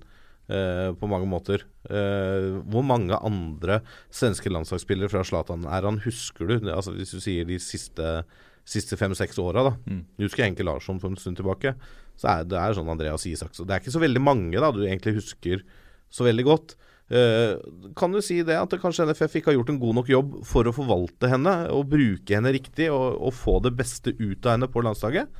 Uh, 0.51 0.91
på 0.99 1.07
mange 1.07 1.25
måter. 1.25 1.61
Uh, 1.87 2.59
hvor 2.67 2.83
mange 2.83 3.15
andre 3.15 3.77
svenske 4.11 4.51
landslagsspillere 4.51 5.07
fra 5.09 5.23
Zlatan 5.23 5.63
er 5.65 5.87
han, 5.87 6.01
husker 6.03 6.45
du? 6.45 6.69
Altså 6.69 6.91
Hvis 6.91 7.13
du 7.15 7.21
sier 7.23 7.47
de 7.47 7.55
siste, 7.63 8.25
siste 8.67 8.97
fem-seks 8.99 9.39
åra, 9.39 9.63
da. 9.69 9.71
Mm. 9.87 10.01
Du 10.19 10.25
husker 10.25 10.43
Henke 10.43 10.65
Larsson 10.67 10.99
for 10.99 11.09
en 11.09 11.15
stund 11.15 11.39
tilbake. 11.39 11.73
Så 12.19 12.27
er 12.27 12.43
det 12.43 12.59
er 12.59 12.75
sånn 12.75 12.91
Andreas 12.91 13.25
Isaksen. 13.25 13.65
Det 13.65 13.73
er 13.73 13.81
ikke 13.81 13.95
så 13.95 14.03
veldig 14.03 14.21
mange 14.21 14.59
da 14.59 14.69
du 14.75 14.83
egentlig 14.83 15.15
husker 15.21 15.63
så 16.11 16.27
veldig 16.27 16.45
godt. 16.45 16.75
Eh, 17.11 17.59
kan 17.99 18.15
du 18.15 18.21
si 18.23 18.39
det 18.47 18.55
at 18.57 18.73
kanskje 18.81 19.05
NFF 19.09 19.39
ikke 19.39 19.51
har 19.51 19.57
gjort 19.59 19.73
en 19.73 19.79
god 19.81 19.97
nok 19.99 20.11
jobb 20.13 20.35
for 20.47 20.69
å 20.69 20.75
forvalte 20.75 21.29
henne 21.29 21.55
og 21.75 21.89
bruke 21.91 22.37
henne 22.37 22.53
riktig 22.55 22.87
og, 22.93 23.19
og 23.19 23.35
få 23.35 23.59
det 23.65 23.75
beste 23.77 24.15
ut 24.17 24.45
av 24.45 24.55
henne 24.55 24.71
på 24.71 24.83
landslaget? 24.85 25.31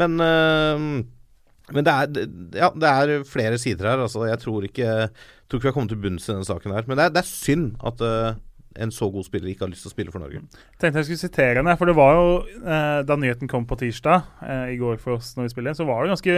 Men 0.00 0.20
eh, 0.24 1.06
men 1.70 1.86
det 1.86 1.92
er, 1.94 2.28
ja, 2.58 2.68
det 2.74 2.88
er 2.90 3.26
flere 3.28 3.58
sider 3.60 3.92
her. 3.92 4.00
Altså, 4.02 4.24
jeg 4.26 4.40
tror 4.42 4.64
ikke, 4.66 4.94
tror 5.46 5.60
ikke 5.60 5.68
vi 5.68 5.70
har 5.70 5.76
kommet 5.76 5.92
til 5.94 6.00
bunns 6.02 6.26
i 6.26 6.32
denne 6.32 6.48
saken 6.48 6.74
her. 6.74 6.86
Men 6.88 6.98
det 6.98 7.04
er, 7.04 7.12
det 7.14 7.22
er 7.22 7.28
synd 7.28 7.76
at 7.86 8.02
eh, 8.02 8.40
en 8.82 8.92
så 8.94 9.08
god 9.10 9.26
spiller 9.26 9.50
ikke 9.50 9.66
har 9.66 9.72
lyst 9.72 9.84
til 9.86 9.90
å 9.90 9.94
spille 9.94 10.14
for 10.14 10.22
Norge. 10.22 10.42
tenkte 10.78 11.02
jeg 11.02 11.08
skulle 11.08 11.22
sitere 11.24 11.58
henne, 11.58 11.74
for 11.78 11.90
det 11.90 11.96
var 11.98 12.12
jo 12.14 12.26
eh, 12.62 13.00
Da 13.06 13.16
nyheten 13.18 13.50
kom 13.50 13.66
på 13.66 13.78
tirsdag 13.80 14.28
eh, 14.46 14.74
i 14.74 14.78
går 14.78 15.00
for 15.02 15.18
oss 15.18 15.32
når 15.36 15.48
vi 15.48 15.54
spiller 15.54 15.74
så 15.74 15.86
var 15.88 16.04
det 16.04 16.12
ganske 16.14 16.36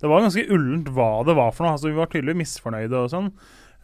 Det 0.00 0.10
var 0.10 0.24
ganske 0.24 0.46
ullent 0.56 0.88
hva 0.96 1.10
det 1.28 1.36
var 1.36 1.52
for 1.52 1.66
noe. 1.66 1.76
Altså 1.76 1.90
Vi 1.90 1.98
var 1.98 2.10
tydelig 2.12 2.38
misfornøyde 2.40 3.04
og 3.04 3.12
sånn. 3.12 3.30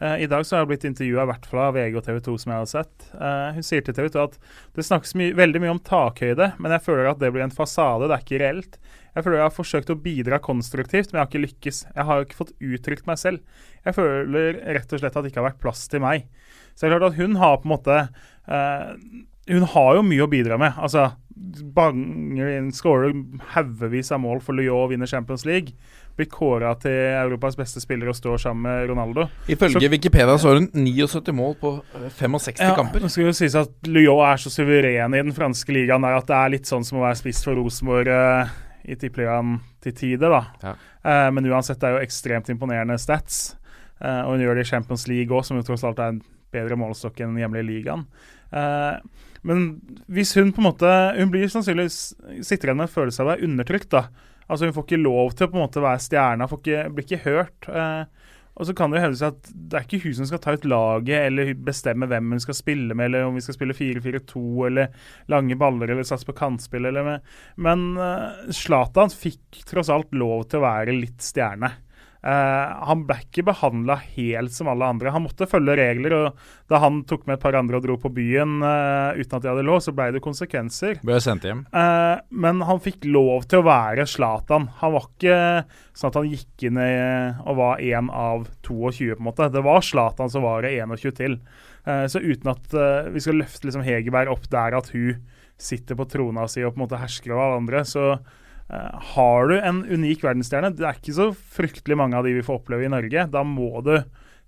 Eh, 0.01 0.23
I 0.23 0.27
dag 0.27 0.45
så 0.45 0.55
har 0.55 0.63
jeg 0.63 0.71
blitt 0.71 0.87
intervjua 0.89 1.27
hvert 1.29 1.45
fall 1.45 1.61
av 1.67 1.75
VG 1.77 1.97
og 1.99 2.05
TV 2.07 2.17
2, 2.25 2.33
som 2.41 2.51
jeg 2.53 2.63
har 2.63 2.69
sett. 2.71 3.05
Eh, 3.13 3.49
hun 3.57 3.65
sier 3.65 3.83
til 3.85 3.95
TV 3.97 4.09
2 4.15 4.23
at 4.23 4.37
det 4.77 4.85
snakkes 4.87 5.13
my 5.19 5.27
veldig 5.37 5.61
mye 5.61 5.75
om 5.75 5.81
takhøyde, 5.85 6.47
men 6.57 6.73
jeg 6.73 6.85
føler 6.87 7.11
at 7.11 7.21
det 7.21 7.29
blir 7.35 7.45
en 7.45 7.53
fasade, 7.53 8.09
det 8.09 8.17
er 8.17 8.25
ikke 8.25 8.41
reelt. 8.41 8.79
Jeg 9.11 9.25
føler 9.25 9.37
jeg 9.37 9.45
har 9.45 9.53
forsøkt 9.53 9.91
å 9.93 9.99
bidra 10.01 10.39
konstruktivt, 10.41 11.11
men 11.11 11.19
jeg 11.19 11.21
har 11.21 11.29
ikke 11.29 11.43
lykkes. 11.45 11.83
Jeg 11.91 12.07
har 12.07 12.25
ikke 12.25 12.39
fått 12.39 12.55
uttrykt 12.63 13.09
meg 13.09 13.19
selv. 13.21 13.61
Jeg 13.85 13.97
føler 13.97 14.61
rett 14.79 14.95
og 14.95 15.03
slett 15.03 15.17
at 15.19 15.25
det 15.25 15.33
ikke 15.33 15.41
har 15.43 15.49
vært 15.51 15.61
plass 15.61 15.83
til 15.91 16.01
meg. 16.01 16.29
Så 16.73 16.85
det 16.85 16.89
er 16.89 16.95
klart 16.95 17.11
at 17.11 17.19
hun 17.19 17.35
har 17.41 17.59
på 17.59 17.67
en 17.67 17.73
måte 17.73 17.97
uh, 18.47 18.93
Hun 19.51 19.65
har 19.73 19.97
jo 19.97 20.05
mye 20.07 20.23
å 20.23 20.29
bidra 20.31 20.55
med. 20.61 20.79
Altså, 20.79 21.09
banger 21.75 22.51
inn, 22.57 22.69
skårer 22.75 23.15
haugevis 23.55 24.11
av 24.13 24.21
mål 24.23 24.41
for 24.43 24.57
Lyon 24.57 24.85
og 24.85 24.91
vinner 24.93 25.09
Champions 25.09 25.45
League. 25.47 25.75
Blir 26.17 26.27
kåra 26.31 26.73
til 26.79 26.95
Europas 27.15 27.55
beste 27.59 27.81
spiller 27.83 28.11
og 28.11 28.17
står 28.17 28.41
sammen 28.43 28.67
med 28.67 28.89
Ronaldo. 28.91 29.27
Ifølge 29.51 29.89
Wikipedia 29.91 30.37
så 30.37 30.51
har 30.51 30.59
hun 30.59 30.69
79 30.75 31.35
mål 31.35 31.55
på 31.61 31.73
eh, 32.01 32.09
65 32.19 32.59
Ja, 32.61 32.73
kamper. 32.77 33.07
Skal 33.07 33.29
jo 33.29 33.35
sies 33.35 33.55
at 33.57 33.89
Lyon 33.89 34.23
er 34.27 34.41
så 34.41 34.51
suveren 34.53 35.15
i 35.15 35.23
den 35.23 35.35
franske 35.35 35.73
ligaen 35.75 36.03
der 36.05 36.19
at 36.19 36.27
det 36.29 36.37
er 36.37 36.53
litt 36.57 36.69
sånn 36.69 36.85
som 36.87 36.99
å 36.99 37.05
være 37.07 37.21
spiss 37.23 37.43
for 37.47 37.57
Rosenborg 37.57 38.11
eh, 38.11 38.53
i 38.91 38.97
tippeligaen 38.99 39.59
til 39.81 39.95
tider, 39.97 40.33
da. 40.33 40.43
Ja. 40.61 40.75
Eh, 41.01 41.31
men 41.33 41.47
uansett, 41.49 41.79
det 41.81 41.89
er 41.89 41.97
jo 41.97 42.05
ekstremt 42.05 42.51
imponerende 42.53 42.97
stats. 43.01 43.55
Eh, 44.01 44.21
og 44.25 44.35
hun 44.35 44.45
gjør 44.45 44.57
det 44.57 44.67
i 44.67 44.71
Champions 44.73 45.07
League 45.09 45.33
òg, 45.33 45.45
som 45.47 45.59
jo 45.59 45.65
tross 45.65 45.85
alt 45.87 46.01
er 46.01 46.15
en 46.15 46.21
bedre 46.51 46.77
målestokk 46.79 47.21
enn 47.21 47.35
den 47.35 47.43
hjemlige 47.43 47.69
ligaen. 47.69 48.05
Eh, 48.51 49.27
men 49.47 49.61
hvis 50.11 50.35
hun 50.37 50.51
på 50.53 50.61
en 50.61 50.67
måte 50.67 50.89
Hun 51.17 51.31
blir 51.33 51.49
sannsynligvis 51.49 52.13
sitter 52.45 52.69
igjen 52.69 52.77
med 52.77 52.89
en 52.89 52.93
følelse 52.93 53.23
av 53.23 53.25
å 53.25 53.31
være 53.31 53.47
undertrykt, 53.47 53.89
da. 53.93 54.03
Altså 54.47 54.67
Hun 54.67 54.75
får 54.75 54.85
ikke 54.87 55.01
lov 55.01 55.33
til 55.33 55.47
å 55.47 55.51
på 55.51 55.57
en 55.57 55.63
måte 55.63 55.83
være 55.83 56.03
stjerna, 56.03 56.47
ikke, 56.51 56.83
blir 56.93 57.07
ikke 57.07 57.23
hørt. 57.25 57.69
Eh, 57.71 58.03
og 58.59 58.67
så 58.67 58.73
kan 58.75 58.91
det 58.91 58.99
jo 58.99 59.05
hevdes 59.05 59.21
at 59.23 59.47
det 59.49 59.77
er 59.77 59.85
ikke 59.85 60.01
hun 60.03 60.15
som 60.17 60.27
skal 60.27 60.41
ta 60.43 60.53
ut 60.53 60.65
laget 60.67 61.27
eller 61.29 61.53
bestemme 61.55 62.09
hvem 62.11 62.33
hun 62.35 62.43
skal 62.43 62.57
spille 62.57 62.97
med, 62.97 63.07
eller 63.07 63.29
om 63.29 63.37
vi 63.39 63.43
skal 63.45 63.55
spille 63.55 63.77
4-4-2 63.77 64.41
eller 64.67 65.07
lange 65.31 65.55
baller 65.57 65.93
eller 65.93 66.05
satse 66.05 66.27
på 66.27 66.35
kantspill. 66.37 66.89
Eller 66.89 67.07
med. 67.07 67.31
Men 67.55 67.87
eh, 67.95 68.51
Zlatan 68.53 69.13
fikk 69.13 69.63
tross 69.69 69.89
alt 69.93 70.11
lov 70.13 70.49
til 70.51 70.59
å 70.59 70.67
være 70.67 70.97
litt 70.99 71.23
stjerne. 71.23 71.71
Eh, 72.21 72.73
han 72.85 73.05
ble 73.09 73.17
ikke 73.23 73.43
behandla 73.47 73.95
helt 74.13 74.53
som 74.53 74.69
alle 74.69 74.85
andre. 74.93 75.13
Han 75.13 75.25
måtte 75.25 75.47
følge 75.49 75.73
regler, 75.79 76.13
og 76.13 76.43
da 76.69 76.81
han 76.83 77.01
tok 77.09 77.25
med 77.25 77.37
et 77.39 77.43
par 77.43 77.57
andre 77.57 77.79
og 77.79 77.85
dro 77.85 77.97
på 78.01 78.11
byen 78.13 78.59
uh, 78.61 79.17
uten 79.17 79.37
at 79.37 79.41
de 79.43 79.49
hadde 79.49 79.65
lov, 79.65 79.81
så 79.83 79.93
ble 79.95 80.11
det 80.13 80.21
konsekvenser. 80.23 81.01
Ble 81.05 81.17
sendt 81.23 81.47
hjem. 81.47 81.65
Uh, 81.73 82.21
men 82.29 82.61
han 82.67 82.81
fikk 82.83 83.07
lov 83.09 83.47
til 83.49 83.61
å 83.61 83.67
være 83.67 84.05
Zlatan. 84.09 84.69
Han 84.83 84.95
var 84.95 85.09
ikke 85.09 85.39
sånn 85.97 86.11
at 86.11 86.19
han 86.21 86.29
gikk 86.29 86.67
inn 86.69 86.79
i, 86.79 86.93
og 87.41 87.59
var 87.59 87.81
én 87.83 88.13
av 88.13 88.45
22, 88.61 89.15
på 89.15 89.19
en 89.19 89.27
måte. 89.31 89.49
Det 89.51 89.65
var 89.65 89.83
Zlatan 89.85 90.31
som 90.31 90.45
var 90.45 90.67
det 90.67 90.75
21 90.77 91.17
til. 91.17 91.41
Så 91.81 92.21
uten 92.21 92.51
at 92.51 92.75
vi 93.09 93.21
skal 93.23 93.39
løfte 93.41 93.65
liksom 93.65 93.81
Hegerberg 93.81 94.29
opp 94.29 94.43
der 94.51 94.75
at 94.77 94.91
hun 94.93 95.17
sitter 95.61 95.97
på 95.97 96.05
trona 96.09 96.45
si 96.49 96.61
og 96.61 96.75
på 96.75 96.79
en 96.79 96.83
måte 96.83 96.99
hersker 97.01 97.33
over 97.33 97.47
alle 97.47 97.61
andre, 97.63 97.81
så 97.89 98.05
har 98.71 99.49
du 99.51 99.55
en 99.59 99.81
unik 99.83 100.23
verdensstjerne. 100.23 100.73
Det 100.77 100.85
er 100.87 100.99
ikke 100.99 101.15
så 101.17 101.29
fryktelig 101.35 101.97
mange 101.99 102.15
av 102.19 102.27
de 102.27 102.35
vi 102.37 102.43
får 102.45 102.61
oppleve 102.61 102.87
i 102.87 102.91
Norge. 102.91 103.25
Da 103.33 103.43
må 103.47 103.83
du 103.85 103.95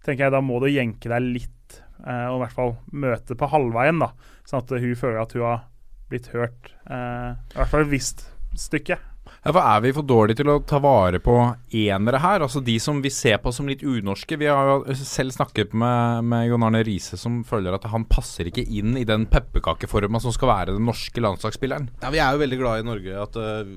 tenker 0.03 0.27
jeg, 0.27 0.35
da 0.35 0.41
må 0.43 0.59
du 0.63 0.69
jenke 0.71 1.11
deg 1.11 1.23
litt, 1.39 1.79
eh, 2.03 2.27
og 2.27 2.37
i 2.37 2.43
hvert 2.43 2.57
fall 2.57 2.75
møte 2.91 3.37
på 3.39 3.49
halvveien, 3.51 4.01
da, 4.03 4.11
sånn 4.47 4.63
at 4.63 4.75
hun 4.83 4.99
føler 4.99 5.21
at 5.21 5.35
hun 5.37 5.45
har 5.47 5.65
blitt 6.11 6.29
hørt. 6.35 6.73
Eh, 6.85 7.29
I 7.55 7.57
hvert 7.59 7.71
fall 7.71 7.85
et 7.85 7.93
visst 7.93 8.25
stykke. 8.59 8.99
Ja, 9.43 9.51
for 9.51 9.59
Er 9.59 9.81
vi 9.83 9.91
for 9.91 10.07
dårlige 10.07 10.39
til 10.39 10.49
å 10.53 10.61
ta 10.63 10.79
vare 10.79 11.19
på 11.19 11.35
enere 11.75 12.19
her? 12.23 12.45
Altså 12.45 12.61
De 12.63 12.77
som 12.79 13.01
vi 13.03 13.11
ser 13.11 13.41
på 13.43 13.51
som 13.51 13.67
litt 13.67 13.83
unorske. 13.83 14.37
Vi 14.39 14.47
har 14.47 14.69
jo 14.71 14.95
selv 14.95 15.35
snakket 15.35 15.75
med, 15.75 16.23
med 16.31 16.47
John 16.47 16.63
Arne 16.63 16.79
Riise, 16.87 17.19
som 17.19 17.41
føler 17.47 17.75
at 17.75 17.89
han 17.91 18.07
passer 18.07 18.47
ikke 18.47 18.63
inn 18.63 18.95
i 18.99 19.03
den 19.07 19.27
pepperkakeforma 19.27 20.21
som 20.23 20.31
skal 20.31 20.51
være 20.53 20.77
den 20.77 20.87
norske 20.87 21.23
landslagsspilleren. 21.23 21.89
Ja, 21.99 22.13
Vi 22.13 22.23
er 22.23 22.37
jo 22.37 22.43
veldig 22.45 22.61
glad 22.61 22.85
i 22.85 22.87
Norge. 22.87 23.17
At 23.25 23.35
uh, 23.35 23.67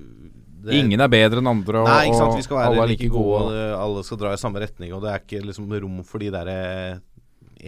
det, 0.66 0.78
Ingen 0.78 1.02
er 1.02 1.10
bedre 1.10 1.42
enn 1.42 1.50
andre, 1.50 1.82
og, 1.82 1.90
Nei, 1.90 2.06
ikke 2.12 2.22
sant. 2.22 2.38
Vi 2.38 2.46
skal 2.46 2.60
være 2.60 2.70
alle 2.70 2.86
er 2.86 2.92
like 2.94 3.10
gode, 3.10 3.42
og 3.50 3.58
alle 3.80 4.06
skal 4.06 4.22
dra 4.22 4.32
i 4.36 4.40
samme 4.40 4.62
retning. 4.62 4.94
Og 4.94 5.02
det 5.02 5.12
er 5.12 5.26
ikke 5.26 5.42
liksom 5.50 5.74
rom 5.74 6.00
for 6.06 6.22
de 6.22 6.30
der 6.34 6.52
eh, 6.54 7.02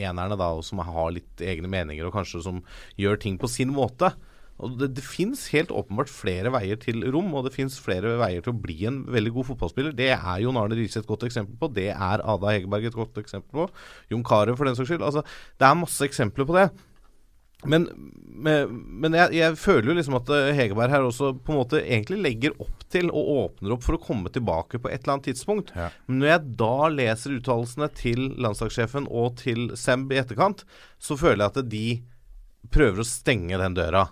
enerne 0.07 0.39
da, 0.39 0.53
og 0.55 0.63
som 0.67 0.87
har 0.87 1.13
litt 1.15 1.43
egne 1.43 1.71
meninger, 1.71 2.07
og 2.07 2.15
kanskje 2.15 2.47
som 2.47 2.63
gjør 2.99 3.19
ting 3.27 3.43
på 3.43 3.51
sin 3.51 3.75
måte. 3.75 4.15
Og 4.59 4.75
Det, 4.81 4.91
det 4.97 5.05
fins 5.07 5.47
helt 5.55 5.71
åpenbart 5.71 6.11
flere 6.11 6.51
veier 6.55 6.79
til 6.83 7.05
rom, 7.15 7.31
og 7.39 7.47
det 7.47 7.55
fins 7.55 7.79
flere 7.83 8.17
veier 8.19 8.43
til 8.43 8.55
å 8.55 8.59
bli 8.59 8.79
en 8.91 9.05
veldig 9.07 9.33
god 9.37 9.49
fotballspiller. 9.53 9.95
Det 9.99 10.11
er 10.17 10.43
Jon 10.43 10.59
Arne 10.59 10.79
Riise 10.79 11.03
et 11.03 11.09
godt 11.09 11.29
eksempel 11.29 11.55
på. 11.61 11.71
Det 11.77 11.91
er 11.95 12.25
Ada 12.25 12.53
Hegerberg 12.55 12.91
et 12.91 12.99
godt 12.99 13.21
eksempel 13.23 13.63
på. 13.63 13.69
Jon 14.11 14.27
Carew, 14.27 14.59
for 14.59 14.67
den 14.67 14.79
saks 14.79 14.91
skyld. 14.91 15.07
Altså, 15.07 15.23
det 15.59 15.69
er 15.69 15.79
masse 15.79 16.09
eksempler 16.09 16.49
på 16.49 16.59
det. 16.59 16.69
Men, 17.67 17.89
men, 18.39 18.75
men 19.03 19.15
jeg, 19.19 19.35
jeg 19.35 19.57
føler 19.59 19.91
jo 19.91 19.97
liksom 19.99 20.19
at 20.21 20.29
eh, 20.31 20.53
Hegerberg 20.55 20.93
her 20.95 21.07
også 21.07 21.33
på 21.43 21.51
en 21.51 21.59
måte 21.59 21.81
egentlig 21.81 22.21
legger 22.23 22.55
opp 22.63 22.85
til 22.93 23.11
og 23.11 23.33
åpner 23.33 23.75
opp 23.75 23.83
for 23.87 23.97
å 23.97 24.03
komme 24.03 24.31
tilbake 24.35 24.79
på 24.79 24.91
et 24.91 25.03
eller 25.03 25.17
annet 25.17 25.31
tidspunkt. 25.33 25.73
Ja. 25.75 25.89
Men 26.07 26.23
når 26.23 26.31
jeg 26.31 26.53
da 26.61 26.77
leser 26.95 27.35
uttalelsene 27.39 27.91
til 27.99 28.29
landslagssjefen 28.39 29.11
og 29.11 29.41
til 29.43 29.73
Semb 29.79 30.15
i 30.15 30.21
etterkant, 30.23 30.63
så 31.03 31.19
føler 31.19 31.45
jeg 31.45 31.51
at 31.51 31.75
de 31.75 31.87
prøver 32.75 33.03
å 33.03 33.11
stenge 33.11 33.59
den 33.59 33.75
døra. 33.79 34.07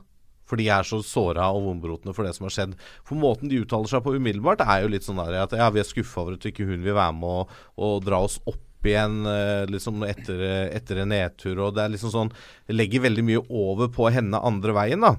For 0.47 0.61
de 0.61 0.69
er 0.71 0.87
så 0.87 1.01
såra 1.05 1.49
og 1.55 1.65
vondbrotne 1.67 2.15
for 2.17 2.27
det 2.27 2.37
som 2.37 2.47
har 2.47 2.55
skjedd. 2.55 2.77
For 3.07 3.19
måten 3.19 3.51
de 3.51 3.61
uttaler 3.65 3.91
seg 3.91 4.05
på 4.05 4.15
umiddelbart, 4.17 4.63
er 4.63 4.85
jo 4.85 4.93
litt 4.95 5.07
sånn 5.07 5.21
der 5.23 5.43
at 5.43 5.57
ja, 5.59 5.69
vi 5.75 5.83
er 5.83 5.89
skuffa 5.89 6.23
over 6.23 6.39
at 6.39 6.49
ikke 6.49 6.69
hun 6.69 6.85
vil 6.87 6.97
være 6.97 7.17
med 7.19 7.43
og, 7.43 7.57
og 7.83 8.07
dra 8.07 8.23
oss 8.27 8.39
opp 8.47 8.63
igjen 8.87 9.25
eh, 9.27 9.65
liksom 9.71 10.05
etter, 10.07 10.43
etter 10.77 11.03
en 11.03 11.11
nedtur. 11.11 11.59
Og 11.67 11.75
det 11.77 11.85
er 11.85 11.97
liksom 11.97 12.13
sånn 12.15 12.35
Legger 12.71 13.03
veldig 13.09 13.25
mye 13.27 13.43
over 13.51 13.91
på 13.93 14.11
henne 14.15 14.39
andre 14.39 14.77
veien, 14.77 15.03
da. 15.03 15.17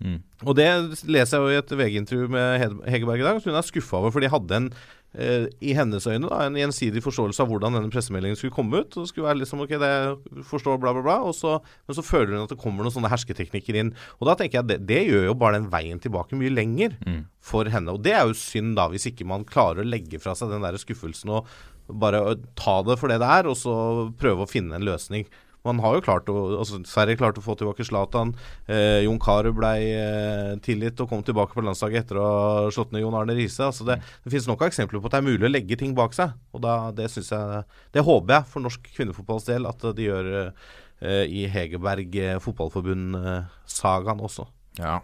Mm. 0.00 0.20
Og 0.48 0.56
det 0.56 0.66
leser 1.12 1.36
jeg 1.36 1.42
jo 1.42 1.50
i 1.52 1.58
et 1.58 1.72
VG-intervju 1.76 2.30
med 2.32 2.62
Hegerberg 2.88 3.20
i 3.20 3.26
dag, 3.26 3.40
at 3.40 3.48
hun 3.48 3.58
er 3.58 3.66
skuffa 3.66 3.98
over, 3.98 4.14
for 4.14 4.24
de 4.24 4.32
hadde 4.32 4.56
en 4.56 4.70
eh, 5.14 5.46
i 5.60 5.72
hennes 5.74 6.06
øyne 6.06 6.28
da, 6.30 6.38
en 6.46 6.54
gjensidig 6.58 7.02
forståelse 7.02 7.42
av 7.42 7.48
hvordan 7.50 7.74
denne 7.78 7.90
pressemeldingen 7.90 8.38
skulle 8.38 8.54
komme 8.54 8.82
ut. 8.82 8.94
Og 8.96 9.04
det 9.04 9.10
skulle 9.10 9.26
være 9.28 9.40
liksom, 9.42 9.64
ok, 9.64 9.74
det 9.82 10.44
forstår 10.50 10.78
bla, 10.82 10.92
bla, 10.96 11.02
bla. 11.06 11.16
Og 11.26 11.34
så, 11.34 11.56
men 11.88 11.98
så 11.98 12.04
føler 12.06 12.36
hun 12.36 12.44
at 12.46 12.54
det 12.54 12.60
kommer 12.62 12.86
noen 12.86 12.94
sånne 12.94 13.10
hersketeknikker 13.12 13.80
inn. 13.82 13.92
Og 14.20 14.30
da 14.30 14.36
tenker 14.38 14.60
jeg 14.60 14.64
at 14.66 14.70
det, 14.72 14.78
det 14.90 15.02
gjør 15.08 15.26
jo 15.30 15.34
bare 15.40 15.58
den 15.60 15.70
veien 15.72 15.98
tilbake 16.02 16.38
mye 16.38 16.52
lenger 16.54 16.96
Mm. 17.06 17.24
for 17.40 17.64
henne. 17.72 17.92
Og 17.96 18.02
det 18.04 18.12
er 18.14 18.26
jo 18.28 18.34
synd, 18.36 18.74
da, 18.76 18.88
hvis 18.92 19.06
ikke 19.10 19.26
man 19.26 19.44
klarer 19.48 19.82
å 19.82 19.88
legge 19.88 20.18
fra 20.20 20.34
seg 20.36 20.50
den 20.52 20.62
der 20.62 20.76
skuffelsen 20.80 21.30
og 21.32 21.46
bare 21.90 22.36
ta 22.58 22.80
det 22.86 22.98
for 23.00 23.10
det 23.10 23.18
det 23.22 23.26
er, 23.40 23.48
og 23.50 23.56
så 23.58 23.72
prøve 24.20 24.44
å 24.44 24.50
finne 24.50 24.76
en 24.78 24.84
løsning. 24.86 25.24
Man 25.66 25.80
har 25.84 25.96
jo 25.98 26.04
klart 26.04 26.30
å, 26.32 26.36
altså 26.56 26.78
Sverige 26.88 27.18
klarte 27.20 27.42
å 27.42 27.44
få 27.44 27.56
tilbake 27.60 27.84
Zlatan. 27.84 28.32
Eh, 28.70 29.02
Jon 29.04 29.20
Carew 29.20 29.52
ble 29.56 29.72
eh, 29.92 30.54
tilgitt 30.64 31.00
og 31.04 31.10
kom 31.10 31.24
tilbake 31.26 31.52
på 31.56 31.64
landslaget 31.66 32.06
etter 32.06 32.20
å 32.20 32.26
ha 32.28 32.70
slått 32.72 32.94
ned 32.94 33.04
Jon 33.04 33.16
Arne 33.18 33.36
Riise. 33.36 33.66
Altså 33.68 33.84
det, 33.88 33.98
det 34.24 34.32
finnes 34.32 34.48
nok 34.48 34.64
av 34.64 34.70
eksempler 34.72 35.02
på 35.02 35.10
at 35.10 35.18
det 35.18 35.20
er 35.20 35.28
mulig 35.28 35.48
å 35.48 35.52
legge 35.52 35.78
ting 35.80 35.92
bak 35.98 36.16
seg. 36.16 36.32
Og 36.56 36.64
da, 36.64 36.78
det 36.96 37.10
synes 37.12 37.28
jeg 37.34 37.62
Det 37.92 38.06
håper 38.06 38.38
jeg 38.38 38.50
for 38.54 38.64
norsk 38.64 38.88
kvinnefotballs 38.96 39.48
del 39.50 39.68
at 39.68 39.84
de 39.96 40.08
gjør 40.08 40.32
eh, 40.40 41.24
i 41.28 41.44
Hegerberg 41.52 42.16
eh, 42.20 42.38
fotballforbund-sagaen 42.40 44.24
også. 44.30 44.48
Ja. 44.80 45.00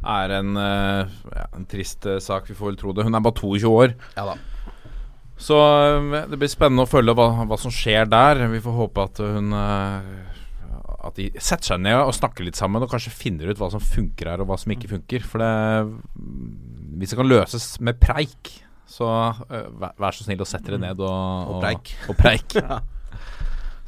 Er 0.00 0.32
en, 0.32 0.56
eh, 0.56 1.18
ja, 1.36 1.46
en 1.56 1.66
trist 1.68 2.06
eh, 2.08 2.20
sak, 2.24 2.48
vi 2.48 2.56
får 2.56 2.72
vel 2.72 2.80
tro 2.80 2.96
det. 2.96 3.04
Hun 3.04 3.16
er 3.18 3.24
bare 3.24 3.36
22 3.36 3.72
år. 3.82 3.96
Ja 4.16 4.30
da. 4.32 4.38
Så 5.40 5.56
eh, 5.56 6.26
det 6.30 6.38
blir 6.40 6.50
spennende 6.52 6.84
å 6.84 6.90
følge 6.90 7.14
hva, 7.16 7.30
hva 7.48 7.58
som 7.60 7.72
skjer 7.74 8.08
der. 8.10 8.44
Vi 8.52 8.62
får 8.64 8.76
håpe 8.76 9.06
at 9.08 9.22
hun 9.24 9.54
eh, 9.56 10.10
At 11.00 11.16
de 11.16 11.30
setter 11.40 11.72
seg 11.72 11.84
ned 11.86 11.96
og 12.02 12.12
snakker 12.16 12.44
litt 12.44 12.60
sammen 12.60 12.84
og 12.84 12.92
kanskje 12.92 13.14
finner 13.14 13.48
ut 13.50 13.60
hva 13.60 13.70
som 13.72 13.80
funker 13.80 14.34
her, 14.34 14.42
og 14.42 14.50
hva 14.50 14.60
som 14.60 14.74
ikke 14.74 14.92
funker. 14.92 15.24
For 15.24 15.42
det 15.42 15.52
Hvis 17.00 17.14
det 17.14 17.20
kan 17.22 17.30
løses 17.30 17.72
med 17.80 18.00
preik, 18.02 18.52
så 18.90 19.08
eh, 19.48 19.68
vær, 19.80 19.96
vær 19.96 20.16
så 20.16 20.26
snill 20.26 20.44
å 20.44 20.48
sette 20.48 20.74
det 20.74 20.82
ned 20.82 21.00
og, 21.00 21.54
Og 21.56 21.62
preik. 21.64 21.94
Og, 22.10 22.16
preik. 22.20 22.58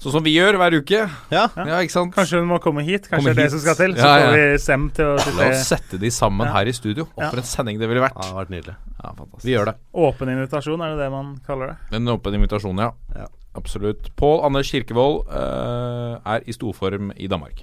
Sånn 0.03 0.13
som 0.17 0.25
vi 0.27 0.33
gjør 0.35 0.57
hver 0.59 0.75
uke. 0.81 1.01
Ja. 1.31 1.45
Ja, 1.55 1.79
ikke 1.79 1.95
sant? 1.95 2.15
Kanskje 2.17 2.41
hun 2.41 2.49
må 2.51 2.57
komme 2.63 2.83
hit? 2.83 3.05
Kanskje 3.07 3.17
Komme 3.23 3.35
det 3.37 3.39
er 3.39 3.43
det 3.47 3.51
som 3.55 3.61
skal 3.63 3.77
til? 3.79 3.93
Så 3.95 4.03
Ja, 4.03 4.15
ja. 4.19 4.27
får 4.27 4.35
vi 4.53 4.59
Sem 4.59 4.87
til 4.91 5.05
å 5.05 5.37
La 5.39 5.49
oss 5.53 5.67
sette 5.69 5.99
de 6.03 6.11
sammen 6.11 6.47
Ja. 6.49 6.53
her 6.57 6.67
i 6.67 6.73
studio. 6.73 7.05
Og 7.17 7.23
Ja. 7.23 7.31
for 7.31 7.37
en 7.39 7.43
sending 7.47 7.79
det 7.79 7.89
ville 7.89 8.03
vært. 8.03 8.17
Ja, 8.19 8.23
det 8.27 8.33
har 8.35 8.45
vært 8.45 8.51
nydelig. 8.51 8.75
Ja, 9.03 9.13
fantastisk. 9.15 9.45
Vi 9.47 9.53
gjør 9.55 9.65
det. 9.71 9.75
Åpen 9.95 10.29
invitasjon, 10.35 10.81
er 10.83 10.97
det 10.97 10.99
det 11.05 11.11
man 11.11 11.37
kaller 11.47 11.67
det? 11.69 11.77
En 11.97 12.05
åpen 12.09 12.35
invitasjon, 12.35 12.77
ja. 12.79 12.91
Ja. 13.15 13.27
Absolutt. 13.55 14.11
Pål 14.17 14.45
Anders 14.45 14.71
Kirkevold 14.73 15.27
uh, 15.29 16.19
er 16.27 16.41
i 16.47 16.53
storform 16.53 17.13
i 17.17 17.27
Danmark. 17.29 17.63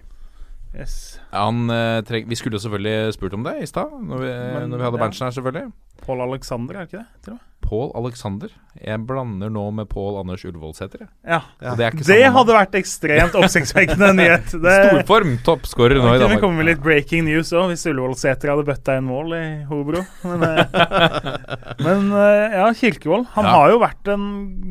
Yes. 0.77 1.19
Han, 1.33 1.67
uh, 1.69 2.01
treng, 2.05 2.27
vi 2.29 2.35
skulle 2.35 2.59
selvfølgelig 2.61 3.13
spurt 3.15 3.33
om 3.33 3.43
det 3.43 3.55
i 3.63 3.65
stad, 3.65 3.89
når, 3.91 4.17
vi- 4.19 4.67
når 4.69 4.77
vi 4.77 4.83
hadde 4.85 4.99
ja. 4.99 5.03
Berntsen 5.03 5.25
her, 5.25 5.31
selvfølgelig. 5.33 5.71
Pål 6.05 6.25
Alexander, 6.29 6.75
er 6.75 6.85
det 6.85 6.91
ikke 6.93 7.03
det? 7.03 7.21
Til 7.23 7.33
og 7.33 7.37
med? 7.39 7.45
Pål 7.69 7.91
Alexander. 7.99 8.49
Jeg 8.79 9.01
blander 9.05 9.51
nå 9.53 9.65
med 9.75 9.85
Pål 9.91 10.15
Anders 10.21 10.41
Ullevålsæter. 10.47 11.03
Ja. 11.27 11.41
Og 11.59 11.75
Det, 11.77 11.85
er 11.85 11.93
ikke 11.93 12.05
Det 12.07 12.29
hadde 12.33 12.55
vært 12.55 12.77
ekstremt 12.79 13.35
oppsiktsvekkende 13.37 14.09
nyhet. 14.17 14.53
Det 14.63 14.75
Storform, 14.87 15.35
toppskårer 15.45 15.99
nå 15.99 16.15
i 16.15 16.21
kunne 16.21 16.31
Vi 16.33 16.39
komme 16.41 16.61
med 16.61 16.69
litt 16.71 16.81
breaking 16.81 17.27
news 17.27 17.51
òg, 17.53 17.67
hvis 17.73 17.83
Ullevålseter 17.91 18.53
hadde 18.53 18.65
bøtta 18.65 18.95
inn 18.97 19.05
mål 19.09 19.35
i 19.37 19.43
Hobro. 19.69 20.01
Men, 20.23 20.47
eh, 20.47 20.79
men 21.85 22.09
eh, 22.15 22.57
ja, 22.57 22.71
Kirkevold. 22.79 23.27
Han 23.35 23.49
Ja. 23.49 23.53
har 23.57 23.75
jo 23.75 23.83
vært 23.83 24.11
en 24.15 24.25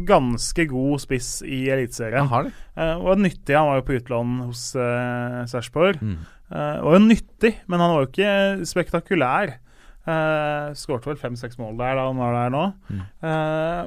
ganske 0.09 0.67
god 0.73 1.05
spiss 1.05 1.31
i 1.47 1.69
Eliteserien. 1.71 2.27
Eh, 2.75 2.97
og 2.99 3.21
nyttig. 3.21 3.55
Han 3.55 3.71
var 3.71 3.83
jo 3.83 3.87
på 3.93 4.01
utlån 4.01 4.35
hos 4.49 4.65
uh, 4.75 5.45
Sarpsborg. 5.51 6.03
Mm. 6.03 6.19
Uh, 6.49 6.75
var 6.89 6.99
jo 6.99 7.05
nyttig, 7.05 7.55
men 7.69 7.85
han 7.85 7.95
var 7.95 8.07
jo 8.07 8.11
ikke 8.11 8.35
spektakulær. 8.67 9.59
Uh, 10.09 10.73
Skårte 10.79 11.11
vel 11.11 11.19
fem-seks 11.21 11.59
mål 11.61 11.77
der 11.77 11.99
da 11.99 12.07
han 12.09 12.21
var 12.21 12.37
der 12.37 12.55
nå. 12.55 12.63
Mm. 12.89 13.03
Uh, 13.21 13.83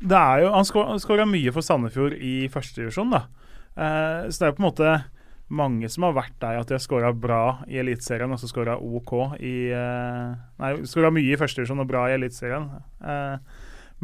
det 0.00 0.18
er 0.18 0.42
jo 0.42 0.50
Han 0.52 1.00
skåra 1.00 1.24
mye 1.28 1.52
for 1.54 1.64
Sandefjord 1.64 2.16
i 2.16 2.48
førstedivisjon, 2.52 3.14
da. 3.14 3.24
Uh, 3.72 4.28
så 4.28 4.36
det 4.36 4.46
er 4.46 4.52
jo 4.52 4.58
på 4.58 4.64
en 4.64 4.68
måte 4.68 4.90
mange 5.50 5.88
som 5.90 6.06
har 6.06 6.14
vært 6.14 6.36
der 6.42 6.60
at 6.60 6.68
de 6.70 6.76
har 6.76 6.82
skåra 6.82 7.10
bra 7.16 7.42
i 7.70 7.80
Eliteserien, 7.82 8.30
og 8.30 8.38
så 8.38 8.46
skåra 8.50 8.76
OK 8.78 9.12
i 9.42 9.72
uh, 9.74 10.36
Nei, 10.62 10.72
skåra 10.88 11.10
mye 11.14 11.32
i 11.32 11.40
førstedivisjon 11.40 11.82
og 11.82 11.90
bra 11.90 12.00
i 12.08 12.16
Eliteserien. 12.18 12.64
Uh, 13.02 13.36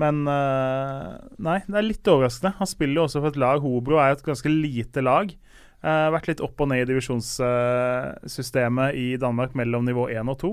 men 0.01 0.15
uh, 0.29 1.17
Nei, 1.43 1.59
det 1.69 1.79
er 1.79 1.87
litt 1.87 2.11
overraskende. 2.11 2.55
Han 2.59 2.71
spiller 2.71 3.01
jo 3.01 3.05
også 3.07 3.23
for 3.23 3.33
et 3.33 3.41
lag. 3.41 3.63
Hobro 3.65 3.97
er 4.03 4.17
et 4.17 4.27
ganske 4.27 4.51
lite 4.53 5.01
lag. 5.05 5.27
Uh, 5.85 6.09
vært 6.17 6.29
litt 6.33 6.45
opp 6.45 6.61
og 6.65 6.69
ned 6.73 6.81
i 6.83 6.89
divisjonssystemet 6.89 8.99
i 8.99 9.07
Danmark 9.21 9.53
mellom 9.59 9.83
nivå 9.87 10.05
1 10.13 10.33
og 10.33 10.39
2. 10.43 10.51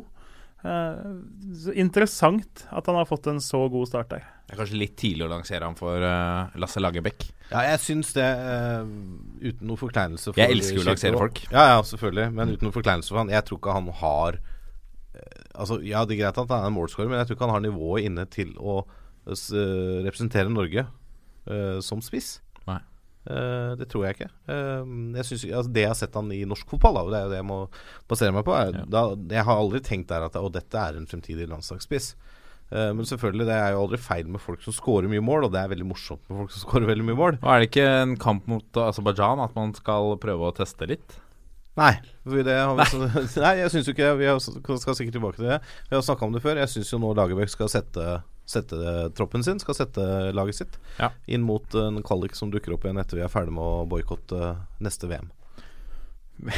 Eh, 0.64 1.00
så 1.60 1.74
interessant 1.76 2.64
at 2.72 2.88
han 2.88 2.96
har 2.96 3.08
fått 3.10 3.28
en 3.28 3.42
så 3.44 3.66
god 3.72 3.90
start 3.90 4.14
der. 4.14 4.24
Det 4.48 4.56
er 4.56 4.62
kanskje 4.62 4.80
litt 4.80 4.96
tidlig 5.00 5.26
å 5.26 5.32
lansere 5.32 5.68
ham 5.68 5.76
for 5.76 6.04
uh, 6.04 6.54
Lasse 6.60 6.80
Lagerbäck. 6.80 7.26
Ja, 7.50 7.66
jeg 7.74 7.82
syns 7.84 8.12
det 8.16 8.28
Uh, 8.34 8.88
Uten 9.44 9.68
noe 9.68 9.80
forkleinelse 9.80 10.32
for 10.32 10.40
Jeg 10.40 10.56
elsker 10.56 10.78
jo 10.78 10.84
å 10.84 10.88
lansere 10.88 11.20
folk. 11.20 11.42
Ja, 11.52 11.66
ja, 11.74 11.78
selvfølgelig. 11.88 12.28
Men 12.36 12.54
uten 12.56 12.68
noe 12.68 12.76
forkleinelse 12.76 13.12
for 13.12 13.22
han 13.22 13.32
Jeg 13.34 13.46
tror 13.48 13.60
ikke 13.60 13.76
han 13.76 13.90
har 14.00 14.40
Altså, 15.54 15.78
Ja, 15.86 16.04
det 16.08 16.16
er 16.16 16.24
greit 16.24 16.40
at 16.42 16.50
han 16.50 16.66
er 16.66 16.72
en 16.72 16.76
målscorer, 16.76 17.12
men 17.12 17.20
jeg 17.22 17.30
tror 17.30 17.38
ikke 17.38 17.48
han 17.50 17.56
har 17.56 17.66
nivået 17.66 18.08
inne 18.10 18.26
til 18.32 18.56
å 18.58 18.82
representere 19.24 20.52
Norge 20.52 20.84
eh, 20.84 21.80
som 21.86 22.02
spiss. 22.04 22.42
Nei. 23.28 23.36
Eh, 23.38 23.76
det 23.80 23.88
tror 23.92 24.06
jeg 24.06 24.18
ikke. 24.18 24.30
Uh, 24.50 25.16
jeg 25.16 25.26
synes, 25.30 25.44
altså, 25.54 25.72
det 25.74 25.82
jeg 25.86 25.92
har 25.94 25.96
sett 26.00 26.16
han 26.20 26.32
i 26.36 26.42
norsk 26.50 26.68
fotball, 26.70 26.96
da, 27.00 27.04
og 27.08 27.12
det 27.14 27.20
er 27.20 27.24
jo 27.28 27.32
det 27.34 27.40
jeg 27.42 27.48
må 27.50 27.60
basere 28.12 28.34
meg 28.36 28.44
på 28.48 28.56
er, 28.58 28.74
Ja. 28.82 28.86
da, 28.86 29.04
Jeg 29.38 29.46
har 29.48 29.56
aldri 29.64 29.80
tenkt 29.82 30.08
der 30.12 30.26
at 30.28 30.36
å, 30.36 30.52
dette 30.52 30.76
er 30.76 30.98
en 31.00 31.08
fremtidig 31.08 31.48
landslagsspiss. 31.48 32.14
Uh, 32.74 32.92
men 32.98 33.06
selvfølgelig, 33.06 33.46
det 33.46 33.54
er 33.56 33.72
jo 33.76 33.84
aldri 33.86 33.98
feil 34.02 34.28
med 34.28 34.42
folk 34.42 34.62
som 34.66 34.74
scorer 34.74 35.08
mye 35.12 35.22
mål, 35.24 35.46
og 35.46 35.52
det 35.54 35.62
er 35.62 35.70
veldig 35.76 35.86
morsomt 35.88 36.24
med 36.30 36.40
folk 36.44 36.52
som 36.52 36.64
scorer 36.68 36.90
veldig 36.90 37.06
mye 37.06 37.20
mål. 37.20 37.38
Og 37.44 37.50
er 37.54 37.60
det 37.64 37.70
ikke 37.72 37.88
en 38.02 38.16
kamp 38.18 38.48
mot 38.50 38.82
Aserbajdsjan 38.88 39.44
at 39.46 39.56
man 39.56 39.74
skal 39.78 40.16
prøve 40.24 40.50
å 40.50 40.56
teste 40.58 40.88
litt? 40.90 41.20
Nei. 41.76 41.96
for 42.24 42.44
Det 42.46 42.54
har 42.54 42.76
vi, 42.78 42.86
så- 42.86 43.42
nei, 43.46 43.56
jeg 43.64 43.72
syns 43.74 43.88
jo 43.88 43.94
ikke 43.96 44.06
det. 44.12 44.18
Vi 44.20 44.28
har, 44.30 44.38
skal 44.78 44.94
sikkert 45.00 45.16
tilbake 45.16 45.40
til 45.40 45.48
det. 45.50 45.62
Vi 45.90 45.96
har 45.96 46.04
snakka 46.06 46.28
om 46.28 46.34
det 46.36 46.44
før. 46.44 46.60
Jeg 46.62 46.70
syns 46.70 46.92
jo 46.94 47.00
nå 47.02 47.14
Lagerbäck 47.18 47.50
skal 47.50 47.72
sette, 47.72 48.04
sette 48.46 49.10
troppen 49.16 49.44
sin, 49.46 49.60
skal 49.62 49.78
sette 49.78 50.04
laget 50.36 50.56
sitt 50.60 50.80
Ja. 51.00 51.12
inn 51.28 51.46
mot 51.48 51.76
en 51.80 52.02
kvalik 52.04 52.36
som 52.36 52.52
dukker 52.52 52.74
opp 52.76 52.84
igjen 52.86 53.00
etter 53.00 53.18
vi 53.18 53.24
er 53.24 53.32
ferdig 53.32 53.54
med 53.56 53.64
å 53.64 53.86
boikotte 53.90 54.56
neste 54.84 55.08
VM. 55.08 55.32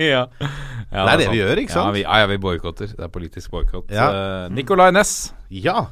ja. 0.00 0.24
Det 0.90 1.06
er 1.12 1.18
det 1.20 1.28
vi 1.30 1.38
gjør, 1.40 1.60
ikke 1.62 1.74
sant? 1.74 1.90
Ja, 1.90 1.94
vi, 1.94 2.02
ja, 2.02 2.20
ja, 2.22 2.28
vi 2.30 2.38
boikotter. 2.42 2.90
Det 2.96 3.04
er 3.06 3.12
politisk 3.12 3.52
boikott. 3.52 3.90
Ja. 3.94 4.08
Uh, 4.10 4.52
Nicolay 4.54 4.90
Næss 4.94 5.32
Ja! 5.52 5.90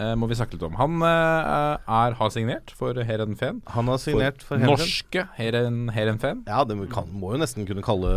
Eh, 0.00 0.14
må 0.18 0.28
vi 0.30 0.36
snakke 0.38 0.56
litt 0.56 0.64
om. 0.66 0.76
Han 0.80 1.02
eh, 1.06 1.90
er, 2.00 2.16
har 2.18 2.32
signert 2.32 2.72
for 2.76 2.96
Heerenveen. 2.96 3.60
Han 3.74 3.90
har 3.92 4.00
signert 4.02 4.42
for 4.46 4.56
Heerenveen. 4.56 4.80
Norske 4.80 5.26
Heeren, 5.36 5.78
Heerenveen. 5.94 6.42
Ja, 6.48 6.64
det 6.66 6.76
kan, 6.92 7.10
må 7.12 7.34
jo 7.34 7.40
nesten 7.42 7.68
kunne 7.68 7.84
kalle 7.84 8.10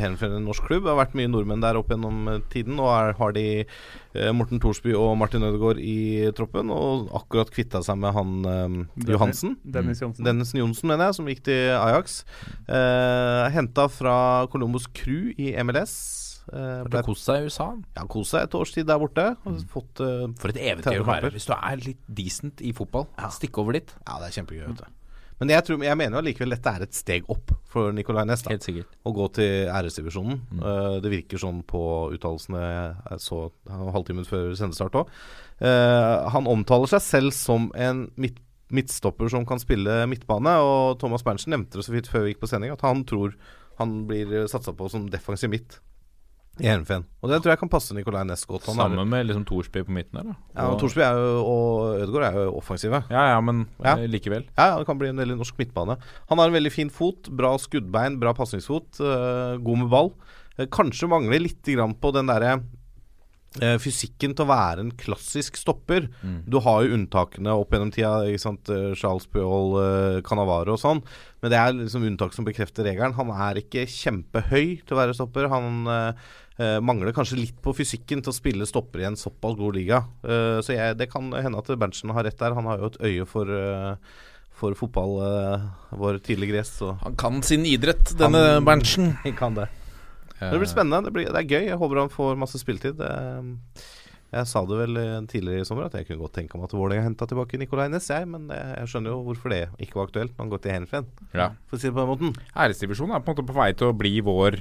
Heerenveen 0.00 0.38
en 0.40 0.48
norsk 0.48 0.66
klubb. 0.68 0.84
Det 0.86 0.92
har 0.92 1.00
vært 1.00 1.16
mye 1.18 1.30
nordmenn 1.30 1.64
der 1.64 1.78
opp 1.80 1.92
gjennom 1.94 2.28
eh, 2.34 2.42
tiden. 2.52 2.76
Nå 2.78 2.90
er, 2.92 3.14
har 3.18 3.34
de 3.36 3.46
eh, 3.62 4.30
Morten 4.36 4.62
Thorsby 4.62 4.94
og 4.98 5.14
Martin 5.20 5.46
Ødegaard 5.46 5.80
i 5.82 6.28
troppen, 6.36 6.72
og 6.74 7.08
akkurat 7.22 7.52
kvitta 7.54 7.82
seg 7.86 8.00
med 8.02 8.14
han 8.18 8.38
eh, 8.52 8.78
Johansen. 9.14 9.56
Dennis 9.64 10.02
Johnsen. 10.04 10.26
Dennis 10.26 10.54
Johnsen, 10.56 10.90
mener 10.90 11.08
jeg, 11.08 11.20
som 11.20 11.30
gikk 11.30 11.44
til 11.48 11.74
Ajax. 11.78 12.22
Eh, 12.68 13.44
Henta 13.54 13.88
fra 13.92 14.18
Columbus 14.52 14.90
Crew 14.94 15.32
i 15.38 15.54
MLS. 15.62 16.27
Eh, 16.52 16.84
Ble 16.88 17.02
kost 17.06 17.26
seg 17.28 17.42
i 17.42 17.48
USA. 17.48 17.70
ja, 17.96 18.04
kost 18.08 18.34
seg 18.34 18.46
et 18.46 18.54
års 18.56 18.72
tid 18.74 18.86
der 18.88 19.00
borte. 19.00 19.24
Og 19.46 19.58
fått, 19.72 20.00
uh, 20.04 20.28
For 20.40 20.52
et 20.52 20.60
eventyr 20.72 21.02
å 21.02 21.08
være. 21.08 21.32
Hvis 21.34 21.48
du 21.48 21.54
er 21.56 21.82
litt 21.82 22.00
decent 22.06 22.62
i 22.64 22.72
fotball, 22.76 23.08
stikke 23.34 23.60
over 23.62 23.76
dit. 23.78 23.92
Ja, 24.06 24.18
det 24.22 24.30
er 24.30 24.38
kjempegøy. 24.40 24.64
vet 24.70 24.84
du. 24.84 24.94
Men 25.38 25.52
jeg, 25.52 25.62
tror, 25.68 25.82
jeg 25.86 25.94
mener 26.00 26.16
jo 26.16 26.22
allikevel 26.24 26.50
dette 26.50 26.70
er 26.74 26.82
et 26.82 26.96
steg 26.98 27.28
opp 27.30 27.52
for 27.70 27.92
Nicolay 27.94 28.26
Næss. 28.26 28.42
Helt 28.50 28.64
sikkert. 28.66 28.96
Å 29.06 29.12
gå 29.14 29.28
til 29.36 29.68
æresdivisjonen. 29.70 30.40
Eh, 30.58 30.96
det 31.04 31.12
virker 31.12 31.38
sånn 31.38 31.60
på 31.68 31.82
uttalelsene 32.16 32.62
jeg 32.64 33.22
så 33.22 33.44
halvtimen 33.70 33.94
halvtime 33.94 34.26
før 34.26 34.50
sendestart 34.58 34.98
òg. 34.98 35.14
han 36.34 36.46
omtaler 36.50 36.90
seg 36.90 37.02
selv 37.02 37.34
som 37.34 37.70
en 37.74 38.08
midt, 38.16 38.40
midtstopper 38.74 39.30
som 39.30 39.46
kan 39.46 39.62
spille 39.62 40.06
midtbane. 40.10 40.56
Og 40.58 40.98
Thomas 40.98 41.22
Berntsen 41.22 41.54
nevnte 41.54 41.78
det 41.78 41.86
så 41.86 41.94
vidt 41.94 42.10
før 42.10 42.26
vi 42.26 42.34
gikk 42.34 42.42
på 42.42 42.50
sending, 42.50 42.74
at 42.74 42.82
han 42.82 43.04
tror 43.06 43.36
han 43.78 44.06
blir 44.10 44.48
satsa 44.50 44.74
på 44.74 44.90
som 44.90 45.06
defensiv 45.06 45.52
midt 45.54 45.78
i 46.60 46.66
Heerenveen. 46.66 47.04
Og 47.22 47.30
det 47.30 47.38
tror 47.42 47.52
jeg 47.52 47.58
kan 47.60 47.68
passe 47.70 47.94
Nicolay 47.94 48.24
Næss 48.26 48.44
godt. 48.46 48.66
Han 48.66 48.76
er- 48.78 48.82
Sammen 48.96 49.08
med 49.08 49.26
liksom 49.26 49.44
Thorsby 49.46 49.82
på 49.84 49.90
midten 49.94 50.12
der, 50.18 50.24
da. 50.32 50.34
ja, 50.56 50.68
og 50.72 50.78
Thorsby 50.80 51.00
er 51.06 51.14
jo, 51.14 51.44
og 51.44 52.00
Ødegaard 52.02 52.34
er 52.34 52.40
jo 52.44 52.56
offensive. 52.58 53.02
Ja, 53.10 53.26
ja, 53.34 53.40
men 53.40 53.66
Ja. 53.84 53.96
eh, 53.96 54.06
likevel. 54.08 54.44
Ja, 54.56 54.70
ja, 54.72 54.78
det 54.78 54.86
kan 54.86 54.98
bli 54.98 55.08
en 55.08 55.16
del 55.16 55.30
i 55.32 55.38
norsk 55.38 55.56
midtbane. 55.58 55.98
Han 56.28 56.38
har 56.38 56.46
en 56.48 56.54
veldig 56.54 56.72
fin 56.72 56.90
fot, 56.90 57.28
bra 57.30 57.56
skuddbein, 57.58 58.18
bra 58.18 58.32
pasningsfot, 58.34 59.00
eh, 59.00 59.56
god 59.58 59.78
med 59.78 59.90
ball. 59.90 60.12
Eh, 60.58 60.66
kanskje 60.66 61.08
mangler 61.08 61.40
litt 61.40 61.62
grann 61.62 61.94
på 61.94 62.12
den 62.12 62.26
derre 62.26 62.62
eh, 63.62 63.78
fysikken 63.80 64.34
til 64.36 64.44
å 64.44 64.48
være 64.50 64.80
en 64.84 64.90
klassisk 64.92 65.56
stopper. 65.56 66.08
Du 66.46 66.60
har 66.60 66.84
jo 66.84 66.94
unntakene 66.94 67.48
opp 67.58 67.70
gjennom 67.70 67.90
tida, 67.90 68.20
ikke 68.28 68.38
sant? 68.42 68.68
Charles 68.94 69.26
Puyol, 69.26 69.72
eh, 70.18 70.20
Canavaro 70.20 70.74
og 70.76 70.78
sånn. 70.78 71.02
Men 71.42 71.50
det 71.50 71.58
er 71.58 71.72
liksom 71.72 72.04
unntak 72.04 72.34
som 72.34 72.44
bekrefter 72.44 72.84
regelen. 72.84 73.14
Han 73.14 73.30
er 73.30 73.54
ikke 73.62 73.86
kjempehøy 73.88 74.84
til 74.86 74.94
å 74.96 75.00
være 75.00 75.14
stopper. 75.16 75.48
Han 75.48 75.86
eh, 76.58 76.64
eh, 76.76 76.78
mangler 76.84 77.12
kanskje 77.16 77.38
litt 77.38 77.58
på 77.62 77.74
fysikken 77.76 78.22
til 78.22 78.32
å 78.32 78.36
spille 78.36 78.66
stopper 78.68 79.00
i 79.00 79.08
en 79.08 79.16
såpass 79.16 79.56
god 79.58 79.76
liga. 79.78 80.02
Eh, 80.24 80.58
så 80.64 80.74
jeg, 80.74 80.96
det 80.98 81.10
kan 81.12 81.30
hende 81.32 81.58
at 81.62 81.70
Berntsen 81.78 82.10
har 82.14 82.24
rett 82.26 82.38
der. 82.38 82.54
Han 82.58 82.66
har 82.66 82.78
jo 82.82 82.90
et 82.92 83.00
øye 83.08 83.26
for 83.30 83.46
eh, 83.48 83.94
for 84.58 84.74
fotball, 84.74 85.12
eh, 85.22 85.66
vår 85.94 86.16
tidligere 86.26 86.58
gjest. 86.64 86.80
Han 87.04 87.14
kan 87.14 87.42
sin 87.46 87.62
idrett, 87.64 88.10
denne 88.18 88.40
Han- 88.56 88.64
Berntsen. 88.66 89.12
han 89.22 89.36
kan 89.42 89.54
det. 89.54 89.68
Det 90.40 90.54
blir 90.58 90.66
spennende. 90.70 91.04
Det, 91.06 91.12
blir, 91.14 91.28
det 91.30 91.38
er 91.44 91.46
gøy. 91.50 91.64
Jeg 91.70 91.78
håper 91.78 91.98
han 92.02 92.10
får 92.10 92.36
masse 92.38 92.58
spilletid. 92.58 92.98
Jeg 94.28 94.44
sa 94.50 94.60
det 94.68 94.76
vel 94.76 94.98
eh, 95.00 95.20
tidligere 95.30 95.62
i 95.62 95.66
sommer 95.66 95.86
at 95.88 95.94
jeg 95.96 96.04
kunne 96.06 96.20
godt 96.26 96.34
tenke 96.36 96.58
meg 96.58 96.66
at 96.68 96.74
Vålerenga 96.76 97.06
henta 97.06 97.24
tilbake 97.30 97.56
Nicolay 97.58 97.88
Næss, 97.88 98.10
jeg. 98.12 98.26
Men 98.28 98.50
eh, 98.52 98.74
jeg 98.82 98.90
skjønner 98.92 99.14
jo 99.14 99.22
hvorfor 99.24 99.54
det 99.54 99.60
ikke 99.80 99.96
var 100.02 100.10
aktuelt 100.10 100.34
når 100.34 100.42
han 100.44 100.50
går 100.52 100.60
til 100.66 100.74
Henfen, 100.76 101.06
Ja. 101.32 101.46
for 101.70 101.78
å 101.78 101.80
si 101.80 101.88
det 101.88 101.94
på 101.96 102.02
den 102.04 102.10
måten. 102.12 102.34
Æresdivisjonen 102.52 103.14
er 103.16 103.22
på 103.24 103.32
en 103.32 103.38
måte 103.38 103.46
på 103.48 103.56
vei 103.56 103.70
til 103.78 103.88
å 103.88 103.96
bli 103.96 104.12
vår 104.26 104.58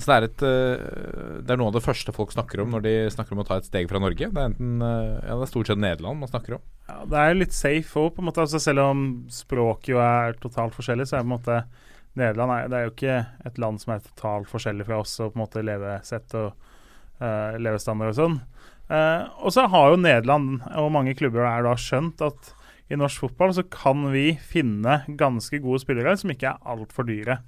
så 0.00 0.10
det, 0.10 0.16
er 0.16 0.26
et, 0.26 0.42
eh, 0.46 1.36
det 1.44 1.52
er 1.52 1.60
noe 1.60 1.70
av 1.70 1.76
det 1.76 1.84
første 1.84 2.14
folk 2.16 2.32
snakker 2.34 2.62
om 2.62 2.72
når 2.74 2.84
de 2.86 2.94
snakker 3.12 3.36
om 3.36 3.42
å 3.42 3.46
ta 3.48 3.58
et 3.60 3.68
steg 3.68 3.88
fra 3.90 4.00
Norge. 4.02 4.30
Det 4.30 4.40
er, 4.40 4.50
enten, 4.52 4.80
eh, 4.86 5.20
ja, 5.26 5.36
det 5.36 5.46
er 5.46 5.50
stort 5.52 5.70
sett 5.70 5.82
Nederland 5.82 6.22
man 6.22 6.30
snakker 6.30 6.56
om. 6.56 6.64
Ja, 6.88 6.98
det 7.12 7.20
er 7.22 7.38
litt 7.38 7.56
safe 7.56 8.02
òg. 8.02 8.20
Altså, 8.30 8.60
selv 8.62 8.84
om 8.86 9.04
språket 9.32 9.92
jo 9.94 10.02
er 10.02 10.36
totalt 10.42 10.76
forskjellig, 10.76 11.08
så 11.10 11.18
er 11.18 11.24
på 11.24 11.30
en 11.30 11.36
måte 11.36 11.60
Nederland 12.18 12.54
er, 12.56 12.70
det 12.70 12.78
er 12.78 12.86
jo 12.86 12.94
ikke 12.94 13.18
et 13.46 13.60
land 13.62 13.82
som 13.82 13.94
er 13.94 14.04
totalt 14.04 14.50
forskjellig 14.50 14.86
fra 14.88 15.02
oss, 15.04 15.12
og 15.22 15.32
på 15.32 15.38
en 15.38 15.44
måte 15.44 15.62
levesett 15.62 16.34
og 16.40 16.48
uh, 17.22 17.58
levestandard 17.62 18.10
og 18.10 18.18
sånn. 18.18 18.38
Uh, 18.90 19.28
og 19.46 19.54
så 19.54 19.68
har 19.70 19.92
jo 19.92 20.00
Nederland 20.02 20.64
og 20.74 20.90
mange 20.90 21.14
klubber 21.14 21.46
der 21.46 21.68
da 21.68 21.76
skjønt 21.78 22.24
at 22.26 22.50
i 22.90 22.98
norsk 22.98 23.22
fotball 23.22 23.52
så 23.54 23.62
kan 23.70 24.08
vi 24.10 24.32
finne 24.42 25.04
ganske 25.18 25.60
gode 25.62 25.78
spillere 25.84 26.16
som 26.18 26.32
ikke 26.34 26.50
er 26.50 26.72
altfor 26.72 27.06
dyre. 27.06 27.38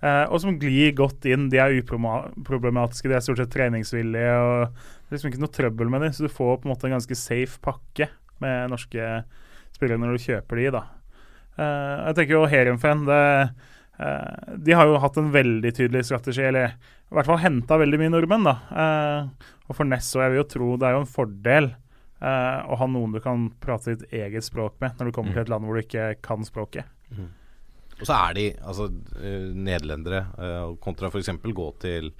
Eh, 0.00 0.22
og 0.32 0.40
som 0.40 0.56
glir 0.60 0.94
godt 0.96 1.26
inn. 1.28 1.48
De 1.52 1.60
er 1.60 1.76
uproblematiske, 1.82 3.08
de 3.10 3.16
er 3.18 3.24
stort 3.24 3.40
sett 3.42 3.52
treningsvillige. 3.52 4.36
og 4.40 4.70
Det 4.72 5.10
er 5.10 5.18
liksom 5.18 5.32
ikke 5.32 5.42
noe 5.42 5.56
trøbbel 5.56 5.92
med 5.92 6.06
dem, 6.06 6.14
så 6.16 6.24
du 6.24 6.32
får 6.32 6.60
på 6.60 6.68
en 6.68 6.72
måte 6.72 6.88
en 6.88 6.96
ganske 6.96 7.18
safe 7.18 7.60
pakke 7.64 8.08
med 8.40 8.72
norske 8.72 9.10
spillere 9.76 10.00
når 10.00 10.16
du 10.16 10.24
kjøper 10.24 10.62
de 10.62 10.70
da. 10.78 10.86
Eh, 11.60 11.96
jeg 12.08 12.16
tenker 12.16 12.38
jo 12.38 12.46
Heerenveen 12.48 13.04
det, 13.08 13.26
eh, 14.00 14.56
De 14.56 14.72
har 14.72 14.88
jo 14.88 15.02
hatt 15.02 15.20
en 15.20 15.32
veldig 15.34 15.74
tydelig 15.76 16.06
strategi, 16.08 16.46
eller 16.48 16.72
i 16.72 17.14
hvert 17.18 17.28
fall 17.28 17.42
henta 17.42 17.76
veldig 17.76 18.00
mye 18.00 18.14
nordmenn. 18.14 18.48
da. 18.48 18.56
Og 19.68 19.76
for 19.76 19.84
Ness 19.84 20.14
og 20.16 20.22
jeg 20.22 20.30
vil 20.30 20.40
jo 20.40 20.48
tro 20.48 20.76
det 20.78 20.86
er 20.88 20.96
jo 20.96 21.04
en 21.04 21.10
fordel 21.10 21.74
å 22.20 22.76
ha 22.76 22.86
noen 22.86 23.12
du 23.14 23.20
kan 23.24 23.46
prate 23.60 23.94
ditt 23.96 24.12
eget 24.12 24.44
språk 24.44 24.74
med 24.80 24.98
når 24.98 25.08
du 25.08 25.12
kommer 25.16 25.32
til 25.32 25.40
et 25.40 25.48
land 25.48 25.64
hvor 25.64 25.74
du 25.74 25.80
ikke 25.80 26.20
kan 26.20 26.44
språket. 26.44 26.84
Og 28.00 28.06
så 28.08 28.16
er 28.16 28.36
de 28.38 28.46
altså 28.58 28.88
eh, 29.20 29.50
nederlendere, 29.54 30.24
eh, 30.40 30.70
kontra 30.82 31.10
f.eks. 31.12 31.32
gå 31.44 31.68
til 31.82 32.12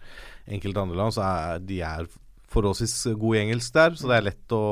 enkelte 0.51 0.85
andre 0.85 0.99
land, 0.99 1.17
så 1.17 1.25
er 1.25 1.65
de 1.65 1.81
er 1.87 2.11
forholdsvis 2.51 2.95
god 3.19 3.37
i 3.37 3.43
engelsk 3.45 3.75
der, 3.75 3.97
så 3.99 4.09
det 4.11 4.17
er 4.17 4.27
lett 4.31 4.55
å, 4.55 4.63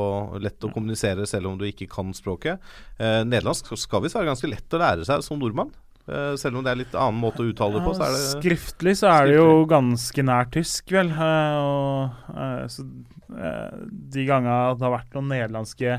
lett 0.42 0.64
å 0.66 0.70
kommunisere 0.74 1.26
selv 1.30 1.52
om 1.52 1.58
du 1.58 1.66
ikke 1.68 1.88
kan 1.90 2.10
språket. 2.16 2.64
Eh, 2.98 3.20
nederlandsk 3.26 3.70
skal 3.78 4.02
visst 4.04 4.18
være 4.18 4.32
ganske 4.32 4.50
lett 4.50 4.74
å 4.74 4.82
lære 4.82 5.06
seg 5.06 5.22
som 5.26 5.38
nordmann. 5.40 5.70
Eh, 6.08 6.34
selv 6.40 6.58
om 6.58 6.64
det 6.64 6.72
er 6.72 6.80
litt 6.80 6.96
annen 6.96 7.20
måte 7.20 7.44
å 7.44 7.50
uttale 7.50 7.78
det 7.78 7.84
på. 7.84 7.94
Så 7.94 8.06
er 8.06 8.14
det 8.14 8.24
Skriftlig 8.32 8.96
så 8.98 9.12
er 9.12 9.28
det 9.28 9.38
jo 9.38 9.62
ganske 9.70 10.24
nær 10.26 10.50
tysk, 10.54 10.94
vel. 10.96 11.12
Eh, 11.12 11.58
og, 11.62 12.68
så, 12.72 12.86
de 13.28 14.24
gangene 14.24 14.74
det 14.78 14.86
har 14.86 14.94
vært 14.94 15.16
noen 15.18 15.28
nederlandske 15.34 15.98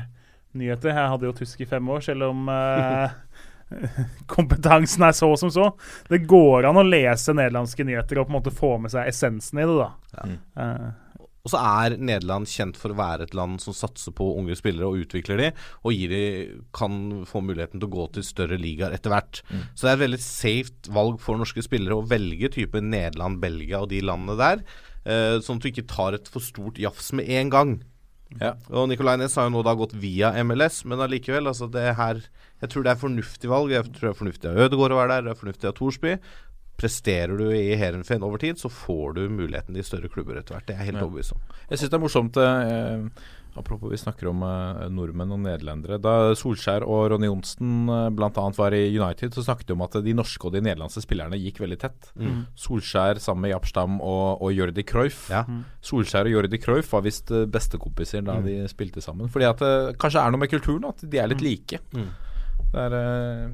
nyheter 0.58 0.90
Jeg 0.90 1.10
hadde 1.12 1.28
jo 1.28 1.34
tysk 1.38 1.60
i 1.62 1.68
fem 1.70 1.92
år, 1.94 2.02
selv 2.02 2.26
om 2.26 2.48
kompetansen 4.34 5.04
er 5.06 5.14
så 5.16 5.30
som 5.40 5.52
så. 5.54 5.68
Det 6.10 6.24
går 6.28 6.68
an 6.68 6.80
å 6.80 6.86
lese 6.86 7.34
nederlandske 7.36 7.86
nyheter 7.86 8.20
og 8.20 8.28
på 8.28 8.34
en 8.34 8.38
måte 8.40 8.54
få 8.54 8.74
med 8.82 8.92
seg 8.94 9.10
essensen 9.10 9.62
i 9.62 9.68
det, 9.68 9.76
da. 9.78 10.26
Eh, 10.64 10.90
Og 11.40 11.48
så 11.54 11.56
er 11.56 11.94
Nederland 11.96 12.44
kjent 12.52 12.76
for 12.76 12.92
å 12.92 12.98
være 12.98 13.24
et 13.24 13.34
land 13.34 13.62
som 13.62 13.72
satser 13.72 14.12
på 14.12 14.26
unge 14.36 14.52
spillere 14.58 14.90
og 14.90 15.06
utvikler 15.06 15.40
de, 15.40 15.46
og 15.88 15.94
gir 15.96 16.12
de, 16.12 16.24
kan 16.76 17.24
få 17.24 17.40
muligheten 17.40 17.80
til 17.80 17.88
å 17.88 17.94
gå 17.94 18.04
til 18.12 18.26
større 18.26 18.58
ligaer 18.60 18.92
etter 18.92 19.14
hvert. 19.14 19.40
Så 19.72 19.86
det 19.86 19.92
er 19.94 19.96
et 19.96 20.02
veldig 20.04 20.20
safe 20.20 20.92
valg 20.92 21.16
for 21.24 21.40
norske 21.40 21.64
spillere 21.64 21.96
å 21.96 22.04
velge 22.10 22.52
type 22.58 22.82
Nederland, 22.84 23.40
Belgia 23.40 23.80
og 23.80 23.88
de 23.94 24.02
landene 24.04 24.36
der, 24.36 24.60
eh, 25.08 25.38
sånn 25.40 25.56
at 25.56 25.64
du 25.64 25.70
ikke 25.72 25.88
tar 25.88 26.18
et 26.18 26.28
for 26.28 26.44
stort 26.44 26.76
jafs 26.76 27.08
med 27.16 27.32
en 27.40 27.48
gang. 27.56 27.72
Ja. 28.38 28.52
Og 28.70 28.86
Nicolay 28.90 29.18
Næss 29.18 29.34
har 29.38 29.48
jo 29.48 29.56
nå 29.56 29.64
da 29.66 29.74
gått 29.74 29.96
via 29.98 30.30
MLS, 30.46 30.84
men 30.86 31.02
allikevel, 31.02 31.50
altså 31.50 31.66
det 31.72 31.96
her 31.98 32.20
Jeg 32.60 32.70
tror 32.70 32.84
det 32.84 32.92
er 32.92 33.00
fornuftig 33.00 33.48
valg. 33.50 33.72
Jeg 33.72 33.88
tror 33.88 34.10
det 34.10 34.12
er 34.12 34.18
fornuftig 34.20 34.50
av 34.50 34.58
Ødegaard 34.66 34.92
å 34.92 35.00
være 35.00 35.14
der, 35.14 35.22
det 35.26 35.32
er 35.32 35.40
fornuftig 35.40 35.68
av 35.70 35.76
Thorsby. 35.78 36.16
Presterer 36.80 37.36
du 37.36 37.50
i 37.52 37.74
Heerenveen 37.76 38.22
over 38.24 38.40
tid, 38.40 38.56
så 38.60 38.70
får 38.72 39.18
du 39.18 39.26
muligheten 39.28 39.76
i 39.76 39.84
større 39.84 40.08
klubber 40.08 40.38
etter 40.40 40.56
hvert. 40.56 40.66
Det 40.70 40.74
er 40.76 40.80
jeg 40.84 40.92
helt 40.94 41.02
Ja. 41.02 41.04
overbevist 41.06 41.34
om. 41.36 41.42
Jeg 41.68 41.78
syns 41.78 41.90
det 41.92 41.98
er 41.98 42.06
morsomt 42.06 42.36
eh, 42.40 43.04
Apropos 43.58 43.90
vi 43.90 43.98
snakker 43.98 44.28
om 44.30 44.44
eh, 44.46 44.84
nordmenn 44.94 45.32
og 45.34 45.40
nederlendere. 45.42 45.96
Da 46.00 46.12
Solskjær 46.38 46.84
og 46.86 47.08
Ronny 47.10 47.26
Johnsen 47.26 47.88
eh, 47.90 48.06
annet 48.30 48.56
var 48.60 48.72
i 48.78 48.84
United, 48.96 49.34
så 49.34 49.42
snakket 49.42 49.66
de 49.66 49.74
om 49.74 49.82
at 49.82 49.98
de 50.06 50.14
norske 50.14 50.46
og 50.46 50.54
de 50.54 50.62
nederlandske 50.62 51.02
spillerne 51.02 51.36
gikk 51.42 51.58
veldig 51.58 51.78
tett. 51.82 52.12
Mm. 52.16 52.44
Solskjær 52.54 53.18
sammen 53.18 53.42
med 53.48 53.50
Japstam 53.56 53.98
og, 54.00 54.40
og 54.40 54.54
Jordi 54.54 54.84
Cruyff. 54.86 55.26
Ja. 55.34 55.42
Solskjær 55.82 56.30
og 56.30 56.36
Jordi 56.36 56.62
Cruyff 56.62 56.92
var 56.94 57.02
visst 57.02 57.30
eh, 57.34 57.44
bestekompiser 57.50 58.22
da 58.24 58.38
Mm. 58.40 58.46
de 58.46 58.68
spilte 58.70 59.02
sammen. 59.02 59.28
Fordi 59.28 59.44
at 59.50 59.58
det 59.58 59.98
kanskje 59.98 60.22
er 60.22 60.30
noe 60.30 60.40
med 60.46 60.50
kulturen, 60.54 60.86
at 60.88 61.02
de 61.10 61.18
er 61.18 61.26
litt 61.34 61.42
like. 61.42 61.80
Mm. 61.92 62.06
Det 62.70 62.84
er 62.86 62.94
uh, 62.94 63.50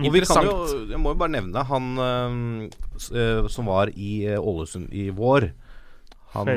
Og 0.00 0.12
vi 0.14 0.22
kan 0.22 0.22
interessant. 0.22 0.48
jo, 0.48 0.78
jeg 0.90 1.00
må 1.02 1.12
jo 1.12 1.20
bare 1.20 1.34
nevne 1.36 1.64
han 1.68 1.90
uh, 2.00 3.48
som 3.52 3.68
var 3.68 3.92
i 3.94 4.12
Ålesund 4.38 4.88
i 4.96 5.10
vår. 5.14 5.50
Han, 6.34 6.48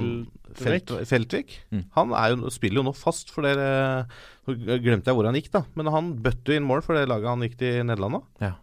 Feltvik. 0.58 0.88
Felt, 0.90 0.94
Feltvik. 1.10 1.52
Mm. 1.70 1.84
Han 1.98 2.14
er 2.18 2.32
jo, 2.34 2.50
spiller 2.54 2.82
jo 2.82 2.88
nå 2.88 2.94
fast 2.98 3.30
for 3.30 3.46
dere 3.46 4.08
Nå 4.48 4.56
glemte 4.82 5.12
jeg 5.12 5.18
hvor 5.18 5.28
han 5.28 5.36
gikk, 5.38 5.52
da. 5.54 5.62
Men 5.78 5.92
han 5.94 6.14
bøtte 6.24 6.56
inn 6.56 6.66
mål 6.66 6.82
for 6.86 6.96
det 6.98 7.04
laget 7.12 7.28
han 7.30 7.44
gikk 7.46 7.58
til 7.60 7.84
Nederland 7.86 8.18
nå. 8.18 8.22
Ja. 8.42 8.54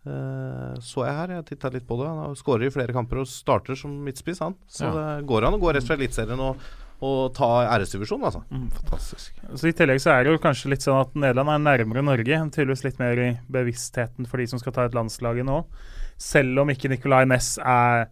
Uh, 0.00 0.74
så 0.82 1.04
jeg 1.06 1.14
her, 1.16 1.32
jeg 1.36 1.46
titta 1.52 1.70
litt 1.72 1.86
på 1.88 1.96
det. 2.00 2.08
Han 2.10 2.36
skårer 2.38 2.66
i 2.66 2.74
flere 2.74 2.92
kamper 2.96 3.22
og 3.22 3.28
starter 3.30 3.78
som 3.78 3.94
midtspiss, 4.04 4.40
han. 4.42 4.56
Så 4.68 4.88
Ja. 4.88 4.92
det 4.96 5.26
går 5.30 5.46
an 5.46 5.56
å 5.56 5.62
gå 5.62 5.72
rett 5.76 5.86
fra 5.86 5.96
Eliteserien 5.96 6.40
og, 6.40 6.58
og 7.00 7.32
ta 7.36 7.48
æresdivisjon, 7.64 8.24
altså. 8.28 8.42
Fantastisk. 8.50 9.38
Så 9.56 9.70
I 9.70 9.74
tillegg 9.76 10.02
så 10.02 10.12
er 10.12 10.26
det 10.26 10.34
jo 10.34 10.42
kanskje 10.42 10.72
litt 10.74 10.84
sånn 10.84 11.00
at 11.00 11.14
Nederland 11.16 11.54
er 11.54 11.62
nærmere 11.64 12.04
Norge. 12.04 12.40
Tydeligvis 12.52 12.84
litt 12.84 13.00
mer 13.00 13.22
i 13.24 13.30
bevisstheten 13.52 14.28
for 14.28 14.42
de 14.42 14.48
som 14.50 14.60
skal 14.60 14.76
ta 14.76 14.84
et 14.88 14.96
landslag 14.96 15.40
nå. 15.48 15.62
Selv 16.20 16.60
om 16.60 16.72
ikke 16.72 16.90
Nicolay 16.92 17.28
Næss 17.30 17.54
er 17.64 18.10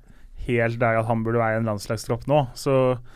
helt 0.49 0.79
der 0.81 0.99
at 0.99 1.07
han 1.07 1.21
burde 1.25 1.39
være 1.39 1.57
i 1.57 1.61
en 1.61 1.69
landslagstropp 1.69 2.25
nå. 2.27 2.39
Så 2.57 2.73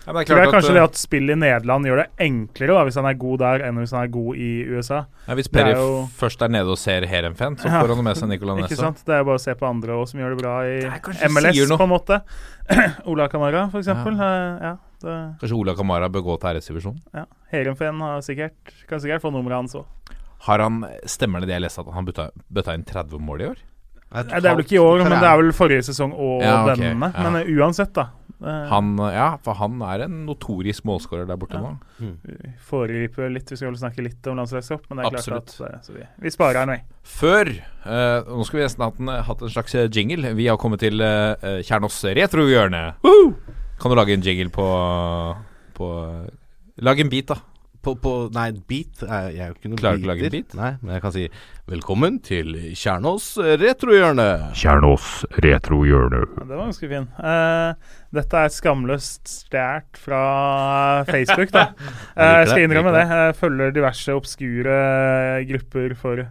Ja, 0.06 0.12
det 0.12 0.22
er 0.22 0.28
tror 0.30 0.40
jeg 0.42 0.52
kanskje 0.52 0.70
at, 0.70 0.76
eh, 0.76 0.78
det 0.78 0.82
at 0.84 1.00
spill 1.00 1.30
i 1.32 1.36
Nederland 1.40 1.88
gjør 1.88 2.02
det 2.02 2.06
enklere 2.20 2.76
da, 2.76 2.84
hvis 2.84 2.98
han 3.00 3.08
er 3.10 3.14
god 3.24 3.38
der, 3.42 3.64
enn 3.68 3.80
hvis 3.80 3.94
han 3.96 4.04
er 4.04 4.12
god 4.12 4.36
i 4.36 4.50
USA. 4.72 5.00
ja, 5.28 5.34
Hvis 5.34 5.48
er 5.48 5.52
Perry 5.56 5.72
jo- 5.74 6.08
først 6.20 6.42
er 6.42 6.48
nede 6.48 6.68
og 6.70 6.78
ser 6.78 7.06
Herenfen, 7.06 7.56
så 7.58 7.66
Ja. 7.66 7.82
får 7.82 7.94
han 7.96 8.04
med 8.04 8.16
seg 8.16 8.28
Nicolay 8.28 8.62
Ikke 8.62 8.76
sant? 8.76 9.02
Det 9.04 9.14
er 9.14 9.24
bare 9.24 9.38
å 9.38 9.40
se 9.40 9.54
på 9.54 9.68
andre 9.68 9.92
også, 9.92 10.08
som 10.12 10.20
gjør 10.20 10.36
det 10.36 10.42
bra 10.42 10.54
i 10.62 10.80
Det 10.80 11.30
MLS, 11.30 11.76
på 11.78 11.82
en 11.82 11.88
måte. 11.96 12.22
Ola 13.06 13.28
Kamara, 13.28 13.70
for 13.70 13.78
eksempel. 13.80 14.14
Eh, 14.14 14.58
Ja, 14.62 14.76
det, 15.02 15.38
Kanskje 15.40 15.56
Ola 15.58 15.74
Kamara 15.74 16.08
bør 16.08 16.22
gå 16.22 16.40
til 16.40 16.48
æresdivisjon? 16.54 16.98
ja. 17.14 17.24
Herenfen 17.52 17.98
har 18.00 18.20
sikkert, 18.20 18.54
kan 18.88 18.98
sikkert 19.00 19.20
få 19.20 19.32
nummeret 19.32 19.56
hans 19.56 19.74
òg. 19.74 19.84
Har 20.42 20.58
han, 20.58 20.82
Stemmer 21.06 21.40
det 21.40 21.48
det 21.48 21.54
jeg 21.60 21.62
leste, 21.62 21.78
at 21.86 21.94
han 21.94 22.04
bøtta 22.06 22.74
inn 22.74 22.84
30 22.84 23.18
mål 23.20 23.40
i 23.40 23.44
år? 23.50 23.56
Det 24.12 24.42
er 24.42 24.48
vel 24.50 24.64
ikke 24.64 24.76
i 24.76 24.82
år, 24.82 25.04
men 25.06 25.14
det 25.16 25.28
er 25.28 25.38
vel 25.40 25.52
forrige 25.56 25.86
sesong 25.88 26.12
og 26.12 26.42
Ja, 26.44 26.58
okay, 26.66 26.82
denne. 26.82 27.12
ja. 27.14 27.22
Men 27.24 27.40
eh, 27.40 27.54
uansett, 27.56 27.94
da. 27.96 28.10
Han, 28.42 28.96
ja, 28.98 29.36
for 29.44 29.54
han 29.54 29.76
er 29.86 30.02
en 30.08 30.14
notorisk 30.26 30.82
målskårer 30.88 31.28
der 31.28 31.38
borte 31.38 31.54
Ja. 31.54 31.60
nå. 31.62 31.76
vi 32.26 32.50
foregriper 32.66 33.30
litt, 33.30 33.46
vi 33.50 33.56
skal 33.56 33.70
vel 33.70 33.78
snakke 33.78 34.02
litt 34.02 34.26
om 34.26 34.40
landslagstropp, 34.40 34.88
men 34.90 34.98
det 34.98 35.04
er 35.04 35.14
Absolutt. 35.14 35.54
klart 35.56 35.70
at 35.70 35.76
eh, 35.76 35.84
så 35.86 35.94
vi, 35.94 36.06
vi 36.24 36.32
sparer 36.34 36.62
en 36.64 36.72
vei 36.74 36.80
vi. 36.80 36.96
Før 37.02 37.52
uh, 37.86 38.26
Nå 38.26 38.44
skulle 38.46 38.62
vi 38.62 38.66
nesten 38.66 38.84
hatt 38.84 38.98
en, 38.98 39.12
hatt 39.28 39.42
en 39.42 39.54
slags 39.54 39.74
jingle. 39.94 40.34
Vi 40.34 40.48
har 40.50 40.58
kommet 40.58 40.82
til 40.82 40.98
uh, 41.00 41.62
Kjernås 41.62 42.02
retrohjørne. 42.18 42.82
Kan 43.82 43.90
du 43.90 43.98
lage 43.98 44.14
en 44.16 44.26
jingle 44.26 44.50
på, 44.54 44.66
på 45.78 45.88
Lag 46.82 47.00
en 47.00 47.10
bit, 47.12 47.28
da. 47.28 47.38
På, 47.82 47.96
på, 47.98 48.12
nei, 48.30 48.52
beat 48.70 49.02
Jeg 49.02 49.40
er 49.42 49.48
jo 49.50 49.56
ikke 49.56 49.70
noen 49.72 49.80
Klarer 49.80 49.98
du 49.98 50.04
ikke 50.04 50.08
å 50.08 50.12
lage 50.12 50.30
beat? 50.30 50.54
Nei, 50.58 50.70
men 50.82 50.94
jeg 50.96 51.02
kan 51.02 51.14
si 51.16 51.24
velkommen 51.72 52.18
til 52.22 52.52
Kjernås 52.78 53.26
retrohjørne. 53.62 54.26
Kjernås 54.58 55.08
retrohjørne. 55.42 56.20
Ja, 56.36 56.46
det 56.46 56.58
var 56.58 56.68
ganske 56.68 56.90
fin. 56.90 57.08
Uh, 57.16 57.96
dette 58.14 58.42
er 58.44 58.52
skamløst 58.52 59.30
stjålet 59.30 60.00
fra 60.02 60.22
Facebook, 61.08 61.52
da. 61.54 61.70
jeg, 61.72 62.22
jeg 62.22 62.50
skal 62.50 62.60
det, 62.60 62.68
innrømme 62.68 62.94
det. 62.94 63.04
Jeg 63.08 63.38
følger 63.40 63.74
diverse 63.74 64.16
obskure 64.18 64.78
grupper 65.48 65.96
for 65.98 66.22
eh, 66.24 66.30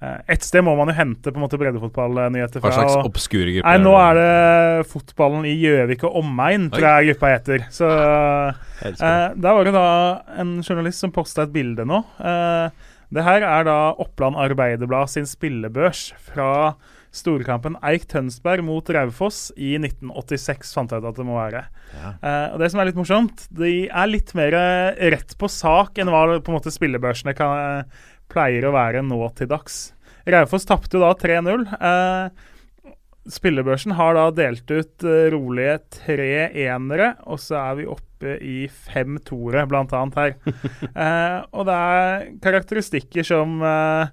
Et 0.00 0.40
sted 0.46 0.64
må 0.64 0.72
man 0.78 0.88
jo 0.88 0.94
hente 0.96 1.28
på 1.28 1.36
en 1.36 1.42
måte 1.44 1.58
breddefotballnyheter 1.60 2.62
fra. 2.62 2.70
Hva 2.70 2.76
slags 2.78 3.08
obskure 3.10 3.52
grupper? 3.58 3.66
Nei, 3.68 3.82
nå 3.84 3.92
er 4.00 4.14
det 4.16 4.86
fotballen 4.88 5.44
i 5.44 5.52
Gjøvik 5.60 6.04
og 6.08 6.16
omegn, 6.22 6.70
tror 6.72 6.86
jeg 6.88 7.10
gruppa 7.10 7.32
heter. 7.34 7.66
Så 7.74 7.90
det. 8.80 8.94
eh, 8.96 9.26
Der 9.36 9.58
var 9.58 9.64
det 9.68 9.74
da 9.76 9.84
en 10.40 10.54
journalist 10.64 11.04
som 11.04 11.12
posta 11.12 11.44
et 11.44 11.52
bilde 11.52 11.84
nå. 11.84 12.00
Eh, 12.18 12.70
det 13.12 13.24
her 13.26 13.42
er 13.42 13.64
da 13.66 13.76
Oppland 13.98 14.36
Arbeiderblad 14.38 15.10
sin 15.10 15.26
spillebørs 15.28 16.12
fra 16.30 16.76
storkampen 17.12 17.74
Eik 17.82 18.04
Tønsberg 18.06 18.62
mot 18.62 18.86
Raufoss 18.94 19.48
i 19.58 19.72
1986, 19.82 20.70
fant 20.76 20.92
jeg 20.94 21.02
ut 21.02 21.08
at 21.10 21.16
det 21.18 21.24
må 21.26 21.34
være. 21.40 21.64
Eh, 22.22 22.52
og 22.54 22.60
Det 22.62 22.68
som 22.70 22.78
er 22.80 22.86
litt 22.86 23.00
morsomt, 23.00 23.48
de 23.50 23.88
er 23.90 24.06
litt 24.06 24.30
mer 24.38 24.54
eh, 24.54 25.10
rett 25.10 25.34
på 25.36 25.48
sak 25.50 25.98
enn 25.98 26.06
hva 26.12 26.38
på 26.38 26.52
en 26.52 26.56
måte 26.60 26.70
spillebørsene 26.70 27.34
kan, 27.34 27.82
pleier 28.30 28.66
å 28.68 28.74
være 28.76 29.02
nå 29.06 29.20
til 29.38 29.50
dags. 29.50 29.90
Raufoss 30.30 30.68
tapte 30.68 30.98
jo 30.98 31.04
da 31.04 31.12
3-0. 31.18 31.66
Eh, 31.80 32.48
Spillebørsen 33.30 33.94
har 33.98 34.16
da 34.16 34.28
delt 34.34 34.70
ut 34.70 35.04
eh, 35.06 35.28
rolige 35.32 35.76
tre 36.00 36.48
enere, 36.64 37.14
og 37.28 37.40
så 37.42 37.58
er 37.60 37.78
vi 37.80 37.88
oppe 37.90 38.36
i 38.44 38.58
fem 38.68 39.18
toere, 39.24 39.66
annet 39.66 40.20
her. 40.20 40.36
Eh, 40.90 41.38
og 41.54 41.66
det 41.68 41.76
er 41.76 42.24
karakteristikker 42.42 43.24
som 43.26 43.60
eh, 43.64 44.10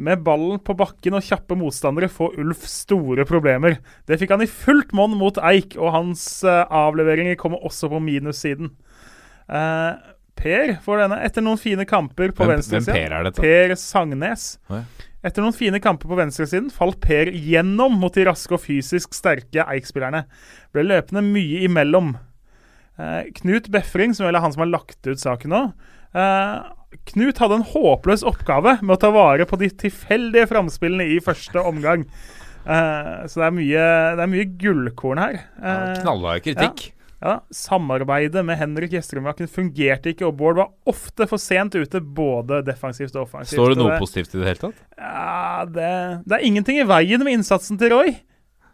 med 0.00 0.22
ballen 0.24 0.60
på 0.62 0.76
bakken 0.78 1.16
og 1.18 1.24
kjappe 1.26 1.56
motstandere 1.58 2.08
får 2.12 2.38
Ulf 2.40 2.62
store 2.70 3.26
problemer. 3.28 3.80
Det 4.06 4.20
fikk 4.20 4.36
han 4.36 4.44
i 4.44 4.50
fullt 4.50 4.94
monn 4.96 5.16
mot 5.18 5.40
Eik, 5.50 5.76
og 5.80 5.94
hans 5.96 6.22
eh, 6.46 6.62
avleveringer 6.64 7.38
kommer 7.40 7.64
også 7.66 7.90
på 7.90 8.00
minussiden. 8.04 8.70
Eh, 9.50 9.92
per 10.38 10.76
får 10.84 11.04
denne 11.04 11.20
etter 11.26 11.44
noen 11.44 11.60
fine 11.60 11.86
kamper 11.88 12.34
på 12.36 12.48
venstresiden. 12.48 12.96
Per 12.96 13.14
er? 13.18 13.30
Per 13.36 13.74
Sagnes. 13.80 14.50
Oi. 14.72 14.82
Etter 15.26 15.44
noen 15.44 15.56
fine 15.56 15.80
kamper 15.84 16.08
på 16.08 16.16
venstresiden 16.16 16.70
falt 16.72 17.00
Per 17.04 17.28
gjennom 17.34 17.98
mot 18.00 18.14
de 18.16 18.24
raske 18.28 18.56
og 18.56 18.62
fysisk 18.64 19.12
sterke 19.16 19.66
Eik-spillerne. 19.68 20.24
Ble 20.72 20.86
løpende 20.86 21.22
mye 21.26 21.64
imellom. 21.66 22.14
Eh, 22.96 23.28
Knut 23.42 23.68
Befring, 23.72 24.14
som 24.16 24.26
vel 24.28 24.38
er 24.38 24.44
han 24.44 24.54
som 24.54 24.64
har 24.64 24.72
lagt 24.72 25.06
ut 25.08 25.20
saken 25.20 25.52
nå 25.54 25.60
eh, 26.12 26.56
Knut 27.12 27.38
hadde 27.40 27.60
en 27.60 27.68
håpløs 27.70 28.24
oppgave 28.26 28.78
med 28.82 28.96
å 28.96 29.00
ta 29.00 29.12
vare 29.14 29.46
på 29.46 29.58
de 29.60 29.68
tilfeldige 29.84 30.48
framspillene 30.50 31.06
i 31.14 31.20
første 31.22 31.62
omgang. 31.62 32.02
Eh, 32.66 33.12
så 33.30 33.40
det 33.40 33.46
er 33.46 33.54
mye, 33.54 33.84
det 34.18 34.24
er 34.24 34.32
mye 34.32 34.48
gullkorn 34.60 35.20
her. 35.22 35.38
Eh, 35.60 36.00
Knallhard 36.02 36.42
kritikk. 36.48 36.88
ja, 36.90 36.99
Samarbeidet 37.52 38.42
med 38.48 38.56
Henrik 38.56 38.94
Gjesterudbakken 38.94 39.50
fungerte 39.50 40.14
ikke, 40.14 40.24
og 40.28 40.38
Bård 40.40 40.56
var 40.56 40.70
ofte 40.88 41.26
for 41.28 41.42
sent 41.42 41.76
ute, 41.76 42.00
både 42.00 42.62
defensivt 42.64 43.12
og 43.18 43.26
offensivt. 43.26 43.58
Står 43.58 43.74
det 43.74 43.82
noe 43.82 43.98
positivt 44.00 44.34
i 44.34 44.40
det 44.40 44.48
hele 44.48 44.62
tatt? 44.62 44.82
Ja, 44.96 45.66
det, 45.68 45.92
det 46.24 46.38
er 46.38 46.46
ingenting 46.48 46.80
i 46.80 46.88
veien 46.88 47.24
med 47.26 47.40
innsatsen 47.40 47.80
til 47.80 47.92
Roy. 47.92 48.14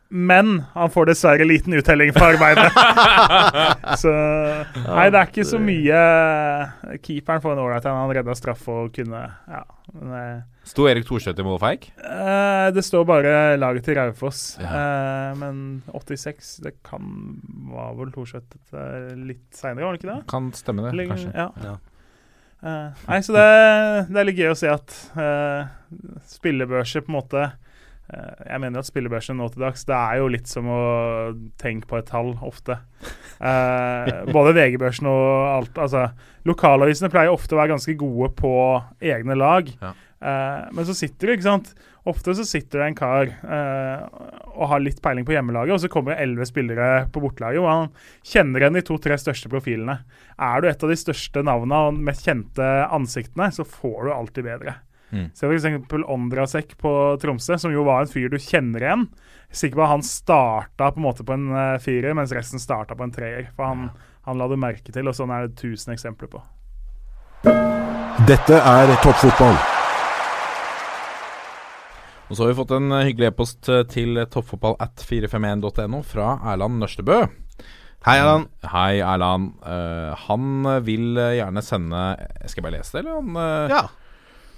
Men 0.09 0.61
han 0.73 0.91
får 0.95 1.09
dessverre 1.11 1.45
liten 1.49 1.75
uttelling 1.75 2.13
for 2.15 2.29
arbeidet. 2.37 2.69
så 4.03 4.13
Nei, 4.87 5.07
det 5.11 5.19
er 5.19 5.31
ikke 5.33 5.45
så 5.49 5.59
mye 5.59 6.03
Keeperen 7.03 7.43
får 7.43 7.57
en 7.57 7.63
ålreit 7.65 7.89
en. 7.89 7.99
Han 7.99 8.13
redda 8.15 8.37
straff 8.39 8.63
og 8.71 8.93
kunne 8.95 9.25
Ja. 9.51 9.65
Men, 9.97 10.13
eh, 10.19 10.45
Sto 10.67 10.87
Erik 10.91 11.07
Thorstvedt 11.07 11.39
i 11.43 11.47
mål 11.47 11.59
for 11.63 11.71
Eik? 11.73 11.89
eh, 12.03 12.69
det 12.75 12.83
står 12.87 13.05
bare 13.07 13.35
laget 13.59 13.85
til 13.87 13.95
Raufoss. 13.99 14.41
Eh, 14.59 15.35
men 15.39 15.83
86, 15.95 16.57
det 16.65 16.73
kan 16.87 17.03
Var 17.71 17.93
vel 17.99 18.11
Thorstvedt 18.15 18.57
eh, 18.75 19.13
litt 19.29 19.47
seinere, 19.55 19.87
var 19.87 19.95
det 19.95 20.03
ikke 20.03 20.13
det? 20.15 20.23
Kan 20.31 20.51
stemme 20.59 20.83
det, 20.87 20.95
Eller- 20.95 21.13
kanskje. 21.15 21.35
Ja. 21.35 21.51
Ja. 21.63 21.77
Eh, 22.67 23.07
nei, 23.09 23.21
så 23.23 23.35
det, 23.37 23.47
det 24.11 24.21
er 24.23 24.27
litt 24.31 24.39
gøy 24.41 24.51
å 24.55 24.59
se 24.59 24.71
at 24.73 24.95
uh, 25.15 25.67
spillebørser 26.33 27.05
på 27.05 27.13
en 27.13 27.19
måte 27.19 27.43
eh, 27.45 27.57
Jeg 28.07 28.63
mener 28.63 28.79
at 28.79 28.87
spillebørsen 28.87 29.35
nå 29.41 29.49
til 29.51 29.65
dags 29.65 29.83
Det 29.89 29.97
er 29.97 30.21
jo 30.21 30.29
litt 30.31 30.47
som 30.47 30.69
å 30.71 30.83
tenke 31.59 31.89
på 31.91 31.99
et 31.99 32.07
tall 32.07 32.37
ofte. 32.47 32.79
Eh, 33.41 34.13
både 34.37 34.55
VG-børsen 34.57 35.09
og 35.11 35.27
alt. 35.51 35.81
Altså, 35.83 36.07
lokalavisene 36.47 37.11
pleier 37.11 37.35
ofte 37.35 37.57
å 37.57 37.61
være 37.61 37.75
ganske 37.75 37.97
gode 37.99 38.31
på 38.39 38.55
egne 39.03 39.39
lag. 39.39 39.73
Ja. 39.83 39.93
Eh, 40.23 40.63
men 40.73 40.87
så 40.89 40.95
sitter 40.97 41.29
det, 41.29 41.39
ikke 41.39 41.51
sant 41.51 41.75
Ofte 42.07 42.37
så 42.39 42.45
sitter 42.47 42.81
det 42.81 42.87
en 42.87 42.97
kar 42.97 43.27
eh, 43.27 44.03
og 44.55 44.69
har 44.71 44.83
litt 44.83 45.01
peiling 45.03 45.27
på 45.27 45.35
hjemmelaget, 45.35 45.75
og 45.75 45.81
så 45.83 45.89
kommer 45.91 46.15
det 46.15 46.23
elleve 46.23 46.47
spillere 46.47 46.91
på 47.11 47.19
bortelaget, 47.25 47.59
og 47.59 47.67
han 47.67 47.89
kjenner 48.23 48.63
igjen 48.63 48.79
de 48.79 48.83
to-tre 48.87 49.17
største 49.19 49.51
profilene. 49.51 49.99
Er 50.39 50.63
du 50.63 50.69
et 50.71 50.85
av 50.87 50.93
de 50.93 50.99
største 51.01 51.43
navnene 51.43 51.81
og 51.89 51.99
mest 52.07 52.23
kjente 52.29 52.69
ansiktene, 52.95 53.51
så 53.51 53.67
får 53.67 54.07
du 54.07 54.13
alltid 54.15 54.47
bedre. 54.47 54.77
Mm. 55.13 55.31
Se 55.35 55.47
f.eks. 55.47 55.93
Ondrasek 56.07 56.75
på 56.79 56.93
Tromsø, 57.23 57.59
som 57.59 57.73
jo 57.73 57.85
var 57.87 58.03
en 58.03 58.11
fyr 58.11 58.29
du 58.33 58.39
kjenner 58.43 58.83
igjen. 58.83 59.07
Er 59.51 59.61
sikker 59.61 59.79
på 59.79 59.87
at 59.87 59.95
han 59.95 60.05
starta 60.07 60.91
på 60.91 61.01
en 61.01 61.07
måte 61.07 61.27
på 61.27 61.37
en 61.37 61.49
eh, 61.55 61.79
firer, 61.83 62.17
mens 62.19 62.35
resten 62.35 62.63
starta 62.63 62.99
på 62.99 63.07
en 63.07 63.15
treer. 63.15 63.51
For 63.57 63.69
han, 63.71 63.89
han 64.27 64.41
la 64.41 64.51
du 64.51 64.57
merke 64.59 64.93
til, 64.93 65.07
og 65.07 65.17
sånn 65.17 65.33
er 65.35 65.47
det 65.47 65.61
tusen 65.61 65.95
eksempler 65.95 66.31
på. 66.33 66.43
Dette 68.27 68.59
er 68.59 68.95
toppfotball. 69.05 69.59
Og 72.27 72.35
så 72.35 72.43
har 72.43 72.51
vi 72.51 72.59
fått 72.59 72.75
en 72.75 72.91
eh, 72.91 73.07
hyggelig 73.07 73.31
e-post 73.31 73.69
eh, 73.71 73.85
til 73.91 74.19
toppfotball 74.33 74.75
at 74.83 75.05
451.no 75.07 76.03
fra 76.07 76.41
Erland 76.53 76.83
Nørstebø. 76.83 77.21
Hei, 78.07 78.17
Erland. 78.19 78.51
Hei, 78.71 78.99
Erland. 79.03 79.55
Uh, 79.67 80.13
han 80.29 80.67
vil 80.87 81.17
gjerne 81.19 81.63
sende 81.65 82.03
Skal 82.45 82.61
jeg 82.61 82.67
bare 82.67 82.77
lese 82.77 82.95
det, 82.95 83.01
eller? 83.03 83.17
Han 83.19 83.39
uh, 83.39 83.73
Ja. 83.73 83.81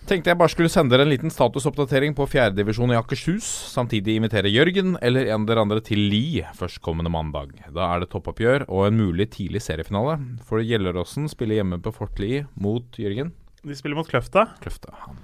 Tenkte 0.09 0.31
jeg 0.33 0.39
bare 0.41 0.51
skulle 0.53 0.71
sende 0.73 0.95
dere 0.95 1.05
en 1.07 1.11
liten 1.13 1.33
statusoppdatering 1.33 2.15
på 2.17 2.27
fjerdedivisjon 2.33 2.93
i 2.95 2.97
Akershus. 2.99 3.47
Samtidig 3.75 4.17
invitere 4.19 4.51
Jørgen 4.53 4.97
eller 5.05 5.29
en 5.35 5.45
dere 5.49 5.63
andre 5.65 5.83
til 5.85 6.01
Li 6.11 6.41
førstkommende 6.59 7.13
mandag. 7.13 7.53
Da 7.75 7.91
er 7.95 8.03
det 8.05 8.11
toppoppgjør 8.15 8.67
og 8.69 8.87
en 8.89 8.99
mulig 8.99 9.29
tidlig 9.37 9.63
seriefinale. 9.65 10.17
For 10.49 10.65
Gjelleråsen 10.65 11.29
spiller 11.31 11.61
hjemme 11.61 11.81
på 11.85 11.93
Fort 11.95 12.19
Li 12.23 12.41
mot 12.57 12.99
Jørgen. 13.01 13.35
De 13.67 13.77
spiller 13.77 13.99
mot 13.99 14.09
Kløfta. 14.09 14.47
Kløfta. 14.65 14.95
Han, 15.05 15.21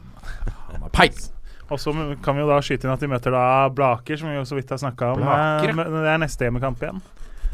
han 0.75 0.87
har 0.87 0.95
peis! 0.95 1.31
Og 1.73 1.79
så 1.81 1.95
kan 2.21 2.37
vi 2.37 2.43
jo 2.43 2.49
da 2.51 2.59
skyte 2.61 2.85
inn 2.85 2.93
at 2.93 3.01
de 3.01 3.09
møter 3.09 3.33
da 3.33 3.45
Blaker, 3.73 4.19
som 4.21 4.29
vi 4.29 4.35
jo 4.37 4.43
så 4.45 4.59
vidt 4.59 4.69
har 4.75 4.83
snakka 4.83 5.15
om. 5.15 5.23
Blaker, 5.25 5.71
ja. 5.73 5.87
Eh, 5.87 5.95
Det 6.05 6.11
er 6.13 6.21
neste 6.21 6.45
hjemmekamp 6.45 6.83
igjen. 6.85 6.99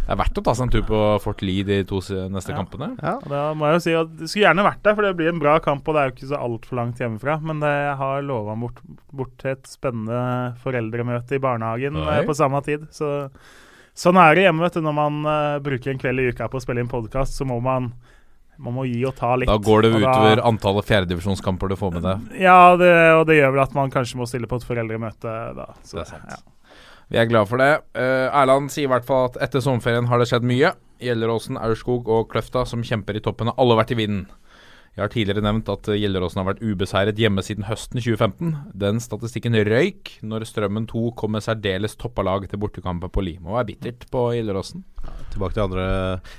Det 0.06 0.14
er 0.16 0.18
verdt 0.18 0.38
å 0.40 0.42
ta 0.42 0.54
seg 0.58 0.64
en 0.66 0.72
tur 0.74 0.82
på 0.88 1.00
Fort 1.22 1.42
Lee 1.46 1.62
de 1.62 1.84
to 1.86 2.00
neste 2.32 2.50
Ja. 2.50 2.56
kampene. 2.58 2.88
Ja, 3.00 3.18
Da 3.28 3.42
må 3.54 3.68
jeg 3.70 3.74
jo 3.78 3.82
si 3.84 3.92
at 3.94 4.16
Det 4.16 4.28
skulle 4.28 4.46
gjerne 4.48 4.64
vært 4.66 4.82
der, 4.82 4.94
for 4.96 5.02
det 5.02 5.16
blir 5.16 5.28
en 5.28 5.38
bra 5.38 5.58
kamp. 5.60 5.86
Og 5.86 5.94
det 5.94 6.00
er 6.02 6.10
jo 6.10 6.14
ikke 6.16 6.30
så 6.34 6.40
altfor 6.40 6.76
langt 6.80 6.98
hjemmefra. 6.98 7.40
Men 7.42 7.60
det, 7.60 7.68
jeg 7.70 7.96
har 7.96 8.22
lova 8.22 8.56
bort, 8.58 8.80
bort 9.12 9.36
til 9.38 9.50
et 9.52 9.62
spennende 9.70 10.56
foreldremøte 10.64 11.32
i 11.38 11.38
barnehagen 11.38 11.96
Oi. 11.96 12.18
eh, 12.18 12.26
på 12.26 12.34
samme 12.34 12.62
tid. 12.64 12.88
Så 12.90 13.30
sånn 13.94 14.16
er 14.18 14.34
det 14.34 14.44
hjemme, 14.48 14.60
vet 14.66 14.74
du. 14.74 14.80
Når 14.82 14.94
man 14.94 15.24
uh, 15.26 15.58
bruker 15.60 15.90
en 15.92 15.98
kveld 15.98 16.18
i 16.18 16.28
uka 16.32 16.48
på 16.48 16.58
å 16.58 16.62
spille 16.64 16.80
inn 16.80 16.88
podkast, 16.90 17.38
så 17.38 17.46
må 17.46 17.60
man 17.62 17.92
man 18.60 18.74
må 18.74 18.82
gi 18.84 19.06
og 19.08 19.14
ta 19.16 19.36
litt. 19.36 19.48
Da 19.48 19.56
går 19.56 19.82
det 19.86 19.90
utover 20.02 20.36
da- 20.36 20.42
antallet 20.44 20.84
fjerdedivisjonskamper 20.84 21.68
du 21.70 21.76
får 21.80 21.92
med 21.94 22.02
deg. 22.02 22.40
Ja, 22.42 22.76
det, 22.76 22.90
og 23.16 23.26
det 23.26 23.38
gjør 23.40 23.54
vel 23.54 23.62
at 23.62 23.72
man 23.74 23.88
kanskje 23.90 24.16
må 24.20 24.26
stille 24.28 24.46
på 24.50 24.56
et 24.60 24.66
foreldremøte 24.68 25.54
da. 25.56 25.64
Så, 25.82 25.96
Det 25.96 26.00
er 26.02 26.10
sant. 26.10 26.28
Ja. 26.28 26.36
Vi 27.10 27.18
er 27.18 27.26
glad 27.30 27.48
for 27.50 27.58
det. 27.58 27.72
Uh, 27.98 28.28
Erland 28.30 28.70
sier 28.70 28.86
i 28.86 28.90
hvert 28.92 29.06
fall 29.08 29.30
at 29.32 29.40
etter 29.48 29.62
sommerferien 29.64 30.06
har 30.10 30.20
det 30.22 30.28
skjedd 30.30 30.46
mye. 30.46 30.72
Gjelleråsen, 31.02 31.56
Aurskog 31.58 32.06
og 32.12 32.28
Kløfta 32.30 32.62
som 32.68 32.84
kjemper 32.86 33.16
i 33.18 33.22
toppen 33.24 33.50
har 33.50 33.58
alle 33.58 33.78
vært 33.80 33.94
i 33.94 33.98
vinden. 33.98 34.28
Jeg 34.98 35.04
har 35.04 35.10
tidligere 35.14 35.42
nevnt 35.46 35.68
at 35.70 35.86
eh, 35.88 35.96
Gjelleråsen 36.02 36.40
har 36.42 36.48
vært 36.48 36.62
ubeseiret 36.66 37.18
hjemme 37.18 37.42
siden 37.46 37.64
høsten 37.68 38.00
2015. 38.02 38.50
Den 38.82 38.98
statistikken 39.02 39.54
røyk 39.54 40.16
når 40.26 40.44
Strømmen 40.50 40.88
2 40.90 41.12
kom 41.18 41.32
med 41.36 41.44
særdeles 41.46 41.94
toppa 41.98 42.24
lag 42.26 42.46
til 42.50 42.58
bortekampen 42.60 43.12
på 43.14 43.22
Li. 43.24 43.36
Det 43.38 43.54
er 43.62 43.68
bittert 43.70 44.06
på 44.12 44.24
Gjelleråsen. 44.34 44.82
Tilbake 45.30 45.56
til 45.56 45.64
andre 45.68 45.84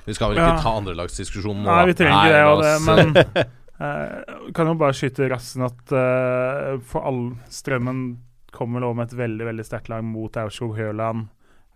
Vi 0.05 0.13
skal 0.17 0.29
vel 0.33 0.41
ikke 0.41 0.51
Ja. 0.51 0.59
ta 0.61 0.75
andrelagsdiskusjonen 0.81 1.63
nå? 1.63 1.71
Nei, 1.71 1.85
vi 1.89 1.95
trenger 1.99 2.27
ikke 2.27 2.35
det. 2.35 2.43
Og 2.51 2.61
det 2.61 2.73
men 2.85 3.47
eh, 3.87 4.51
kan 4.53 4.67
jo 4.71 4.75
bare 4.83 4.99
skyte 4.99 5.25
i 5.25 5.31
rassen 5.31 5.65
at 5.67 5.95
eh, 5.95 6.75
for 6.91 7.07
all 7.07 7.23
strømmen 7.49 8.03
kommer 8.51 8.83
vel 8.85 8.95
med 8.97 9.09
et 9.09 9.19
veldig 9.19 9.47
veldig 9.47 9.65
sterkt 9.67 9.91
lag 9.91 10.03
mot 10.05 10.37
Aurskog 10.37 10.75
Høland 10.77 11.27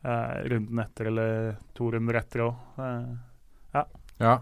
eh, 0.04 0.36
runden 0.52 0.82
etter, 0.84 1.12
eller 1.12 1.56
to 1.78 1.92
runder 1.96 2.20
etter 2.22 2.46
òg. 2.46 2.60
Ja. 4.20 4.36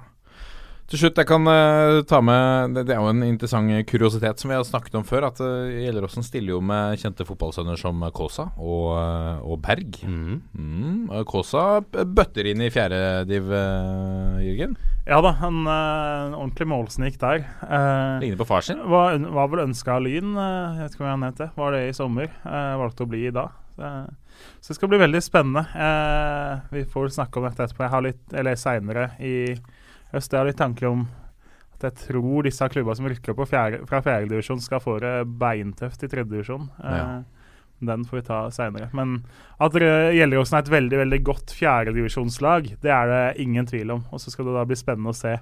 Til 0.94 1.08
slutt, 1.08 1.18
jeg 1.18 1.26
kan 1.26 1.50
uh, 1.50 2.04
ta 2.06 2.20
med 2.22 2.76
det, 2.76 2.84
det 2.86 2.94
er 2.94 3.00
jo 3.02 3.10
en 3.10 3.24
interessant 3.26 3.72
kuriositet 3.90 4.38
som 4.38 4.52
vi 4.52 4.58
har 4.60 4.66
snakket 4.68 4.94
om 5.00 5.06
før. 5.08 5.26
At 5.32 5.40
uh, 5.42 5.66
Gjelleråsen 5.66 6.22
stiller 6.22 6.54
jo 6.54 6.60
med 6.62 7.02
kjente 7.02 7.26
fotballsønner 7.26 7.80
som 7.82 8.04
Kaasa 8.14 8.52
og, 8.62 8.92
uh, 8.94 9.42
og 9.42 9.58
Berg. 9.66 9.98
Mhm. 10.06 10.36
Mm, 10.54 11.00
og 11.10 11.26
Kaasa 11.32 11.82
bøtter 11.82 12.52
inn 12.52 12.62
i 12.62 12.70
fjerde 12.70 13.02
div, 13.26 13.50
eh, 13.58 14.38
Jørgen. 14.46 14.78
Ja 15.08 15.18
da, 15.26 15.34
en 15.50 15.66
eh, 15.66 16.38
ordentlig 16.38 16.70
målsnik 16.70 17.18
der. 17.22 17.42
Eh, 17.66 18.22
Ligner 18.22 18.38
på 18.40 18.48
far 18.54 18.62
sin. 18.62 18.86
var, 18.86 19.18
var 19.34 19.50
vel 19.50 19.66
ønska 19.66 19.98
av 19.98 20.06
Lyn, 20.06 20.38
jeg 20.38 20.80
vet 20.84 20.94
ikke 20.94 21.08
hva 21.08 21.14
han 21.16 21.26
het, 21.26 21.42
det. 21.42 21.50
Var 21.58 21.74
det 21.74 21.84
i 21.88 21.96
sommer. 21.98 22.30
valgte 22.46 23.08
å 23.08 23.10
bli 23.10 23.28
i 23.28 23.34
dag. 23.34 23.50
så 24.62 24.68
det 24.70 24.78
skal 24.78 24.94
bli 24.94 25.02
veldig 25.02 25.24
spennende. 25.26 25.66
Eh, 25.74 26.68
vi 26.78 26.86
får 26.86 27.16
snakke 27.18 27.42
om 27.42 27.50
dette 27.50 27.66
etterpå. 27.66 27.88
Jeg 27.88 27.96
har 27.98 28.06
litt, 28.12 28.26
eller 28.34 28.62
seinere 28.62 29.10
i 29.18 29.56
høst. 30.14 30.32
Jeg 30.34 30.40
har 30.40 30.50
litt 30.50 30.60
tanker 30.62 30.90
om 30.90 31.06
at 31.74 31.88
jeg 31.90 32.00
tror 32.08 32.46
disse 32.48 32.68
klubbene 32.72 32.96
som 33.00 33.08
rykker 33.12 33.34
opp 33.34 33.42
på 33.44 33.50
fjerde, 33.52 33.84
fra 33.90 34.02
fjerdedivisjon, 34.06 34.62
skal 34.64 34.82
få 34.84 35.00
det 35.04 35.14
beintøft 35.42 36.04
i 36.06 36.12
tredjedivisjon. 36.12 36.70
Eh, 36.84 36.98
Ja. 36.98 37.24
Den 37.84 38.06
får 38.08 38.16
vi 38.16 38.22
ta 38.24 38.38
seinere. 38.54 38.88
Men 38.96 39.26
at 39.60 39.74
Gjelleråsen 39.76 40.56
er 40.56 40.62
et 40.64 40.70
veldig 40.72 41.00
veldig 41.02 41.18
godt 41.28 41.52
fjerdedivisjonslag, 41.52 42.70
det 42.80 42.92
er 42.96 43.10
det 43.12 43.42
ingen 43.44 43.66
tvil 43.68 43.92
om. 43.92 44.06
Og 44.14 44.22
så 44.24 44.32
skal 44.32 44.46
det 44.48 44.54
da 44.56 44.64
bli 44.70 44.78
spennende 44.80 45.12
å 45.12 45.18
se 45.18 45.34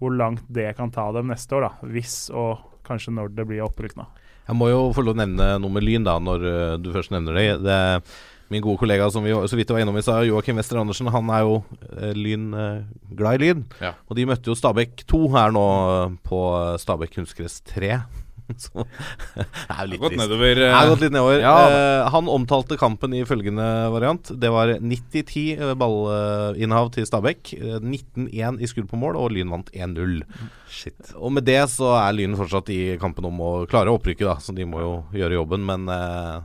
hvor 0.00 0.14
langt 0.16 0.44
det 0.48 0.70
kan 0.78 0.90
ta 0.90 1.10
dem 1.12 1.28
neste 1.28 1.52
år, 1.56 1.68
da. 1.68 1.88
Hvis 1.92 2.30
og 2.32 2.64
kanskje 2.86 3.12
når 3.12 3.34
det 3.36 3.46
blir 3.48 3.64
opprykk 3.66 3.96
nå. 3.98 4.06
Jeg 4.46 4.56
må 4.56 4.70
jo 4.70 4.80
få 4.94 5.02
lov 5.04 5.16
å 5.16 5.20
nevne 5.20 5.50
noe 5.60 5.74
med 5.74 5.84
Lyn, 5.84 6.04
da, 6.06 6.16
når 6.22 6.44
eh, 6.46 6.76
du 6.80 6.92
først 6.94 7.12
nevner 7.12 7.34
det. 7.34 7.46
det 7.66 7.78
min 8.52 8.62
gode 8.62 8.78
kollega 8.78 9.08
som 9.10 9.24
vi 9.26 9.32
så 9.34 9.56
vidt 9.58 9.70
var 9.74 9.80
innom 9.82 9.96
i 9.98 10.02
stad, 10.06 10.26
Joakim 10.28 10.56
Wester 10.60 10.78
Andersen, 10.78 11.08
han 11.14 11.30
er 11.34 11.42
jo 11.46 11.56
eh, 11.96 12.12
Lyn 12.14 12.52
eh, 12.54 12.84
glad 13.18 13.40
i 13.40 13.44
Lyn. 13.46 13.64
Ja. 13.82 13.94
Og 14.06 14.16
de 14.18 14.26
møtte 14.30 14.52
jo 14.52 14.58
Stabæk 14.58 15.02
2 15.10 15.24
her 15.34 15.50
nå 15.56 15.64
eh, 15.96 16.14
på 16.26 16.44
Stabæk 16.82 17.16
kunstgress 17.18 17.60
3. 17.72 17.96
Så 18.62 18.70
det 18.78 19.42
er 19.42 19.80
jo 19.80 19.86
litt 19.90 19.98
Gått 20.04 20.12
trist. 20.14 20.20
nedover. 20.22 20.60
Er 20.68 20.86
gått 20.92 21.00
litt 21.02 21.10
nedover. 21.16 21.40
Ja. 21.42 21.54
Eh, 21.66 22.10
han 22.14 22.28
omtalte 22.30 22.76
kampen 22.78 23.16
i 23.18 23.24
følgende 23.26 23.64
variant. 23.90 24.30
Det 24.38 24.52
var 24.54 24.70
90-10 24.78 25.42
eh, 25.56 25.72
ballinnehav 25.80 26.92
til 26.94 27.08
Stabæk. 27.10 27.50
eh, 27.58 27.80
19-1 27.82 28.62
i 28.62 28.68
skudd 28.70 28.86
på 28.92 29.00
mål, 29.02 29.18
og 29.18 29.34
Lyn 29.34 29.50
vant 29.50 29.72
1-0. 29.74 30.20
Shit. 30.70 31.10
Og 31.18 31.34
med 31.34 31.48
det 31.50 31.58
så 31.74 31.90
er 31.98 32.14
Lyn 32.14 32.38
fortsatt 32.38 32.70
i 32.70 32.80
kampen 33.02 33.26
om 33.26 33.42
å 33.42 33.50
klare 33.66 33.90
opprykket, 33.90 34.28
da. 34.30 34.36
Så 34.38 34.54
de 34.54 34.62
må 34.70 34.78
jo 34.84 34.92
gjøre 35.18 35.40
jobben, 35.40 35.66
men 35.66 35.90
eh, 35.90 36.38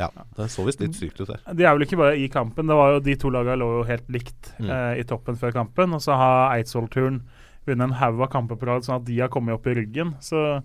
ja. 0.00 0.08
Det 0.36 0.48
så 0.50 0.64
visst 0.66 0.80
litt 0.80 0.94
sykt 0.96 1.20
ut 1.20 1.28
der. 1.28 1.40
De 1.54 1.64
er 1.64 1.74
vel 1.76 1.82
ikke 1.86 1.98
bare 2.00 2.16
i 2.18 2.28
kampen. 2.28 2.66
Det 2.66 2.74
var 2.76 2.94
jo 2.94 3.00
De 3.00 3.14
to 3.16 3.30
lagene 3.30 3.58
lå 3.60 3.68
jo 3.80 3.84
helt 3.88 4.08
likt 4.08 4.52
Mm. 4.58 4.70
eh, 4.70 5.00
i 5.00 5.04
toppen 5.04 5.36
før 5.36 5.52
kampen. 5.52 5.92
Og 5.94 6.00
så 6.00 6.16
har 6.16 6.56
Eidsvoll-turen 6.56 7.22
vunnet 7.66 7.84
en 7.84 7.92
haug 8.00 8.20
av 8.20 8.28
kamper 8.30 8.56
på 8.56 8.66
rad, 8.66 8.82
sånn 8.82 8.96
at 9.00 9.04
de 9.06 9.20
har 9.20 9.28
kommet 9.28 9.54
opp 9.54 9.66
i 9.66 9.74
ryggen. 9.74 10.14
Så 10.20 10.56
eh, 10.56 10.62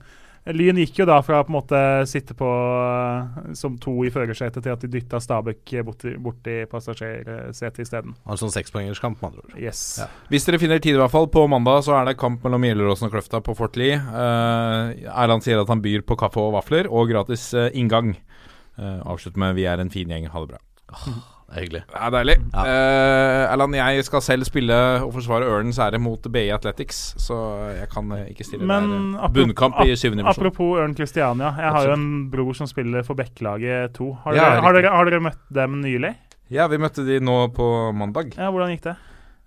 Lyn 0.48 0.78
gikk 0.80 1.00
jo 1.02 1.06
da 1.06 1.20
fra 1.22 1.42
å 1.42 1.44
på 1.44 1.52
en 1.52 1.58
måte 1.60 1.80
sitte 2.08 2.34
på 2.34 2.48
eh, 2.48 3.54
som 3.54 3.78
to 3.78 3.92
i 4.08 4.10
førersetet 4.10 4.64
til 4.64 4.72
at 4.72 4.80
de 4.80 4.88
dytta 4.88 5.20
Stabæk 5.20 5.84
bort, 5.84 6.06
i- 6.08 6.16
bort 6.18 6.48
i 6.48 6.66
passasjersetet 6.66 7.80
isteden. 7.84 8.16
En 8.26 8.38
sånn 8.40 8.54
sekspoengerskamp, 8.54 9.20
med 9.22 9.32
andre 9.34 9.44
ord. 9.44 9.58
Yes. 9.60 10.00
Ja. 10.00 10.08
Hvis 10.32 10.46
dere 10.48 10.58
finner 10.62 10.80
tid, 10.80 10.96
i 10.96 11.02
hvert 11.02 11.12
fall. 11.12 11.28
På 11.28 11.48
mandag 11.52 11.84
så 11.84 11.98
er 12.00 12.06
det 12.06 12.18
kamp 12.18 12.42
mellom 12.44 12.64
Gjelleråsen 12.64 13.10
og 13.10 13.12
Kløfta 13.18 13.42
på 13.44 13.56
Fort 13.60 13.76
Li. 13.76 13.92
Eh, 13.92 15.12
Erland 15.12 15.44
sier 15.44 15.60
at 15.62 15.68
han 15.68 15.82
byr 15.84 16.02
på 16.08 16.18
kaffe 16.18 16.40
og 16.42 16.54
vafler, 16.58 16.88
og 16.90 17.10
gratis 17.12 17.50
eh, 17.54 17.70
inngang. 17.76 18.16
Uh, 18.78 19.02
avslutt 19.10 19.38
med 19.38 19.56
'Vi 19.56 19.66
er 19.66 19.82
en 19.82 19.90
fin 19.90 20.08
gjeng, 20.08 20.30
ha 20.30 20.46
det 20.46 20.54
bra'. 20.54 20.62
Det 21.48 21.56
er 21.56 21.64
hyggelig. 21.64 21.82
Det 21.88 22.00
er 22.04 22.12
deilig. 22.12 22.34
Ja. 22.52 22.64
Uh, 22.68 23.54
Erland, 23.54 23.76
jeg 23.76 24.04
skal 24.04 24.22
selv 24.22 24.44
spille 24.44 24.76
og 25.06 25.14
forsvare 25.16 25.48
Ørnens 25.48 25.80
ære 25.80 26.00
mot 26.04 26.20
BI 26.20 26.50
Athletics, 26.52 27.16
så 27.24 27.38
jeg 27.72 27.88
kan 27.94 28.12
eh, 28.12 28.26
ikke 28.34 28.44
stille 28.44 28.68
Men 28.68 29.14
der. 29.14 29.30
Bunnkamp 29.32 29.80
i 29.86 29.96
syvende 29.96 30.26
divisjon. 30.26 30.44
Apropos 30.44 30.82
Ørn 30.82 30.96
Christiania. 30.96 31.54
Jeg 31.56 31.72
har 31.72 31.88
jo 31.88 31.94
en 31.96 32.10
bror 32.32 32.52
som 32.54 32.68
spiller 32.68 33.06
for 33.08 33.16
Bekkelaget 33.16 33.96
2. 33.96 34.08
Har, 34.26 34.36
Ja, 34.36 34.50
dere, 34.50 34.62
har, 34.66 34.76
dere, 34.76 34.92
har 34.92 35.08
dere 35.08 35.24
møtt 35.24 35.40
dem 35.56 35.80
nylig? 35.86 36.12
Ja, 36.52 36.68
vi 36.68 36.80
møtte 36.84 37.08
de 37.08 37.22
nå 37.24 37.38
på 37.56 37.68
mandag. 37.96 38.36
Ja, 38.36 38.52
Hvordan 38.52 38.76
gikk 38.76 38.84
det? 38.90 38.98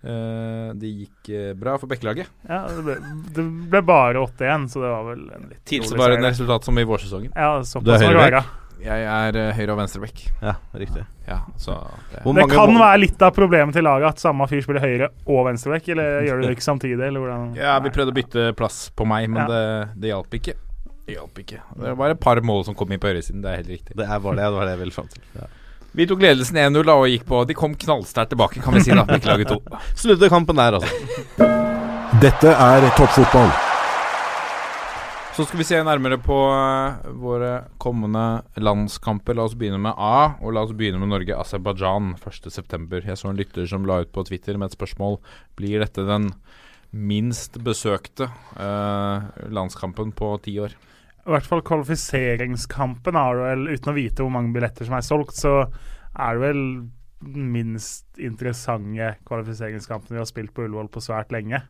Uh, 0.01 0.73
det 0.81 0.95
gikk 1.03 1.29
uh, 1.37 1.53
bra 1.61 1.77
for 1.77 1.91
Bekkelaget. 1.91 2.33
Ja, 2.49 2.63
det 2.73 2.87
ble, 2.87 2.97
det 3.37 3.45
ble 3.45 3.83
bare 3.85 4.25
8-1, 4.25 4.71
så 4.73 4.81
det 4.81 4.89
var 4.89 5.05
vel 5.11 5.27
en 5.37 5.51
litt 5.53 5.61
Tilsvarende 5.69 6.33
resultat 6.33 6.65
som 6.65 6.81
i 6.81 6.87
vårsesongen. 6.89 7.37
Ja, 7.37 7.59
såpass 7.61 8.09
var 8.09 8.39
det. 8.39 8.43
Jeg 8.81 9.05
er 9.05 9.37
eh, 9.37 9.51
høyre- 9.59 9.75
og 9.75 9.79
venstreback. 9.83 10.23
Ja, 10.41 10.55
riktig. 10.75 11.03
Ja, 11.29 11.41
så 11.61 11.75
det, 12.11 12.23
Hvor 12.25 12.35
Det 12.39 12.47
kan 12.51 12.73
være 12.81 13.01
litt 13.03 13.23
av 13.23 13.35
problemet 13.37 13.77
til 13.77 13.85
laget 13.85 14.09
at 14.15 14.23
samme 14.23 14.47
fyr 14.51 14.63
spiller 14.65 14.81
høyre 14.83 15.09
og 15.27 15.45
venstreback, 15.51 15.89
eller 15.93 16.21
gjør 16.27 16.41
du 16.41 16.47
det 16.49 16.57
ikke 16.57 16.67
samtidig, 16.67 16.99
eller 17.11 17.21
hvordan? 17.21 17.55
ja, 17.61 17.77
vi 17.85 17.93
prøvde 17.95 18.15
å 18.15 18.19
bytte 18.21 18.49
plass 18.59 18.91
på 18.97 19.07
meg, 19.07 19.29
men 19.31 19.45
Ja. 19.45 19.49
det, 19.53 20.01
det 20.01 20.13
hjalp 20.15 20.35
ikke. 20.41 20.57
Det 21.07 21.17
hjalp 21.19 21.39
ikke. 21.43 21.61
Det 21.85 21.95
var 21.99 22.11
et 22.15 22.21
par 22.21 22.41
mål 22.41 22.65
som 22.65 22.75
kom 22.79 22.91
inn 22.93 23.01
på 23.03 23.11
høyresiden, 23.13 23.43
det 23.45 23.51
er 23.53 23.61
helt 23.63 23.73
riktig. 23.77 23.97
Det 23.99 24.07
er 24.09 24.19
bare 24.21 24.37
det, 24.41 24.45
det 24.49 24.57
var 24.59 24.65
det 24.71 24.75
jeg 24.77 24.83
ville 24.85 24.97
fram 24.97 25.09
til. 25.13 25.23
Ja. 25.41 25.49
Vi 25.93 26.07
tok 26.07 26.21
ledelsen 26.23 26.57
1-0 26.57 26.87
og 26.93 27.09
gikk 27.11 27.25
på 27.27 27.41
De 27.51 27.55
kom 27.59 27.73
knallsterkt 27.75 28.31
tilbake, 28.31 28.61
kan 28.63 28.77
vi 28.79 28.85
si, 28.87 28.93
da. 28.95 29.03
Bekkelaget 29.09 29.51
2. 29.51 29.81
Snudde 29.99 30.29
kampen 30.31 30.57
der, 30.61 30.79
altså. 30.79 31.51
Dette 32.23 32.53
er 32.55 32.87
toppfotball. 32.97 33.51
Så 35.31 35.45
skal 35.47 35.61
vi 35.61 35.65
se 35.69 35.79
nærmere 35.87 36.17
på 36.19 36.37
eh, 36.51 37.11
våre 37.23 37.51
kommende 37.81 38.43
landskamper. 38.59 39.37
La 39.39 39.45
oss 39.47 39.55
begynne 39.59 39.79
med 39.81 39.95
A, 39.95 40.35
og 40.43 40.57
la 40.57 40.65
oss 40.67 40.75
begynne 40.77 40.99
med 40.99 41.13
Norge-Aserbajdsjan 41.13 42.17
1.9. 42.19 42.99
Jeg 43.07 43.21
så 43.21 43.31
en 43.31 43.39
lytter 43.39 43.69
som 43.71 43.87
la 43.87 44.01
ut 44.03 44.11
på 44.11 44.25
Twitter 44.27 44.59
med 44.59 44.69
et 44.69 44.77
spørsmål. 44.77 45.21
Blir 45.57 45.85
dette 45.85 46.03
den 46.09 46.33
minst 46.91 47.61
besøkte 47.63 48.27
eh, 48.59 49.29
landskampen 49.55 50.11
på 50.19 50.33
ti 50.43 50.57
år? 50.67 50.75
I 51.21 51.35
hvert 51.37 51.47
fall 51.47 51.63
kvalifiseringskampen 51.63 53.19
er 53.23 53.39
det 53.39 53.47
vel, 53.47 53.67
uten 53.71 53.93
å 53.93 53.99
vite 54.01 54.27
hvor 54.27 54.35
mange 54.35 54.51
billetter 54.57 54.89
som 54.89 54.99
er 54.99 55.07
solgt, 55.07 55.39
så 55.39 55.61
er 56.11 56.37
det 56.37 56.43
vel 56.43 56.65
den 57.23 57.51
minst 57.53 58.19
interessante 58.19 59.15
kvalifiseringskampen 59.29 60.17
vi 60.17 60.23
har 60.25 60.29
spilt 60.29 60.55
på 60.57 60.67
Ullevål 60.67 60.91
på 60.91 61.05
svært 61.05 61.31
lenge. 61.35 61.63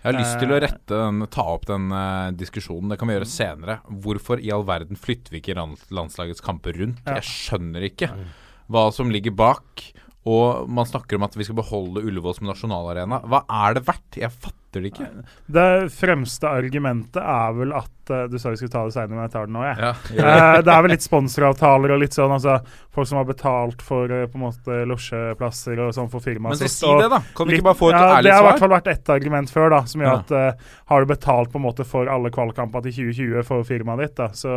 Jeg 0.00 0.08
har 0.08 0.16
lyst 0.16 0.38
til 0.40 0.52
å 0.52 0.56
Eh, 0.56 0.62
rette 0.64 0.96
den, 0.96 1.24
ta 1.28 1.44
opp 1.52 1.66
den 1.68 1.90
uh, 1.92 2.32
diskusjonen. 2.32 2.88
Det 2.88 2.96
kan 3.00 3.10
vi 3.10 3.18
gjøre 3.18 3.28
senere. 3.28 3.80
Hvorfor 4.04 4.40
i 4.40 4.52
all 4.54 4.64
verden 4.64 4.96
flytter 4.96 5.34
vi 5.34 5.42
ikke 5.42 5.58
landslagets 5.92 6.40
kamper 6.44 6.78
rundt? 6.80 7.02
Ja. 7.04 7.18
Jeg 7.18 7.28
skjønner 7.28 7.84
ikke 7.84 8.08
hva 8.70 8.86
som 8.96 9.12
ligger 9.12 9.34
bak. 9.36 9.84
Og 10.28 10.68
man 10.68 10.88
snakker 10.88 11.16
om 11.16 11.24
at 11.24 11.36
vi 11.36 11.44
skal 11.48 11.56
beholde 11.60 12.04
Ullevål 12.04 12.36
som 12.36 12.48
nasjonalarena. 12.48 13.22
Hva 13.28 13.44
er 13.64 13.76
det 13.76 13.84
verdt? 13.88 14.20
Jeg 14.20 14.32
fatter 14.32 14.59
det 14.72 14.92
ikke. 14.92 15.06
Det 15.50 15.68
fremste 15.92 16.46
argumentet 16.46 17.18
er 17.22 17.52
vel 17.58 17.72
at 17.74 18.10
eh, 18.14 18.26
Du 18.30 18.36
sa 18.38 18.50
vi 18.52 18.56
skulle 18.60 18.70
ta 18.74 18.84
det 18.86 18.92
seinere, 18.94 19.16
men 19.16 19.24
jeg 19.26 19.32
tar 19.34 19.46
det 19.48 19.54
nå, 19.56 19.64
jeg. 19.66 19.78
Ja, 19.80 19.92
Eh, 20.30 20.60
det 20.62 20.72
er 20.74 20.82
vel 20.86 20.90
litt 20.94 21.02
sponsoravtaler 21.06 21.94
og 21.96 22.00
litt 22.02 22.14
sånn, 22.14 22.30
altså 22.36 22.58
folk 22.94 23.06
som 23.10 23.18
har 23.20 23.26
betalt 23.28 23.82
for 23.86 24.10
eh, 24.14 24.26
på 24.30 24.38
en 24.38 24.44
måte 24.48 24.78
losjeplasser 24.90 25.78
og 25.84 25.92
sånn 25.94 26.10
for 26.10 26.22
firmaet 26.22 26.54
Men 26.54 26.60
så 26.60 26.68
sitt. 26.68 26.78
si 26.84 26.92
det, 27.00 27.08
da. 27.12 27.20
Kan 27.34 27.46
vi 27.46 27.54
litt- 27.54 27.60
ikke 27.62 27.68
bare 27.70 27.78
få 27.80 27.90
et 27.90 27.96
ja, 27.98 28.06
ærlig 28.16 28.28
Det 28.30 28.34
har 28.36 28.42
i 28.44 28.48
hvert 28.50 28.62
fall 28.64 28.74
vært 28.76 28.90
ett 28.94 29.12
argument 29.16 29.50
før, 29.54 29.70
da, 29.74 29.80
som 29.90 30.00
gjør 30.04 30.10
Ja. 30.10 30.18
at 30.22 30.30
uh, 30.30 30.70
har 30.92 31.00
du 31.06 31.06
betalt 31.14 31.52
på 31.52 31.58
en 31.60 31.66
måte 31.66 31.86
for 31.86 32.10
alle 32.10 32.30
kvalkampene 32.34 32.82
til 32.88 32.96
2020 33.14 33.44
for 33.46 33.62
firmaet 33.66 34.04
ditt, 34.06 34.16
da, 34.18 34.28
så 34.34 34.56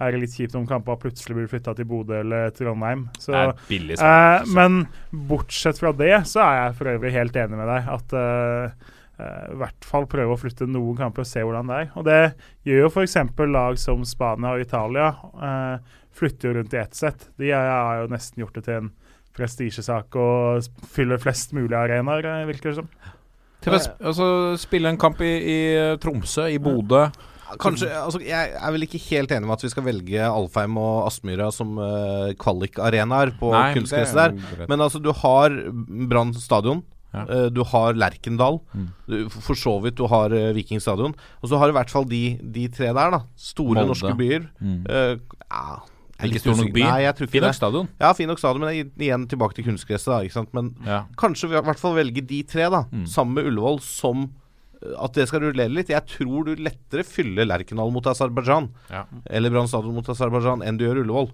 er 0.00 0.10
det 0.12 0.20
litt 0.24 0.34
kjipt 0.36 0.56
om 0.58 0.64
kampene 0.66 0.98
plutselig 0.98 1.36
blir 1.38 1.46
flytta 1.52 1.74
til 1.78 1.86
Bodø 1.86 2.18
eller 2.20 2.50
Trondheim. 2.56 3.06
Så, 3.18 3.30
Det 3.32 3.42
er 3.44 3.52
billig 3.68 3.94
eh, 3.94 4.00
sagt, 4.00 4.48
altså. 4.48 4.54
men 4.58 4.80
bortsett 5.28 5.78
fra 5.78 5.92
det, 5.92 6.14
så 6.26 6.40
er 6.42 6.56
jeg 6.64 6.74
for 6.80 6.90
øvrig 6.96 7.12
helt 7.14 7.36
enig 7.44 7.60
med 7.60 7.68
deg. 7.70 7.88
At 7.94 8.16
eh, 8.18 8.92
i 9.22 9.58
hvert 9.60 9.86
fall 9.86 10.08
prøve 10.10 10.34
å 10.34 10.40
flytte 10.40 10.66
noen 10.66 10.96
kamper 10.98 11.22
og 11.22 11.28
se 11.30 11.42
hvordan 11.44 11.70
det 11.70 11.80
er. 11.82 11.90
Og 11.94 12.06
det 12.08 12.20
gjør 12.66 12.84
jo 12.84 12.90
f.eks. 12.90 13.16
lag 13.46 13.78
som 13.78 14.04
Spania 14.08 14.54
og 14.56 14.64
Italia. 14.64 15.12
eh, 15.38 16.00
flytter 16.14 16.48
jo 16.48 16.54
rundt 16.58 16.74
i 16.74 16.78
ett 16.78 16.94
sett. 16.94 17.28
De 17.38 17.50
er- 17.50 17.70
har 17.70 18.02
jo 18.02 18.12
nesten 18.12 18.42
gjort 18.42 18.54
det 18.54 18.64
til 18.64 18.74
en 18.74 18.90
prestisjesak 19.34 20.14
og 20.14 20.62
fylle 20.62 20.94
fyller 20.94 21.18
flest 21.18 21.52
mulig 21.52 21.74
arenaer, 21.74 22.24
eh, 22.24 22.46
virker 22.46 22.70
det 22.70 22.76
som. 22.76 22.88
Til 23.64 23.72
å 23.72 23.80
sp 23.80 23.98
altså, 23.98 24.26
spille 24.60 24.88
en 24.92 24.98
kamp 25.00 25.20
i, 25.20 25.32
i 25.42 25.58
eh, 25.74 25.96
Tromsø, 25.96 26.48
i 26.52 26.58
Bodø. 26.58 27.08
Kanskje, 27.60 27.90
altså, 27.92 28.20
Jeg 28.24 28.54
er 28.56 28.72
vel 28.72 28.82
ikke 28.86 28.98
helt 29.10 29.30
enig 29.30 29.46
med 29.46 29.54
at 29.54 29.62
vi 29.62 29.70
skal 29.70 29.84
velge 29.84 30.26
Alfheim 30.26 30.78
og 30.80 31.06
Aspmyra 31.06 31.50
som 31.54 31.76
uh, 31.78 32.32
kvalikarenaer 32.40 33.34
på 33.38 33.52
kunstgresset 33.76 34.16
er 34.18 34.32
der. 34.34 34.66
Men 34.66 34.80
altså, 34.80 34.98
du 34.98 35.12
har 35.12 35.54
Brann 36.10 36.34
stadion. 36.34 36.82
Ja. 37.14 37.22
eh, 37.30 37.46
du 37.54 37.62
har 37.70 37.94
Lerkendal. 37.94 38.60
Mm. 38.74 38.86
Du, 39.08 39.16
for 39.30 39.54
så 39.58 39.76
vidt 39.84 39.96
du 40.00 40.04
har 40.10 40.34
uh, 40.34 40.50
Viking 40.56 40.80
stadion. 40.82 41.14
Og 41.42 41.48
så 41.50 41.58
har 41.60 41.70
du 41.70 41.74
i 41.76 41.78
hvert 41.78 41.92
fall 41.94 42.06
de, 42.10 42.22
de 42.42 42.68
tre 42.74 42.90
der, 42.90 43.14
da. 43.14 43.22
Store 43.38 43.78
Molde. 43.80 43.88
norske 43.94 44.14
byer. 44.18 44.48
Mm. 44.60 44.80
Uh, 44.90 45.38
ja, 45.48 45.80
Ikke 46.28 46.42
stor 46.42 46.58
nok 46.58 46.72
by. 46.74 46.84
Nei, 46.84 47.52
stadion. 47.54 47.88
Ja, 48.00 48.12
Finnok 48.18 48.38
stadion, 48.42 48.66
men 48.66 48.92
igjen 48.98 49.28
tilbake 49.30 49.54
til 49.58 49.64
kunstgresset, 49.70 50.10
da. 50.34 50.44
Men 50.52 50.74
Ja. 50.86 51.04
kanskje 51.20 51.48
vi 51.50 51.56
i 51.58 51.62
hvert 51.62 51.78
fall 51.80 51.94
velge 51.96 52.26
de 52.26 52.42
tre, 52.42 52.68
da. 52.70 52.84
Mm. 52.90 53.06
Sammen 53.06 53.34
med 53.38 53.46
Ullevål, 53.52 53.80
som 53.80 54.30
at 55.00 55.14
det 55.16 55.24
skal 55.30 55.40
rullere 55.40 55.72
litt. 55.72 55.88
Jeg 55.88 56.04
tror 56.10 56.44
du 56.44 56.56
lettere 56.60 57.04
fyller 57.08 57.46
Lerkendal 57.48 57.90
mot 57.94 58.04
Aserbajdsjan 58.04 58.66
Ja. 58.90 59.06
eller 59.30 59.50
Brann 59.50 59.68
stadion 59.70 59.94
mot 59.96 60.08
Aserbajdsjan 60.12 60.60
enn 60.66 60.76
du 60.76 60.84
gjør 60.84 61.00
Ullevål. 61.04 61.30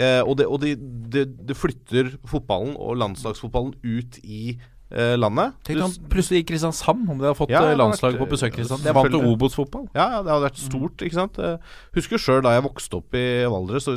Eh, 0.00 0.22
og 0.24 0.36
det, 0.38 0.46
og 0.48 0.60
det, 0.62 0.76
det, 1.12 1.24
det 1.48 1.56
flytter 1.58 2.14
fotballen 2.24 2.76
og 2.80 2.96
landslagsfotballen 2.96 3.74
ut 3.84 4.16
i 4.24 4.54
eh, 4.92 5.16
landet. 5.16 5.54
Tenk 5.64 5.80
s- 5.82 5.98
plutselig 6.12 6.42
i 6.42 6.46
Kristiansand, 6.52 7.08
om 7.10 7.18
de 7.18 7.24
har 7.24 7.34
fått 7.34 7.48
Ja, 7.50 7.62
eh, 7.70 7.76
landslaget 7.76 8.18
på 8.20 8.28
besøk. 8.28 8.52
eh, 8.52 8.56
Kristiansand. 8.58 8.84
Jeg 8.84 8.94
vant 8.94 9.10
til. 9.10 9.24
Obos-fotball. 9.32 9.88
ja, 9.94 10.06
ja, 10.16 10.22
det 10.22 10.30
hadde 10.32 10.46
vært 10.50 10.60
stort, 10.62 10.96
ikke 11.02 11.14
sant. 11.18 11.38
Eh, 11.38 11.56
husker 11.94 12.18
jo 12.18 12.22
sjøl 12.22 12.42
da 12.42 12.50
jeg 12.56 12.62
vokste 12.68 12.94
opp 13.00 13.14
i 13.14 13.44
Valdres. 13.48 13.88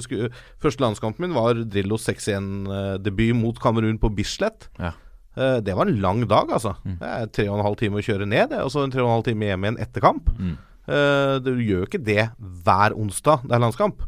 Første 0.61 0.79
landskampen 0.85 1.19
min 1.27 1.33
var 1.33 1.53
Drillos 1.53 2.05
6-1-debut 2.07 3.35
mot 3.35 3.59
Kamerun 3.59 3.99
på 3.99 4.09
Bislett. 4.15 4.69
Ja. 4.79 4.93
Eh, 5.37 5.59
det 5.59 5.75
var 5.75 5.85
en 5.87 5.99
lang 6.01 6.21
dag, 6.27 6.47
altså. 6.49 6.75
Mm. 6.85 6.97
Det 6.99 7.09
er 7.11 7.25
tre 7.27 7.47
og 7.49 7.57
en 7.59 7.65
halv 7.65 7.75
time 7.77 7.99
å 7.99 8.05
kjøre 8.05 8.27
ned, 8.27 8.53
og 8.53 8.71
så 8.71 8.83
en 8.85 8.91
tre 8.93 9.01
og 9.03 9.09
en 9.09 9.15
halv 9.17 9.25
time 9.27 9.49
hjem 9.49 9.65
igjen 9.67 9.79
etter 9.83 10.01
kamp. 10.01 10.29
Mm. 10.39 10.57
Eh, 10.87 11.39
du 11.43 11.51
gjør 11.59 11.81
jo 11.83 11.87
ikke 11.89 12.03
det 12.05 12.29
hver 12.39 12.93
onsdag 12.95 13.41
det 13.43 13.51
er 13.57 13.59
landskamp. 13.65 14.03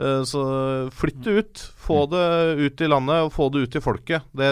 Eh, 0.00 0.22
så 0.28 0.42
flytt 0.96 1.20
det 1.26 1.34
ut. 1.42 1.64
Få 1.82 2.06
det 2.10 2.22
ut 2.62 2.80
i 2.80 2.88
landet, 2.88 3.26
og 3.26 3.32
få 3.34 3.50
det 3.52 3.66
ut 3.66 3.72
til 3.74 3.84
folket. 3.84 4.24
Det, 4.32 4.48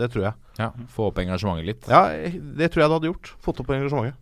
det 0.00 0.08
tror 0.14 0.30
jeg. 0.30 0.34
Ja, 0.58 0.70
Få 0.90 1.10
opp 1.10 1.20
engasjementet 1.22 1.66
litt. 1.68 1.84
Ja, 1.90 2.06
det 2.10 2.70
tror 2.72 2.82
jeg 2.84 2.88
det 2.90 2.96
hadde 2.96 3.10
gjort. 3.12 3.34
Fått 3.44 3.60
opp 3.62 3.70
engasjementet. 3.76 4.16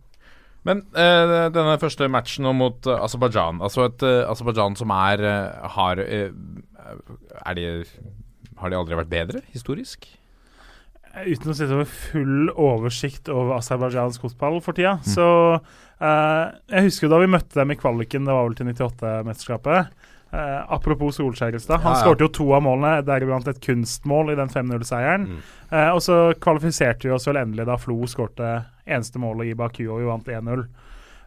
Men 0.67 0.81
eh, 0.99 1.47
denne 1.55 1.77
første 1.79 2.09
matchen 2.11 2.43
nå 2.43 2.51
mot 2.57 2.87
uh, 2.89 2.97
Aserbajdsjan 3.05 3.61
Altså 3.63 3.85
et 3.85 4.01
uh, 4.03 4.25
Aserbajdsjan 4.33 4.73
som 4.75 4.91
er 4.91 5.21
eh, 5.23 5.67
har 5.77 6.01
eh, 6.03 6.33
Er 7.45 7.55
de 7.55 7.67
Har 8.59 8.73
de 8.73 8.75
aldri 8.75 8.97
vært 8.99 9.11
bedre, 9.13 9.43
historisk? 9.53 10.09
Uten 11.17 11.53
å 11.53 11.55
sitte 11.55 11.77
med 11.79 11.87
full 11.87 12.49
oversikt 12.51 13.29
over 13.31 13.55
aserbajdsjansk 13.61 14.25
fotball 14.27 14.59
for 14.65 14.75
tida, 14.77 14.97
Mm. 14.99 15.07
så 15.15 15.29
eh, 15.55 16.43
Jeg 16.75 16.89
husker 16.89 17.07
jo 17.07 17.13
da 17.15 17.21
vi 17.23 17.31
møtte 17.31 17.57
dem 17.61 17.71
i 17.73 17.79
kvaliken, 17.79 18.27
det 18.27 18.35
var 18.35 18.49
vel 18.49 18.57
til 18.59 18.67
98-mesterskapet. 18.73 19.95
Eh, 20.27 20.71
apropos 20.73 21.15
Solskjær 21.15 21.55
i 21.55 21.59
stad. 21.59 21.79
Han 21.85 21.93
Ja, 21.93 21.99
ja. 21.99 22.03
skårte 22.03 22.25
jo 22.25 22.27
to 22.35 22.47
av 22.53 22.63
målene, 22.65 23.05
deriblant 23.05 23.47
et 23.47 23.61
kunstmål 23.63 24.33
i 24.33 24.35
den 24.35 24.49
5-0-seieren. 24.51 25.23
Mm. 25.27 25.37
Uh, 25.71 25.91
og 25.95 26.01
så 26.03 26.17
kvalifiserte 26.39 27.07
vi 27.07 27.13
oss 27.15 27.27
vel 27.27 27.39
endelig 27.39 27.65
da 27.67 27.77
Flo 27.79 27.95
skårte 28.07 28.65
eneste 28.85 29.19
målet 29.19 29.51
i 29.51 29.55
Baku, 29.55 29.85
og 29.87 30.01
vi 30.01 30.09
vant 30.09 30.27
1-0. 30.27 30.65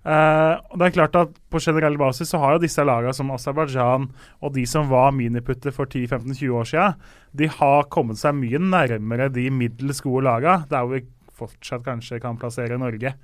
Uh, 0.01 0.57
og 0.71 0.79
det 0.81 0.87
er 0.87 0.95
klart 0.97 1.17
at 1.17 1.33
På 1.53 1.61
generell 1.61 1.99
basis 2.01 2.31
så 2.33 2.39
har 2.41 2.55
jo 2.55 2.63
disse 2.63 2.81
lagene 2.81 3.13
som 3.13 3.29
Aserbajdsjan 3.35 4.07
og 4.41 4.53
de 4.55 4.63
som 4.65 4.89
var 4.89 5.11
miniputter 5.13 5.75
for 5.77 5.85
10-15-20 5.85 6.55
år 6.57 6.65
siden, 6.71 6.95
de 7.37 7.49
har 7.53 7.89
kommet 7.93 8.17
seg 8.17 8.33
mye 8.39 8.57
nærmere 8.59 9.29
de 9.29 9.51
middels 9.51 10.01
gode 10.01 10.25
lagene, 10.25 10.65
der 10.71 10.89
vi 10.89 11.03
fortsatt 11.37 11.85
kanskje 11.85 12.21
kan 12.21 12.39
plassere 12.41 12.79
Norge. 12.81 13.15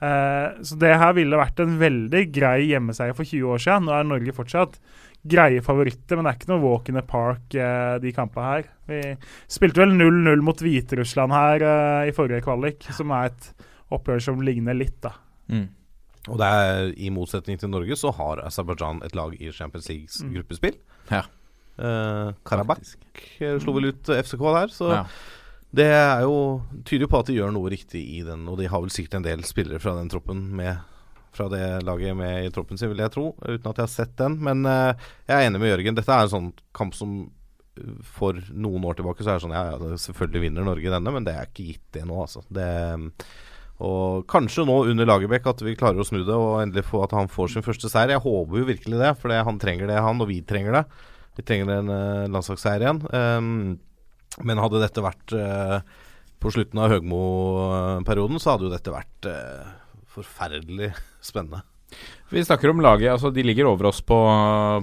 Eh, 0.00 0.46
så 0.64 0.78
det 0.80 0.94
her 0.96 1.12
ville 1.16 1.36
vært 1.36 1.60
en 1.60 1.76
veldig 1.80 2.22
grei 2.32 2.70
hjemmeseier 2.70 3.16
for 3.16 3.28
20 3.28 3.52
år 3.54 3.60
siden. 3.60 3.84
Nå 3.88 3.92
er 3.98 4.08
Norge 4.08 4.34
fortsatt 4.36 4.78
greie 5.26 5.60
favoritter, 5.60 6.16
men 6.16 6.24
det 6.24 6.30
er 6.32 6.38
ikke 6.38 6.48
noe 6.52 6.62
walk 6.64 6.88
in 6.88 6.94
the 6.96 7.02
park, 7.06 7.42
eh, 7.54 7.98
de 8.00 8.12
kampene 8.16 8.46
her. 8.54 8.68
Vi 8.88 9.00
spilte 9.52 9.82
vel 9.82 9.92
0-0 9.92 10.40
mot 10.46 10.56
Hviterussland 10.64 11.32
her 11.36 11.64
eh, 11.66 12.08
i 12.08 12.14
forrige 12.16 12.40
kvalik, 12.46 12.86
som 12.96 13.10
er 13.12 13.28
et 13.32 13.50
oppgjør 13.92 14.22
som 14.22 14.40
ligner 14.40 14.74
litt, 14.78 14.96
da. 15.04 15.12
Mm. 15.50 15.66
Og 16.28 16.38
det 16.38 16.46
er 16.46 16.92
i 17.00 17.10
motsetning 17.10 17.58
til 17.58 17.70
Norge 17.72 17.96
så 17.96 18.12
har 18.16 18.40
Aserbajdsjan 18.46 19.02
et 19.06 19.14
lag 19.16 19.34
i 19.40 19.50
Champions 19.52 19.88
Leagues 19.88 20.22
Mm. 20.22 20.32
gruppespill. 20.36 20.76
Ja. 21.10 21.22
Eh, 21.80 22.32
Karabakh 22.44 22.84
slo 23.60 23.72
vel 23.72 23.90
ut 23.92 24.08
eh, 24.12 24.20
FCK 24.22 24.40
der, 24.52 24.68
så 24.68 24.90
Ja. 24.92 25.04
det 25.72 25.86
er 25.86 26.20
jo 26.22 26.62
tyder 26.84 27.06
jo 27.06 27.08
på 27.08 27.18
at 27.20 27.26
de 27.26 27.34
gjør 27.38 27.52
noe 27.52 27.70
riktig 27.70 28.02
i 28.18 28.22
den. 28.22 28.46
Og 28.48 28.58
de 28.58 28.66
har 28.68 28.80
vel 28.80 28.90
sikkert 28.90 29.14
en 29.16 29.22
del 29.24 29.42
spillere 29.44 29.80
fra 29.80 29.94
den 29.96 30.08
troppen 30.12 30.50
med 30.54 30.76
fra 31.34 31.48
det 31.52 31.64
laget 31.86 32.16
med 32.18 32.46
i 32.46 32.54
troppen 32.54 32.78
sin, 32.80 32.90
vil 32.92 33.02
jeg 33.04 33.14
tro, 33.14 33.26
uten 33.44 33.68
at 33.70 33.76
jeg 33.76 33.84
har 33.84 33.92
sett 33.92 34.16
den. 34.20 34.38
Men 34.46 34.64
eh, 34.68 35.10
jeg 35.28 35.36
er 35.36 35.50
enig 35.50 35.60
med 35.62 35.72
Jørgen. 35.72 35.98
Dette 35.98 36.16
er 36.16 36.26
en 36.26 36.32
sånn 36.32 36.48
kamp 36.76 36.96
som 36.98 37.20
eh, 37.78 37.92
for 38.16 38.40
noen 38.50 38.88
år 38.88 38.98
tilbake 38.98 39.24
så 39.24 39.34
er 39.34 39.38
det 39.38 39.44
sånn 39.46 39.56
Ja, 39.56 39.62
ja, 39.72 40.00
selvfølgelig 40.06 40.44
vinner 40.48 40.66
Norge 40.66 40.96
denne, 40.96 41.14
men 41.14 41.28
det 41.28 41.36
er 41.36 41.48
ikke 41.50 41.70
gitt 41.72 41.86
det 41.96 42.04
nå, 42.08 42.18
altså. 42.26 42.44
Det 42.50 42.68
og 43.80 44.26
kanskje 44.28 44.66
nå 44.68 44.74
under 44.90 45.06
Lagerbäck 45.08 45.46
at 45.48 45.62
vi 45.64 45.72
klarer 45.78 46.02
å 46.02 46.04
snu 46.04 46.18
det 46.18 46.34
og 46.36 46.58
endelig 46.60 46.82
få 46.84 46.98
at 47.06 47.14
han 47.16 47.30
får 47.32 47.54
sin 47.54 47.64
første 47.64 47.88
seier. 47.88 48.12
Jeg 48.12 48.20
håper 48.26 48.60
jo 48.60 48.66
virkelig 48.68 48.98
det, 49.00 49.14
for 49.16 49.32
han 49.32 49.60
trenger 49.62 49.88
det, 49.88 49.96
han, 50.04 50.20
og 50.20 50.28
vi 50.28 50.42
trenger 50.44 50.76
det. 50.76 50.82
Vi 51.38 51.46
trenger 51.48 51.72
en 51.78 51.88
uh, 51.88 52.26
landslagsseier 52.28 52.84
igjen. 52.84 53.00
Um, 53.08 53.78
Men 54.44 54.60
hadde 54.60 54.82
dette 54.82 55.00
vært 55.00 55.32
uh, 55.32 55.80
på 56.40 56.52
slutten 56.54 56.80
av 56.80 56.92
Høgmo-perioden, 56.92 58.40
så 58.40 58.54
hadde 58.54 58.68
jo 58.68 58.72
dette 58.72 58.92
vært 58.94 59.26
eh, 59.28 59.72
forferdelig 60.14 60.92
spennende. 61.30 61.62
Vi 62.30 62.38
snakker 62.46 62.70
om 62.70 62.78
laget. 62.84 63.10
altså 63.10 63.32
De 63.34 63.42
ligger 63.42 63.66
over 63.66 63.88
oss 63.88 63.98
på, 64.06 64.14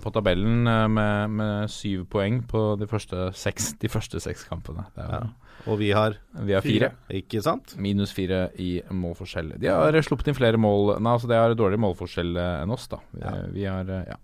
på 0.03 0.11
tabellen 0.11 0.67
eh, 0.67 0.87
med, 0.91 1.29
med 1.39 1.69
syv 1.71 2.01
poeng 2.11 2.41
på 2.49 2.73
de 2.81 2.87
første 2.91 3.29
seks, 3.39 3.73
de 3.79 3.87
første 3.91 4.19
seks 4.19 4.43
kampene. 4.49 4.83
Jo- 4.97 5.29
Og 5.71 5.79
vi 5.79 5.89
har 5.95 6.17
Vi 6.45 6.53
har 6.53 6.61
fire. 6.61 6.89
Ikke 7.09 7.39
sant? 7.43 7.73
Minus 7.79 8.11
fire 8.13 8.49
i 8.59 8.81
målforskjell. 8.91 9.53
De 9.59 9.67
har 9.71 9.95
sluppet 10.03 10.27
inn 10.31 10.35
flere 10.37 10.59
mål 10.59 10.97
Nei, 10.99 11.13
altså 11.15 11.27
de 11.31 11.39
har 11.39 11.55
dårligere 11.55 11.81
målforskjell 11.85 12.35
eh, 12.37 12.61
enn 12.65 12.71
oss, 12.75 12.87
da. 12.91 12.99
Vi, 13.15 13.23
vi 13.61 13.65
har 13.71 13.87
eh, 13.89 14.07
Ja. 14.11 14.19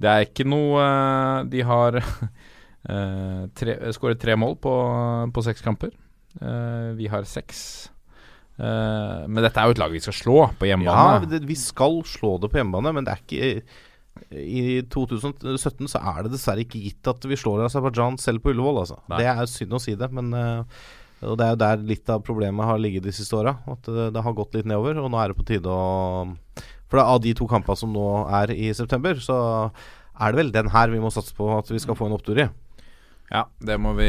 Det 0.00 0.08
er 0.08 0.22
ikke 0.24 0.46
noe 0.48 0.80
eh, 0.80 1.42
De 1.52 1.60
har 1.68 1.98
eh, 2.00 3.42
tre, 3.58 3.74
skåret 3.92 4.20
tre 4.22 4.36
mål 4.38 4.56
på, 4.62 4.72
på 5.34 5.42
seks 5.44 5.60
kamper. 5.66 5.90
Eh, 6.40 6.92
vi 6.96 7.10
har 7.12 7.26
seks. 7.28 7.90
Eh, 8.60 9.20
men 9.26 9.40
dette 9.46 9.56
er 9.62 9.70
jo 9.70 9.76
et 9.76 9.80
lag 9.80 9.92
vi 9.94 10.02
skal 10.04 10.16
slå 10.16 10.38
på 10.60 10.68
Ja, 10.68 10.74
hjemmebane. 10.74 11.28
det, 11.30 11.42
vi 11.48 11.56
skal 11.56 12.02
slå 12.04 12.34
det 12.42 12.50
på 12.52 12.60
hjemmebane, 12.60 12.92
men 12.98 13.06
det 13.08 13.14
er 13.14 13.22
ikke 13.24 13.62
I 14.36 14.82
2017 14.92 15.88
så 15.88 16.00
er 16.12 16.26
det 16.26 16.32
dessverre 16.34 16.64
ikke 16.66 16.82
gitt 16.82 17.08
at 17.08 17.24
vi 17.30 17.38
slår 17.40 17.62
Aserbajdsjan 17.64 18.18
selv 18.20 18.42
på 18.44 18.52
Ullevål, 18.52 18.82
altså. 18.82 18.98
Det 19.16 19.26
er 19.32 19.46
synd 19.48 19.72
å 19.78 19.80
si 19.80 19.94
det, 19.96 20.10
men 20.12 20.34
og 21.20 21.36
det 21.36 21.44
er 21.44 21.50
jo 21.52 21.60
der 21.60 21.82
litt 21.84 22.08
av 22.08 22.22
problemet 22.24 22.64
har 22.64 22.78
ligget 22.80 23.04
de 23.04 23.12
siste 23.12 23.36
åra. 23.36 23.52
At 23.68 23.84
det, 23.84 24.06
det 24.16 24.22
har 24.24 24.32
gått 24.36 24.54
litt 24.56 24.64
nedover, 24.68 24.96
og 25.02 25.10
nå 25.12 25.18
er 25.20 25.28
det 25.32 25.36
på 25.36 25.44
tide 25.50 25.68
å 25.68 26.30
For 26.88 26.96
det, 26.96 27.04
av 27.04 27.20
de 27.20 27.34
to 27.36 27.46
kampene 27.50 27.76
som 27.76 27.92
nå 27.92 28.06
er 28.40 28.52
i 28.56 28.70
september, 28.76 29.20
så 29.20 29.36
er 30.20 30.32
det 30.32 30.40
vel 30.40 30.52
den 30.54 30.70
her 30.72 30.88
vi 30.92 31.00
må 31.02 31.10
satse 31.12 31.36
på 31.36 31.50
at 31.58 31.68
vi 31.70 31.78
skal 31.80 31.96
få 31.98 32.08
en 32.08 32.16
opptur 32.16 32.40
i. 32.40 32.48
Ja, 33.30 33.44
det 33.62 33.76
må 33.78 33.92
vi 33.98 34.08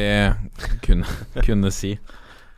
kunne, 0.88 1.06
kunne 1.46 1.70
si. 1.76 1.98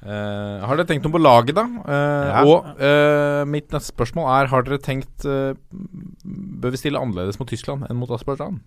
Eh, 0.04 0.64
har 0.68 0.76
dere 0.76 0.88
tenkt 0.90 1.06
noe 1.08 1.16
på 1.16 1.22
laget, 1.22 1.56
da? 1.56 1.64
Uh, 1.64 2.28
Ja. 2.34 2.42
Og 2.44 2.66
uh, 2.76 3.44
mitt 3.48 3.72
neste 3.72 3.94
spørsmål 3.94 4.28
er 4.34 4.50
Har 4.52 4.66
dere 4.68 4.82
tenkt 4.84 5.24
Bør 5.24 6.74
vi 6.74 6.80
stille 6.80 7.00
annerledes 7.00 7.40
mot 7.40 7.48
Tyskland 7.48 7.88
enn 7.88 8.00
mot 8.00 8.12
Aserbajdsjan? 8.12 8.60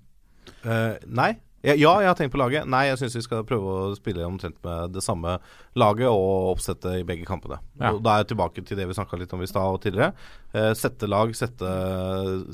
Nei. 1.06 1.34
Ja, 1.66 1.74
ja, 1.74 1.92
jeg 2.02 2.08
har 2.10 2.16
tenkt 2.18 2.32
på 2.34 2.38
laget. 2.38 2.66
Nei, 2.70 2.84
jeg 2.86 2.98
syns 3.00 3.16
vi 3.16 3.24
skal 3.24 3.44
prøve 3.46 3.70
å 3.72 3.94
spille 3.96 4.26
omtrent 4.26 4.58
med 4.62 4.92
det 4.94 5.02
samme 5.02 5.36
laget 5.78 6.06
og 6.06 6.52
oppsettet 6.52 7.00
i 7.00 7.06
begge 7.06 7.26
kampene. 7.26 7.58
Ja. 7.80 7.90
Og 7.94 8.02
Da 8.04 8.14
er 8.14 8.22
jeg 8.22 8.30
tilbake 8.34 8.62
til 8.66 8.78
det 8.78 8.86
vi 8.86 8.94
snakka 8.94 9.18
litt 9.18 9.32
om 9.34 9.42
i 9.42 9.48
stad 9.50 9.74
og 9.74 9.80
tidligere. 9.82 10.12
Sette 10.78 11.08
lag, 11.10 11.32
sette, 11.34 11.72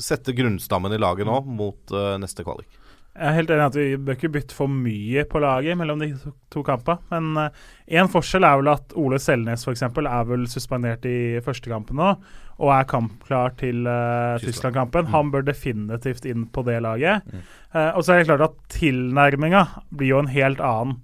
sette 0.00 0.32
grunnstammen 0.36 0.96
i 0.96 1.00
laget 1.00 1.28
nå 1.28 1.42
mot 1.44 1.92
neste 2.22 2.46
kvalik. 2.46 2.70
Jeg 3.12 3.28
er 3.28 3.34
helt 3.36 3.50
enig 3.52 3.64
at 3.66 3.76
vi 3.76 3.88
bør 4.00 4.16
ikke 4.16 4.30
bytte 4.32 4.56
for 4.56 4.72
mye 4.72 5.26
på 5.28 5.40
laget 5.42 5.76
mellom 5.76 6.00
de 6.00 6.14
to, 6.16 6.30
to 6.54 6.62
kampene. 6.64 6.96
Men 7.12 7.50
én 7.92 8.08
forskjell 8.08 8.46
er 8.48 8.60
vel 8.62 8.70
at 8.72 8.94
Ole 8.96 9.18
Selnes 9.20 9.66
eksempel, 9.68 10.08
er 10.08 10.24
vel 10.30 10.46
suspendert 10.48 11.04
i 11.08 11.42
første 11.44 11.68
kampen 11.68 12.00
nå, 12.00 12.14
og 12.62 12.72
er 12.72 12.88
kampklar 12.88 13.52
til 13.60 13.84
uh, 13.84 14.38
Tyskland. 14.38 14.46
Tyskland-kampen. 14.46 15.10
Han 15.12 15.32
bør 15.34 15.44
definitivt 15.44 16.24
inn 16.28 16.46
på 16.52 16.64
det 16.64 16.78
laget. 16.84 17.26
Mm. 17.28 17.42
Eh, 17.72 17.90
og 17.90 18.04
så 18.04 18.14
er 18.14 18.22
det 18.22 18.28
klart 18.30 18.46
at 18.46 18.58
tilnærminga 18.72 19.64
blir 19.92 20.14
jo 20.14 20.22
en 20.22 20.32
helt 20.32 20.62
annen 20.64 20.98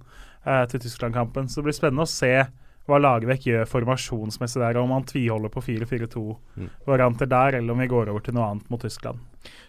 eh, 0.45 0.65
til 0.71 0.83
Tyskland-kampen. 0.85 1.49
Så 1.49 1.59
det 1.59 1.69
blir 1.69 1.77
spennende 1.77 2.07
å 2.07 2.11
se 2.11 2.33
hva 2.89 2.99
Lagerbäck 3.01 3.45
gjør 3.47 3.67
formasjonsmessig 3.69 4.61
der, 4.61 4.79
om 4.81 4.91
han 4.95 5.07
tviholder 5.07 5.51
på 5.53 5.63
4-4-2-varianter 5.65 7.29
der, 7.29 7.59
eller 7.59 7.75
om 7.75 7.83
vi 7.83 7.89
går 7.91 8.11
over 8.11 8.23
til 8.25 8.35
noe 8.37 8.47
annet 8.51 8.71
mot 8.71 8.81
Tyskland. 8.81 9.21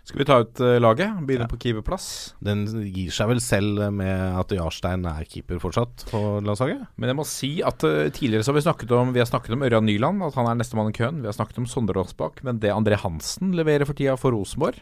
Skal 0.03 0.19
vi 0.23 0.27
ta 0.27 0.41
ut 0.43 0.61
uh, 0.65 0.79
laget? 0.81 1.21
Begynne 1.29 1.47
på 1.51 1.59
keeperplass? 1.61 2.07
Den 2.43 2.65
gir 2.91 3.13
seg 3.15 3.31
vel 3.31 3.43
selv 3.45 3.85
med 3.95 4.41
at 4.41 4.55
Jarstein 4.57 5.05
er 5.07 5.29
keeper 5.29 5.61
fortsatt 5.63 6.07
på 6.11 6.23
landslaget? 6.43 6.89
Men 6.99 7.13
jeg 7.13 7.19
må 7.21 7.27
si 7.29 7.53
at 7.67 7.85
uh, 7.87 8.09
tidligere 8.09 8.47
så 8.47 8.51
har 8.51 8.59
vi 8.59 8.65
snakket 8.67 8.97
om 8.97 9.13
Vi 9.15 9.23
har 9.23 9.29
snakket 9.31 9.55
om 9.55 9.63
Ørjan 9.69 9.87
Nyland, 9.87 10.25
at 10.27 10.41
han 10.41 10.51
er 10.51 10.59
nestemann 10.59 10.91
i 10.91 10.97
køen. 10.97 11.21
Vi 11.23 11.31
har 11.31 11.37
snakket 11.37 11.63
om 11.63 11.69
Sondre 11.71 12.03
Aasbakk. 12.03 12.43
men 12.47 12.59
det 12.63 12.75
André 12.75 12.99
Hansen 12.99 13.55
leverer 13.55 13.87
for 13.87 13.99
tida 13.99 14.17
for 14.19 14.35
Rosenborg 14.35 14.81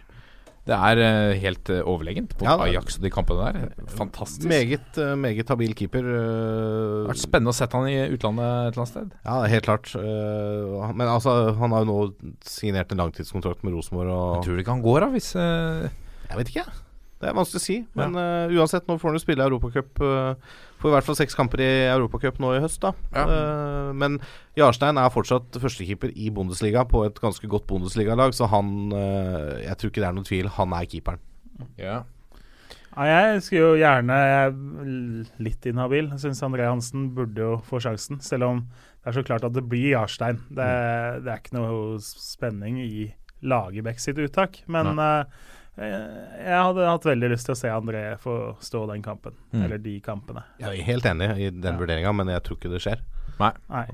det 0.69 0.77
er 0.77 1.01
eh, 1.01 1.39
helt 1.41 1.71
eh, 1.73 1.81
overlegent 1.89 2.35
på 2.37 2.45
Ja, 2.45 2.59
Ajax 2.67 2.99
og 2.99 3.07
de 3.07 3.11
kampene 3.13 3.47
der. 3.47 3.87
Fantastisk. 3.97 4.45
Meget, 4.51 4.99
eh, 5.01 5.15
meget 5.17 5.49
habil 5.49 5.73
keeper. 5.79 6.05
Det 6.05 6.19
har 6.19 7.09
vært 7.15 7.23
spennende 7.23 7.55
å 7.55 7.57
sette 7.57 7.79
han 7.79 7.89
i 7.89 7.97
utlandet 8.13 8.45
et 8.45 8.77
eller 8.77 8.83
annet 8.85 8.93
sted. 8.93 9.15
Ja, 9.25 9.39
helt 9.49 9.69
klart. 9.69 9.95
Men 10.93 11.07
altså, 11.09 11.39
han 11.57 11.73
har 11.73 11.87
jo 11.87 11.89
nå 11.89 12.35
signert 12.45 12.93
en 12.93 13.01
langtidskontrakt 13.01 13.65
med 13.65 13.79
Rosenborg. 13.79 14.13
Og 14.13 14.37
Jeg 14.37 14.45
tror 14.49 14.61
det 14.61 14.69
han 14.69 14.85
går 14.85 15.01
da, 15.07 15.11
hvis 15.17 15.33
Jeg 15.39 16.37
vet 16.43 16.53
ikke. 16.53 16.67
Det 17.19 17.27
er 17.27 17.35
vanskelig 17.35 17.59
å 17.59 17.65
si. 17.65 17.77
Men 17.99 18.15
eh, 18.19 18.53
uansett, 18.55 18.87
nå 18.87 18.95
får 18.99 19.11
han 19.11 19.19
jo 19.19 19.23
spille 19.25 19.47
Europacup. 19.49 20.03
Uh, 20.03 20.59
får 20.79 20.91
i 20.91 20.95
hvert 20.95 21.09
fall 21.09 21.19
seks 21.19 21.35
kamper 21.35 21.63
i 21.65 21.71
Europacup 21.91 22.39
nå 22.43 22.53
i 22.55 22.61
høst, 22.63 22.79
da. 22.85 22.93
Ja. 23.15 23.25
Uh, 23.27 23.89
men 23.99 24.21
Jarstein 24.59 25.01
er 25.01 25.11
fortsatt 25.11 25.59
førstekeeper 25.59 26.13
i 26.15 26.31
Bundesliga 26.35 26.85
på 26.87 27.03
et 27.09 27.19
ganske 27.23 27.51
godt 27.51 27.67
Bundesliga-lag, 27.71 28.37
så 28.39 28.47
han 28.53 28.93
uh, 28.95 29.59
Jeg 29.65 29.75
tror 29.81 29.91
ikke 29.91 30.05
det 30.05 30.11
er 30.11 30.21
noen 30.21 30.31
tvil. 30.31 30.53
Han 30.61 30.79
er 30.79 30.87
keeperen. 30.91 31.27
Ja. 31.81 32.05
Ja, 32.99 33.19
jeg 33.31 33.43
skulle 33.47 33.63
jo 33.63 33.79
gjerne 33.79 34.15
Jeg 34.15 34.39
er 34.47 35.43
litt 35.43 35.67
inhabil. 35.71 36.09
Jeg 36.15 36.23
syns 36.23 36.43
André 36.47 36.67
Hansen 36.67 37.11
burde 37.15 37.45
jo 37.45 37.59
få 37.67 37.83
sjansen, 37.83 38.23
selv 38.25 38.47
om 38.47 38.63
det 39.09 39.13
er 39.13 39.19
så 39.21 39.27
klart 39.27 39.47
at 39.47 39.55
det 39.55 39.67
blir 39.71 39.93
Jarstein. 39.93 40.41
Det, 40.51 40.67
det 41.25 41.31
er 41.33 41.39
ikke 41.39 41.55
noe 41.59 41.99
spenning 42.03 42.81
i 42.83 43.07
Lagerbäck 43.47 44.03
sitt 44.03 44.19
uttak. 44.19 44.63
Men 44.67 44.99
eh, 44.99 45.47
jeg 45.79 46.59
hadde 46.59 46.87
hatt 46.89 47.05
veldig 47.07 47.31
lyst 47.31 47.47
til 47.47 47.55
å 47.55 47.59
se 47.59 47.69
André 47.71 48.03
få 48.19 48.35
stå 48.65 48.87
den 48.91 49.03
kampen. 49.05 49.33
Mm. 49.53 49.63
Eller 49.65 49.79
de 49.79 50.01
kampene. 50.05 50.43
Jeg 50.59 50.81
er 50.81 50.85
helt 50.89 51.05
enig 51.07 51.29
i 51.39 51.51
den 51.51 51.63
Ja. 51.75 51.79
vurderinga, 51.79 52.13
men 52.15 52.29
jeg 52.29 52.43
tror 52.43 52.59
ikke 52.59 52.71
det 52.73 52.81
skjer. 52.83 52.99
Nei. 53.39 53.53
Nei. 53.71 53.85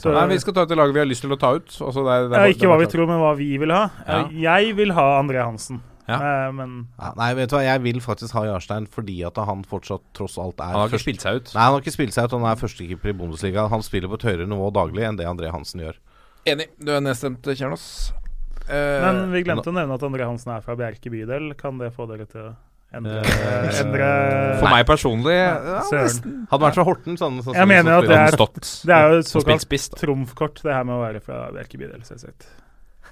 Så- 0.00 0.12
Nei, 0.12 0.26
vi 0.26 0.38
skal 0.38 0.54
ta 0.54 0.62
ut 0.62 0.68
det 0.68 0.76
laget 0.76 0.94
vi 0.94 0.98
har 1.00 1.06
lyst 1.06 1.20
til 1.22 1.30
å 1.30 1.38
ta 1.38 1.52
ut. 1.54 1.68
Altså, 1.68 2.02
det 2.02 2.12
er, 2.16 2.28
det 2.28 2.36
er 2.38 2.46
Ja, 2.46 2.52
ikke 2.52 2.58
det 2.66 2.68
hva 2.68 2.78
vi 2.80 2.86
tror, 2.86 3.06
men 3.06 3.18
hva 3.22 3.36
vi 3.36 3.58
vil 3.58 3.70
ha. 3.70 3.90
Ja. 4.08 4.28
Jeg 4.28 4.74
vil 4.76 4.90
ha 4.92 5.22
André 5.22 5.44
Hansen, 5.44 5.80
Ja. 6.08 6.16
Eh, 6.48 6.52
men 6.52 6.88
ja, 6.98 7.12
nei, 7.16 7.34
vet 7.34 7.50
du 7.50 7.56
hva, 7.56 7.62
jeg 7.62 7.82
vil 7.82 8.00
faktisk 8.00 8.32
ha 8.32 8.42
Jarstein 8.44 8.86
fordi 8.88 9.22
at 9.26 9.36
han 9.36 9.62
fortsatt 9.62 10.00
tross 10.14 10.38
alt 10.38 10.56
er 10.58 10.72
Han 10.72 10.88
har 10.88 10.88
ikke 10.88 11.04
spilt 11.04 11.20
seg 11.20 11.36
ut. 11.36 11.54
Nei, 11.54 11.62
han 11.62 11.72
har 11.74 11.80
ikke 11.82 11.92
spilt 11.92 12.14
seg 12.14 12.24
ut. 12.24 12.30
Han 12.32 12.44
er 12.50 12.56
førstekeeper 12.56 13.10
i 13.10 13.12
Bundesliga. 13.12 13.68
Han 13.68 13.82
spiller 13.82 14.08
på 14.08 14.14
et 14.14 14.22
høyere 14.24 14.48
nivå 14.48 14.72
daglig 14.72 15.04
enn 15.04 15.16
det 15.18 15.26
André 15.26 15.50
Hansen 15.52 15.80
gjør. 15.82 15.94
Enig. 16.46 16.66
Du 16.82 16.90
er 16.90 17.00
nedstemt, 17.00 17.42
Kjernås. 17.42 18.12
Eh, 18.68 19.02
Men 19.04 19.32
vi 19.32 19.42
glemte 19.46 19.70
å 19.70 19.74
nevne 19.74 19.96
at 19.96 20.04
André 20.06 20.26
Hansen 20.28 20.52
er 20.54 20.64
fra 20.64 20.76
Bjerke 20.78 21.12
bydel. 21.12 21.52
Kan 21.58 21.80
det 21.80 21.90
få 21.96 22.06
dere 22.10 22.26
til 22.28 22.50
å 22.50 22.54
endre, 22.94 23.22
Eh, 23.24 23.80
endre 23.82 24.10
For 24.60 24.68
meg 24.72 24.86
personlig 24.88 25.36
ja, 25.36 25.82
Søren. 25.88 26.46
Hadde 26.52 26.64
vært 26.66 26.78
fra 26.78 26.86
Horten, 26.88 27.18
sånn, 27.20 27.42
sånn 27.44 27.58
Jeg 27.58 27.68
mener 27.68 27.98
at 27.98 28.08
det 28.08 28.16
er, 28.20 28.38
stått 28.38 28.70
det 28.88 28.96
er 28.96 29.12
jo 29.12 29.18
et 29.24 29.32
såkalt 29.32 30.00
trumfkort, 30.00 30.62
det 30.64 30.72
her 30.72 30.88
med 30.88 30.96
å 30.96 31.02
være 31.04 31.20
fra 31.24 31.42
Bjerke 31.52 31.80
bydel, 31.80 32.04
selvsagt. 32.08 32.48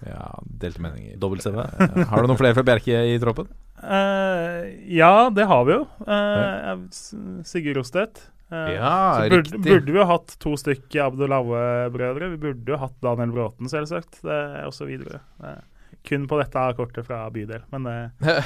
Ja, 0.04 0.28
delte 0.44 0.82
meninger. 0.84 1.16
Dobbelt-CV. 1.20 1.56
Eh, 1.56 2.04
Har 2.10 2.20
du 2.20 2.28
noen 2.28 2.40
flere 2.40 2.56
fra 2.56 2.64
Bjerke 2.66 2.98
i 3.14 3.16
troppen? 3.22 3.48
Uh, 3.80 4.64
ja, 4.92 5.28
det 5.32 5.46
har 5.48 5.64
vi 5.68 5.76
jo. 5.76 5.82
Uh, 6.04 7.42
Sigurd 7.44 7.80
Rostedt. 7.80 8.20
Eh, 8.52 8.74
Ja, 8.76 8.90
så 9.24 9.28
burde, 9.30 9.50
riktig. 9.50 9.62
burde 9.64 9.92
vi 9.92 9.98
jo 9.98 10.04
hatt 10.06 10.36
to 10.38 10.52
stykker 10.56 11.06
Abdelaue-brødre. 11.10 12.28
Vi 12.34 12.36
burde 12.44 12.68
jo 12.74 12.76
hatt 12.78 12.94
Daniel 13.02 13.32
Bråten, 13.34 13.66
selvsagt. 13.72 14.20
Det 14.22 14.36
er 14.36 14.66
også 14.68 14.86
videre. 14.86 15.18
Det 15.40 15.50
er 15.56 15.64
kun 16.06 16.28
på 16.30 16.38
dette 16.38 16.62
kortet 16.78 17.06
fra 17.08 17.24
bydel. 17.34 17.64
Men 17.72 17.86
uh, 17.90 18.44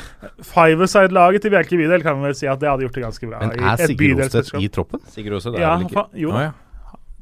Fiverside-laget 0.55 1.43
til 1.44 1.52
Bjerke 1.52 1.77
bydel 1.77 2.02
kan 2.06 2.16
vi 2.20 2.31
vel 2.31 2.35
si 2.39 2.48
at 2.48 2.60
det 2.62 2.70
hadde 2.70 2.86
gjort 2.86 2.97
det 2.97 3.05
ganske 3.05 3.28
bra. 3.28 3.43
Men 3.44 3.60
er 3.60 3.85
Sigurd. 3.90 4.22
Rostedt 4.24 4.55
i 4.64 4.68
troppen? 4.72 5.02
Sigurd 5.12 5.36
Rostedt 5.36 5.59
er 5.60 5.66
Ja, 5.66 5.74
vel 5.77 5.86
ikke 5.90 6.06
jo 6.24 6.32
Ah, 6.32 6.48
ja. 6.48 6.52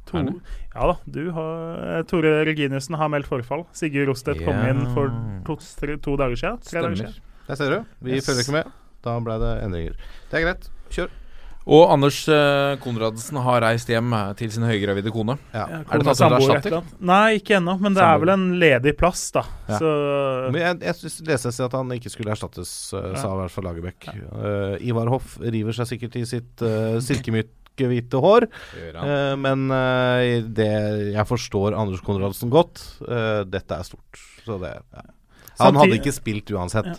To, 0.09 0.23
ja 0.25 0.85
da, 0.89 0.95
du 1.05 1.25
har 1.37 2.05
Tore 2.09 2.31
Reginiussen 2.49 2.95
har 2.97 3.11
meldt 3.13 3.27
forfall. 3.29 3.67
Sigurd 3.77 4.09
Rostedt 4.09 4.41
kom 4.47 4.57
inn 4.71 4.87
for 4.95 5.11
to, 5.45 5.59
tre, 5.77 5.99
to 6.01 6.15
dager 6.17 6.39
siden. 6.41 6.63
Tre 6.65 6.81
dager 6.81 6.95
Stemmer. 6.97 7.13
siden. 7.19 7.25
Der 7.49 7.59
ser 7.61 7.75
du. 7.75 7.85
Vi 8.07 8.15
Yes. 8.17 8.25
følger 8.29 8.41
ikke 8.47 8.55
med. 8.57 8.71
Da 9.05 9.19
ble 9.21 9.37
det 9.43 9.51
endringer. 9.67 9.99
Det 10.31 10.39
er 10.41 10.47
greit. 10.47 10.71
Kjør. 10.95 11.11
Og 11.69 11.91
Anders 11.93 12.23
eh, 12.33 12.79
Konradsen 12.81 13.37
har 13.45 13.61
reist 13.61 13.91
hjem 13.93 14.13
eh, 14.17 14.31
til 14.39 14.49
sin 14.55 14.65
høygravide 14.65 15.13
kone. 15.13 15.35
Ja. 15.53 15.67
Ja, 15.69 15.81
Er 15.85 16.01
det 16.01 16.07
tatt 16.09 16.17
samboer, 16.23 16.55
et 16.55 16.65
erstatter? 16.65 16.87
Nei, 17.11 17.37
ikke 17.43 17.59
ennå, 17.59 17.75
men 17.83 17.93
det 17.99 18.05
er 18.07 18.23
vel 18.23 18.33
en 18.33 18.47
ledig 18.63 18.95
plass, 18.97 19.27
da. 19.37 19.43
Ja. 19.69 19.77
Så 19.83 19.91
Men 20.55 20.61
jeg, 20.63 20.79
jeg 20.89 20.97
synes- 21.03 21.19
leste 21.29 21.53
seg 21.53 21.67
at 21.69 21.77
han 21.77 21.93
ikke 21.99 22.13
skulle 22.15 22.33
erstattes, 22.33 22.73
uh, 22.97 23.11
sa 23.21 23.35
i 23.35 23.41
hvert 23.43 23.53
fall 23.53 23.69
Lagerbäck. 23.69 24.09
Uh, 24.33 24.79
Ivar 24.81 25.13
Hoff 25.13 25.37
river 25.45 25.77
seg 25.77 25.91
sikkert 25.93 26.17
i 26.17 26.25
sitt 26.31 26.65
uh, 26.65 26.97
silkemykke-hvite 27.05 28.23
hår. 28.25 28.49
Eh, 28.81 29.35
men 29.37 29.69
eh, 29.71 30.41
det 30.49 30.71
jeg 31.13 31.29
forstår 31.29 31.77
Anders 31.79 32.01
Konradsen 32.07 32.49
godt. 32.51 32.81
eh, 33.05 33.45
dette 33.45 33.77
er 33.77 33.85
stort. 33.87 34.25
Så 34.47 34.57
det 34.65 34.73
ja. 34.73 35.05
Han 35.61 35.77
hadde 35.77 35.99
ikke 36.01 36.15
spilt 36.17 36.49
uansett. 36.55 36.97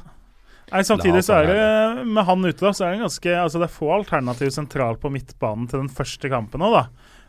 Nei, 0.72 0.82
Samtidig 0.86 1.24
så 1.26 1.40
er 1.40 1.48
det 1.50 2.06
med 2.08 2.26
han 2.28 2.46
ute, 2.46 2.60
da, 2.62 2.72
så 2.76 2.86
er 2.86 2.94
det 2.96 3.04
ganske 3.06 3.38
Altså 3.41 3.62
det 3.62 3.70
er 3.70 3.78
få 3.78 3.94
alternativ 3.96 4.52
sentralt 4.54 5.02
på 5.02 5.12
midtbanen 5.14 5.70
til 5.72 5.82
den 5.84 5.90
første 5.90 6.30
kampen 6.30 6.62
nå, 6.62 6.70
da. 6.76 6.84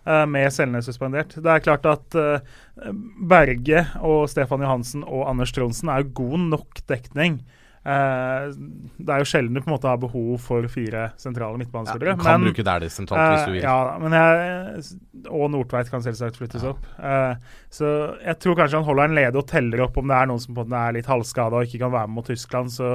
eh, 0.05 0.27
Med 0.29 0.53
Selnes 0.53 0.89
suspendert. 0.91 1.37
Det 1.41 1.55
er 1.55 1.65
klart 1.65 1.89
at 1.89 2.19
eh, 2.21 2.93
Berge 3.31 3.87
og 4.03 4.29
Stefan 4.33 4.67
Johansen 4.67 5.07
og 5.07 5.27
Anders 5.31 5.53
Tronsen 5.57 5.89
er 5.93 6.05
jo 6.05 6.13
god 6.25 6.47
nok 6.51 6.85
dekning 6.91 7.41
Eh, 7.81 8.51
det 9.01 9.09
er 9.09 9.23
jo 9.23 9.29
sjelden 9.29 9.55
du 9.57 9.63
på 9.63 9.71
en 9.71 9.73
måte 9.73 9.89
har 9.89 9.97
behov 9.97 10.35
for 10.45 10.67
fire 10.69 11.07
sentrale 11.17 11.57
midtbanespillere. 11.57 12.13
Ja, 12.13 12.25
kan 12.27 12.43
bruke 12.45 12.65
der 12.67 12.83
det 12.85 12.91
sentralt 12.93 13.31
hvis 13.33 13.47
du 13.49 13.55
vil. 13.55 13.63
Ja, 13.65 13.77
men 14.03 14.13
jeg, 14.13 14.83
og 15.33 15.47
Nordtveit 15.55 15.89
kan 15.89 16.05
selvsagt 16.05 16.37
flyttes 16.37 16.67
Ja. 16.67 16.75
opp. 16.75 16.85
Så 17.73 17.89
jeg 18.21 18.37
tror 18.45 18.59
kanskje 18.61 18.83
han 18.83 18.85
holder 18.85 19.09
en 19.09 19.17
lede 19.17 19.41
og 19.41 19.49
teller 19.49 19.87
opp 19.87 19.97
om 19.97 20.13
det 20.13 20.19
er 20.19 20.29
noen 20.29 20.43
som 20.45 20.55
på 20.61 20.67
er 20.69 20.93
litt 20.99 21.09
halvskada 21.09 21.57
og 21.57 21.65
ikke 21.65 21.81
kan 21.87 21.95
være 21.97 22.09
med 22.13 22.19
mot 22.21 22.29
Tyskland. 22.29 22.69
Så 22.69 22.93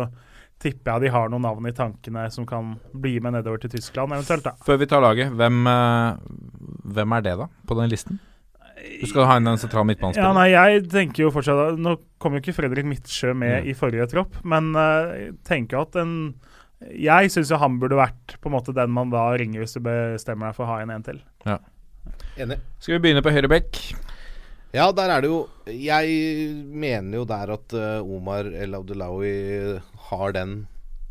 tipper 0.61 0.95
jeg 0.95 1.02
de 1.06 1.10
har 1.14 1.30
noen 1.30 1.44
navn 1.45 1.68
i 1.68 1.73
tankene 1.76 2.27
som 2.32 2.45
kan 2.48 2.76
bli 2.94 3.18
med 3.19 3.36
nedover 3.36 3.60
til 3.61 3.69
Tyskland, 3.76 4.14
eventuelt. 4.15 4.44
da. 4.44 4.56
Før 4.65 4.80
vi 4.82 4.88
tar 4.90 5.02
laget, 5.03 5.34
hvem, 5.36 5.68
eh, 5.68 6.15
hvem 6.95 7.18
er 7.18 7.22
det, 7.22 7.36
da, 7.38 7.48
på 7.68 7.77
den 7.80 7.90
listen? 7.91 8.19
Du 9.02 9.06
skal 9.07 9.26
ha 9.26 9.38
inn 9.40 9.48
en 9.48 9.57
sentral 9.57 9.88
Ja, 10.15 10.34
nei, 10.34 10.49
jeg 10.52 10.90
tenker 10.91 11.23
jo 11.23 11.30
fortsatt 11.32 11.77
Nå 11.80 11.94
kom 12.19 12.34
jo 12.36 12.41
ikke 12.41 12.53
Fredrik 12.53 12.86
Midtsjø 12.86 13.34
med 13.34 13.64
Mm. 13.64 13.69
i 13.69 13.73
forrige 13.73 14.07
tropp, 14.11 14.36
men 14.44 14.76
eh, 14.76 15.14
jeg 15.32 15.38
tenker 15.48 15.80
at 15.82 15.95
en 15.95 16.36
Jeg 16.91 17.32
syns 17.32 17.49
jo 17.49 17.57
han 17.57 17.80
burde 17.80 17.95
vært 17.95 18.36
på 18.41 18.49
en 18.52 18.52
måte 18.52 18.73
den 18.76 18.91
man 18.91 19.10
da 19.10 19.30
ringer 19.40 19.61
hvis 19.64 19.73
du 19.73 19.80
bestemmer 19.80 20.48
deg 20.52 20.56
for 20.57 20.65
å 20.65 20.73
ha 20.73 20.82
inn 20.84 20.91
en 20.91 21.02
til. 21.03 21.22
Ja. 21.45 21.57
Enig. 22.38 22.60
Skal 22.80 22.99
vi 22.99 22.99
begynne 23.07 23.23
på 23.23 23.32
høyre 23.32 23.48
bekk? 23.49 23.95
Ja, 24.76 24.90
der 24.92 25.08
er 25.08 25.24
det 25.24 25.30
jo 25.32 25.46
Jeg 25.72 26.08
mener 26.68 27.22
jo 27.22 27.26
der 27.28 27.54
at 27.56 27.76
eh, 27.80 28.04
Omar 28.04 28.50
El 28.52 28.76
Abdelawi 28.76 29.36
har 30.10 30.34
den 30.36 30.66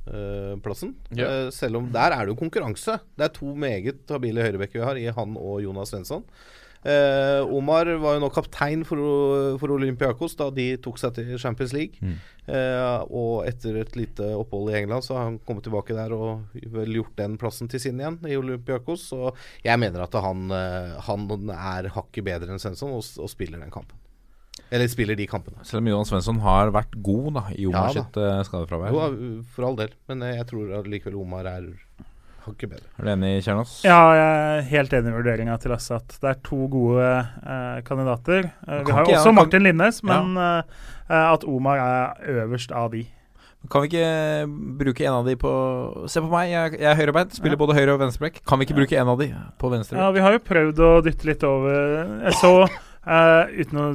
uh, 0.05 0.55
plassen. 0.63 0.93
Ja. 1.17 1.47
Uh, 1.47 1.53
selv 1.55 1.81
om 1.81 1.89
der 1.93 2.13
er 2.13 2.27
det 2.27 2.35
jo 2.35 2.41
konkurranse. 2.43 2.99
Det 3.17 3.25
er 3.25 3.33
to 3.33 3.55
meget 3.57 4.05
habile 4.13 4.45
høyrebekker 4.45 4.79
vi 4.79 4.85
har, 4.85 5.01
i 5.01 5.09
han 5.17 5.39
og 5.41 5.63
Jonas 5.65 5.95
Svensson. 5.95 6.27
Eh, 6.85 7.41
Omar 7.57 7.89
var 8.03 8.19
jo 8.19 8.23
nå 8.23 8.29
kaptein 8.35 8.85
for, 8.85 9.01
for 9.61 9.73
Olympiakos 9.73 10.37
da 10.37 10.51
de 10.53 10.75
tok 10.85 11.01
seg 11.01 11.17
til 11.17 11.35
Champions 11.41 11.73
League. 11.77 11.97
Mm. 12.05 12.19
Eh, 12.45 13.01
og 13.09 13.47
etter 13.49 13.81
et 13.81 13.97
lite 13.97 14.29
opphold 14.37 14.73
i 14.73 14.79
England 14.83 15.07
så 15.07 15.17
har 15.17 15.29
han 15.31 15.41
kommet 15.49 15.65
tilbake 15.65 15.97
der 15.97 16.13
og 16.13 16.57
vel 16.75 16.99
gjort 17.01 17.17
den 17.21 17.39
plassen 17.41 17.71
til 17.73 17.81
sin 17.81 18.01
igjen 18.03 18.21
i 18.29 18.37
Olympiakos. 18.37 19.09
Så 19.15 19.33
jeg 19.65 19.81
mener 19.81 20.05
at 20.05 20.17
han, 20.27 20.49
eh, 20.53 20.97
han 21.09 21.29
er 21.57 21.93
hakket 21.97 22.29
bedre 22.29 22.53
enn 22.53 22.63
Svensson 22.63 22.93
og, 22.93 23.05
og 23.17 23.33
spiller 23.33 23.63
den 23.63 23.73
kampen. 23.75 23.97
Eller 24.75 24.89
spiller 24.91 25.17
de 25.19 25.27
kampene. 25.29 25.65
Selv 25.67 25.83
om 25.83 25.89
Johan 25.91 26.07
Svensson 26.09 26.39
har 26.43 26.73
vært 26.75 26.95
god 27.05 27.33
da, 27.37 27.43
i 27.55 27.67
Omar 27.69 27.91
Ja 27.91 28.03
sitt 28.03 28.17
uh, 28.19 28.41
skadefravær. 28.47 28.95
Jo, 28.95 29.43
for 29.55 29.69
all 29.69 29.79
del. 29.79 29.93
Men 30.11 30.25
eh, 30.27 30.37
jeg 30.39 30.49
tror 30.51 30.89
likevel 30.89 31.19
Omar 31.21 31.49
er 31.51 31.69
hakket 32.47 32.71
bedre. 32.75 32.87
Er 32.99 33.05
du 33.05 33.11
enig, 33.15 33.33
Kjernås? 33.47 33.73
Ja, 33.87 33.99
jeg 34.17 34.37
er 34.61 34.69
helt 34.71 34.95
enig 34.99 35.11
i 35.13 35.17
vurderinga 35.17 35.57
til 35.63 35.73
Lasse 35.75 35.97
at 35.97 36.17
det 36.21 36.31
er 36.31 36.39
to 36.47 36.67
gode 36.73 37.09
eh, 37.09 37.81
kandidater. 37.89 38.51
Eh, 38.69 38.83
vi 38.85 38.93
har 38.93 39.05
jo 39.05 39.11
jeg- 39.11 39.19
også 39.19 39.33
kan- 39.33 39.35
Martin 39.41 39.63
Linnes, 39.67 40.03
men 40.05 40.35
ja. 40.37 40.63
eh, 41.09 41.33
at 41.33 41.45
Omar 41.45 41.79
er 41.79 42.33
øverst 42.45 42.73
av 42.73 42.91
de. 42.93 43.07
Kan 43.73 43.81
vi 43.81 43.89
ikke 43.89 44.47
bruke 44.77 45.07
en 45.07 45.15
av 45.17 45.25
de 45.25 45.37
på 45.41 45.51
Se 46.13 46.21
på 46.21 46.29
meg, 46.29 46.51
jeg, 46.53 46.73
jeg 46.83 46.91
er 46.91 46.99
høyrebeint. 47.01 47.33
Spiller 47.33 47.57
både 47.57 47.73
høyre 47.79 47.95
og 47.95 48.01
venstrebekk. 48.03 48.43
Kan 48.45 48.61
vi 48.61 48.67
ikke 48.67 48.77
bruke 48.77 48.99
en 49.01 49.09
av 49.09 49.17
de 49.19 49.31
på 49.59 49.71
venstre? 49.73 49.97
Ja, 49.97 50.11
vi 50.13 50.21
har 50.21 50.33
jo 50.37 50.43
prøvd 50.45 50.83
å 50.85 50.91
dytte 51.07 51.25
litt 51.31 51.45
over 51.49 52.21
Jeg 52.27 52.35
så, 52.43 52.51
uh, 53.09 53.45
uten 53.57 53.81
å 53.81 53.87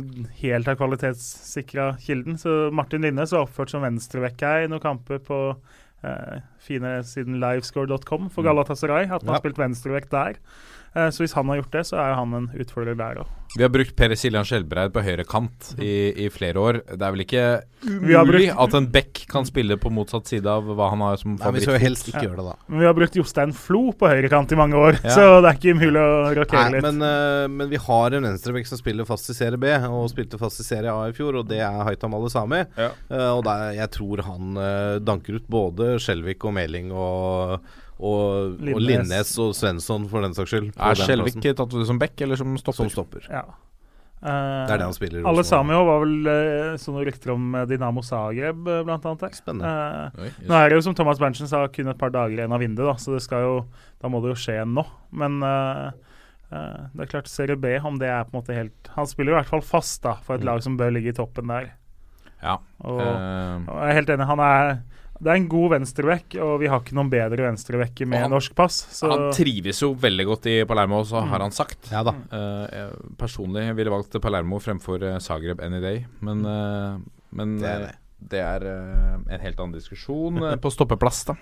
helt 0.41 0.65
ha 0.65 0.73
kvalitetssikra 0.79 1.91
kilden, 2.01 2.39
så 2.41 2.71
Martin 2.73 3.01
Linnes 3.05 3.31
var 3.35 3.45
oppført 3.45 3.69
som 3.69 3.85
venstrebekk 3.85 4.41
her 4.41 4.65
i 4.65 4.71
noen 4.71 4.81
kamper 4.81 5.19
på 5.21 5.39
eh, 5.51 5.77
fine 6.59 7.03
siden 7.03 7.39
livescore.com 7.39 8.29
for. 8.29 8.43
Galatasaray. 8.43 9.03
At 9.11 9.23
man 9.23 9.35
har 9.35 9.41
spilt 9.43 9.59
venstrevekt 9.59 10.11
der. 10.11 10.39
Eh, 10.95 11.09
så 11.13 11.23
hvis 11.23 11.35
han 11.37 11.49
har 11.51 11.61
gjort 11.61 11.75
det, 11.75 11.83
så 11.89 11.99
er 12.01 12.15
han 12.17 12.33
en 12.33 12.47
utfordrer 12.57 12.97
der 12.97 13.21
òg. 13.23 13.35
Vi 13.57 13.63
har 13.65 13.71
brukt 13.73 13.95
Per 13.97 14.13
Siljan 14.13 14.45
Skjelbreid 14.45 14.91
på 14.93 15.01
høyre 15.01 15.23
kant 15.25 15.71
i, 15.81 16.11
i 16.25 16.27
flere 16.29 16.61
år. 16.61 16.77
Det 16.85 17.01
er 17.01 17.13
vel 17.15 17.23
ikke 17.23 17.45
umulig 17.81 18.27
brukt- 18.29 18.59
at 18.61 18.75
en 18.77 18.87
back 18.93 19.21
kan 19.31 19.47
spille 19.47 19.77
på 19.81 19.89
motsatt 19.93 20.29
side 20.29 20.45
av 20.45 20.67
hva 20.77 20.89
han 20.91 21.01
har 21.01 21.17
som 21.17 21.33
Nei, 21.33 21.51
vi 21.55 21.63
skal 21.63 21.79
helst 21.81 22.11
ikke 22.11 22.27
gjøre 22.27 22.37
det, 22.37 22.45
da. 22.51 22.53
Men 22.69 22.83
vi 22.83 22.85
har 22.89 22.93
brukt 22.97 23.17
Jostein 23.17 23.55
Flo 23.57 23.81
på 23.97 24.11
høyre 24.11 24.29
kant 24.29 24.53
i 24.53 24.59
mange 24.59 24.77
år, 24.77 24.99
Ja. 25.01 25.15
så 25.15 25.25
det 25.41 25.49
er 25.49 25.57
ikke 25.57 25.73
umulig 25.79 26.03
å 26.03 26.13
rokere 26.37 26.75
litt. 26.75 26.85
men, 26.85 27.01
uh, 27.01 27.47
men 27.49 27.73
vi 27.73 27.81
har 27.89 28.17
en 28.19 28.29
venstrebekk 28.29 28.69
som 28.69 28.77
spiller 28.81 29.09
fast 29.09 29.29
i 29.33 29.37
Serie 29.37 29.57
B, 29.57 29.73
og 29.89 30.09
spilte 30.13 30.37
fast 30.41 30.61
i 30.61 30.67
Serie 30.69 30.93
A 30.93 31.09
i 31.09 31.17
fjor, 31.17 31.41
og 31.41 31.49
det 31.49 31.59
er 31.65 31.83
Haitam 31.89 32.13
Alesami. 32.13 32.65
Ja. 32.77 32.91
Uh, 33.09 33.31
og 33.39 33.43
der, 33.49 33.71
jeg 33.81 33.89
tror 33.97 34.21
han 34.29 34.57
uh, 34.61 34.99
danker 35.01 35.41
ut 35.41 35.49
både 35.49 35.95
Skjelvik 35.97 36.45
og 36.45 36.53
Meling 36.53 36.93
og, 36.93 37.59
og, 37.99 38.55
og 38.55 38.59
Linnes. 38.63 39.07
Linnes 39.09 39.31
og 39.43 39.55
Svensson, 39.55 40.05
for 40.09 40.21
den 40.23 40.33
saks 40.37 40.49
skyld. 40.53 40.69
Er 40.77 40.95
Skjelvik 40.95 41.41
tatt 41.43 41.73
ut 41.75 41.87
som 41.87 41.99
back 41.99 42.21
eller 42.21 42.39
som 42.39 42.55
stopper? 42.57 42.77
Som 42.85 42.89
stopper. 42.93 43.25
Ja. 43.29 43.43
Uh, 44.19 44.67
Det 44.67 44.73
er 44.73 44.79
det 44.81 44.83
han 44.83 44.91
spiller 44.97 45.23
Alle 45.29 45.43
sammen 45.47 45.71
Samio 45.71 45.85
var 45.87 46.01
vel 46.01 46.25
uh, 46.27 46.73
sånne 46.75 47.05
rykter 47.07 47.31
om 47.31 47.53
eh, 47.55 47.61
Dinamo 47.69 48.01
Zagreb, 48.03 48.65
eh, 48.67 48.81
blant 48.83 49.05
annet. 49.07 49.21
der. 49.23 49.37
Spennende. 49.37 49.69
Eh, 50.19 50.25
Oi, 50.25 50.31
nå 50.49 50.57
er 50.59 50.67
det 50.73 50.75
jo 50.75 50.81
som 50.89 50.95
Thomas 50.97 51.21
Berntsen 51.21 51.47
sa, 51.47 51.61
kun 51.71 51.87
et 51.87 51.97
par 52.01 52.11
dager 52.11 52.35
igjen 52.35 52.51
av 52.51 52.59
vinduet, 52.59 52.89
da, 52.89 52.97
så 52.99 53.13
det 53.15 53.21
skal 53.23 53.45
jo, 53.45 53.53
da 54.03 54.11
må 54.11 54.19
det 54.25 54.33
jo 54.33 54.39
skje 54.43 54.57
nå. 54.67 54.83
Men 55.15 55.39
eh, 55.47 55.85
eh, 56.51 56.81
det 56.99 57.05
er 57.05 57.11
klart, 57.13 57.31
Serie 57.31 57.55
B, 57.55 57.77
om 57.79 57.95
det 58.01 58.11
er 58.11 58.27
på 58.27 58.35
en 58.35 58.41
måte 58.41 58.57
helt 58.59 58.91
Han 58.97 59.07
spiller 59.07 59.31
jo 59.31 59.37
i 59.37 59.39
hvert 59.39 59.53
fall 59.55 59.63
fast 59.63 60.03
da, 60.03 60.17
for 60.19 60.35
et 60.35 60.43
Mm. 60.43 60.49
lag 60.51 60.63
som 60.67 60.75
bør 60.83 60.91
ligge 60.97 61.13
i 61.13 61.15
toppen 61.15 61.47
der. 61.47 61.71
Ja. 62.43 62.57
Og, 62.83 62.99
Eh, 62.99 63.55
og 63.71 63.79
jeg 63.79 63.87
er 63.93 63.99
helt 64.01 64.09
enig. 64.17 64.27
Han 64.27 64.39
er 64.43 64.81
det 65.21 65.27
er 65.33 65.35
en 65.35 65.47
god 65.51 65.69
venstreback, 65.73 66.35
og 66.39 66.59
vi 66.61 66.67
har 66.71 66.79
ikke 66.79 66.95
noen 66.95 67.09
bedre 67.11 67.43
venstrebacker 67.49 68.07
med 68.07 68.21
han- 68.23 68.31
norsk 68.31 68.53
pass. 68.55 68.77
Så 68.95 69.09
Han 69.11 69.31
trives 69.35 69.81
jo 69.81 69.93
veldig 69.93 70.25
godt 70.25 70.45
i 70.47 70.63
Palermo, 70.65 71.01
så 71.03 71.19
har 71.21 71.37
Mm. 71.39 71.41
han 71.41 71.51
sagt. 71.51 71.91
Ja 71.91 72.03
da. 72.03 72.13
Eh, 72.31 72.89
personlig 73.17 73.75
ville 73.75 73.89
valgt 73.91 74.15
Palermo 74.21 74.59
fremfor 74.59 75.03
eh, 75.03 75.19
Zagreb 75.19 75.59
any 75.61 75.81
day, 75.81 76.05
men, 76.21 76.45
uh, 76.45 76.97
men 77.33 77.57
Det 77.59 77.67
er 77.69 77.79
det. 77.79 77.95
det 78.29 78.39
er 78.39 78.63
uh, 78.63 79.33
en 79.33 79.39
helt 79.39 79.59
annen 79.59 79.73
diskusjon. 79.73 80.39
På 80.61 80.71
stoppeplass, 80.71 81.25
da. 81.25 81.35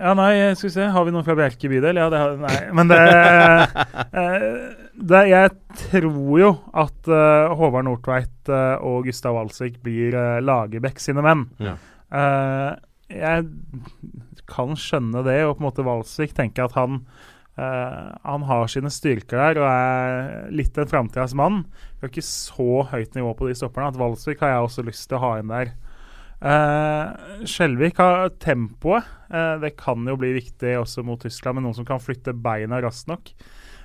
Ja, 0.00 0.14
nei, 0.14 0.54
skal 0.54 0.70
vi 0.70 0.72
se. 0.72 0.86
Har 0.88 1.04
vi 1.04 1.10
noen 1.12 1.24
fra 1.26 1.34
Bjerke 1.36 1.68
bydel? 1.68 1.98
Ja, 2.00 2.08
det 2.08 2.18
har 2.18 2.36
Nei. 2.40 2.72
Men 2.72 2.88
det, 2.88 2.96
eh, 4.16 4.79
det 5.00 5.22
Jeg 5.30 5.50
tror 5.88 6.34
jo 6.40 6.50
at 6.76 7.08
uh, 7.10 7.52
Håvard 7.56 7.86
Nordtveit 7.86 8.52
uh, 8.52 8.76
og 8.84 9.08
Gustav 9.08 9.36
Walsvik 9.36 9.80
blir 9.84 10.14
uh, 10.16 10.38
Lagerbäck 10.44 11.00
sine 11.02 11.24
menn. 11.24 11.48
Ja. 11.62 11.76
Jeg 13.10 13.44
kan 14.50 14.72
skjønne 14.78 15.22
det, 15.26 15.40
og 15.46 15.56
på 15.56 15.62
en 15.62 15.66
måte 15.68 15.84
Walsvik 15.86 16.34
tenker 16.36 16.66
at 16.66 16.78
han 16.78 17.04
han 17.60 18.44
har 18.48 18.70
sine 18.72 18.88
styrker 18.88 19.36
der 19.36 19.58
og 19.60 19.66
er 19.68 20.46
litt 20.54 20.78
en 20.80 20.88
framtidas 20.88 21.34
mann. 21.36 21.58
Vi 21.98 22.06
har 22.06 22.12
ikke 22.12 22.24
så 22.24 22.86
høyt 22.88 23.18
nivå 23.18 23.34
på 23.36 23.50
de 23.50 23.56
stopperne 23.58 23.90
at 23.90 23.98
Walsvik 24.00 24.40
har 24.40 24.54
jeg 24.54 24.64
også 24.64 24.84
lyst 24.86 25.04
til 25.10 25.18
å 25.18 25.22
ha 25.26 25.32
inn 25.42 25.52
der. 25.52 25.74
Uh, 26.40 27.44
Skjelvik 27.44 28.00
har 28.00 28.30
tempoet. 28.40 29.04
Uh, 29.28 29.60
det 29.60 29.74
kan 29.76 30.08
jo 30.08 30.16
bli 30.16 30.32
viktig 30.38 30.72
også 30.80 31.04
mot 31.04 31.20
Tyskland, 31.20 31.58
med 31.58 31.68
noen 31.68 31.76
som 31.76 31.88
kan 31.88 32.00
flytte 32.00 32.32
beina 32.32 32.80
raskt 32.80 33.10
nok. 33.12 33.34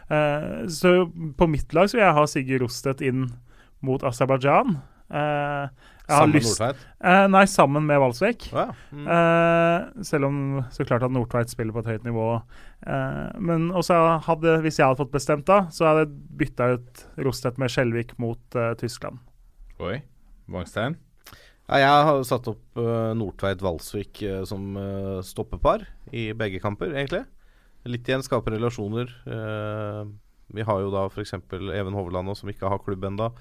Eh, 0.10 0.68
så 0.70 0.96
på 1.38 1.48
mitt 1.50 1.74
lag 1.74 1.90
så 1.90 1.98
vil 1.98 2.06
jeg 2.06 2.18
ha 2.20 2.26
Sigurd 2.30 2.66
Rostedt 2.66 3.02
inn 3.06 3.28
mot 3.86 4.04
Aserbajdsjan. 4.06 4.78
Eh, 5.10 5.68
Sammen 6.06 6.36
lyst- 6.36 6.60
Nordtveit? 6.60 6.82
Eh, 7.02 7.28
nei, 7.34 7.46
sammen 7.50 7.86
med 7.86 8.00
Valsvik. 8.00 8.52
Ja. 8.54 8.68
Mm. 8.94 9.08
Eh, 9.10 10.04
selv 10.04 10.26
om 10.26 10.66
så 10.70 10.86
klart 10.86 11.04
at 11.04 11.12
Nordtveit 11.12 11.50
spiller 11.50 11.74
på 11.74 11.80
et 11.82 11.90
høyt 11.96 12.04
nivå. 12.06 12.42
Eh, 12.86 13.40
men 13.40 13.72
også 13.72 14.22
hadde, 14.26 14.60
hvis 14.62 14.78
jeg 14.78 14.86
hadde 14.86 15.02
fått 15.02 15.12
bestemt 15.14 15.46
da, 15.46 15.64
så 15.74 15.86
hadde 15.90 16.06
jeg 16.06 16.38
bytta 16.38 16.74
ut 16.76 17.06
Rostedt 17.18 17.58
med 17.58 17.70
Skjelvik 17.74 18.18
mot 18.20 18.40
Tyskland. 18.78 19.18
Oi. 19.80 20.02
Vangstein. 20.48 20.98
Ja, 21.66 21.80
jeg 21.82 22.06
har 22.06 22.24
satt 22.24 22.48
opp 22.48 22.78
uh, 22.78 23.14
Nordtveit 23.18 23.62
Valsvik 23.66 24.22
eh, 24.22 24.44
som 24.46 24.76
stoppepar 25.26 25.88
i 26.14 26.28
begge 26.38 26.60
kamper, 26.62 26.94
egentlig. 26.94 27.24
Litt 27.86 28.08
igjen 28.10 28.24
skape 28.26 28.54
relasjoner. 28.54 29.12
Eh, 29.30 30.04
vi 30.56 30.66
har 30.66 30.82
jo 30.82 30.92
da 30.94 31.06
f.eks. 31.10 31.36
Even 31.74 31.98
Hovland 31.98 32.34
som 32.38 32.50
ikke 32.50 32.70
har 32.70 32.82
klubb 32.86 33.06
ennå. 33.08 33.32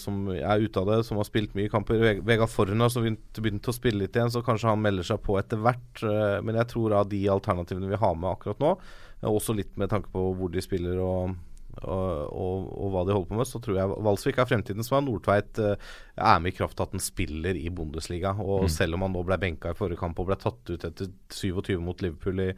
som 0.00 0.28
er 0.32 0.62
ute 0.64 0.80
av 0.80 0.86
det, 0.88 1.02
som 1.04 1.18
har 1.20 1.26
spilt 1.28 1.52
mye 1.56 1.68
kamper. 1.68 2.00
Ve 2.00 2.14
Vegard 2.24 2.48
Forhen 2.48 2.80
har 2.80 2.92
så 2.92 3.02
begynt, 3.04 3.68
å 3.68 3.74
spille 3.76 4.00
litt 4.04 4.16
igjen, 4.16 4.32
så 4.32 4.40
kanskje 4.44 4.70
han 4.70 4.80
melder 4.80 5.04
seg 5.04 5.20
på 5.24 5.36
etter 5.40 5.60
hvert. 5.60 6.02
eh, 6.02 6.38
men 6.44 6.56
jeg 6.56 6.70
tror 6.72 6.96
av 6.96 7.08
de 7.08 7.20
alternativene 7.28 7.90
vi 7.92 8.00
har 8.00 8.14
med 8.16 8.30
akkurat 8.30 8.58
nå, 8.64 8.78
eh, 9.22 9.28
også 9.28 9.56
litt 9.56 9.76
med 9.76 9.90
tanke 9.90 10.08
på 10.12 10.34
hvor 10.34 10.52
de 10.52 10.64
spiller 10.64 10.96
og 11.04 11.36
og, 11.82 12.32
og, 12.34 12.68
og 12.78 12.90
hva 12.94 13.02
de 13.06 13.12
holder 13.14 13.28
på 13.30 13.36
med, 13.38 13.46
så 13.46 13.60
tror 13.62 13.76
jeg 13.78 13.96
Valsvik 14.06 14.38
er 14.42 14.48
fremtidens 14.50 14.90
mann. 14.90 15.06
Nordtveit 15.06 15.58
eh, 15.62 15.76
er 16.18 16.40
med 16.42 16.52
i 16.52 16.56
kraft 16.56 16.80
at 16.82 16.90
han 16.96 17.00
spiller 17.02 17.54
i 17.54 17.68
Bundesliga. 17.70 18.32
Og 18.40 18.64
Mm. 18.66 18.68
selv 18.74 18.94
om 18.98 19.02
han 19.06 19.12
nå 19.14 19.22
ble 19.24 19.38
benka 19.38 19.70
i 19.70 19.78
forrige 19.78 19.98
kamp 20.00 20.18
og 20.18 20.26
ble 20.26 20.36
tatt 20.36 20.72
ut 20.72 20.84
etter 20.88 21.06
27 21.30 21.78
mot 21.80 22.00
Liverpool 22.02 22.40
i 22.40 22.48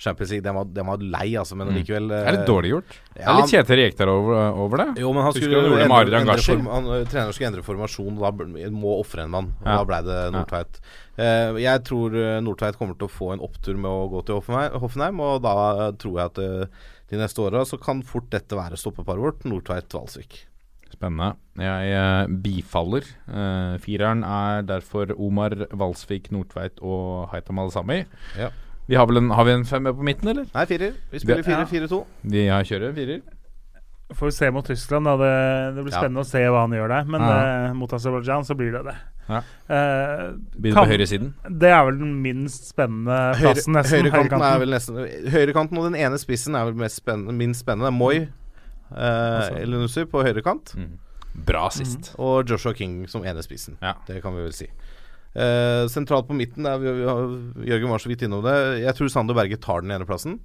Champions 0.00 0.30
League, 0.32 0.42
den 0.46 0.54
var, 0.56 0.64
den 0.64 0.86
var 0.88 0.96
lei, 1.04 1.34
altså, 1.36 1.54
men 1.56 1.68
Mm. 1.68 1.74
allikevel 1.76 2.08
Det 2.08 2.20
er 2.26 2.36
litt 2.38 2.46
dårlig 2.48 2.70
gjort. 2.72 2.96
Det 3.14 3.26
er 3.26 3.36
litt 3.36 3.50
Kjetil 3.52 3.76
Rekdal 3.84 4.08
over, 4.08 4.40
over 4.64 4.76
det. 4.84 4.88
jo, 5.02 5.12
men 5.12 5.22
han 5.22 5.32
skulle 5.36 5.60
jo 5.60 5.76
endre, 5.76 6.20
endre 6.22 6.38
form, 6.46 6.66
han, 6.72 6.86
eh, 6.96 7.04
Treneren 7.04 7.32
skulle 7.36 7.50
endre 7.52 7.62
formasjon, 7.66 8.16
og 8.18 8.38
da 8.38 8.70
må 8.70 8.96
ofre 9.00 9.22
en 9.26 9.30
mann. 9.30 9.52
Og 9.60 9.66
Ja. 9.66 9.76
Da 9.76 9.84
ble 9.84 10.02
det 10.08 10.32
Nordtveit. 10.32 10.80
Eh, 11.20 11.52
jeg 11.60 11.84
tror 11.84 12.14
eh, 12.16 12.40
Nordtveit 12.40 12.78
kommer 12.78 12.96
til 12.96 13.08
å 13.08 13.12
få 13.12 13.32
en 13.34 13.40
opptur 13.44 13.76
med 13.76 13.90
å 13.90 14.08
gå 14.08 14.24
til 14.24 14.36
Hoffenheim, 14.40 14.72
Hoffenheim 14.80 15.20
og 15.20 15.42
da 15.42 15.54
eh, 15.88 15.92
tror 16.00 16.16
jeg 16.16 16.24
at 16.30 16.38
eh, 16.38 16.66
de 17.10 17.18
neste 17.18 17.42
åra 17.42 17.64
så 17.66 17.78
kan 17.82 18.02
fort 18.06 18.30
dette 18.30 18.54
være 18.56 18.78
stoppeparet 18.78 19.20
vårt, 19.24 19.44
Nordtveit-Valsvik. 19.50 20.44
Spennende. 20.90 21.32
Jeg 21.58 21.92
eh, 21.94 22.26
bifaller. 22.42 23.04
Eh, 23.30 23.76
fireren 23.82 24.24
er 24.26 24.62
derfor 24.66 25.12
Omar 25.18 25.54
Valsvik 25.70 26.30
Nordtveit 26.34 26.80
og 26.82 27.28
Haitam 27.30 27.58
Al-Sami. 27.62 28.00
Ja. 28.38 28.48
Vi 28.90 28.96
har 28.98 29.06
vel 29.06 29.20
en, 29.20 29.30
har 29.30 29.46
vi 29.46 29.52
en 29.54 29.64
femmer 29.68 29.94
på 29.94 30.02
midten, 30.06 30.32
eller? 30.32 30.48
Nei, 30.54 30.64
firer. 30.66 30.96
Vi 31.12 31.20
spiller 31.22 31.44
Ja. 31.46 31.60
4-4-2. 31.64 32.00
Vi 32.32 32.46
har 32.50 32.64
kjører 32.66 32.94
firer. 32.96 33.20
Får 34.18 34.26
vi 34.26 34.34
se 34.34 34.50
mot 34.50 34.66
Tyskland, 34.66 35.06
da. 35.06 35.12
Det, 35.20 35.74
det 35.76 35.84
blir 35.86 35.92
Ja. 35.94 36.00
spennende 36.00 36.24
å 36.24 36.26
se 36.26 36.42
hva 36.42 36.64
han 36.66 36.74
gjør 36.74 36.88
der. 36.90 37.04
Men 37.06 37.20
Ja. 37.22 37.68
eh, 37.68 37.72
mot 37.78 37.92
Aserbajdsjan 37.94 38.42
så 38.48 38.56
blir 38.58 38.72
det 38.74 38.82
det. 38.90 38.96
Ja. 39.30 39.40
Eh, 39.70 40.24
på 40.74 40.84
høyresiden? 40.90 41.32
Det 41.62 41.70
er 41.70 41.84
vel 41.88 41.98
den 42.00 42.16
minst 42.24 42.68
spennende 42.72 43.18
plassen, 43.38 43.74
Høyre, 43.74 43.82
nesten. 43.84 44.10
høyrekanten 44.10 44.44
er 44.50 44.58
vel 44.64 44.74
nesten 44.74 45.00
Høyrekanten 45.34 45.78
og 45.80 45.86
den 45.90 45.98
ene 46.00 46.18
spissen 46.20 46.58
er 46.58 46.66
vel 46.70 46.74
mest 46.82 47.00
spennende, 47.02 47.34
minst 47.38 47.62
spennende. 47.64 47.92
Moi 47.94 48.26
Altså. 48.90 49.54
eh, 49.54 49.62
Elunussi 49.62 50.02
på 50.10 50.24
høyrekant. 50.26 50.72
Mm. 50.74 50.96
Bra 51.46 51.68
sist. 51.70 52.08
Og 52.18 52.42
Joshua 52.50 52.72
King 52.74 53.04
som 53.08 53.22
ene 53.24 53.42
spissen. 53.46 53.76
Ja. 53.80 53.92
Det 54.08 54.18
kan 54.24 54.34
vi 54.34 54.42
vel 54.42 54.52
si. 54.56 54.66
Eh, 55.30 55.84
sentralt 55.86 56.26
på 56.26 56.34
midten 56.34 56.66
er 56.66 56.80
vi, 56.82 56.90
vi 56.98 57.04
har, 57.06 57.20
Jørgen 57.70 57.92
var 57.92 58.02
så 58.02 58.10
vidt 58.10 58.24
innom 58.26 58.42
det. 58.42 58.56
Jeg 58.82 58.96
tror 58.98 59.12
Sander 59.14 59.36
Berge 59.38 59.60
tar 59.62 59.84
den 59.86 59.92
ene 59.94 60.08
plassen. 60.08 60.40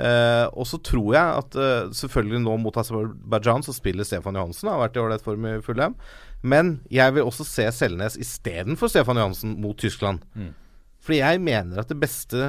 Eh, 0.00 0.46
og 0.56 0.66
så 0.68 0.80
tror 0.84 1.12
jeg 1.16 1.42
at 1.42 1.58
eh, 1.60 1.90
selvfølgelig 1.96 2.40
nå 2.44 2.56
mot 2.62 2.80
Aserbajdsjan 2.80 3.66
så 3.66 3.74
spiller 3.76 4.08
Stefan 4.08 4.38
Johansen. 4.38 4.70
Har 4.72 4.80
vært 4.86 4.96
i 4.96 5.02
ålreit 5.02 5.26
form 5.26 5.48
i 5.50 5.58
Fulham. 5.64 5.98
Men 6.40 6.78
jeg 6.92 7.16
vil 7.16 7.28
også 7.28 7.44
se 7.44 7.68
Selnes 7.76 8.16
istedenfor 8.20 8.88
Stefan 8.88 9.20
Johansen 9.20 9.58
mot 9.60 9.76
Tyskland. 9.80 10.24
Mm. 10.34 10.54
Fordi 11.00 11.16
jeg 11.22 11.40
mener 11.40 11.80
at 11.80 11.88
det 11.88 11.96
beste 11.96 12.40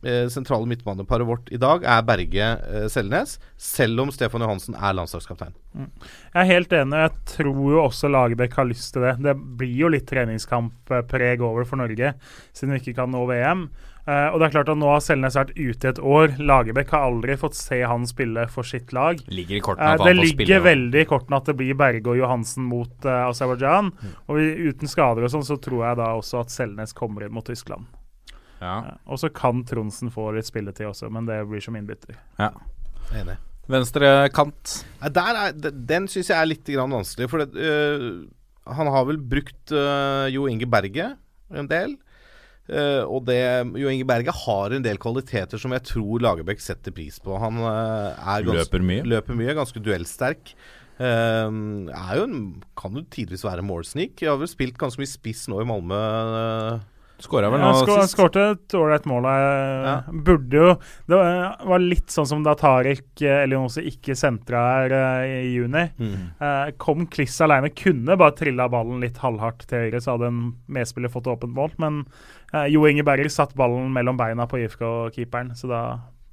eh, 0.00 0.28
sentrale 0.32 0.68
midtbaneparet 0.68 1.28
vårt 1.28 1.50
i 1.52 1.60
dag 1.60 1.84
er 1.84 2.06
Berge-Selnes, 2.08 3.34
selv 3.60 4.00
om 4.00 4.12
Stefan 4.14 4.44
Johansen 4.44 4.76
er 4.78 4.96
landslagskaptein. 4.96 5.52
Jeg 5.76 6.40
er 6.40 6.48
helt 6.48 6.72
enig. 6.72 7.02
Jeg 7.04 7.34
tror 7.34 7.60
jo 7.74 7.82
også 7.82 8.08
Lagerbäck 8.08 8.56
har 8.56 8.68
lyst 8.68 8.94
til 8.94 9.04
det. 9.04 9.18
Det 9.28 9.36
blir 9.60 9.76
jo 9.84 9.92
litt 9.92 10.08
treningskamppreg 10.08 11.44
over 11.44 11.68
for 11.68 11.80
Norge, 11.80 12.14
siden 12.56 12.74
vi 12.74 12.80
ikke 12.80 12.96
kan 13.02 13.12
nå 13.12 13.26
VM. 13.28 13.68
Eh, 14.08 14.26
og 14.32 14.40
det 14.40 14.46
er 14.46 14.52
klart 14.54 14.70
at 14.72 14.78
Nå 14.80 14.88
har 14.88 15.02
Selnes 15.04 15.36
vært 15.36 15.50
ute 15.58 15.84
i 15.84 15.90
et 15.90 15.98
år. 16.00 16.38
Lagerbäck 16.40 16.94
har 16.94 17.10
aldri 17.10 17.34
fått 17.40 17.58
se 17.58 17.82
han 17.84 18.06
spille 18.08 18.46
for 18.48 18.64
sitt 18.64 18.94
lag. 18.96 19.20
Ligger 19.28 19.58
i 19.58 19.64
kortene 19.64 19.98
at 19.98 20.04
det 20.06 20.14
ligger 20.16 20.46
spille. 20.46 20.60
veldig 20.64 21.02
i 21.02 21.08
kortene 21.10 21.40
at 21.42 21.50
det 21.50 21.56
blir 21.58 21.76
Berge 21.76 22.14
og 22.14 22.20
Johansen 22.20 22.64
mot 22.70 23.04
uh, 23.04 23.26
Aserbajdsjan. 23.26 23.92
Og 24.24 24.38
vi, 24.38 24.46
uten 24.70 24.88
skader 24.88 25.28
og 25.28 25.34
sånn, 25.34 25.44
så 25.44 25.58
tror 25.60 25.84
jeg 25.90 26.00
da 26.00 26.08
også 26.16 26.40
at 26.40 26.54
Selnes 26.54 26.96
kommer 26.96 27.26
inn 27.26 27.36
mot 27.36 27.44
Tyskland. 27.44 27.90
Ja. 28.62 28.78
Og 29.04 29.20
så 29.20 29.28
kan 29.30 29.60
Tronsen 29.68 30.10
få 30.14 30.30
litt 30.34 30.48
spilletid 30.48 30.88
også, 30.88 31.12
men 31.12 31.28
det 31.28 31.42
blir 31.50 31.62
som 31.64 31.76
innbytter. 31.78 32.16
ja. 32.40 32.52
Enig. 33.16 33.38
Venstre 33.68 34.08
kant. 34.32 34.72
Nei, 35.02 35.08
der 35.12 35.36
er, 35.36 35.54
den 35.60 36.06
syns 36.08 36.30
jeg 36.30 36.36
er 36.36 36.48
litt 36.48 36.68
grann 36.72 36.92
vanskelig. 36.92 37.26
For 37.28 37.44
det, 37.44 37.68
han 38.64 38.90
har 38.92 39.04
vel 39.08 39.20
brukt 39.20 39.72
Jo 40.32 40.46
Inge 40.48 40.68
Berge 40.68 41.10
en 41.52 41.68
del. 41.68 41.94
Øh, 42.68 43.04
og 43.08 43.24
det 43.24 43.38
Jo 43.80 43.88
Inge 43.88 44.04
Berge 44.04 44.34
har 44.44 44.74
en 44.76 44.82
del 44.84 44.98
kvaliteter 45.00 45.56
som 45.60 45.72
jeg 45.72 45.86
tror 45.88 46.20
Lagerbäck 46.20 46.60
setter 46.60 46.92
pris 46.92 47.16
på. 47.24 47.38
Han 47.40 47.56
øh, 47.62 48.12
er 48.18 48.44
gans- 48.44 48.58
Løper 48.60 48.84
mye. 48.84 49.06
Løper 49.08 49.34
mye, 49.38 49.54
ganske 49.56 49.80
duellsterk. 49.80 50.52
Uh, 50.98 51.86
er 51.94 52.16
jo 52.18 52.24
en, 52.26 52.38
kan 52.76 52.96
jo 52.98 53.04
tidvis 53.14 53.44
være 53.46 53.62
målsnik. 53.62 54.18
Jeg 54.20 54.32
har 54.32 54.40
vel 54.40 54.50
spilt 54.50 54.76
ganske 54.80 54.98
mye 54.98 55.06
spiss 55.06 55.44
nå 55.48 55.60
i 55.62 55.66
Malmö. 55.68 55.98
Skåra 57.18 57.48
vel 57.50 57.58
Ja, 57.58 57.72
nå 57.72 57.86
sist. 57.98 58.12
skårte 58.14 58.42
et 58.52 58.74
ålreit 58.78 59.06
mål. 59.10 59.24
eh, 59.26 59.86
Ja. 59.88 59.94
Burde 60.12 60.54
jo 60.54 60.74
Det 61.08 61.16
var, 61.66 61.78
litt 61.80 62.06
sånn 62.14 62.26
som 62.30 62.42
da 62.44 62.54
Tariq 62.54 63.22
Elionose 63.22 63.82
ikke 63.82 64.14
sentra 64.14 64.60
her 64.86 64.92
eh, 65.26 65.46
i 65.48 65.54
juni. 65.56 65.90
Eh, 66.40 66.70
kom 66.78 67.06
Kliss 67.10 67.40
alene, 67.40 67.70
kunne 67.74 68.16
bare 68.16 68.36
trilla 68.38 68.68
ballen 68.70 69.00
litt 69.02 69.18
halvhardt 69.18 69.66
til 69.66 69.78
høyre, 69.90 70.00
så 70.00 70.14
hadde 70.14 70.28
en 70.30 70.54
medspiller 70.68 71.10
fått 71.10 71.26
åpent 71.26 71.54
mål. 71.54 71.70
Men 71.78 72.04
eh, 72.54 72.68
Jo 72.72 72.86
Inge 72.88 73.04
Berger 73.06 73.30
satt 73.32 73.54
ballen 73.58 73.90
mellom 73.94 74.18
beina 74.18 74.46
på 74.50 74.60
IFK 74.62 74.84
og 74.88 75.12
keeperen, 75.16 75.54
så 75.58 75.70
da 75.70 75.82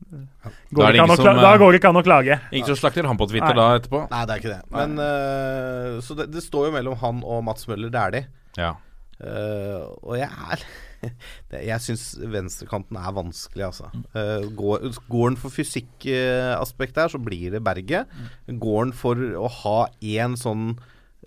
Da 0.05 0.51
går 0.71 0.91
det 0.91 0.93
det 0.93 0.95
ikke 0.95 1.03
an 1.03 1.09
å 1.09 1.15
ingen 1.15 1.17
kla- 1.17 1.25
som, 1.25 1.41
da 1.41 1.51
eh, 1.51 1.59
går 1.59 1.71
det 1.71 1.79
ikke 1.81 1.91
an 1.91 1.99
å 1.99 2.05
klage. 2.05 2.39
Ingen 2.51 2.69
som 2.71 2.79
slakter 2.79 3.07
han 3.09 3.19
på 3.19 3.27
Twitter 3.31 3.53
Nei. 3.55 3.59
da 3.61 3.67
etterpå? 3.79 4.01
Nei, 4.11 4.23
det 4.25 4.33
er 4.35 4.41
ikke 4.43 4.53
det. 4.53 4.63
Men 4.75 4.97
uh, 5.01 6.01
Så 6.05 6.17
det, 6.19 6.27
det 6.33 6.43
står 6.45 6.69
jo 6.69 6.75
mellom 6.75 6.97
han 7.01 7.21
og 7.25 7.45
Mats 7.47 7.67
Møller. 7.69 7.89
Det 7.93 8.01
er 8.01 8.15
de. 8.15 8.21
Ja. 8.59 8.73
Uh, 9.15 9.87
og 10.03 10.17
jeg 10.19 10.27
er 10.27 10.63
det, 11.51 11.61
Jeg 11.63 11.83
syns 11.85 12.03
venstrekanten 12.19 12.99
er 12.99 13.15
vanskelig, 13.15 13.65
altså. 13.69 13.87
Uh, 14.15 14.45
går, 14.59 14.89
går 15.09 15.29
den 15.31 15.39
for 15.39 15.55
fysikkaspektet 15.55 17.05
her, 17.05 17.13
så 17.15 17.21
blir 17.23 17.55
det 17.55 17.63
Berget. 17.65 18.11
Går 18.51 18.89
den 18.89 18.93
for 18.95 19.15
å 19.39 19.49
ha 19.63 19.79
én 20.03 20.35
sånn 20.39 20.75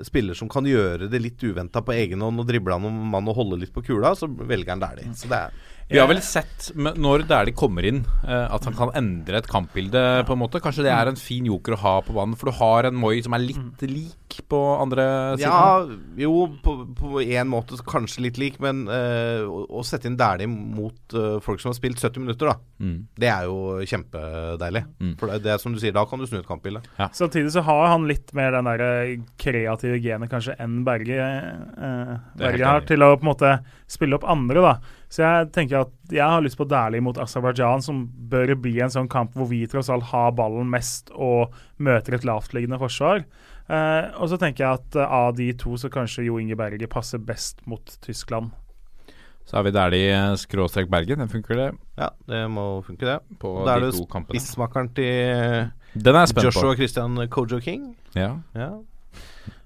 spiller 0.07 0.37
som 0.39 0.51
kan 0.51 0.67
gjøre 0.69 1.09
det 1.11 1.21
litt 1.23 1.43
uventa 1.43 1.83
på 1.83 1.95
egen 1.97 2.23
hånd 2.23 2.43
og 2.43 2.49
drible 2.49 2.77
han 2.77 2.87
om 2.89 3.01
mann 3.15 3.31
og 3.31 3.39
holde 3.41 3.61
litt 3.63 3.75
på 3.75 3.83
kula, 3.87 4.15
så 4.19 4.29
velger 4.29 4.75
han 4.75 4.83
Dæhlie. 4.83 5.15
Så 5.19 5.31
det 5.31 5.41
er 5.41 5.57
Vi 5.89 5.97
har 5.97 6.09
vel 6.11 6.21
sett 6.25 6.69
når 6.77 7.25
de 7.29 7.55
kommer 7.57 7.87
inn, 7.89 8.03
eh, 8.27 8.47
at 8.53 8.67
han 8.69 8.77
kan 8.77 8.93
endre 8.99 9.41
et 9.41 9.49
kampbilde, 9.49 10.03
på 10.29 10.35
en 10.35 10.41
måte. 10.43 10.61
Kanskje 10.61 10.85
det 10.85 10.93
er 10.93 11.09
en 11.09 11.17
fin 11.17 11.47
joker 11.49 11.77
å 11.79 11.81
ha 11.81 11.95
på 12.05 12.17
banen, 12.17 12.37
for 12.37 12.51
du 12.51 12.59
har 12.59 12.89
en 12.89 12.99
Moi 12.99 13.23
som 13.25 13.37
er 13.37 13.47
litt 13.47 13.85
lik 13.89 14.41
på 14.51 14.59
andre 14.83 15.07
siden. 15.39 15.49
Ja, 15.49 15.87
jo, 16.21 16.35
på, 16.61 16.75
én 17.23 17.39
en 17.41 17.53
måte 17.53 17.79
kanskje 17.89 18.27
litt 18.27 18.41
lik, 18.41 18.59
men 18.61 18.85
uh, 18.91 19.47
å, 19.49 19.81
sette 19.87 20.11
inn 20.11 20.19
Dæhlie 20.19 20.51
mot 20.51 21.17
uh, 21.17 21.39
folk 21.45 21.63
som 21.63 21.71
har 21.73 21.79
spilt 21.79 22.03
70 22.03 22.27
minutter, 22.27 22.53
da, 22.53 22.59
Mm. 22.79 23.09
det 23.19 23.27
er 23.27 23.49
jo 23.49 23.81
kjempedeilig. 23.91 24.85
Mm. 25.03 25.15
For 25.19 25.33
det, 25.33 25.41
det 25.43 25.51
er 25.51 25.59
som 25.59 25.73
du 25.75 25.81
sier, 25.83 25.95
da 25.97 26.05
kan 26.07 26.21
du 26.21 26.29
snu 26.29 26.37
et 26.39 26.47
kampbilde. 26.47 26.79
Samtidig 27.17 27.51
så 27.57 27.65
har 27.67 27.89
han 27.91 28.07
litt 28.07 28.31
mer 28.39 28.55
den 28.55 28.69
der 28.69 28.85
kreative 29.41 29.99
genet 30.05 30.31
kanskje 30.31 30.55
enn 30.63 30.85
Berge, 30.87 31.17
Det 31.17 31.25
er 31.25 32.13
helt 32.13 32.39
Berge 32.39 32.71
har, 32.71 32.87
til 32.87 33.03
å 33.03 33.11
på 33.17 33.27
en 33.27 33.31
måte 33.33 33.57
spille 33.91 34.15
opp 34.21 34.29
andre. 34.31 34.63
da. 34.63 34.77
Så 35.09 35.23
jeg 35.25 35.49
tenker 35.57 35.81
at 35.87 35.93
jeg 36.13 36.21
har 36.29 36.43
lyst 36.45 36.59
på 36.61 36.67
Dæhlie 36.69 37.01
mot 37.01 37.17
Aserbajdsjan, 37.17 37.81
som 37.83 38.03
bør 38.29 38.53
bli 38.61 38.75
en 38.85 38.93
sånn 38.93 39.09
kamp 39.09 39.33
hvor 39.39 39.49
vi 39.49 39.63
tross 39.67 39.89
alt 39.89 40.05
har 40.11 40.35
ballen 40.37 40.69
mest 40.69 41.09
og 41.17 41.55
møter 41.81 42.19
et 42.19 42.27
lavtliggende 42.29 42.77
forsvar. 42.79 43.25
Eh, 43.69 44.05
og 44.21 44.29
så 44.29 44.37
tenker 44.41 44.65
jeg 44.67 44.79
at 44.83 44.97
eh, 45.01 45.15
av 45.19 45.35
de 45.37 45.51
to 45.61 45.77
så 45.81 45.89
kanskje 45.93 46.27
Jo 46.29 46.37
Inge 46.41 46.57
Berge 46.57 46.89
passer 46.93 47.19
best 47.21 47.65
mot 47.69 47.85
Tyskland. 48.05 48.53
Så 49.49 49.57
har 49.57 49.65
vi 49.65 49.73
Dæhlie 49.73 50.37
skråstrek 50.37 50.91
Bergen. 50.93 51.19
Den 51.25 51.29
funker 51.33 51.57
det 51.57 51.71
Ja, 51.97 52.11
det 52.29 52.43
må 52.53 52.83
funke, 52.85 53.07
det. 53.09 53.19
på 53.41 53.65
Da 53.65 53.79
er 53.79 53.81
de 53.81 53.87
det 53.89 53.97
to 53.97 54.05
kampene. 54.13 54.37
spissmakeren 54.37 54.91
til 54.93 55.71
Den 55.97 56.15
er 56.15 56.27
jeg 56.27 56.35
spent 56.35 56.45
Joshua 56.51 56.75
på. 56.75 56.77
Christian 56.83 57.17
Kojo 57.33 57.61
King. 57.65 57.95
Ja. 58.15 58.35
Ja. 58.55 58.71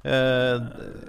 Eh, 0.02 0.58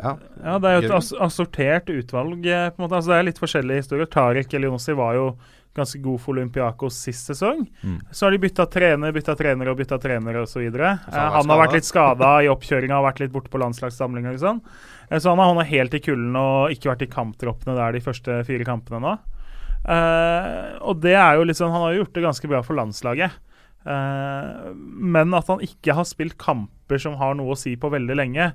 ja. 0.03 0.13
Ja, 0.43 0.59
det 0.61 0.69
er 0.69 0.77
jo 0.77 0.85
et 0.85 1.11
assortert 1.25 1.89
utvalg. 1.89 2.45
eh, 2.45 2.69
på 2.69 2.81
en 2.81 2.85
måte. 2.85 2.99
Altså, 2.99 3.13
det 3.13 3.19
er 3.19 3.29
litt 3.31 3.41
forskjellige 3.41 3.83
historier. 3.83 4.09
Tariq 4.09 4.53
Elionossi 4.53 4.95
var 4.97 5.17
jo 5.17 5.27
ganske 5.73 5.97
god 6.03 6.21
for 6.21 6.35
Olympiakos 6.35 6.97
sist 7.01 7.31
sesong. 7.31 7.65
Mm. 7.81 7.99
Så 8.11 8.25
har 8.25 8.31
de 8.31 8.41
bytta 8.43 8.65
trener, 8.69 9.13
bytta 9.15 9.35
trener 9.35 9.71
og 9.71 9.79
bytta 9.79 9.97
trener 10.01 10.37
osv. 10.43 10.61
Eh, 10.61 10.97
han 11.09 11.31
han 11.33 11.49
har 11.49 11.61
vært 11.65 11.77
litt 11.79 11.89
skada 11.89 12.33
i 12.45 12.49
oppkjøringa, 12.51 12.99
har 12.99 13.07
vært 13.07 13.23
litt 13.23 13.33
borte 13.33 13.49
på 13.53 13.61
landslagssamlinger 13.61 14.37
og 14.37 14.43
sånn. 14.43 14.61
Eh, 15.09 15.17
så 15.17 15.33
han 15.33 15.41
har 15.41 15.49
hånda 15.49 15.65
helt 15.69 15.97
i 15.97 16.03
kulden 16.03 16.37
og 16.37 16.75
ikke 16.75 16.93
vært 16.93 17.07
i 17.07 17.13
kamptroppene 17.13 17.77
der 17.79 17.97
de 17.97 18.03
første 18.05 18.43
fire 18.45 18.67
kampene 18.67 19.01
nå. 19.01 19.15
Eh, 19.83 20.77
og 20.85 21.01
det 21.03 21.17
er 21.19 21.35
jo 21.35 21.43
sånn 21.51 21.73
Han 21.73 21.81
har 21.83 21.91
jo 21.91 22.03
gjort 22.03 22.13
det 22.15 22.21
ganske 22.23 22.47
bra 22.47 22.61
for 22.63 22.77
landslaget. 22.77 23.33
Eh, 23.83 24.71
men 24.73 25.35
at 25.35 25.51
han 25.51 25.63
ikke 25.63 25.97
har 25.97 26.07
spilt 26.07 26.37
kamper 26.41 27.01
som 27.01 27.17
har 27.19 27.35
noe 27.35 27.55
å 27.55 27.59
si 27.59 27.75
på 27.79 27.91
veldig 27.91 28.17
lenge, 28.19 28.51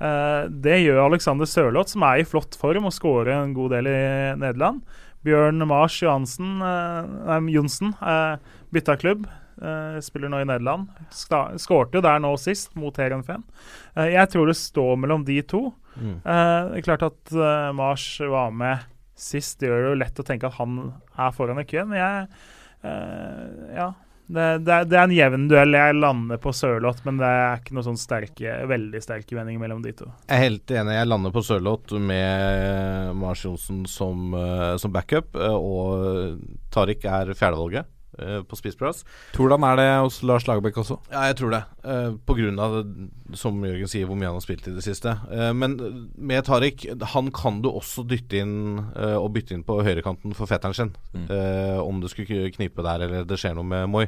Eh, 0.00 0.48
det 0.64 0.78
gjør 0.80 1.04
Alexander 1.04 1.48
Sørloth, 1.48 1.92
som 1.92 2.04
er 2.08 2.22
i 2.22 2.28
flott 2.28 2.56
form 2.58 2.88
og 2.88 2.96
skårer 2.96 3.34
en 3.36 3.54
god 3.56 3.76
del 3.76 3.90
i 3.90 4.00
Nederland. 4.40 4.80
Bjørn 5.26 5.60
Mars 5.68 5.98
Johansen, 6.00 6.62
eh, 6.64 7.52
Johnsen 7.52 7.94
bytta 8.72 8.96
klubb. 8.96 9.28
spiller 10.00 10.30
nå 10.30 10.38
i 10.40 10.44
Nederland. 10.48 10.88
Skårte 11.12 11.92
jo 11.92 12.00
der 12.00 12.18
nå 12.18 12.30
sist, 12.40 12.74
mot 12.74 12.96
Heerenveen. 12.96 13.42
Uh, 13.94 14.08
jeg 14.08 14.30
tror 14.32 14.46
det 14.46 14.56
står 14.56 14.96
mellom 14.96 15.22
de 15.22 15.42
to. 15.42 15.74
Mm. 16.00 16.22
Det 16.24 16.78
er 16.78 16.80
klart 16.80 17.02
at 17.02 17.32
Mars 17.74 18.18
var 18.20 18.50
med 18.52 18.78
sist. 19.14 19.60
Det 19.60 19.68
gjør 19.68 19.82
det 19.82 19.90
jo 19.90 19.98
lett 20.00 20.22
å 20.22 20.24
tenke 20.24 20.46
at 20.48 20.56
han 20.56 20.94
er 21.12 21.36
foran 21.36 21.60
i 21.60 21.66
køen. 21.68 21.92
Men 21.92 21.98
jeg 22.00 22.28
Ja. 23.76 23.92
Det, 24.30 24.46
det, 24.62 24.76
det 24.90 24.98
er 24.98 25.04
en 25.08 25.14
jevn 25.14 25.46
duell. 25.50 25.74
Jeg 25.74 25.98
lander 25.98 26.40
på 26.42 26.52
Sørloth, 26.54 27.02
men 27.06 27.18
det 27.18 27.28
er 27.28 27.60
ikke 27.60 27.76
noen 27.76 27.88
sånn 27.90 28.00
sterke, 28.00 28.56
veldig 28.70 29.02
sterke 29.02 29.38
vendinger 29.38 29.62
mellom 29.62 29.82
de 29.82 29.94
to. 29.98 30.10
Jeg 30.28 30.36
er 30.36 30.44
helt 30.46 30.74
enig. 30.74 30.96
Jeg 30.98 31.10
lander 31.10 31.34
på 31.34 31.44
Sørloth 31.46 31.98
med 32.10 33.16
Mars 33.18 33.42
Johnsen 33.46 33.82
som, 33.90 34.34
eh, 34.38 34.76
som 34.78 34.94
backup, 34.94 35.34
eh, 35.34 35.56
og 35.56 36.38
Tariq 36.70 37.08
er 37.10 37.34
fjerdevalget 37.34 37.90
på 38.48 38.58
spissplass. 38.58 39.04
han 39.36 39.66
er 39.66 39.76
det 39.80 39.88
hos 40.00 40.20
Lars 40.26 40.46
Lagerbäck 40.48 40.76
også? 40.82 40.98
Ja, 41.12 41.26
jeg 41.30 41.38
tror 41.40 41.54
det. 41.54 41.62
Eh, 41.84 42.10
på 42.26 42.36
grunn 42.38 42.58
av, 42.60 42.80
det, 42.84 43.08
som 43.38 43.60
Jørgen 43.64 43.90
sier, 43.90 44.08
hvor 44.08 44.18
mye 44.18 44.30
han 44.30 44.38
har 44.38 44.44
spilt 44.44 44.68
i 44.68 44.74
det 44.76 44.84
siste. 44.84 45.16
Eh, 45.30 45.52
men 45.56 45.78
med 46.16 46.44
Tariq, 46.48 46.88
han 47.14 47.30
kan 47.34 47.62
du 47.64 47.70
også 47.70 48.04
dytte 48.08 48.42
inn 48.42 48.58
eh, 48.94 49.16
og 49.16 49.32
bytte 49.36 49.56
inn 49.56 49.64
på 49.66 49.80
høyrekanten 49.86 50.36
for 50.36 50.50
fetteren 50.50 50.76
sin. 50.76 50.92
Mm. 51.14 51.26
Eh, 51.28 51.80
om 51.80 52.02
det 52.02 52.12
skulle 52.12 52.52
knipe 52.54 52.84
der, 52.86 53.06
eller 53.06 53.28
det 53.28 53.40
skjer 53.40 53.56
noe 53.58 53.68
med 53.68 53.88
Moi. 53.90 54.06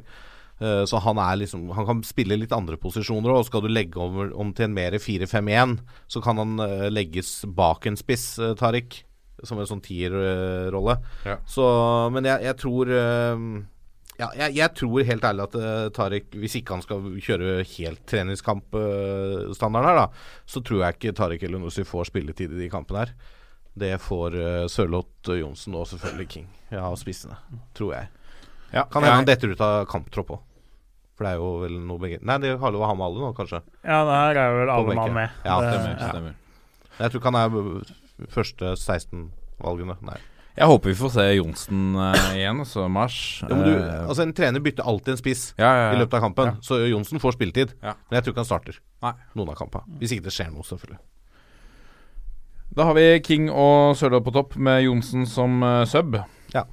Eh, 0.62 0.84
så 0.86 1.01
han 1.02 1.18
er 1.18 1.40
liksom 1.40 1.70
Han 1.74 1.86
kan 1.89 2.02
spille 2.06 2.36
litt 2.39 2.52
andre 2.55 2.78
posisjoner 2.80 3.34
òg. 3.34 3.47
Skal 3.48 3.64
du 3.64 3.70
legge 3.72 4.01
om, 4.02 4.20
om 4.30 4.52
til 4.55 4.68
en 4.68 4.76
mer 4.76 4.98
4-5-1, 4.98 5.78
så 6.12 6.22
kan 6.24 6.39
han 6.43 6.60
eh, 6.62 6.90
legges 6.93 7.40
bak 7.47 7.89
en 7.89 7.98
spiss, 7.98 8.36
eh, 8.39 8.55
Tariq. 8.59 9.02
Som 9.43 9.59
en 9.59 9.66
sånn 9.66 9.80
tierrolle. 9.82 11.01
Ja. 11.26 11.40
Så 11.51 11.64
Men 12.14 12.28
jeg, 12.28 12.44
jeg 12.47 12.59
tror 12.60 12.90
eh, 12.94 13.47
ja, 14.20 14.28
jeg, 14.36 14.55
jeg 14.59 14.74
tror 14.76 15.06
helt 15.09 15.24
ærlig 15.24 15.44
at 15.47 15.55
uh, 15.56 15.90
Tarek, 15.97 16.34
hvis 16.36 16.56
ikke 16.59 16.76
han 16.76 16.84
skal 16.84 17.06
kjøre 17.24 17.62
helt 17.64 18.02
treningskampstandard 18.10 19.89
her, 19.89 20.01
da, 20.02 20.06
så 20.47 20.60
tror 20.60 20.84
jeg 20.84 20.98
ikke 20.98 21.14
Tariq 21.16 21.47
Elunussi 21.48 21.84
får 21.89 22.10
spilletid 22.10 22.52
i 22.52 22.64
de 22.64 22.70
kampene 22.72 23.06
her. 23.06 23.14
Det 23.72 23.94
får 24.05 24.36
uh, 24.36 24.64
Sørloth 24.70 25.32
uh, 25.32 25.39
Johnsen 25.40 25.76
og 25.78 25.89
selvfølgelig 25.89 26.28
King 26.34 26.48
ja, 26.68 26.84
og 26.90 26.98
spissene, 27.01 27.39
tror 27.76 27.94
jeg. 27.97 28.10
Ja, 28.72 28.84
Kan 28.89 29.05
hende 29.05 29.22
han 29.22 29.28
detter 29.28 29.52
ut 29.52 29.64
av 29.64 29.86
kamptropp 29.90 30.36
òg. 30.36 30.44
For 31.16 31.26
det 31.26 31.32
er 31.34 31.40
jo 31.43 31.48
vel 31.60 31.74
noe 31.84 32.01
begge 32.01 32.22
Nei, 32.24 32.39
det 32.40 32.55
har 32.60 32.72
lov 32.72 32.86
å 32.86 32.89
ha 32.89 32.94
med 32.97 33.05
alle 33.10 33.20
nå, 33.20 33.32
kanskje. 33.36 33.60
Ja, 33.84 34.01
der 34.09 34.40
er 34.40 34.55
vel 34.56 34.72
alle 34.72 34.97
mann 34.97 35.16
med. 35.16 35.40
Ja, 35.44 35.59
stemmer. 35.60 35.98
stemmer, 36.01 36.36
ja. 36.36 36.97
Jeg 36.98 37.12
tror 37.12 37.20
ikke 37.20 37.32
han 37.32 37.40
er 37.40 37.56
uh, 37.56 38.28
første 38.32 38.74
16-valgene. 38.76 39.97
Nei. 40.09 40.20
Jeg 40.52 40.68
håper 40.68 40.92
vi 40.92 40.96
får 40.98 41.12
se 41.14 41.22
Johnsen 41.38 41.94
uh, 41.96 42.16
igjen, 42.36 42.58
altså 42.60 42.84
mars. 42.92 43.16
Ja, 43.40 43.56
du, 43.56 43.70
Eh, 43.72 44.02
altså 44.04 44.26
En 44.26 44.34
trener 44.36 44.60
bytter 44.60 44.84
alltid 44.84 45.14
en 45.14 45.20
spiss 45.20 45.44
ja, 45.56 45.70
ja, 45.70 45.86
i 45.94 46.00
løpet 46.00 46.18
av 46.18 46.26
kampen, 46.26 46.58
så 46.64 46.82
Johnsen 46.84 47.22
får 47.22 47.38
spilletid. 47.38 47.72
Men 47.80 48.18
jeg 48.18 48.26
tror 48.26 48.34
ikke 48.34 48.44
han 48.44 48.50
starter 48.50 48.80
Nei. 49.04 49.14
noen 49.38 49.54
av 49.54 49.56
kampene. 49.56 49.96
Hvis 50.02 50.12
ikke 50.12 50.26
det 50.26 50.34
skjer 50.36 50.50
noe, 50.52 50.66
selvfølgelig. 50.68 51.00
Da 52.76 52.86
har 52.88 52.96
vi 52.96 53.06
King 53.24 53.48
og 53.48 53.96
Sørdal 54.00 54.22
på 54.24 54.32
topp, 54.32 54.54
med 54.56 54.82
Johnsen 54.84 55.24
som 55.28 55.58
uh, 55.64 55.82
sub. 55.88 56.18
Ja. 56.54 56.66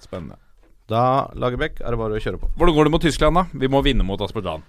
Spennende. 0.00 0.40
Da, 0.88 1.30
Lagerbäck, 1.40 1.78
er 1.80 1.94
det 1.94 2.00
bare 2.00 2.16
å 2.16 2.24
kjøre 2.24 2.40
på. 2.40 2.50
Hvordan 2.60 2.76
går 2.76 2.88
det 2.88 2.92
mot 2.96 3.04
Tyskland, 3.04 3.38
da? 3.40 3.44
Vi 3.52 3.70
må 3.72 3.80
vinne 3.84 4.04
mot 4.04 4.20
Aserbajdsjan. 4.20 4.64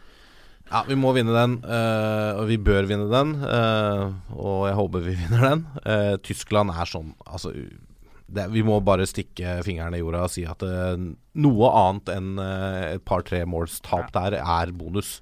Ja, 0.71 0.81
vi 0.87 0.95
må 0.97 1.11
vinne 1.15 1.35
den, 1.35 1.57
Uh, 1.61 2.39
og 2.39 2.47
vi 2.51 2.59
bør 2.59 2.87
vinne 2.89 3.07
den. 3.11 3.35
Uh, 3.43 4.15
og 4.35 4.63
jeg 4.69 4.79
håper 4.79 5.03
vi 5.07 5.17
vinner 5.23 5.49
den. 5.49 5.67
Tyskland 6.23 6.71
er 6.75 6.87
sånn 6.89 7.11
Altså, 7.27 7.51
det, 8.27 8.47
vi 8.53 8.63
må 8.65 8.79
bare 8.85 9.05
stikke 9.09 9.59
fingrene 9.65 9.99
i 9.99 10.01
jorda 10.01 10.25
og 10.25 10.33
si 10.33 10.45
at 10.49 10.63
uh, 10.65 10.95
noe 10.97 11.71
annet 11.81 12.11
enn 12.15 12.41
uh, 12.41 12.95
et 12.95 13.05
par-tre 13.05 13.43
måls 13.49 13.77
tap 13.85 14.11
der 14.15 14.39
er 14.41 14.73
bonus. 14.75 15.19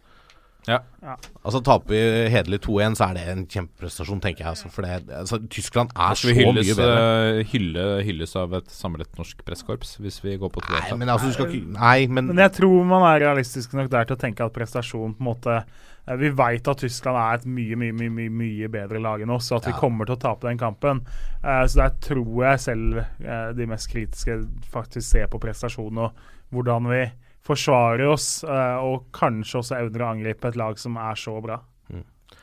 Ja. 0.68 0.80
Ja. 1.04 1.16
Altså 1.44 1.60
Taper 1.64 1.92
vi 1.92 2.00
hederlig 2.32 2.62
2-1, 2.64 2.96
så 2.96 3.10
er 3.10 3.18
det 3.18 3.24
en 3.32 3.44
kjempeprestasjon, 3.52 4.22
tenker 4.24 4.46
jeg. 4.46 4.54
Altså, 4.54 4.70
for 4.72 4.86
det, 4.86 5.12
altså, 5.12 5.40
Tyskland 5.52 5.92
er 5.92 6.20
Så 6.20 6.34
hylles, 6.36 6.70
mye 6.70 6.78
bedre. 6.78 7.40
eh, 7.40 7.52
hylle, 7.52 7.88
hylles 8.08 8.36
av 8.40 8.56
et 8.60 8.70
samlet 8.72 9.20
norsk 9.20 9.44
pressekorps 9.46 9.98
hvis 10.00 10.22
vi 10.24 10.38
går 10.40 10.52
på 10.54 10.64
to 10.64 10.74
Nei, 10.74 11.00
men 11.02 11.12
altså, 11.12 11.32
du 11.32 11.38
skal 11.38 11.52
Nei, 11.76 12.08
men, 12.08 12.32
Men 12.32 12.44
jeg 12.46 12.56
tror 12.60 12.86
man 12.88 13.08
er 13.12 13.26
realistisk 13.26 13.76
nok 13.78 13.92
der 13.92 14.08
til 14.08 14.16
å 14.16 14.22
tenke 14.22 14.46
at 14.46 14.56
prestasjon 14.56 15.18
på 15.18 15.24
en 15.26 15.30
måte 15.30 15.58
eh, 15.60 16.16
Vi 16.22 16.32
veit 16.38 16.72
at 16.72 16.84
Tyskland 16.86 17.20
er 17.20 17.42
et 17.42 17.50
mye 17.60 17.80
mye, 17.80 17.96
mye, 18.00 18.14
mye, 18.22 18.36
mye 18.44 18.72
bedre 18.72 19.04
lag 19.04 19.26
enn 19.26 19.36
oss, 19.36 19.52
og 19.52 19.60
at 19.60 19.72
vi 19.72 19.76
kommer 19.82 20.08
til 20.08 20.16
å 20.16 20.22
tape 20.24 20.48
den 20.48 20.62
kampen. 20.62 21.04
Uh, 21.44 21.66
så 21.68 21.84
der 21.84 21.98
tror 22.04 22.46
jeg 22.46 22.64
selv 22.64 23.04
uh, 23.04 23.52
de 23.56 23.68
mest 23.68 23.92
kritiske 23.92 24.40
faktisk 24.72 25.10
ser 25.10 25.28
på 25.32 25.42
prestasjonen 25.44 26.06
og 26.06 26.24
hvordan 26.54 26.88
vi 26.92 27.04
forsvarer 27.48 28.08
oss, 28.14 28.44
eh, 28.44 28.78
og 28.80 29.10
kanskje 29.16 29.60
også 29.60 29.80
evner 29.82 30.06
å 30.06 30.12
angripe 30.14 30.48
et 30.48 30.60
lag 30.60 30.80
som 30.80 30.98
er 31.02 31.20
så 31.20 31.36
bra. 31.44 31.60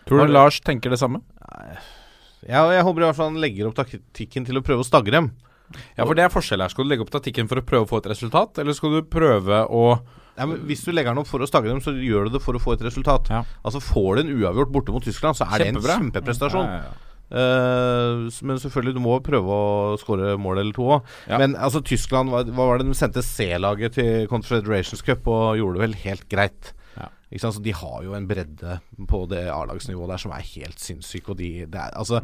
Tror 0.08 0.26
du 0.26 0.32
Lars 0.32 0.60
tenker 0.64 0.90
det 0.92 0.98
samme? 1.00 1.20
jeg, 2.46 2.50
jeg 2.50 2.84
håper 2.86 3.02
i 3.02 3.06
hvert 3.08 3.18
fall 3.18 3.30
han 3.32 3.40
legger 3.42 3.68
opp 3.68 3.76
taktikken 3.78 4.46
til 4.48 4.58
å 4.58 4.64
prøve 4.64 4.84
å 4.84 4.86
stagge 4.88 5.12
dem. 5.14 5.30
Ja, 5.94 6.02
for 6.02 6.16
det 6.18 6.24
er 6.24 6.32
forskjell 6.32 6.64
her. 6.64 6.72
Skal 6.72 6.86
du 6.86 6.90
legge 6.90 7.04
opp 7.04 7.12
taktikken 7.14 7.46
for 7.50 7.60
å 7.60 7.66
prøve 7.66 7.86
å 7.86 7.90
få 7.90 8.00
et 8.00 8.08
resultat, 8.10 8.58
eller 8.58 8.74
skal 8.74 8.96
du 8.96 9.04
prøve 9.06 9.62
å 9.70 9.84
Ja, 10.38 10.46
men 10.48 10.62
Hvis 10.64 10.82
du 10.86 10.90
legger 10.94 11.12
den 11.12 11.20
opp 11.20 11.28
for 11.28 11.42
å 11.42 11.46
stagge 11.48 11.68
dem, 11.68 11.82
så 11.84 11.92
gjør 11.92 12.26
du 12.26 12.38
det 12.38 12.42
for 12.42 12.56
å 12.56 12.62
få 12.62 12.74
et 12.74 12.82
resultat. 12.86 13.28
Ja. 13.30 13.42
Altså 13.66 13.82
Får 13.84 14.16
du 14.16 14.22
en 14.24 14.34
uavgjort 14.40 14.72
borte 14.72 14.94
mot 14.94 15.04
Tyskland, 15.04 15.36
så 15.36 15.44
er 15.44 15.66
Kjempebra. 15.66 15.82
det 15.82 15.96
en 15.96 16.06
kjempeprestasjon. 16.06 16.70
Ja, 16.70 16.78
ja, 16.86 17.09
Eh, 17.30 18.26
men 18.42 18.58
selvfølgelig, 18.58 18.96
du 18.96 19.02
må 19.04 19.16
prøve 19.22 19.54
å 19.54 19.96
skåre 20.00 20.34
mål 20.40 20.62
eller 20.64 20.76
to 20.76 20.88
òg. 20.96 21.08
Ja. 21.30 21.38
Men 21.42 21.54
altså 21.54 21.82
Tyskland, 21.86 22.32
hva, 22.32 22.42
hva 22.48 22.68
var 22.72 22.80
det 22.80 22.88
de 22.90 22.98
sendte 22.98 23.24
C-laget 23.24 23.96
til 23.98 24.28
Confederations 24.30 25.04
Cup 25.06 25.28
og 25.30 25.58
gjorde 25.60 25.78
det 25.78 25.84
vel 25.86 25.98
helt 26.04 26.26
greit. 26.32 26.72
Ja. 26.96 27.10
Ikke 27.30 27.44
sant? 27.44 27.58
Så 27.58 27.64
De 27.64 27.74
har 27.76 27.98
jo 28.06 28.16
en 28.18 28.28
bredde 28.30 28.80
på 29.10 29.24
det 29.30 29.46
A-lagsnivået 29.54 30.14
der 30.16 30.24
som 30.24 30.34
er 30.34 30.48
helt 30.56 30.82
sinnssyk. 30.82 31.30
Og 31.30 31.38
de, 31.38 31.52
det, 31.66 31.86
er, 31.86 31.94
altså, 31.94 32.22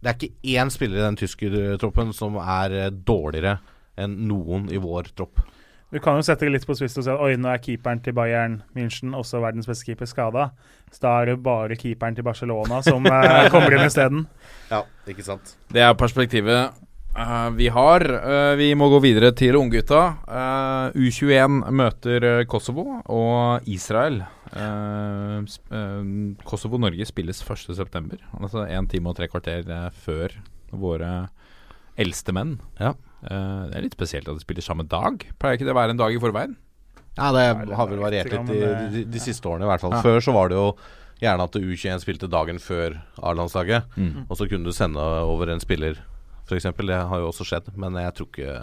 det 0.00 0.12
er 0.12 0.18
ikke 0.18 0.58
én 0.58 0.72
spiller 0.72 1.00
i 1.00 1.06
den 1.08 1.20
tyske 1.20 1.78
troppen 1.80 2.12
som 2.16 2.36
er 2.42 2.76
eh, 2.86 2.92
dårligere 2.92 3.58
enn 4.00 4.20
noen 4.28 4.68
i 4.72 4.80
vår 4.80 5.10
tropp. 5.16 5.42
Du 5.90 5.98
kan 5.98 6.14
jo 6.14 6.22
sette 6.22 6.46
det 6.46 6.52
litt 6.54 6.66
på 6.68 6.76
spissen 6.78 7.00
og 7.00 7.06
si 7.06 7.10
at 7.10 7.22
oi, 7.24 7.32
nå 7.40 7.48
er 7.50 7.62
keeperen 7.62 7.98
til 8.04 8.14
Bayern 8.14 8.60
München, 8.76 9.10
også 9.16 9.40
verdens 9.42 9.66
beste 9.66 9.88
keeper, 9.88 10.06
skada. 10.06 10.50
Så 10.90 11.04
da 11.04 11.16
er 11.20 11.32
det 11.32 11.40
bare 11.44 11.78
keeperen 11.78 12.16
til 12.18 12.26
Barcelona 12.26 12.80
som 12.82 13.04
eh, 13.06 13.48
kommer 13.52 13.76
inn 13.76 13.86
isteden. 13.86 14.24
Ja, 14.70 14.84
ikke 15.10 15.26
sant? 15.26 15.54
Det 15.70 15.82
er 15.86 15.94
perspektivet 15.98 16.74
uh, 17.14 17.48
vi 17.54 17.70
har. 17.70 18.06
Uh, 18.10 18.54
vi 18.58 18.72
må 18.78 18.90
gå 18.90 18.98
videre 19.06 19.30
til 19.38 19.58
unggutta. 19.60 20.02
Uh, 20.26 20.98
U21 20.98 21.62
møter 21.78 22.26
eh, 22.26 22.44
Kosovo 22.50 23.00
og 23.06 23.70
Israel. 23.70 24.22
Eh, 24.50 25.38
eh, 25.38 26.06
Kosovo-Norge 26.44 27.06
spilles 27.06 27.42
1.9., 27.44 28.18
altså 28.40 28.64
én 28.66 28.88
time 28.90 29.12
og 29.12 29.18
tre 29.18 29.28
kvarter 29.30 29.68
eh, 29.68 29.86
før 30.02 30.34
våre 30.70 31.12
eldste 32.00 32.34
menn. 32.34 32.56
Ja. 32.80 32.94
Eh, 33.22 33.62
det 33.70 33.78
er 33.78 33.86
litt 33.86 33.98
spesielt 33.98 34.28
at 34.28 34.38
de 34.38 34.44
spiller 34.44 34.64
samme 34.64 34.86
dag. 34.88 35.22
Pleier 35.38 35.58
ikke 35.58 35.68
det 35.68 35.74
å 35.74 35.78
være 35.78 35.94
en 35.94 36.02
dag 36.02 36.14
i 36.14 36.22
forveien? 36.22 36.56
Ja, 37.20 37.30
det 37.36 37.74
har 37.76 37.86
vel 37.90 38.00
variert 38.02 38.30
litt, 38.32 38.48
litt 38.48 38.64
de, 38.64 38.88
de, 38.96 39.04
de 39.12 39.20
siste 39.22 39.46
årene, 39.50 39.68
i 39.68 39.70
hvert 39.70 39.84
fall. 39.84 39.92
Ja. 39.98 40.02
Før 40.04 40.20
så 40.24 40.32
var 40.34 40.48
det 40.50 40.56
jo 40.58 40.70
gjerne 41.20 41.44
at 41.44 41.58
U21 41.60 42.00
spilte 42.00 42.28
dagen 42.32 42.58
før 42.64 42.96
A-landslaget, 43.20 43.90
Mm. 44.00 44.24
og 44.28 44.36
så 44.40 44.46
kunne 44.48 44.64
du 44.64 44.72
sende 44.72 45.02
over 45.28 45.52
en 45.52 45.60
spiller, 45.60 45.98
f.eks. 46.48 46.64
Det 46.80 46.96
har 47.12 47.20
jo 47.20 47.28
også 47.28 47.44
skjedd, 47.46 47.68
men 47.78 47.94
jeg 48.00 48.14
tror 48.16 48.26
ikke 48.32 48.54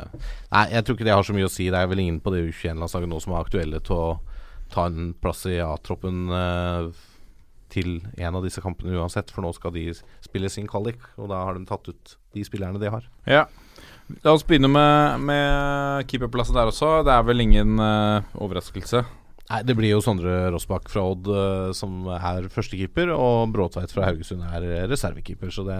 Nei, 0.52 0.64
jeg 0.74 0.84
tror 0.84 0.98
ikke 0.98 1.06
det 1.08 1.14
har 1.16 1.24
så 1.28 1.36
mye 1.38 1.46
å 1.48 1.54
si. 1.54 1.70
Det 1.72 1.78
er 1.80 1.88
vel 1.88 2.02
ingen 2.04 2.18
på 2.20 2.34
det 2.34 2.42
U21-landslaget 2.50 3.08
nå 3.14 3.20
som 3.24 3.36
er 3.38 3.46
aktuelle 3.46 3.80
til 3.86 3.96
å 3.96 4.10
ta 4.74 4.88
en 4.90 5.14
plass 5.22 5.46
i 5.48 5.60
A-troppen 5.64 6.26
eh, 6.36 6.90
til 7.72 8.02
en 8.18 8.36
av 8.36 8.44
disse 8.44 8.60
kampene 8.64 8.98
uansett, 9.00 9.32
for 9.32 9.44
nå 9.46 9.54
skal 9.56 9.72
de 9.76 9.86
spille 10.26 10.50
sin 10.52 10.68
kvalik, 10.68 11.00
og 11.20 11.30
da 11.32 11.44
har 11.48 11.56
de 11.56 11.64
tatt 11.68 11.88
ut 11.92 12.18
de 12.36 12.44
spillerne 12.48 12.80
de 12.82 12.90
har. 12.92 13.08
Ja. 13.28 13.46
La 14.24 14.32
oss 14.32 14.46
begynne 14.48 14.70
med, 14.72 15.24
med 15.28 16.08
keeperplassen 16.08 16.56
der 16.56 16.72
også. 16.72 17.02
Det 17.08 17.12
er 17.12 17.26
vel 17.28 17.44
ingen 17.44 17.80
uh, 17.82 18.24
overraskelse. 18.40 19.04
Nei, 19.48 19.62
Det 19.64 19.76
blir 19.80 19.94
jo 19.94 20.02
Sondre 20.04 20.50
Rossbakk 20.52 20.90
fra 20.92 21.04
Odd 21.08 21.28
uh, 21.32 21.70
som 21.76 22.08
er 22.16 22.48
førstekeeper, 22.52 23.12
og 23.16 23.54
Bråtveit 23.56 23.92
fra 23.96 24.10
Haugesund 24.10 24.44
er 24.48 24.88
reservekeeper, 24.92 25.52
så 25.56 25.64
det, 25.68 25.78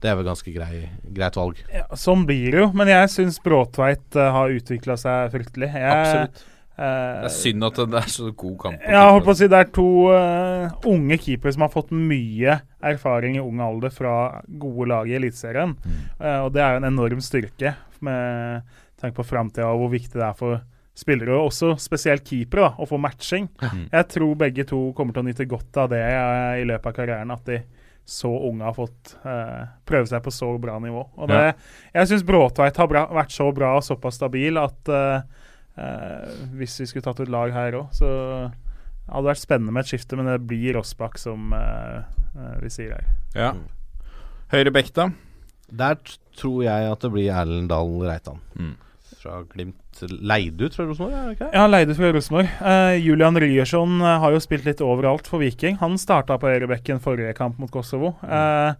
det 0.00 0.12
er 0.12 0.16
vel 0.16 0.28
ganske 0.28 0.54
grei, 0.54 0.86
greit 1.04 1.36
valg. 1.36 1.60
Ja, 1.72 1.84
sånn 2.00 2.24
blir 2.28 2.48
det 2.52 2.62
jo, 2.62 2.70
men 2.76 2.92
jeg 2.92 3.12
syns 3.12 3.40
Bråtveit 3.44 4.16
uh, 4.16 4.30
har 4.36 4.56
utvikla 4.56 4.96
seg 5.00 5.32
fryktelig. 5.36 5.72
Jeg, 5.72 5.96
Absolutt. 5.96 6.46
Eh, 6.80 7.20
Det 7.20 7.28
er 7.28 7.36
synd 7.36 7.66
at 7.68 7.78
det 7.92 8.00
er 8.00 8.10
så 8.12 8.30
god 8.32 8.56
kamp. 8.64 8.80
Ja, 8.82 8.96
Jeg 8.96 9.14
holdt 9.14 9.28
på 9.28 9.34
å 9.34 9.38
si 9.38 9.48
Det 9.52 9.60
er 9.60 9.70
to 9.76 9.88
uh, 10.10 10.88
unge 10.90 11.20
keepere 11.20 11.54
som 11.54 11.66
har 11.66 11.72
fått 11.74 11.92
mye 11.94 12.58
erfaring 12.90 13.36
i 13.36 13.44
ung 13.44 13.60
alder 13.64 13.92
fra 13.94 14.14
gode 14.48 14.88
lag 14.90 15.10
i 15.10 15.16
Eliteserien. 15.18 15.76
Eh, 16.18 16.40
og 16.40 16.52
det 16.56 16.64
er 16.64 16.74
jo 16.74 16.82
en 16.82 16.90
enorm 16.90 17.24
styrke 17.24 17.74
med 18.00 18.76
tanke 19.00 19.16
på 19.18 19.28
framtida 19.28 19.68
og 19.68 19.84
hvor 19.84 19.92
viktig 19.92 20.16
det 20.16 20.26
er 20.26 20.36
for 20.36 20.60
spillere, 21.00 21.36
og 21.36 21.48
også 21.48 21.74
spesielt 21.80 22.26
keepere, 22.28 22.74
å 22.76 22.86
få 22.88 22.98
matching. 23.00 23.46
Mm. 23.62 23.84
Jeg 23.92 24.08
tror 24.12 24.34
begge 24.40 24.66
to 24.68 24.80
kommer 24.96 25.16
til 25.16 25.22
å 25.22 25.28
nyte 25.30 25.46
godt 25.48 25.78
av 25.80 25.92
det 25.92 26.02
uh, 26.02 26.58
i 26.60 26.66
løpet 26.68 26.90
av 26.90 26.96
karrieren. 26.96 27.32
At 27.32 27.46
de 27.48 27.62
så 28.10 28.30
unge 28.48 28.64
har 28.64 28.74
fått 28.74 29.12
eh, 29.22 29.66
prøve 29.86 30.08
seg 30.10 30.22
på 30.24 30.32
så 30.34 30.48
bra 30.58 30.78
nivå. 30.82 31.04
Og 31.14 31.28
det, 31.30 31.52
Jeg 31.94 32.10
syns 32.10 32.24
Bråtveit 32.26 32.80
har 32.80 32.88
bra, 32.90 33.04
vært 33.14 33.30
så 33.30 33.46
bra 33.54 33.76
og 33.78 33.84
såpass 33.86 34.18
stabil 34.18 34.58
at 34.58 34.90
eh, 34.90 35.39
hvis 36.58 36.80
vi 36.82 36.86
skulle 36.90 37.04
tatt 37.04 37.20
ut 37.22 37.30
lag 37.32 37.52
her 37.54 37.78
òg, 37.78 37.94
så 37.96 38.10
hadde 39.10 39.24
det 39.24 39.32
vært 39.32 39.42
spennende 39.42 39.74
med 39.74 39.84
et 39.84 39.90
skifte, 39.90 40.18
men 40.18 40.28
det 40.30 40.38
blir 40.46 40.76
Rossbakk 40.78 41.18
som 41.20 41.50
eh, 41.56 41.98
eh, 42.36 42.54
vi 42.62 42.70
sier 42.72 42.94
her. 42.94 43.10
Ja. 43.34 43.50
Høyre 44.54 44.72
bekk, 44.74 44.92
da? 44.94 45.10
Der 45.70 45.98
tror 46.38 46.62
jeg 46.66 46.86
at 46.90 47.02
det 47.04 47.10
blir 47.14 47.34
Erlend 47.34 47.70
Dahl 47.70 47.90
Reitan. 48.06 48.40
Mm. 48.58 48.76
Fra 49.20 49.42
Glimt 49.50 50.00
leid 50.00 50.62
ut 50.62 50.74
fra 50.74 50.86
Rosenborg? 50.88 51.42
Ja, 51.52 51.66
leide 51.68 51.94
fra 51.98 52.12
Rosenborg. 52.14 52.48
Eh, 52.62 52.94
Julian 53.02 53.38
Ryerson 53.42 53.98
eh, 54.00 54.16
har 54.22 54.34
jo 54.34 54.42
spilt 54.42 54.66
litt 54.68 54.82
overalt 54.84 55.28
for 55.30 55.42
Viking. 55.42 55.78
Han 55.82 55.98
starta 56.00 56.38
på 56.40 56.50
høyrebekken 56.50 57.02
forrige 57.02 57.34
kamp 57.38 57.60
mot 57.60 57.70
Kosovo. 57.74 58.14
Eh, 58.24 58.72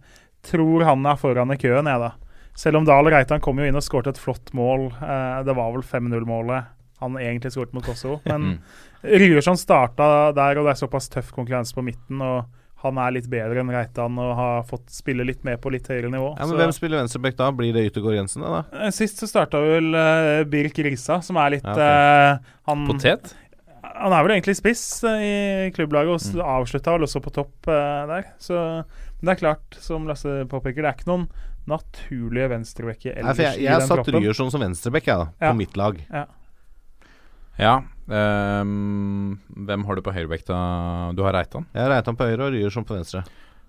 tror 0.47 0.87
han 0.87 1.05
er 1.05 1.19
foran 1.21 1.53
i 1.53 1.59
køen, 1.61 1.91
jeg, 1.91 2.07
da. 2.07 2.13
Selv 2.57 2.81
om 2.81 2.87
Dahl 2.87 3.07
Reitan 3.11 3.43
kom 3.43 3.59
jo 3.61 3.67
inn 3.67 3.77
og 3.79 3.85
skåret 3.85 4.11
et 4.11 4.19
flott 4.19 4.51
mål. 4.57 4.89
Eh, 4.95 5.41
det 5.47 5.55
var 5.59 5.75
vel 5.75 5.85
5-0-målet 5.85 6.77
han 7.01 7.19
egentlig 7.19 7.53
skåret 7.55 7.75
mot 7.75 7.85
Kosovo. 7.85 8.21
Men 8.29 8.61
Ryerson 9.01 9.59
starta 9.59 10.31
der, 10.37 10.61
og 10.61 10.67
det 10.67 10.75
er 10.75 10.81
såpass 10.81 11.09
tøff 11.11 11.33
konkurranse 11.35 11.75
på 11.77 11.85
midten. 11.85 12.21
og 12.21 12.45
han 12.81 12.97
er 12.97 13.11
litt 13.13 13.27
bedre 13.29 13.61
enn 13.61 13.69
Reitan 13.69 14.15
og 14.17 14.31
har 14.39 14.63
fått 14.65 14.87
spille 14.89 15.25
litt 15.27 15.43
mer 15.45 15.59
på 15.61 15.69
litt 15.73 15.85
høyere 15.85 16.09
nivå. 16.09 16.31
Ja, 16.33 16.47
men 16.47 16.55
så- 16.55 16.57
Hvem 16.57 16.73
spiller 16.73 16.97
venstreback 16.97 17.37
da? 17.37 17.51
Blir 17.51 17.73
det 17.75 17.83
Yttergård 17.91 18.15
Jensen, 18.15 18.41
da? 18.41 18.63
Eh, 18.73 18.89
Sist 18.89 19.21
så 19.21 19.29
starta 19.29 19.61
vel 19.61 19.93
uh, 19.93 20.43
Birk 20.49 20.79
Risa, 20.79 21.21
som 21.21 21.37
er 21.37 21.57
litt 21.57 21.63
Ja, 21.63 21.75
okay. 21.75 22.33
uh, 22.33 22.55
han, 22.65 22.87
Potet? 22.87 23.35
Han 23.83 24.15
er 24.17 24.25
vel 24.25 24.33
egentlig 24.33 24.57
spiss 24.57 25.03
uh, 25.05 25.13
i 25.21 25.69
klubblaget, 25.75 26.09
og 26.09 26.41
mm. 26.41 26.41
avslutta 26.41 26.97
vel 26.97 27.05
også 27.05 27.21
på 27.21 27.29
topp 27.37 27.69
uh, 27.69 28.07
der. 28.09 28.33
Så 28.41 28.57
men 29.21 29.29
det 29.29 29.33
er 29.35 29.41
klart, 29.43 29.77
som 29.77 30.07
Lasse 30.09 30.47
påpeker, 30.49 30.81
det 30.81 30.89
er 30.89 30.97
ikke 30.97 31.11
noen 31.11 31.27
naturlige 31.69 32.47
venstrebacker 32.49 33.19
ellers 33.19 33.37
Nei, 33.37 33.45
jeg, 33.45 33.59
jeg, 33.61 33.69
jeg 33.69 33.89
satt 33.91 34.07
Ryerson 34.15 34.49
som 34.49 34.63
venstreback, 34.63 35.05
jeg, 35.05 35.17
da, 35.21 35.27
ja. 35.37 35.51
på 35.51 35.59
mitt 35.59 35.77
lag. 35.77 35.99
Ja. 36.09 36.23
Ja 37.59 37.81
um, 38.11 39.37
hvem 39.67 39.85
har 39.87 39.97
du 39.97 40.03
på 40.05 40.13
høyrebekk, 40.15 40.47
da? 40.47 40.57
Du 41.15 41.23
har 41.25 41.35
Reitan? 41.35 41.67
Jeg 41.75 41.85
har 41.85 41.93
Reitan 41.95 42.17
på 42.19 42.27
høyre 42.27 42.47
og 42.47 42.55
Ryerson 42.55 42.87
på 42.87 42.97
venstre. 42.97 43.23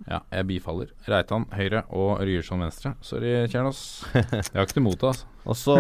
Ja, 0.09 0.19
jeg 0.35 0.47
bifaller. 0.49 0.89
Reitan 1.07 1.45
høyre 1.55 1.85
og 1.95 2.23
Ryerson 2.25 2.63
venstre. 2.65 2.95
Sorry, 3.07 3.35
Kjernos. 3.51 3.83
Jeg 4.15 4.57
har 4.57 4.67
ikke 4.67 4.81
noe 4.81 4.89
imot 4.89 5.03
det, 5.03 5.13
altså. 5.13 5.29
Og 5.43 5.59
så, 5.59 5.77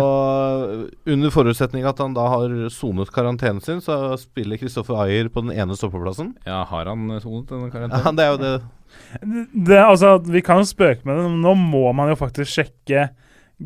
under 1.14 1.34
forutsetning 1.34 1.86
at 1.86 1.98
han 2.02 2.14
da 2.16 2.26
har 2.30 2.54
sonet 2.74 3.10
karantenen 3.14 3.62
sin, 3.64 3.82
så 3.82 4.14
spiller 4.20 4.60
Kristoffer 4.60 5.00
Ayer 5.04 5.30
på 5.32 5.44
den 5.46 5.54
ene 5.54 5.78
stoppeplassen. 5.78 6.32
Ja, 6.46 6.62
har 6.70 6.90
han 6.90 7.18
sonet 7.22 7.50
denne 7.50 7.72
karantenen? 7.74 8.06
Ja, 8.06 8.14
det 8.18 8.26
er 8.26 8.32
jo 8.32 8.40
det. 8.42 9.50
det 9.70 9.82
altså, 9.82 10.14
vi 10.26 10.44
kan 10.44 10.62
jo 10.62 10.70
spøke 10.70 11.06
med 11.08 11.18
det, 11.18 11.26
men 11.26 11.42
nå 11.42 11.56
må 11.58 11.88
man 11.96 12.12
jo 12.12 12.18
faktisk 12.20 12.54
sjekke 12.54 13.08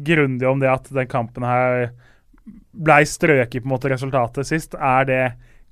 grundig 0.06 0.48
om 0.48 0.60
det 0.60 0.68
at 0.68 0.88
den 0.92 1.08
kampen 1.08 1.44
her 1.48 1.90
blei 2.77 3.02
strøket 3.09 3.62
på 3.62 3.68
en 3.68 3.74
måte 3.74 3.90
resultatet 3.93 4.48
sist. 4.48 4.77
Er 4.78 5.09
det 5.09 5.23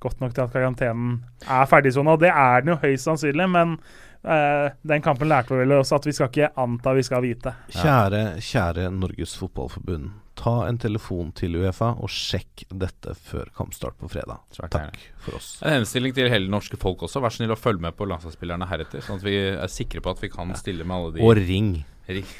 godt 0.03 0.19
nok 0.21 0.33
til 0.35 0.45
at 0.45 0.53
karantenen 0.53 1.21
er 1.47 1.69
ferdigsona? 1.69 2.17
Det 2.21 2.31
er 2.31 2.65
den 2.65 2.75
jo 2.75 2.81
høyst 2.83 3.09
sannsynlig, 3.09 3.47
men 3.51 3.77
Uh, 4.25 4.71
den 4.81 5.03
kampen 5.05 5.29
lærte 5.29 5.53
vi 5.53 5.59
vel 5.61 5.75
oss 5.77 5.91
at 5.93 6.05
vi 6.07 6.13
skal 6.15 6.31
ikke 6.31 6.47
anta 6.57 6.95
vi 6.97 7.03
skal 7.05 7.21
vite. 7.21 7.51
Kjære, 7.69 8.39
kjære 8.41 8.87
Norges 8.89 9.35
Fotballforbund. 9.37 10.15
Ta 10.35 10.55
en 10.65 10.79
telefon 10.81 11.29
til 11.37 11.59
Uefa 11.61 11.91
og 11.93 12.09
sjekk 12.09 12.65
dette 12.73 13.13
før 13.27 13.51
kampstart 13.55 13.99
på 14.01 14.09
fredag. 14.09 14.41
Svært 14.55 14.73
Takk 14.73 14.97
for 15.21 15.37
oss. 15.37 15.51
En 15.61 15.77
henstilling 15.77 16.15
til 16.17 16.31
hele 16.33 16.49
norske 16.49 16.79
folk 16.81 17.05
også. 17.05 17.21
Vær 17.21 17.35
så 17.35 17.43
snill 17.43 17.53
å 17.53 17.59
følge 17.59 17.85
med 17.85 17.95
på 17.99 18.09
landslagsspillerne 18.09 18.65
heretter, 18.71 19.05
sånn 19.05 19.21
at 19.21 19.27
vi 19.27 19.37
er 19.53 19.69
sikre 19.71 20.01
på 20.01 20.15
at 20.15 20.25
vi 20.25 20.31
kan 20.33 20.57
stille 20.57 20.87
med 20.89 20.97
alle 20.97 21.13
de 21.19 21.23
Og 21.29 21.37
ring. 21.37 21.75
Ring, 22.09 22.33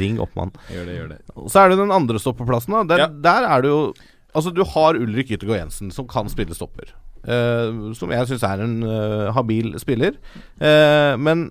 ring 0.00 0.20
opp, 0.22 0.32
mann. 0.38 0.54
Gjør 0.70 0.88
det, 0.88 0.96
gjør 0.96 1.12
det. 1.12 1.20
Så 1.52 1.62
er 1.62 1.72
det 1.72 1.78
den 1.80 1.94
andre 1.94 2.22
stoppeplassen. 2.22 2.76
Da. 2.76 2.86
Der, 2.94 3.04
ja. 3.04 3.12
der 3.30 3.48
er 3.50 3.66
det 3.66 3.74
jo 3.74 3.82
Altså, 4.30 4.52
du 4.54 4.62
har 4.62 4.94
Ulrik 4.94 5.30
Yttergård 5.34 5.58
Jensen, 5.58 5.88
som 5.90 6.06
kan 6.06 6.28
spille 6.30 6.54
stopper. 6.54 6.92
Uh, 7.20 7.90
som 7.98 8.12
jeg 8.14 8.28
syns 8.30 8.44
er 8.46 8.62
en 8.64 8.76
uh, 8.86 9.30
habil 9.36 9.74
spiller. 9.82 10.14
Uh, 10.62 11.18
men 11.20 11.50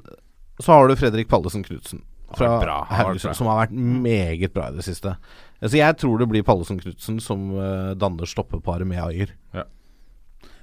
så 0.63 0.73
har 0.73 0.87
du 0.87 0.95
Fredrik 0.95 1.29
Pallesen 1.29 1.65
Knutsen 1.65 2.05
fra 2.37 2.85
Haugesund, 2.89 3.35
som 3.35 3.49
har 3.49 3.65
vært 3.65 3.75
meget 3.75 4.53
bra 4.53 4.69
i 4.69 4.77
det 4.77 4.85
siste. 4.85 5.15
Så 5.59 5.75
jeg 5.75 5.97
tror 5.99 6.21
det 6.21 6.29
blir 6.31 6.45
Pallesen 6.45 6.79
Knutsen 6.79 7.17
som 7.23 7.49
danner 7.99 8.29
stoppeparet 8.29 8.87
med 8.87 9.01
Ayer. 9.01 9.33
Ja. 9.55 9.65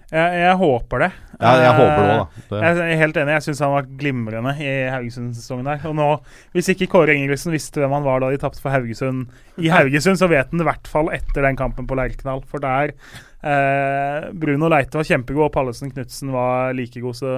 Jeg, 0.06 0.38
jeg, 0.38 0.54
håper 0.60 1.02
det. 1.02 1.08
Ja, 1.34 1.52
jeg 1.58 1.70
håper 1.74 1.96
det 1.98 2.10
òg, 2.14 2.34
da. 2.46 2.58
Jeg 2.62 2.82
er 2.94 3.00
helt 3.00 3.16
enig. 3.18 3.32
Jeg 3.34 3.44
syns 3.48 3.62
han 3.64 3.72
var 3.72 3.88
glimrende 3.98 4.52
i 4.62 4.70
Haugesund-sesongen 4.92 5.66
der. 5.66 5.82
Og 5.90 5.96
nå, 5.98 6.06
hvis 6.54 6.70
ikke 6.70 6.86
Kåre 6.92 7.16
Ingebrigtsen 7.16 7.54
visste 7.54 7.82
hvem 7.82 7.96
han 7.96 8.06
var 8.06 8.22
da 8.22 8.30
de 8.30 8.38
tapte 8.38 8.62
for 8.62 8.70
Haugesund 8.70 9.26
i 9.58 9.72
Haugesund, 9.72 10.20
så 10.20 10.30
vet 10.30 10.52
han 10.52 10.62
det 10.62 10.66
i 10.66 10.70
hvert 10.70 10.90
fall 10.92 11.10
etter 11.16 11.48
den 11.48 11.58
kampen 11.58 11.88
på 11.90 11.98
Lerkendal. 11.98 12.44
For 12.46 12.62
der 12.62 12.94
eh, 12.94 14.30
Bruno 14.30 14.70
Leite 14.70 15.02
var 15.02 15.10
kjempegod, 15.10 15.48
og 15.48 15.54
Pallesen 15.58 15.90
Knutsen 15.90 16.30
var 16.36 16.70
like 16.78 17.02
god. 17.02 17.18
Så 17.18 17.36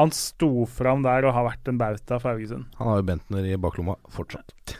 han 0.00 0.10
sto 0.16 0.66
fram 0.66 1.06
der 1.06 1.28
og 1.28 1.36
har 1.36 1.46
vært 1.46 1.70
en 1.70 1.78
bauta 1.78 2.18
for 2.18 2.32
Haugesund. 2.32 2.66
Han 2.82 2.90
har 2.90 2.98
jo 2.98 3.08
Bentner 3.12 3.46
i 3.46 3.58
baklomma 3.60 3.94
fortsatt. 4.10 4.74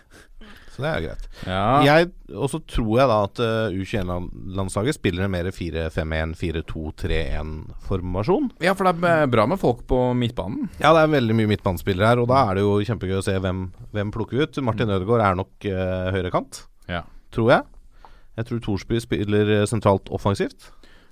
Så 0.81 0.87
det 0.87 0.91
er 0.91 0.97
jo 0.97 1.05
greit. 1.11 1.25
Ja. 1.45 2.09
Og 2.41 2.49
så 2.49 2.57
tror 2.71 2.95
jeg 2.97 3.09
da 3.11 3.17
at 3.27 3.37
uh, 3.43 3.75
U21-landslaget 3.75 4.95
spiller 4.97 5.27
en 5.27 5.33
mer 5.35 5.49
4-5-1, 5.53 6.33
4-2-3-1-formasjon. 6.41 8.47
Ja, 8.65 8.73
for 8.79 8.85
det 8.89 9.11
er 9.11 9.27
bra 9.31 9.45
med 9.51 9.59
folk 9.61 9.83
på 9.91 9.99
midtbanen. 10.17 10.71
Ja, 10.81 10.95
det 10.97 11.03
er 11.03 11.13
veldig 11.19 11.35
mye 11.37 11.51
midtbanespillere 11.51 12.09
her, 12.15 12.19
og 12.23 12.29
da 12.31 12.39
er 12.47 12.53
det 12.57 12.65
jo 12.65 12.81
kjempegøy 12.87 13.19
å 13.19 13.27
se 13.27 13.35
hvem, 13.43 13.59
hvem 13.93 14.09
plukker 14.15 14.41
ut. 14.41 14.55
Martin 14.65 14.95
Ødegaard 14.95 15.23
er 15.27 15.35
nok 15.43 15.53
uh, 15.69 16.09
høyrekant, 16.17 16.53
ja. 16.89 17.03
tror 17.35 17.49
jeg. 17.59 17.63
Jeg 18.39 18.45
tror 18.49 18.61
Thorsby 18.65 18.97
spiller 19.03 19.47
eh, 19.53 19.69
sentralt 19.69 20.07
offensivt. 20.15 20.61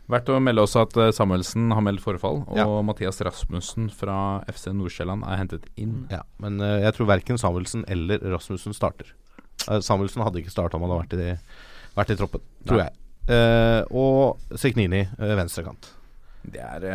Verdt 0.08 0.30
å 0.32 0.38
melde 0.40 0.62
også 0.64 0.86
at 0.86 0.94
Samuelsen 1.12 1.68
har 1.74 1.82
meldt 1.84 2.00
forfall, 2.00 2.40
og 2.48 2.56
ja. 2.56 2.64
Mathias 2.86 3.20
Rasmussen 3.26 3.90
fra 3.92 4.40
FC 4.48 4.72
Nordsjælland 4.72 5.20
er 5.28 5.36
hentet 5.42 5.64
inn. 5.76 6.06
Ja, 6.08 6.22
Men 6.40 6.56
jeg 6.62 6.94
tror 6.96 7.10
verken 7.10 7.36
Samuelsen 7.36 7.84
eller 7.92 8.16
Rasmussen 8.32 8.72
starter. 8.72 9.12
Uh, 9.66 9.78
Samuelsen 9.84 10.22
hadde 10.24 10.42
ikke 10.42 10.52
starta 10.52 10.78
om 10.78 10.86
han 10.86 10.94
hadde 10.94 11.06
vært 11.06 11.18
i, 11.18 11.62
vært 11.96 12.12
i 12.14 12.18
troppen, 12.18 12.44
tror 12.68 12.82
Nei. 12.82 12.88
jeg. 12.88 13.04
Uh, 13.28 13.82
og 14.00 14.58
Signini, 14.60 15.02
uh, 15.18 15.34
venstrekant. 15.38 15.90
Det 16.48 16.62
er 16.64 16.86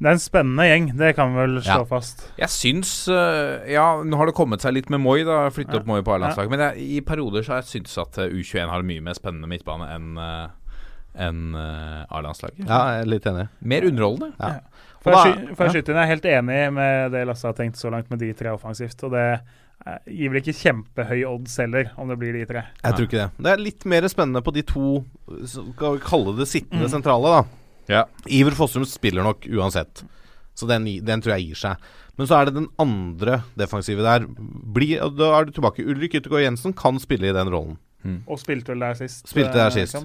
det 0.00 0.08
er 0.08 0.14
en 0.14 0.20
spennende 0.20 0.64
gjeng, 0.66 0.86
det 1.00 1.10
kan 1.16 1.32
vi 1.32 1.38
vel 1.40 1.54
slå 1.64 1.82
ja. 1.82 1.86
fast. 1.88 2.22
Jeg 2.40 2.52
syns 2.52 2.90
Ja, 3.08 3.84
nå 4.04 4.18
har 4.20 4.28
det 4.28 4.34
kommet 4.36 4.64
seg 4.64 4.74
litt 4.76 4.90
med 4.92 5.00
Moi, 5.00 5.22
da. 5.24 5.42
Flytte 5.52 5.76
ja. 5.76 5.80
opp 5.80 5.88
Moi 5.88 5.98
på 6.04 6.12
A-landslaget. 6.14 6.48
Ja. 6.48 6.52
Men 6.52 6.62
jeg, 6.64 6.88
i 6.96 7.00
perioder 7.04 7.44
så 7.44 7.54
har 7.54 7.62
jeg 7.62 7.70
syntes 7.70 7.96
at 8.00 8.16
U21 8.20 8.68
har 8.72 8.84
mye 8.86 9.04
mer 9.04 9.16
spennende 9.16 9.48
midtbane 9.50 9.88
enn 9.92 10.20
enn 11.20 11.56
A-landslaget. 11.56 12.62
Ja, 12.64 12.80
jeg 12.94 13.06
er 13.06 13.10
litt 13.12 13.28
enig. 13.28 13.46
Mer 13.72 13.88
underholdende. 13.88 14.30
Ja. 14.40 14.84
For, 15.00 15.16
jeg, 15.16 15.56
for 15.56 15.72
jeg, 15.72 15.88
jeg 15.88 16.00
er 16.04 16.12
helt 16.12 16.28
enig 16.28 16.60
med 16.76 17.16
det 17.16 17.24
Lasse 17.28 17.48
har 17.48 17.56
tenkt 17.56 17.80
så 17.80 17.92
langt 17.92 18.12
med 18.12 18.20
de 18.20 18.32
tre 18.36 18.52
offensivt. 18.56 19.08
Og 19.08 19.16
det 19.16 19.26
Eh, 19.30 19.59
gir 20.06 20.32
vel 20.32 20.40
ikke 20.42 20.56
kjempehøy 20.58 21.22
odds 21.28 21.56
heller, 21.62 21.88
om 22.00 22.10
det 22.10 22.18
blir 22.20 22.36
de 22.36 22.44
tre. 22.48 22.64
Jeg 22.82 22.96
tror 22.96 23.06
ikke 23.06 23.22
det. 23.22 23.44
Det 23.46 23.52
er 23.52 23.62
litt 23.64 23.86
mer 23.88 24.06
spennende 24.12 24.42
på 24.44 24.52
de 24.54 24.64
to, 24.66 25.00
skal 25.48 25.96
vi 25.96 26.04
kalle 26.04 26.36
det 26.38 26.48
sittende 26.50 26.88
mm. 26.88 26.92
sentrale, 26.92 27.32
da. 27.38 27.60
Ja. 27.90 28.04
Iver 28.30 28.54
Fossum 28.58 28.84
spiller 28.86 29.24
nok 29.26 29.48
uansett, 29.50 30.04
så 30.54 30.68
den, 30.68 30.86
den, 31.06 31.24
tror 31.24 31.36
jeg 31.36 31.50
gir 31.50 31.60
seg. 31.62 31.90
Men 32.20 32.28
så 32.28 32.36
er 32.36 32.48
det 32.48 32.58
den 32.58 32.68
andre 32.82 33.40
defensive 33.58 34.04
der. 34.04 34.26
Bli, 34.28 34.92
da 35.16 35.30
er 35.38 35.48
du 35.48 35.54
tilbake. 35.56 35.86
Ulrik 35.88 36.18
Yttergård 36.18 36.44
Jensen 36.44 36.76
kan 36.76 37.00
spille 37.00 37.30
i 37.30 37.34
den 37.34 37.48
rollen. 37.52 37.78
Mm. 38.04 38.20
Og 38.28 38.40
spilte 38.40 38.74
vel 38.74 38.84
der 38.84 38.98
sist. 38.98 39.24
Spilte 39.30 39.56
der 39.56 39.70
eh, 39.70 39.78
sist. 39.78 39.96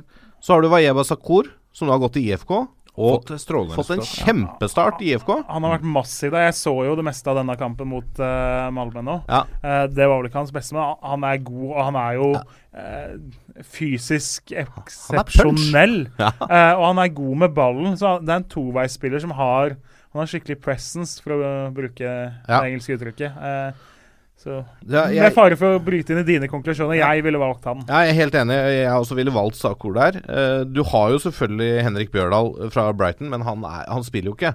Så 0.44 0.56
har 0.56 0.64
du 0.64 0.70
Wayeba 0.72 1.04
Sakur, 1.04 1.50
som 1.76 1.90
nå 1.90 1.96
har 1.96 2.02
gått 2.06 2.16
til 2.16 2.30
IFK. 2.30 2.54
Og 2.96 3.28
fått, 3.28 3.48
fått 3.76 3.90
en 3.92 4.04
kjempestart 4.08 5.02
i 5.04 5.12
IFK. 5.12 5.32
Han 5.50 5.66
har 5.68 5.76
vært 5.76 5.88
massiv 5.98 6.32
der. 6.32 6.46
Jeg 6.48 6.58
så 6.62 6.74
jo 6.88 6.94
det 6.96 7.04
meste 7.04 7.32
av 7.32 7.40
denne 7.42 7.56
kampen 7.60 7.90
mot 7.92 8.22
uh, 8.22 8.68
Malmö 8.76 9.04
nå. 9.04 9.18
Ja. 9.28 9.42
Uh, 9.60 9.84
det 9.92 10.08
var 10.08 10.22
vel 10.22 10.30
ikke 10.30 10.40
hans 10.40 10.54
beste, 10.56 10.78
men 10.78 10.96
han 11.04 11.26
er 11.28 11.42
god, 11.44 11.66
og 11.74 11.82
han 11.82 12.00
er 12.00 12.14
jo 12.20 12.30
ja. 12.38 12.44
uh, 12.80 13.58
fysisk 13.76 14.56
eksepsjonell. 14.64 15.98
Ja. 16.22 16.32
og 16.78 16.86
han 16.94 17.04
er 17.04 17.12
god 17.18 17.44
med 17.44 17.58
ballen, 17.58 18.00
så 18.00 18.16
det 18.24 18.32
er 18.32 18.42
en 18.44 18.50
toveisspiller 18.52 19.22
som 19.24 19.36
har 19.36 19.76
Han 20.16 20.22
har 20.22 20.30
skikkelig 20.32 20.62
presence, 20.64 21.20
for 21.20 21.36
å 21.36 21.52
bruke 21.76 22.00
det 22.00 22.60
engelske 22.62 22.96
uttrykket. 22.96 23.36
Uh, 23.36 23.95
så, 24.36 24.60
ja, 24.84 25.07
jeg, 25.10 25.24
med 25.24 25.34
fare 25.34 25.56
for 25.57 25.78
å 25.78 25.82
bryte 25.82 26.14
inn 26.14 26.22
i 26.22 26.28
dine 26.28 26.48
konklusjoner, 26.52 26.99
jeg 26.99 27.24
ville 27.26 27.40
valgt 27.41 27.66
han. 27.70 27.82
Ja, 27.88 28.03
jeg 28.06 28.14
er 28.14 28.18
helt 28.20 28.38
enig. 28.38 28.57
Jeg 28.76 28.91
også 28.94 29.18
ville 29.18 29.34
valgt 29.34 29.57
Sakor 29.57 29.95
der. 29.95 30.20
Uh, 30.28 30.62
du 30.68 30.84
har 30.91 31.14
jo 31.14 31.22
selvfølgelig 31.24 31.86
Henrik 31.88 32.12
Bjørdal 32.14 32.52
fra 32.74 32.90
Brighton, 32.94 33.32
men 33.32 33.45
han, 33.48 33.64
er, 33.66 33.88
han 33.90 34.06
spiller 34.06 34.34
jo 34.34 34.38
ikke. 34.38 34.53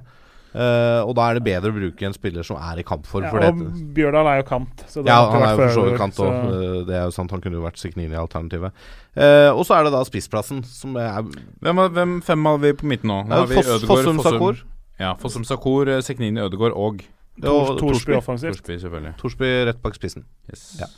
Uh, 0.50 1.06
og 1.06 1.12
da 1.14 1.28
er 1.30 1.38
det 1.38 1.44
bedre 1.46 1.70
å 1.70 1.76
bruke 1.76 2.06
en 2.06 2.14
spiller 2.14 2.46
som 2.46 2.58
er 2.58 2.82
i 2.82 2.86
kampform. 2.86 3.26
Ja, 3.26 3.50
og. 3.50 3.82
Bjørdal 3.96 4.30
er 4.30 4.40
jo 4.42 4.48
kant. 4.48 4.86
ja, 4.98 5.18
han 5.32 5.44
er 5.46 5.52
jo 5.54 5.60
for 5.62 5.74
så 5.74 5.84
vidt 5.86 6.00
kant 6.00 6.22
òg. 6.22 6.56
Det 6.88 6.96
er 6.98 7.06
jo 7.06 7.14
sant, 7.14 7.34
han 7.34 7.42
kunne 7.42 7.58
jo 7.58 7.66
vært 7.66 7.82
Signini-alternativet. 7.82 8.88
Uh, 9.16 9.50
og 9.50 9.64
så 9.66 9.78
er 9.78 9.88
det 9.88 9.94
da 9.96 10.04
spissplassen, 10.06 10.60
som 10.66 10.94
er 11.00 11.24
Hvem, 11.64 11.80
hvem 11.96 12.18
fem 12.22 12.46
har 12.46 12.60
vi 12.62 12.76
på 12.78 12.86
midten 12.90 13.10
nå? 13.10 13.24
nå 13.26 13.40
har 13.42 13.50
vi 13.50 13.58
Foss, 13.58 13.86
Fossum 13.88 14.20
Sakor. 14.22 14.60
Ja, 15.00 15.16
Fossum 15.18 15.46
Sakor, 15.48 15.90
Signini, 16.04 16.42
Ødegaard 16.44 16.76
og 16.78 17.02
Tors, 17.44 17.80
Torsby 17.80 18.16
offensivt. 18.18 18.60
Torsby, 18.60 18.78
selvfølgelig. 18.82 19.14
Torsby 19.20 19.50
rett 19.70 19.82
bak 19.82 19.96
spissen. 19.98 20.26
Yes. 20.50 20.66
Ja. 20.80 20.90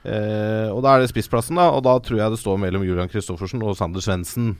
Eh, 0.00 0.68
og 0.72 0.82
da 0.84 0.94
er 0.96 1.04
det 1.04 1.12
spissplassen, 1.12 1.60
da. 1.60 1.70
Og 1.74 1.84
da 1.86 1.98
tror 2.02 2.22
jeg 2.22 2.34
det 2.34 2.40
står 2.40 2.60
mellom 2.62 2.84
Julian 2.86 3.10
Kristoffersen 3.12 3.62
og 3.64 3.76
Sander 3.78 4.04
Svendsen. 4.04 4.54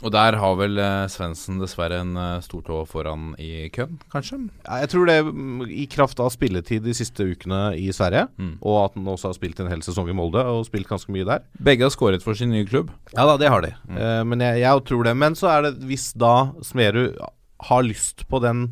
Og 0.00 0.10
der 0.10 0.34
har 0.40 0.54
vel 0.56 0.80
eh, 0.80 1.04
Svendsen 1.12 1.60
dessverre 1.60 2.00
en 2.02 2.16
eh, 2.16 2.40
stor 2.42 2.62
tå 2.64 2.78
foran 2.88 3.34
i 3.42 3.68
køen, 3.74 3.98
kanskje? 4.12 4.38
Ja, 4.64 4.80
jeg 4.82 4.90
tror 4.94 5.06
det 5.10 5.18
mm, 5.26 5.66
i 5.68 5.84
kraft 5.90 6.22
av 6.22 6.32
spilletid 6.34 6.86
de 6.86 6.94
siste 6.96 7.26
ukene 7.28 7.60
i 7.78 7.90
Sverige, 7.94 8.24
mm. 8.40 8.54
og 8.64 8.78
at 8.86 8.96
han 8.96 9.12
også 9.12 9.30
har 9.30 9.36
spilt 9.36 9.60
en 9.62 9.70
hel 9.70 9.84
sesong 9.84 10.08
i 10.10 10.16
Molde 10.16 10.42
og 10.48 10.64
spilt 10.66 10.90
ganske 10.90 11.12
mye 11.14 11.28
der. 11.28 11.44
Begge 11.60 11.86
har 11.86 11.94
skåret 11.94 12.24
for 12.24 12.38
sin 12.38 12.50
nye 12.54 12.66
klubb. 12.66 12.90
Ja 13.12 13.28
da, 13.28 13.36
det 13.40 13.52
har 13.52 13.66
de. 13.66 13.74
Mm. 13.84 14.00
Eh, 14.00 14.24
men 14.32 14.46
jeg, 14.48 14.64
jeg, 14.64 14.84
tror 14.88 15.06
det. 15.06 15.14
Men 15.22 15.38
så 15.38 15.52
er 15.52 15.68
det 15.68 15.74
hvis 15.86 16.10
da 16.18 16.34
Smerud 16.64 17.20
har 17.68 17.86
lyst 17.86 18.26
på 18.32 18.42
den 18.42 18.70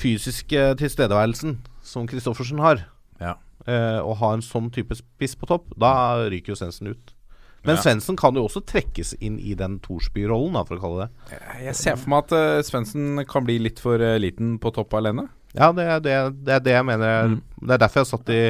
fysiske 0.00 0.66
tilstedeværelsen 0.80 1.58
som 1.84 2.08
Christoffersen 2.08 2.60
har, 2.62 2.84
ja. 3.20 3.36
eh, 3.66 4.00
og 4.00 4.18
ha 4.22 4.34
en 4.36 4.44
sånn 4.44 4.70
type 4.74 4.96
spiss 4.98 5.36
på 5.38 5.48
topp, 5.50 5.72
da 5.80 5.92
ryker 6.30 6.54
jo 6.54 6.60
Svendsen 6.60 6.92
ut. 6.92 7.14
Men 7.62 7.76
ja. 7.76 7.82
Svendsen 7.84 8.16
kan 8.16 8.36
jo 8.36 8.46
også 8.46 8.62
trekkes 8.64 9.12
inn 9.20 9.36
i 9.36 9.52
den 9.58 9.76
Thorsby-rollen, 9.84 10.56
for 10.64 10.78
å 10.78 10.84
kalle 10.84 11.06
det. 11.06 11.40
Jeg 11.66 11.76
ser 11.76 12.00
for 12.00 12.12
meg 12.12 12.24
at 12.24 12.32
uh, 12.32 12.64
Svendsen 12.64 13.20
kan 13.28 13.44
bli 13.44 13.58
litt 13.60 13.82
for 13.84 14.00
uh, 14.00 14.16
liten 14.20 14.54
på 14.62 14.72
topp 14.76 14.96
alene. 14.96 15.26
Ja, 15.52 15.68
det 15.76 15.84
er 15.84 16.04
det, 16.04 16.18
det, 16.46 16.54
er 16.56 16.64
det 16.64 16.76
jeg 16.78 16.86
mener. 16.88 17.34
Mm. 17.34 17.40
Det 17.60 17.74
er 17.74 17.82
derfor 17.82 18.00
jeg 18.00 18.06
har 18.06 18.12
satt 18.14 18.30
i 18.32 18.42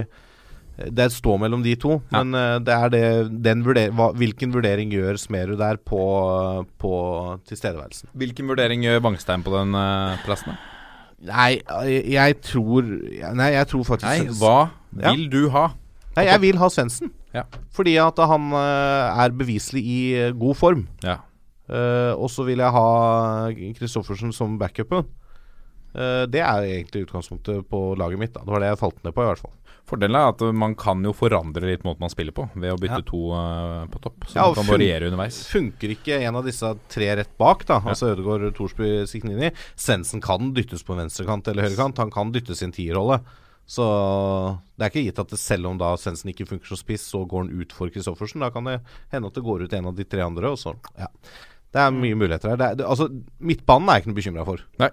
Det 0.81 1.01
er 1.01 1.09
et 1.09 1.16
stå 1.16 1.36
mellom 1.40 1.64
de 1.64 1.74
to, 1.81 1.98
Ja. 2.12 2.22
men 2.22 2.39
uh, 2.39 2.59
det 2.62 2.77
er 2.77 2.94
det 2.94 3.05
den 3.43 3.64
vurder, 3.66 3.90
hva, 3.98 4.12
Hvilken 4.14 4.55
vurdering 4.55 4.94
gjør 4.94 5.18
Smerud 5.18 5.59
der 5.59 5.81
på, 5.82 6.02
på 6.78 6.93
tilstedeværelsen? 7.51 8.14
Hvilken 8.14 8.52
vurdering 8.52 8.86
gjør 8.86 9.02
Bangstein 9.10 9.43
på 9.43 9.56
den 9.59 9.74
uh, 9.74 10.20
plassen? 10.22 10.55
da? 10.55 10.80
Nei, 11.20 11.60
jeg, 12.09 12.36
tror 12.40 12.86
Nei, 13.36 13.51
jeg 13.52 13.68
tror 13.68 13.82
faktisk 13.84 14.09
Nei, 14.09 14.36
hva 14.40 14.70
Ja. 14.97 15.12
vil 15.12 15.26
du 15.32 15.42
ha? 15.52 15.66
Nei, 16.16 16.24
jeg 16.26 16.40
vil 16.42 16.59
ha 16.59 16.68
Svendsen. 16.72 17.12
Ja. 17.34 17.44
Fordi 17.70 17.92
at 18.02 18.18
han 18.26 18.48
eh, 18.59 19.20
er 19.22 19.34
beviselig 19.36 19.82
i 19.86 19.98
eh, 20.18 20.32
god 20.34 20.56
form. 20.59 20.88
Ja. 21.05 21.20
Uh, 21.70 22.18
og 22.18 22.26
så 22.34 22.42
vil 22.42 22.59
jeg 22.59 22.74
ha 22.74 22.86
Kristoffersen 23.78 24.32
som 24.34 24.56
backupen. 24.59 25.05
Uh, 25.94 26.26
det 26.26 26.40
er 26.42 26.66
egentlig 26.66 27.05
utgangspunktet 27.05 27.62
på 27.70 27.94
laget 27.94 28.18
mitt. 28.18 28.32
Da. 28.34 28.42
Det 28.42 28.51
var 28.51 28.64
det 28.64 28.72
jeg 28.72 28.80
falt 28.80 28.98
ned 29.05 29.14
på, 29.14 29.22
i 29.22 29.28
hvert 29.28 29.42
fall. 29.44 29.55
Fordelen 29.91 30.15
er 30.21 30.31
at 30.31 30.43
man 30.55 30.77
kan 30.79 31.03
jo 31.03 31.11
forandre 31.17 31.67
litt 31.67 31.83
måten 31.87 32.05
man 32.05 32.12
spiller 32.12 32.35
på, 32.37 32.47
ved 32.55 32.71
å 32.73 32.79
bytte 32.79 33.01
Ja. 33.01 33.07
to 33.11 33.21
uh, 33.35 33.85
på 33.91 34.01
topp. 34.05 34.29
Så 34.31 34.39
Ja, 34.39 34.47
man 34.47 34.55
kan 34.61 34.71
variere 34.71 35.11
underveis. 35.11 35.43
Funker 35.51 35.95
ikke 35.97 36.21
en 36.23 36.39
av 36.39 36.47
disse 36.47 36.71
tre 36.89 37.11
rett 37.19 37.33
bak, 37.41 37.67
da 37.67 37.81
altså 37.83 38.12
Ødegaard, 38.15 38.53
Thorsby, 38.55 38.93
Siknini 39.11 39.51
Svendsen 39.75 40.23
kan 40.23 40.53
dyttes 40.55 40.87
på 40.87 40.95
venstrekant 40.99 41.51
eller 41.51 41.67
høyrekant. 41.67 41.99
Han 41.99 42.15
kan 42.15 42.31
dyttes 42.33 42.62
i 42.62 42.69
en 42.69 42.77
tierrolle. 42.77 43.21
Så 43.71 43.85
det 44.79 44.83
er 44.87 44.91
ikke 44.91 45.05
gitt 45.09 45.19
at 45.23 45.31
det, 45.31 45.39
selv 45.39 45.69
om 45.71 45.77
da 45.79 45.93
Svendsen 46.01 46.33
ikke 46.33 46.47
funker 46.49 46.67
som 46.73 46.79
spiss, 46.81 47.05
så 47.12 47.21
går 47.29 47.45
han 47.45 47.53
ut 47.61 47.75
for 47.75 47.91
Kristoffersen. 47.93 48.43
Da 48.43 48.51
kan 48.55 48.67
det 48.67 48.81
hende 49.12 49.31
at 49.31 49.37
det 49.39 49.45
går 49.47 49.62
ut 49.67 49.77
en 49.79 49.91
av 49.93 49.95
de 49.99 50.07
tre 50.07 50.25
andre, 50.27 50.51
og 50.55 50.59
så 50.59 50.75
Ja. 50.99 51.07
Det 51.71 51.79
er 51.79 51.93
mye 51.95 52.17
muligheter 52.19 52.51
her. 52.51 52.57
Det 52.59 52.67
er, 52.67 52.75
det, 52.81 52.87
altså, 52.87 53.07
midtbanen 53.39 53.89
er 53.89 53.99
jeg 53.99 54.03
ikke 54.03 54.11
noe 54.11 54.19
bekymra 54.19 54.47
for. 54.49 54.65
Nei. 54.83 54.89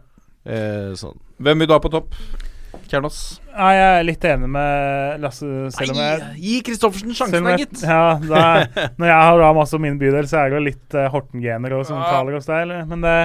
Eh, 0.45 0.91
sånn. 0.93 1.17
Hvem 1.41 1.57
vil 1.63 1.67
du 1.67 1.73
ha 1.73 1.79
på 1.81 1.89
topp? 1.89 2.13
Kjernås? 2.91 3.17
Nei, 3.51 3.71
jeg 3.75 3.87
er 3.97 4.05
litt 4.07 4.25
enig 4.29 4.49
med 4.53 5.21
Lasse, 5.23 5.47
selv 5.75 5.93
om 5.93 5.99
jeg 6.01 6.29
Gi 6.43 6.55
Kristoffersen 6.67 7.15
sjansen, 7.17 7.47
da, 7.47 7.55
gitt! 7.59 7.83
Ja, 7.83 8.01
da, 8.21 8.41
når 8.99 9.11
jeg 9.11 9.19
har 9.27 9.41
da 9.43 9.51
masse 9.57 9.77
om 9.77 9.85
min 9.85 9.99
bydel, 10.01 10.27
så 10.29 10.41
er 10.41 10.51
det 10.51 10.59
jo 10.59 10.63
litt 10.67 10.97
uh, 10.97 11.07
Horten-gener 11.13 11.77
og 11.77 11.85
som 11.89 11.99
Ja. 12.01 12.09
taler 12.17 12.37
hos 12.37 12.49
deg. 12.49 12.63
eller? 12.67 12.85
Men 12.89 13.05
det, 13.05 13.15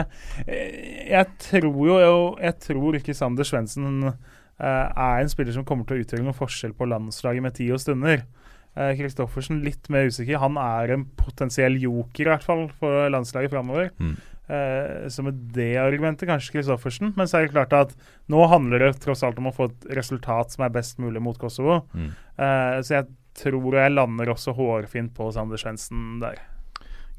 eh, 0.46 1.08
jeg 1.12 1.30
tror 1.48 1.82
jo 1.88 1.98
jeg, 2.02 2.20
jeg 2.48 2.58
tror 2.68 3.00
ikke 3.00 3.16
Sander 3.16 3.48
Svendsen 3.48 3.88
uh, 4.10 4.14
er 4.62 5.22
en 5.22 5.32
spiller 5.32 5.56
som 5.56 5.66
kommer 5.68 5.88
til 5.88 5.98
å 6.00 6.04
utgjøre 6.06 6.26
noen 6.26 6.38
forskjell 6.38 6.74
på 6.78 6.88
landslaget 6.90 7.42
med 7.44 7.58
tid 7.58 7.74
og 7.76 7.82
stunder. 7.82 8.24
Kristoffersen 8.72 8.96
Kristoffersen 8.96 9.58
litt 9.60 9.90
mer 9.92 10.06
usikker. 10.08 10.38
Han 10.40 10.56
er 10.56 10.94
en 10.94 11.02
potensiell 11.20 11.74
joker, 11.76 12.24
i 12.24 12.30
hvert 12.30 12.46
fall, 12.46 12.62
for 12.80 13.10
landslaget 13.12 13.52
framover. 13.52 13.90
Mm. 14.00 14.14
Eh, 14.52 15.08
så 15.08 15.22
med 15.24 15.38
det 15.54 15.76
argumentet 15.80 16.28
kanskje 16.28 16.58
Kristoffersen. 16.58 17.14
Men 17.16 17.28
så 17.28 17.38
er 17.38 17.46
det 17.46 17.54
klart 17.54 17.72
at 17.76 17.96
nå 18.32 18.44
handler 18.50 18.84
det 18.84 18.92
tross 19.02 19.24
alt 19.24 19.40
om 19.40 19.48
å 19.48 19.56
få 19.56 19.70
et 19.70 19.90
resultat 20.02 20.52
som 20.52 20.66
er 20.66 20.74
best 20.74 21.00
mulig 21.02 21.22
mot 21.24 21.38
Kosovo. 21.40 21.82
Mm. 21.96 22.10
Eh, 22.36 22.78
så 22.84 22.98
jeg 22.98 23.10
tror 23.38 23.78
jeg 23.78 23.94
lander 23.94 24.32
også 24.34 24.52
hårfint 24.56 25.14
på 25.16 25.30
Sander 25.32 25.60
Svendsen 25.60 26.20
der. 26.22 26.40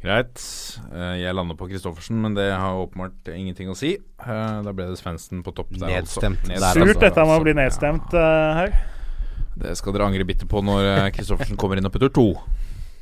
Greit. 0.03 0.41
Eh, 0.91 1.15
jeg 1.23 1.33
lander 1.33 1.57
på 1.57 1.69
Kristoffersen, 1.71 2.19
men 2.21 2.35
det 2.37 2.51
har 2.51 2.77
åpenbart 2.77 3.31
ingenting 3.33 3.71
å 3.71 3.77
si. 3.77 3.95
Eh, 3.97 4.57
da 4.65 4.73
ble 4.75 4.91
det 4.91 4.99
Svendsen 4.99 5.41
på 5.45 5.55
topp 5.55 5.71
der, 5.73 5.87
Nedstemt 5.87 6.43
altså. 6.43 6.53
Nedstemt 6.53 6.91
Surt 6.91 7.05
dette 7.07 7.23
med 7.23 7.31
å 7.31 7.37
altså. 7.39 7.45
bli 7.47 7.55
nedstemt 7.61 8.17
her. 8.59 8.75
Det 9.63 9.77
skal 9.77 9.93
dere 9.95 10.09
angre 10.09 10.25
bitte 10.25 10.49
på 10.49 10.61
når 10.65 10.83
Christoffersen 10.83 11.15
Kristoffersen 11.15 11.59
kommer 11.61 11.79
inn 11.79 11.87
og 11.87 11.93
putter 11.93 12.13
to. 12.13 12.27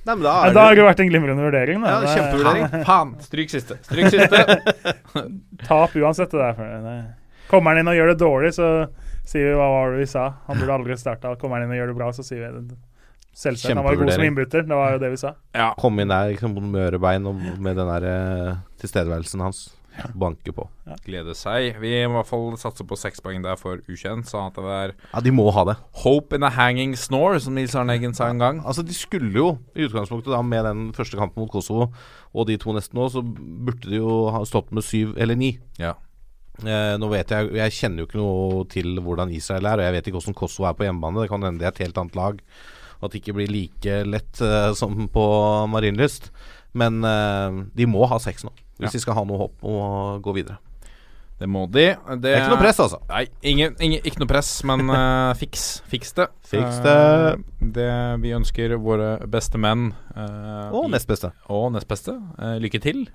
Nei, 0.01 0.15
men 0.15 0.23
da 0.25 0.35
har 0.65 0.73
det 0.73 0.81
jo 0.81 0.85
vært 0.87 1.01
en 1.03 1.09
glimrende 1.11 1.43
vurdering. 1.45 1.83
Da. 1.85 1.91
Ja, 1.93 2.13
kjempevurdering. 2.17 2.85
Faen! 2.89 3.11
Stryk 3.21 3.51
siste. 3.53 3.77
Stryk 3.85 4.07
siste. 4.09 4.45
Tap 5.67 5.93
uansett, 5.95 6.31
det 6.33 6.53
der. 6.57 7.01
Kommer 7.51 7.75
han 7.75 7.83
inn 7.83 7.91
og 7.91 7.97
gjør 7.99 8.13
det 8.13 8.19
dårlig, 8.21 8.53
så 8.57 8.69
sier 9.27 9.51
vi 9.51 9.57
hva 9.59 9.67
var 9.75 9.93
det 9.93 10.01
vi 10.01 10.07
sa. 10.09 10.23
Han 10.47 10.57
burde 10.61 10.77
aldri 10.79 10.97
starta. 10.97 11.35
Kommer 11.41 11.59
han 11.59 11.67
inn 11.67 11.75
og 11.75 11.81
gjør 11.81 11.91
det 11.93 11.97
bra, 11.99 12.09
så 12.15 12.25
sier 12.25 12.47
vi 12.47 12.63
det. 12.71 12.79
Selvsagt. 13.37 13.75
Han 13.77 13.85
var 13.85 13.95
god 13.99 14.11
som 14.15 14.25
innbytter. 14.25 14.65
Det 14.67 14.79
var 14.79 14.95
jo 14.95 15.03
det 15.03 15.11
vi 15.13 15.19
sa. 15.21 15.35
ja. 15.55 15.69
Komme 15.79 16.03
inn 16.03 16.11
der 16.11 16.33
liksom, 16.33 16.57
med 16.71 16.81
ørebein 16.89 17.29
og 17.29 17.37
med 17.37 17.77
den 17.79 17.91
der 17.93 18.07
eh, 18.09 18.57
tilstedeværelsen 18.81 19.45
hans. 19.45 19.61
Banke 20.15 20.53
på. 20.55 20.67
Glede 21.05 21.33
seg. 21.37 21.75
Vi 21.81 21.89
må 22.07 22.15
i 22.15 22.17
hvert 22.21 22.29
fall 22.29 22.57
satse 22.59 22.85
på 22.87 22.97
seks 22.99 23.21
poeng 23.23 23.43
der 23.43 23.57
for 23.59 23.81
ukjent. 23.91 24.29
Sånn 24.29 24.47
at 24.49 24.55
det 24.59 24.75
er 24.77 24.93
Ja, 25.13 25.19
de 25.21 25.31
må 25.35 25.49
ha 25.51 25.63
det. 25.67 25.75
hope 26.03 26.35
in 26.35 26.43
a 26.43 26.49
hanging 26.49 26.95
snore, 26.95 27.39
som 27.43 27.53
Nils 27.55 27.75
Arne 27.75 27.93
Eggen 27.97 28.13
sa 28.15 28.29
en 28.29 28.39
gang. 28.39 28.61
Altså, 28.65 28.85
de 28.87 28.93
skulle 28.95 29.33
jo 29.35 29.57
i 29.75 29.85
utgangspunktet 29.87 30.31
da 30.33 30.41
med 30.41 30.63
den 30.65 30.85
første 30.93 31.17
kampen 31.19 31.43
mot 31.43 31.51
Kosovo 31.51 31.91
og 32.33 32.47
de 32.47 32.55
to 32.57 32.71
neste 32.73 32.95
nå, 32.95 33.09
så 33.11 33.21
burde 33.21 33.89
de 33.89 33.99
jo 33.99 34.29
ha 34.31 34.43
stått 34.47 34.71
med 34.71 34.83
syv 34.87 35.17
eller 35.19 35.35
ni. 35.35 35.57
Ja. 35.79 35.95
Eh, 36.61 36.95
nå 36.99 37.07
vet 37.09 37.31
jeg 37.31 37.47
Jeg 37.57 37.71
kjenner 37.73 38.03
jo 38.03 38.07
ikke 38.09 38.19
noe 38.19 38.65
til 38.69 38.99
hvordan 39.01 39.31
Israel 39.33 39.65
er, 39.65 39.79
og 39.79 39.83
jeg 39.87 39.93
vet 39.97 40.07
ikke 40.07 40.19
hvordan 40.19 40.37
Kosovo 40.37 40.67
er 40.69 40.73
på 40.77 40.85
hjemmebane. 40.87 41.23
Det 41.23 41.29
kan 41.31 41.43
hende 41.43 41.59
det 41.59 41.67
er 41.67 41.75
et 41.75 41.83
helt 41.87 41.97
annet 41.97 42.15
lag, 42.19 42.41
og 43.01 43.05
at 43.07 43.11
det 43.15 43.21
ikke 43.23 43.33
blir 43.39 43.49
like 43.51 43.95
lett 44.05 44.41
eh, 44.45 44.71
som 44.77 45.07
på 45.09 45.25
Marienlyst. 45.73 46.31
Men 46.77 47.03
eh, 47.03 47.61
de 47.75 47.87
må 47.89 48.05
ha 48.07 48.19
seks 48.23 48.45
nå, 48.47 48.51
hvis 48.79 48.95
de 48.95 49.01
skal 49.03 49.17
ha 49.17 49.23
noe 49.27 49.41
håp 49.45 49.65
om 49.67 49.79
å 49.81 50.19
gå 50.23 50.35
videre. 50.39 50.59
Det 51.41 51.47
må 51.49 51.63
de. 51.73 51.87
Det, 51.97 52.15
Det 52.21 52.31
er 52.35 52.43
ikke 52.43 52.51
noe 52.53 52.61
press, 52.61 52.79
altså. 52.83 52.99
Nei, 53.09 53.23
ingen, 53.49 53.73
ingen, 53.81 54.03
ikke 54.05 54.21
noe 54.21 54.29
press, 54.29 54.49
men 54.69 54.85
uh, 54.93 55.31
fiks. 55.41 55.81
Fiks 55.89 56.13
det. 56.19 56.27
Fiks 56.45 56.77
det. 56.85 56.93
Uh, 56.93 57.65
det. 57.73 57.87
Vi 58.21 58.35
ønsker 58.37 58.75
våre 58.77 59.15
beste 59.25 59.57
menn 59.57 59.87
uh, 60.13 60.69
Og 60.77 60.91
nest 60.93 61.09
beste. 61.09 61.31
og 61.49 61.71
nest 61.73 61.89
beste 61.89 62.13
eh, 62.37 62.59
lykke 62.61 62.81
til. 62.85 63.07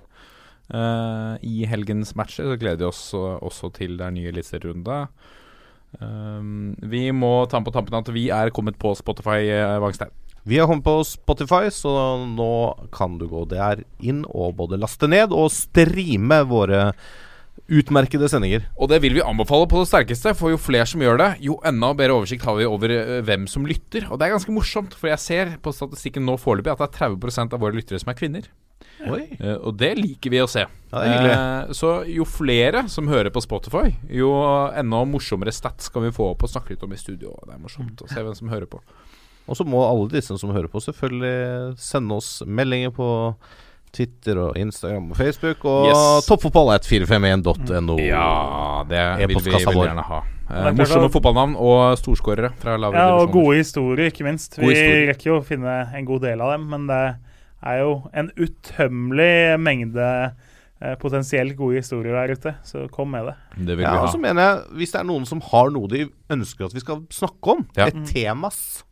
Eh, 0.67 1.33
I 1.47 1.63
helgens 1.71 2.11
matcher 2.19 2.49
så 2.51 2.57
gleder 2.59 2.81
vi 2.83 2.89
oss 2.89 3.13
eh, 3.15 3.37
også 3.47 3.69
til 3.77 3.95
det 3.95 4.03
er 4.09 4.15
nye 4.17 4.33
eliteserierunde. 4.33 4.97
Vi 6.91 7.03
må 7.15 7.31
ta 7.47 7.61
på 7.63 7.71
tampen 7.71 7.95
at 7.95 8.09
vi 8.11 8.25
er 8.35 8.51
kommet 8.51 8.75
på 8.77 8.91
Spotify, 8.99 9.39
Vangstein. 9.79 10.11
Vi 10.47 10.57
har 10.57 10.67
kommet 10.69 10.85
på 10.87 11.03
Spotify, 11.03 11.67
så 11.75 11.91
nå 12.23 12.51
kan 12.95 13.17
du 13.19 13.25
gå 13.27 13.43
der 13.51 13.81
inn 13.99 14.21
og 14.29 14.55
både 14.61 14.79
laste 14.79 15.09
ned 15.11 15.33
og 15.35 15.49
streame 15.51 16.37
våre 16.47 16.93
utmerkede 17.67 18.29
sendinger. 18.31 18.69
Og 18.79 18.87
det 18.87 19.01
vil 19.03 19.17
vi 19.17 19.25
anbefale 19.25 19.67
på 19.67 19.81
det 19.81 19.89
sterkeste, 19.89 20.31
for 20.39 20.53
jo 20.53 20.59
flere 20.61 20.87
som 20.87 21.03
gjør 21.03 21.19
det, 21.19 21.29
jo 21.43 21.57
enda 21.67 21.89
bedre 21.97 22.15
oversikt 22.15 22.45
har 22.47 22.55
vi 22.61 22.69
over 22.69 22.93
eh, 22.95 23.17
hvem 23.27 23.43
som 23.51 23.67
lytter. 23.67 24.07
Og 24.07 24.21
det 24.21 24.27
er 24.27 24.37
ganske 24.37 24.55
morsomt, 24.55 24.95
for 24.95 25.11
jeg 25.11 25.23
ser 25.25 25.51
på 25.59 25.75
statistikken 25.75 26.23
nå 26.23 26.37
foreløpig 26.39 26.71
at 26.71 26.85
det 26.85 26.87
er 26.93 27.11
30% 27.17 27.57
av 27.57 27.65
våre 27.65 27.75
lyttere 27.75 27.99
som 27.99 28.13
er 28.13 28.19
kvinner. 28.21 28.47
Eh, 29.03 29.57
og 29.57 29.75
det 29.83 29.93
liker 29.99 30.31
vi 30.31 30.41
å 30.45 30.47
se. 30.47 30.63
Ja, 30.63 31.03
det 31.03 31.11
er. 31.11 31.29
Eh, 31.33 31.75
så 31.75 31.97
jo 32.07 32.23
flere 32.23 32.85
som 32.93 33.11
hører 33.11 33.33
på 33.35 33.43
Spotify, 33.43 33.91
jo 34.15 34.31
enda 34.71 35.03
morsommere 35.11 35.51
stats 35.51 35.91
skal 35.91 36.07
vi 36.07 36.15
få 36.15 36.31
opp 36.31 36.47
og 36.47 36.55
snakke 36.55 36.77
litt 36.77 36.87
om 36.87 36.95
i 36.95 37.03
studio. 37.03 37.35
Det 37.43 37.57
er 37.57 37.63
morsomt 37.67 38.05
å 38.05 38.07
se 38.07 38.23
hvem 38.23 38.37
som 38.37 38.55
hører 38.55 38.71
på. 38.71 38.79
Og 39.47 39.55
så 39.55 39.63
må 39.65 39.79
alle 39.87 40.09
disse 40.11 40.35
som 40.37 40.51
hører 40.51 40.67
på, 40.67 40.81
selvfølgelig 40.83 41.77
sende 41.79 42.17
oss 42.19 42.41
meldinger 42.45 42.91
på 42.91 43.07
Twitter 43.95 44.37
og 44.43 44.57
Instagram 44.59 45.11
og 45.11 45.17
Facebook. 45.17 45.63
Og 45.65 45.87
Yes. 45.87 46.25
toppfotball 46.27 46.73
er 46.73 46.81
et 46.81 46.87
451.no. 46.89 47.95
Ja, 48.03 48.83
det 48.89 49.27
vil 49.29 49.37
vi 49.39 49.51
veldig 49.55 49.73
gjerne 49.87 50.03
ha. 50.09 50.19
Eh, 50.49 50.67
morsomme 50.75 51.09
fotballnavn 51.11 51.55
og 51.59 51.97
storskårere 51.99 52.51
fra 52.59 52.77
lavere 52.79 52.99
Ja, 53.01 53.15
og 53.19 53.31
gode 53.33 53.57
historier, 53.57 54.07
ikke 54.11 54.23
minst. 54.27 54.55
God 54.59 54.69
vi 54.69 54.75
historie. 54.75 55.07
rekker 55.09 55.31
jo 55.31 55.39
å 55.41 55.43
finne 55.47 55.73
en 55.95 56.05
god 56.07 56.21
del 56.27 56.41
av 56.43 56.53
dem, 56.55 56.69
men 56.71 56.85
det 56.87 57.01
er 57.67 57.79
jo 57.81 58.09
en 58.13 58.29
utømmelig 58.37 59.57
mengde 59.59 60.07
eh, 60.81 60.95
potensielt 61.01 61.55
gode 61.57 61.79
historier 61.81 62.13
der 62.13 62.35
ute, 62.37 62.53
så 62.63 62.85
kom 62.93 63.11
med 63.11 63.25
det. 63.31 63.35
Det 63.57 63.77
vil 63.77 63.83
Ja, 63.87 63.91
vi 63.91 63.97
og 63.97 64.05
ha. 64.05 64.11
så 64.13 64.19
mener 64.21 64.41
jeg, 64.43 64.59
hvis 64.77 64.91
det 64.93 64.99
er 65.01 65.07
noen 65.09 65.25
som 65.25 65.41
har 65.41 65.71
noe 65.73 65.87
de 65.91 66.05
ønsker 66.29 66.65
at 66.69 66.73
vi 66.77 66.83
skal 66.83 67.01
snakke 67.09 67.55
om, 67.57 67.65
Ja. 67.75 67.87
et 67.87 67.95
temas, 68.13 68.83
Ja. 68.83 68.86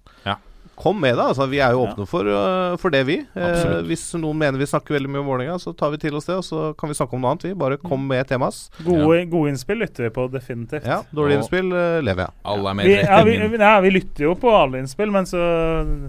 Kom 0.76 0.99
med 1.02 1.15
det. 1.18 1.23
Altså, 1.23 1.47
vi 1.49 1.60
er 1.64 1.73
jo 1.76 1.85
åpne 1.85 2.06
for, 2.10 2.27
øh, 2.27 2.76
for 2.81 2.93
det, 2.93 3.03
vi. 3.07 3.18
Eh, 3.35 3.80
hvis 3.88 4.03
noen 4.19 4.38
mener 4.39 4.60
vi 4.60 4.68
snakker 4.69 4.97
veldig 4.97 5.11
mye 5.11 5.23
om 5.23 5.31
Vålerenga, 5.31 5.57
så 5.61 5.73
tar 5.77 5.93
vi 5.93 6.02
til 6.03 6.18
oss 6.19 6.27
det, 6.30 6.38
og 6.41 6.45
så 6.47 6.65
kan 6.80 6.91
vi 6.91 6.97
snakke 6.97 7.18
om 7.18 7.23
noe 7.23 7.34
annet. 7.34 7.47
Vi 7.49 7.57
bare 7.65 7.80
kom 7.81 8.03
med 8.10 8.23
et 8.23 8.31
temas. 8.34 8.65
Gode, 8.84 9.23
gode 9.31 9.53
innspill 9.53 9.81
lytter 9.84 10.07
vi 10.07 10.14
på, 10.18 10.27
definitivt. 10.34 10.88
Ja, 10.88 11.02
Dårlig 11.15 11.39
innspill 11.39 11.72
uh, 11.72 12.02
lever 12.03 12.27
jeg. 12.27 12.38
Alle 12.53 12.72
er 12.72 12.80
med 12.80 12.91
Vi, 12.91 12.95
ja, 12.99 13.19
vi, 13.27 13.35
ja, 13.64 13.73
vi 13.85 13.93
lytter 13.95 14.27
jo 14.27 14.35
på 14.39 14.53
alle 14.56 14.84
innspill, 14.84 15.14
men 15.15 15.30
så 15.30 15.43
uh, 15.85 16.07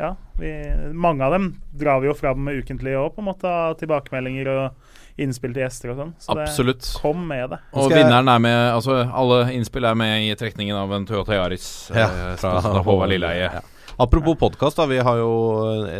Ja. 0.00 0.14
Vi, 0.40 0.52
mange 0.96 1.24
av 1.24 1.34
dem 1.34 1.52
drar 1.76 2.00
vi 2.00 2.08
jo 2.08 2.16
fram 2.16 2.40
med 2.46 2.62
ukentlig 2.62 2.96
òg, 2.98 3.12
på 3.14 3.22
en 3.22 3.28
måte, 3.28 3.48
av 3.48 3.76
tilbakemeldinger 3.80 4.48
og 4.48 4.91
innspill 5.22 5.54
til 5.54 5.62
gjester 5.64 5.92
og 5.94 6.00
sånn. 6.00 6.12
Så 6.22 6.34
det, 6.38 6.46
Absolutt. 6.48 6.88
kom 7.02 7.22
med 7.28 7.50
det. 7.54 7.58
Og 7.72 7.88
Skal 7.88 8.02
vinneren 8.02 8.28
er 8.28 8.42
med 8.42 8.58
Altså, 8.74 8.98
alle 9.08 9.38
innspill 9.56 9.84
er 9.88 9.94
med 9.98 10.26
i 10.26 10.34
trekningen 10.38 10.76
av 10.76 10.92
en 10.92 11.06
Toyota 11.08 11.36
Yaris 11.38 11.68
Ja, 11.94 12.08
eh, 12.08 12.34
fra 12.40 12.58
Håvard 12.82 13.10
Lilleheie. 13.12 13.48
Ja. 13.60 13.62
Apropos 14.00 14.34
podkast. 14.40 14.78
Vi 14.88 14.98
har 14.98 15.16
jo 15.20 15.32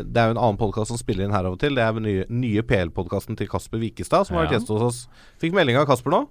Det 0.04 0.16
er 0.16 0.30
jo 0.30 0.36
en 0.36 0.42
annen 0.44 0.58
podkast 0.58 0.88
som 0.88 0.98
spiller 1.00 1.24
inn 1.26 1.32
her 1.34 1.44
av 1.44 1.52
og 1.56 1.60
til. 1.60 1.74
Det 1.74 1.82
er 1.84 1.92
den 1.92 2.06
nye, 2.08 2.24
nye 2.28 2.62
PL-podkasten 2.62 3.36
til 3.38 3.48
Kasper 3.48 3.78
Wikestad, 3.78 4.26
som 4.26 4.36
har 4.36 4.46
vært 4.46 4.58
gjest 4.60 4.72
hos 4.72 4.86
oss. 4.88 5.02
Fikk 5.42 5.52
melding 5.54 5.76
av 5.76 5.86
Kasper 5.86 6.10
nå. 6.10 6.24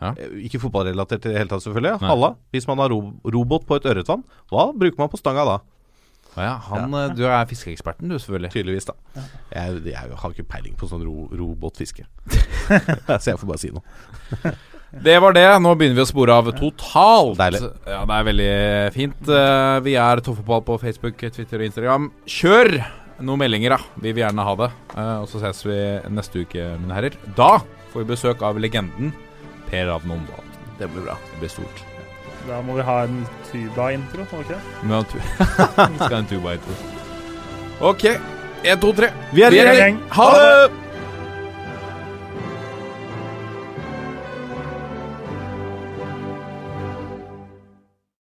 Ja. 0.00 0.14
Eh, 0.16 0.46
Ikke 0.46 0.60
fotballrelatert 0.62 1.26
i 1.26 1.32
det 1.34 1.38
hele 1.42 1.50
tatt, 1.50 1.64
selvfølgelig. 1.66 2.00
Nei. 2.00 2.08
Halla. 2.08 2.34
Hvis 2.54 2.66
man 2.70 2.78
har 2.78 2.88
ro 2.94 3.02
robot 3.24 3.66
på 3.68 3.76
et 3.76 3.84
ørretvann, 3.90 4.24
hva 4.50 4.70
bruker 4.72 4.98
man 5.02 5.10
på 5.12 5.20
stanga 5.20 5.44
da? 5.44 5.58
Å 6.40 6.46
ja, 6.46 6.56
han, 6.70 6.96
ja. 6.96 7.06
Du 7.14 7.22
er 7.28 7.46
fiskeeksperten, 7.50 8.08
du, 8.08 8.16
selvfølgelig. 8.18 8.50
Tydeligvis, 8.54 8.88
da. 8.88 8.96
Jeg, 9.52 9.80
jeg 9.92 10.18
har 10.24 10.34
ikke 10.34 10.48
peiling 10.56 10.74
på 10.80 10.88
sånn 10.90 11.04
ro 11.04 11.28
robotfiske. 11.36 12.06
Så 13.20 13.32
jeg 13.34 13.40
får 13.40 13.48
bare 13.52 13.60
si 13.62 13.72
noe. 13.76 13.84
Det 14.90 15.14
var 15.22 15.30
det. 15.36 15.44
Nå 15.62 15.70
begynner 15.78 16.00
vi 16.00 16.02
å 16.02 16.08
spore 16.08 16.34
av 16.34 16.48
totalt. 16.58 17.36
Deilig. 17.38 17.60
Ja, 17.86 18.00
det 18.10 18.16
er 18.16 18.24
veldig 18.26 18.48
fint. 18.96 19.20
Eh, 19.30 19.74
Vi 19.86 19.92
er 20.02 20.22
Toffopal 20.26 20.64
på 20.66 20.80
Facebook, 20.82 21.14
Twitter 21.30 21.62
og 21.62 21.68
Instagram. 21.68 22.08
Kjør 22.26 22.72
noen 23.22 23.38
meldinger, 23.44 23.76
da. 23.76 24.00
Vi 24.02 24.10
vil 24.10 24.24
gjerne 24.24 24.48
ha 24.48 24.56
det. 24.64 24.70
Eh, 24.96 25.12
Og 25.22 25.28
så 25.30 25.38
ses 25.44 25.62
vi 25.68 25.78
neste 26.10 26.42
uke, 26.42 26.66
mine 26.82 26.96
herrer. 26.98 27.14
Da 27.38 27.52
får 27.92 28.02
vi 28.02 28.08
besøk 28.10 28.42
av 28.50 28.58
legenden 28.58 29.12
Per 29.70 29.86
Ravn 29.92 30.16
Omdal. 30.18 30.50
Det 30.82 30.90
blir 30.90 31.06
bra. 31.06 31.14
Det 31.36 31.38
blir 31.44 31.54
stort. 31.54 31.84
Da 32.48 32.60
må 32.64 32.76
vi 32.78 32.82
ha 32.86 32.96
en 33.04 33.26
tuba-intro, 33.50 34.24
må 34.32 34.38
vi 34.40 34.44
ikke 34.48 34.54
det? 34.56 34.62
Vi 35.92 35.96
skal 36.00 36.14
ha 36.14 36.20
en 36.22 36.30
tuba-intro. 36.30 36.76
OK. 37.80 38.04
Én, 38.64 38.76
to, 38.80 38.92
tre. 38.92 39.10
Vi 39.32 39.42
er 39.42 39.50
Vi 39.52 39.58
er 39.58 39.70
gjeng. 39.72 39.80
gjeng. 39.80 39.98
Ha 40.16 40.28
det! 40.36 40.89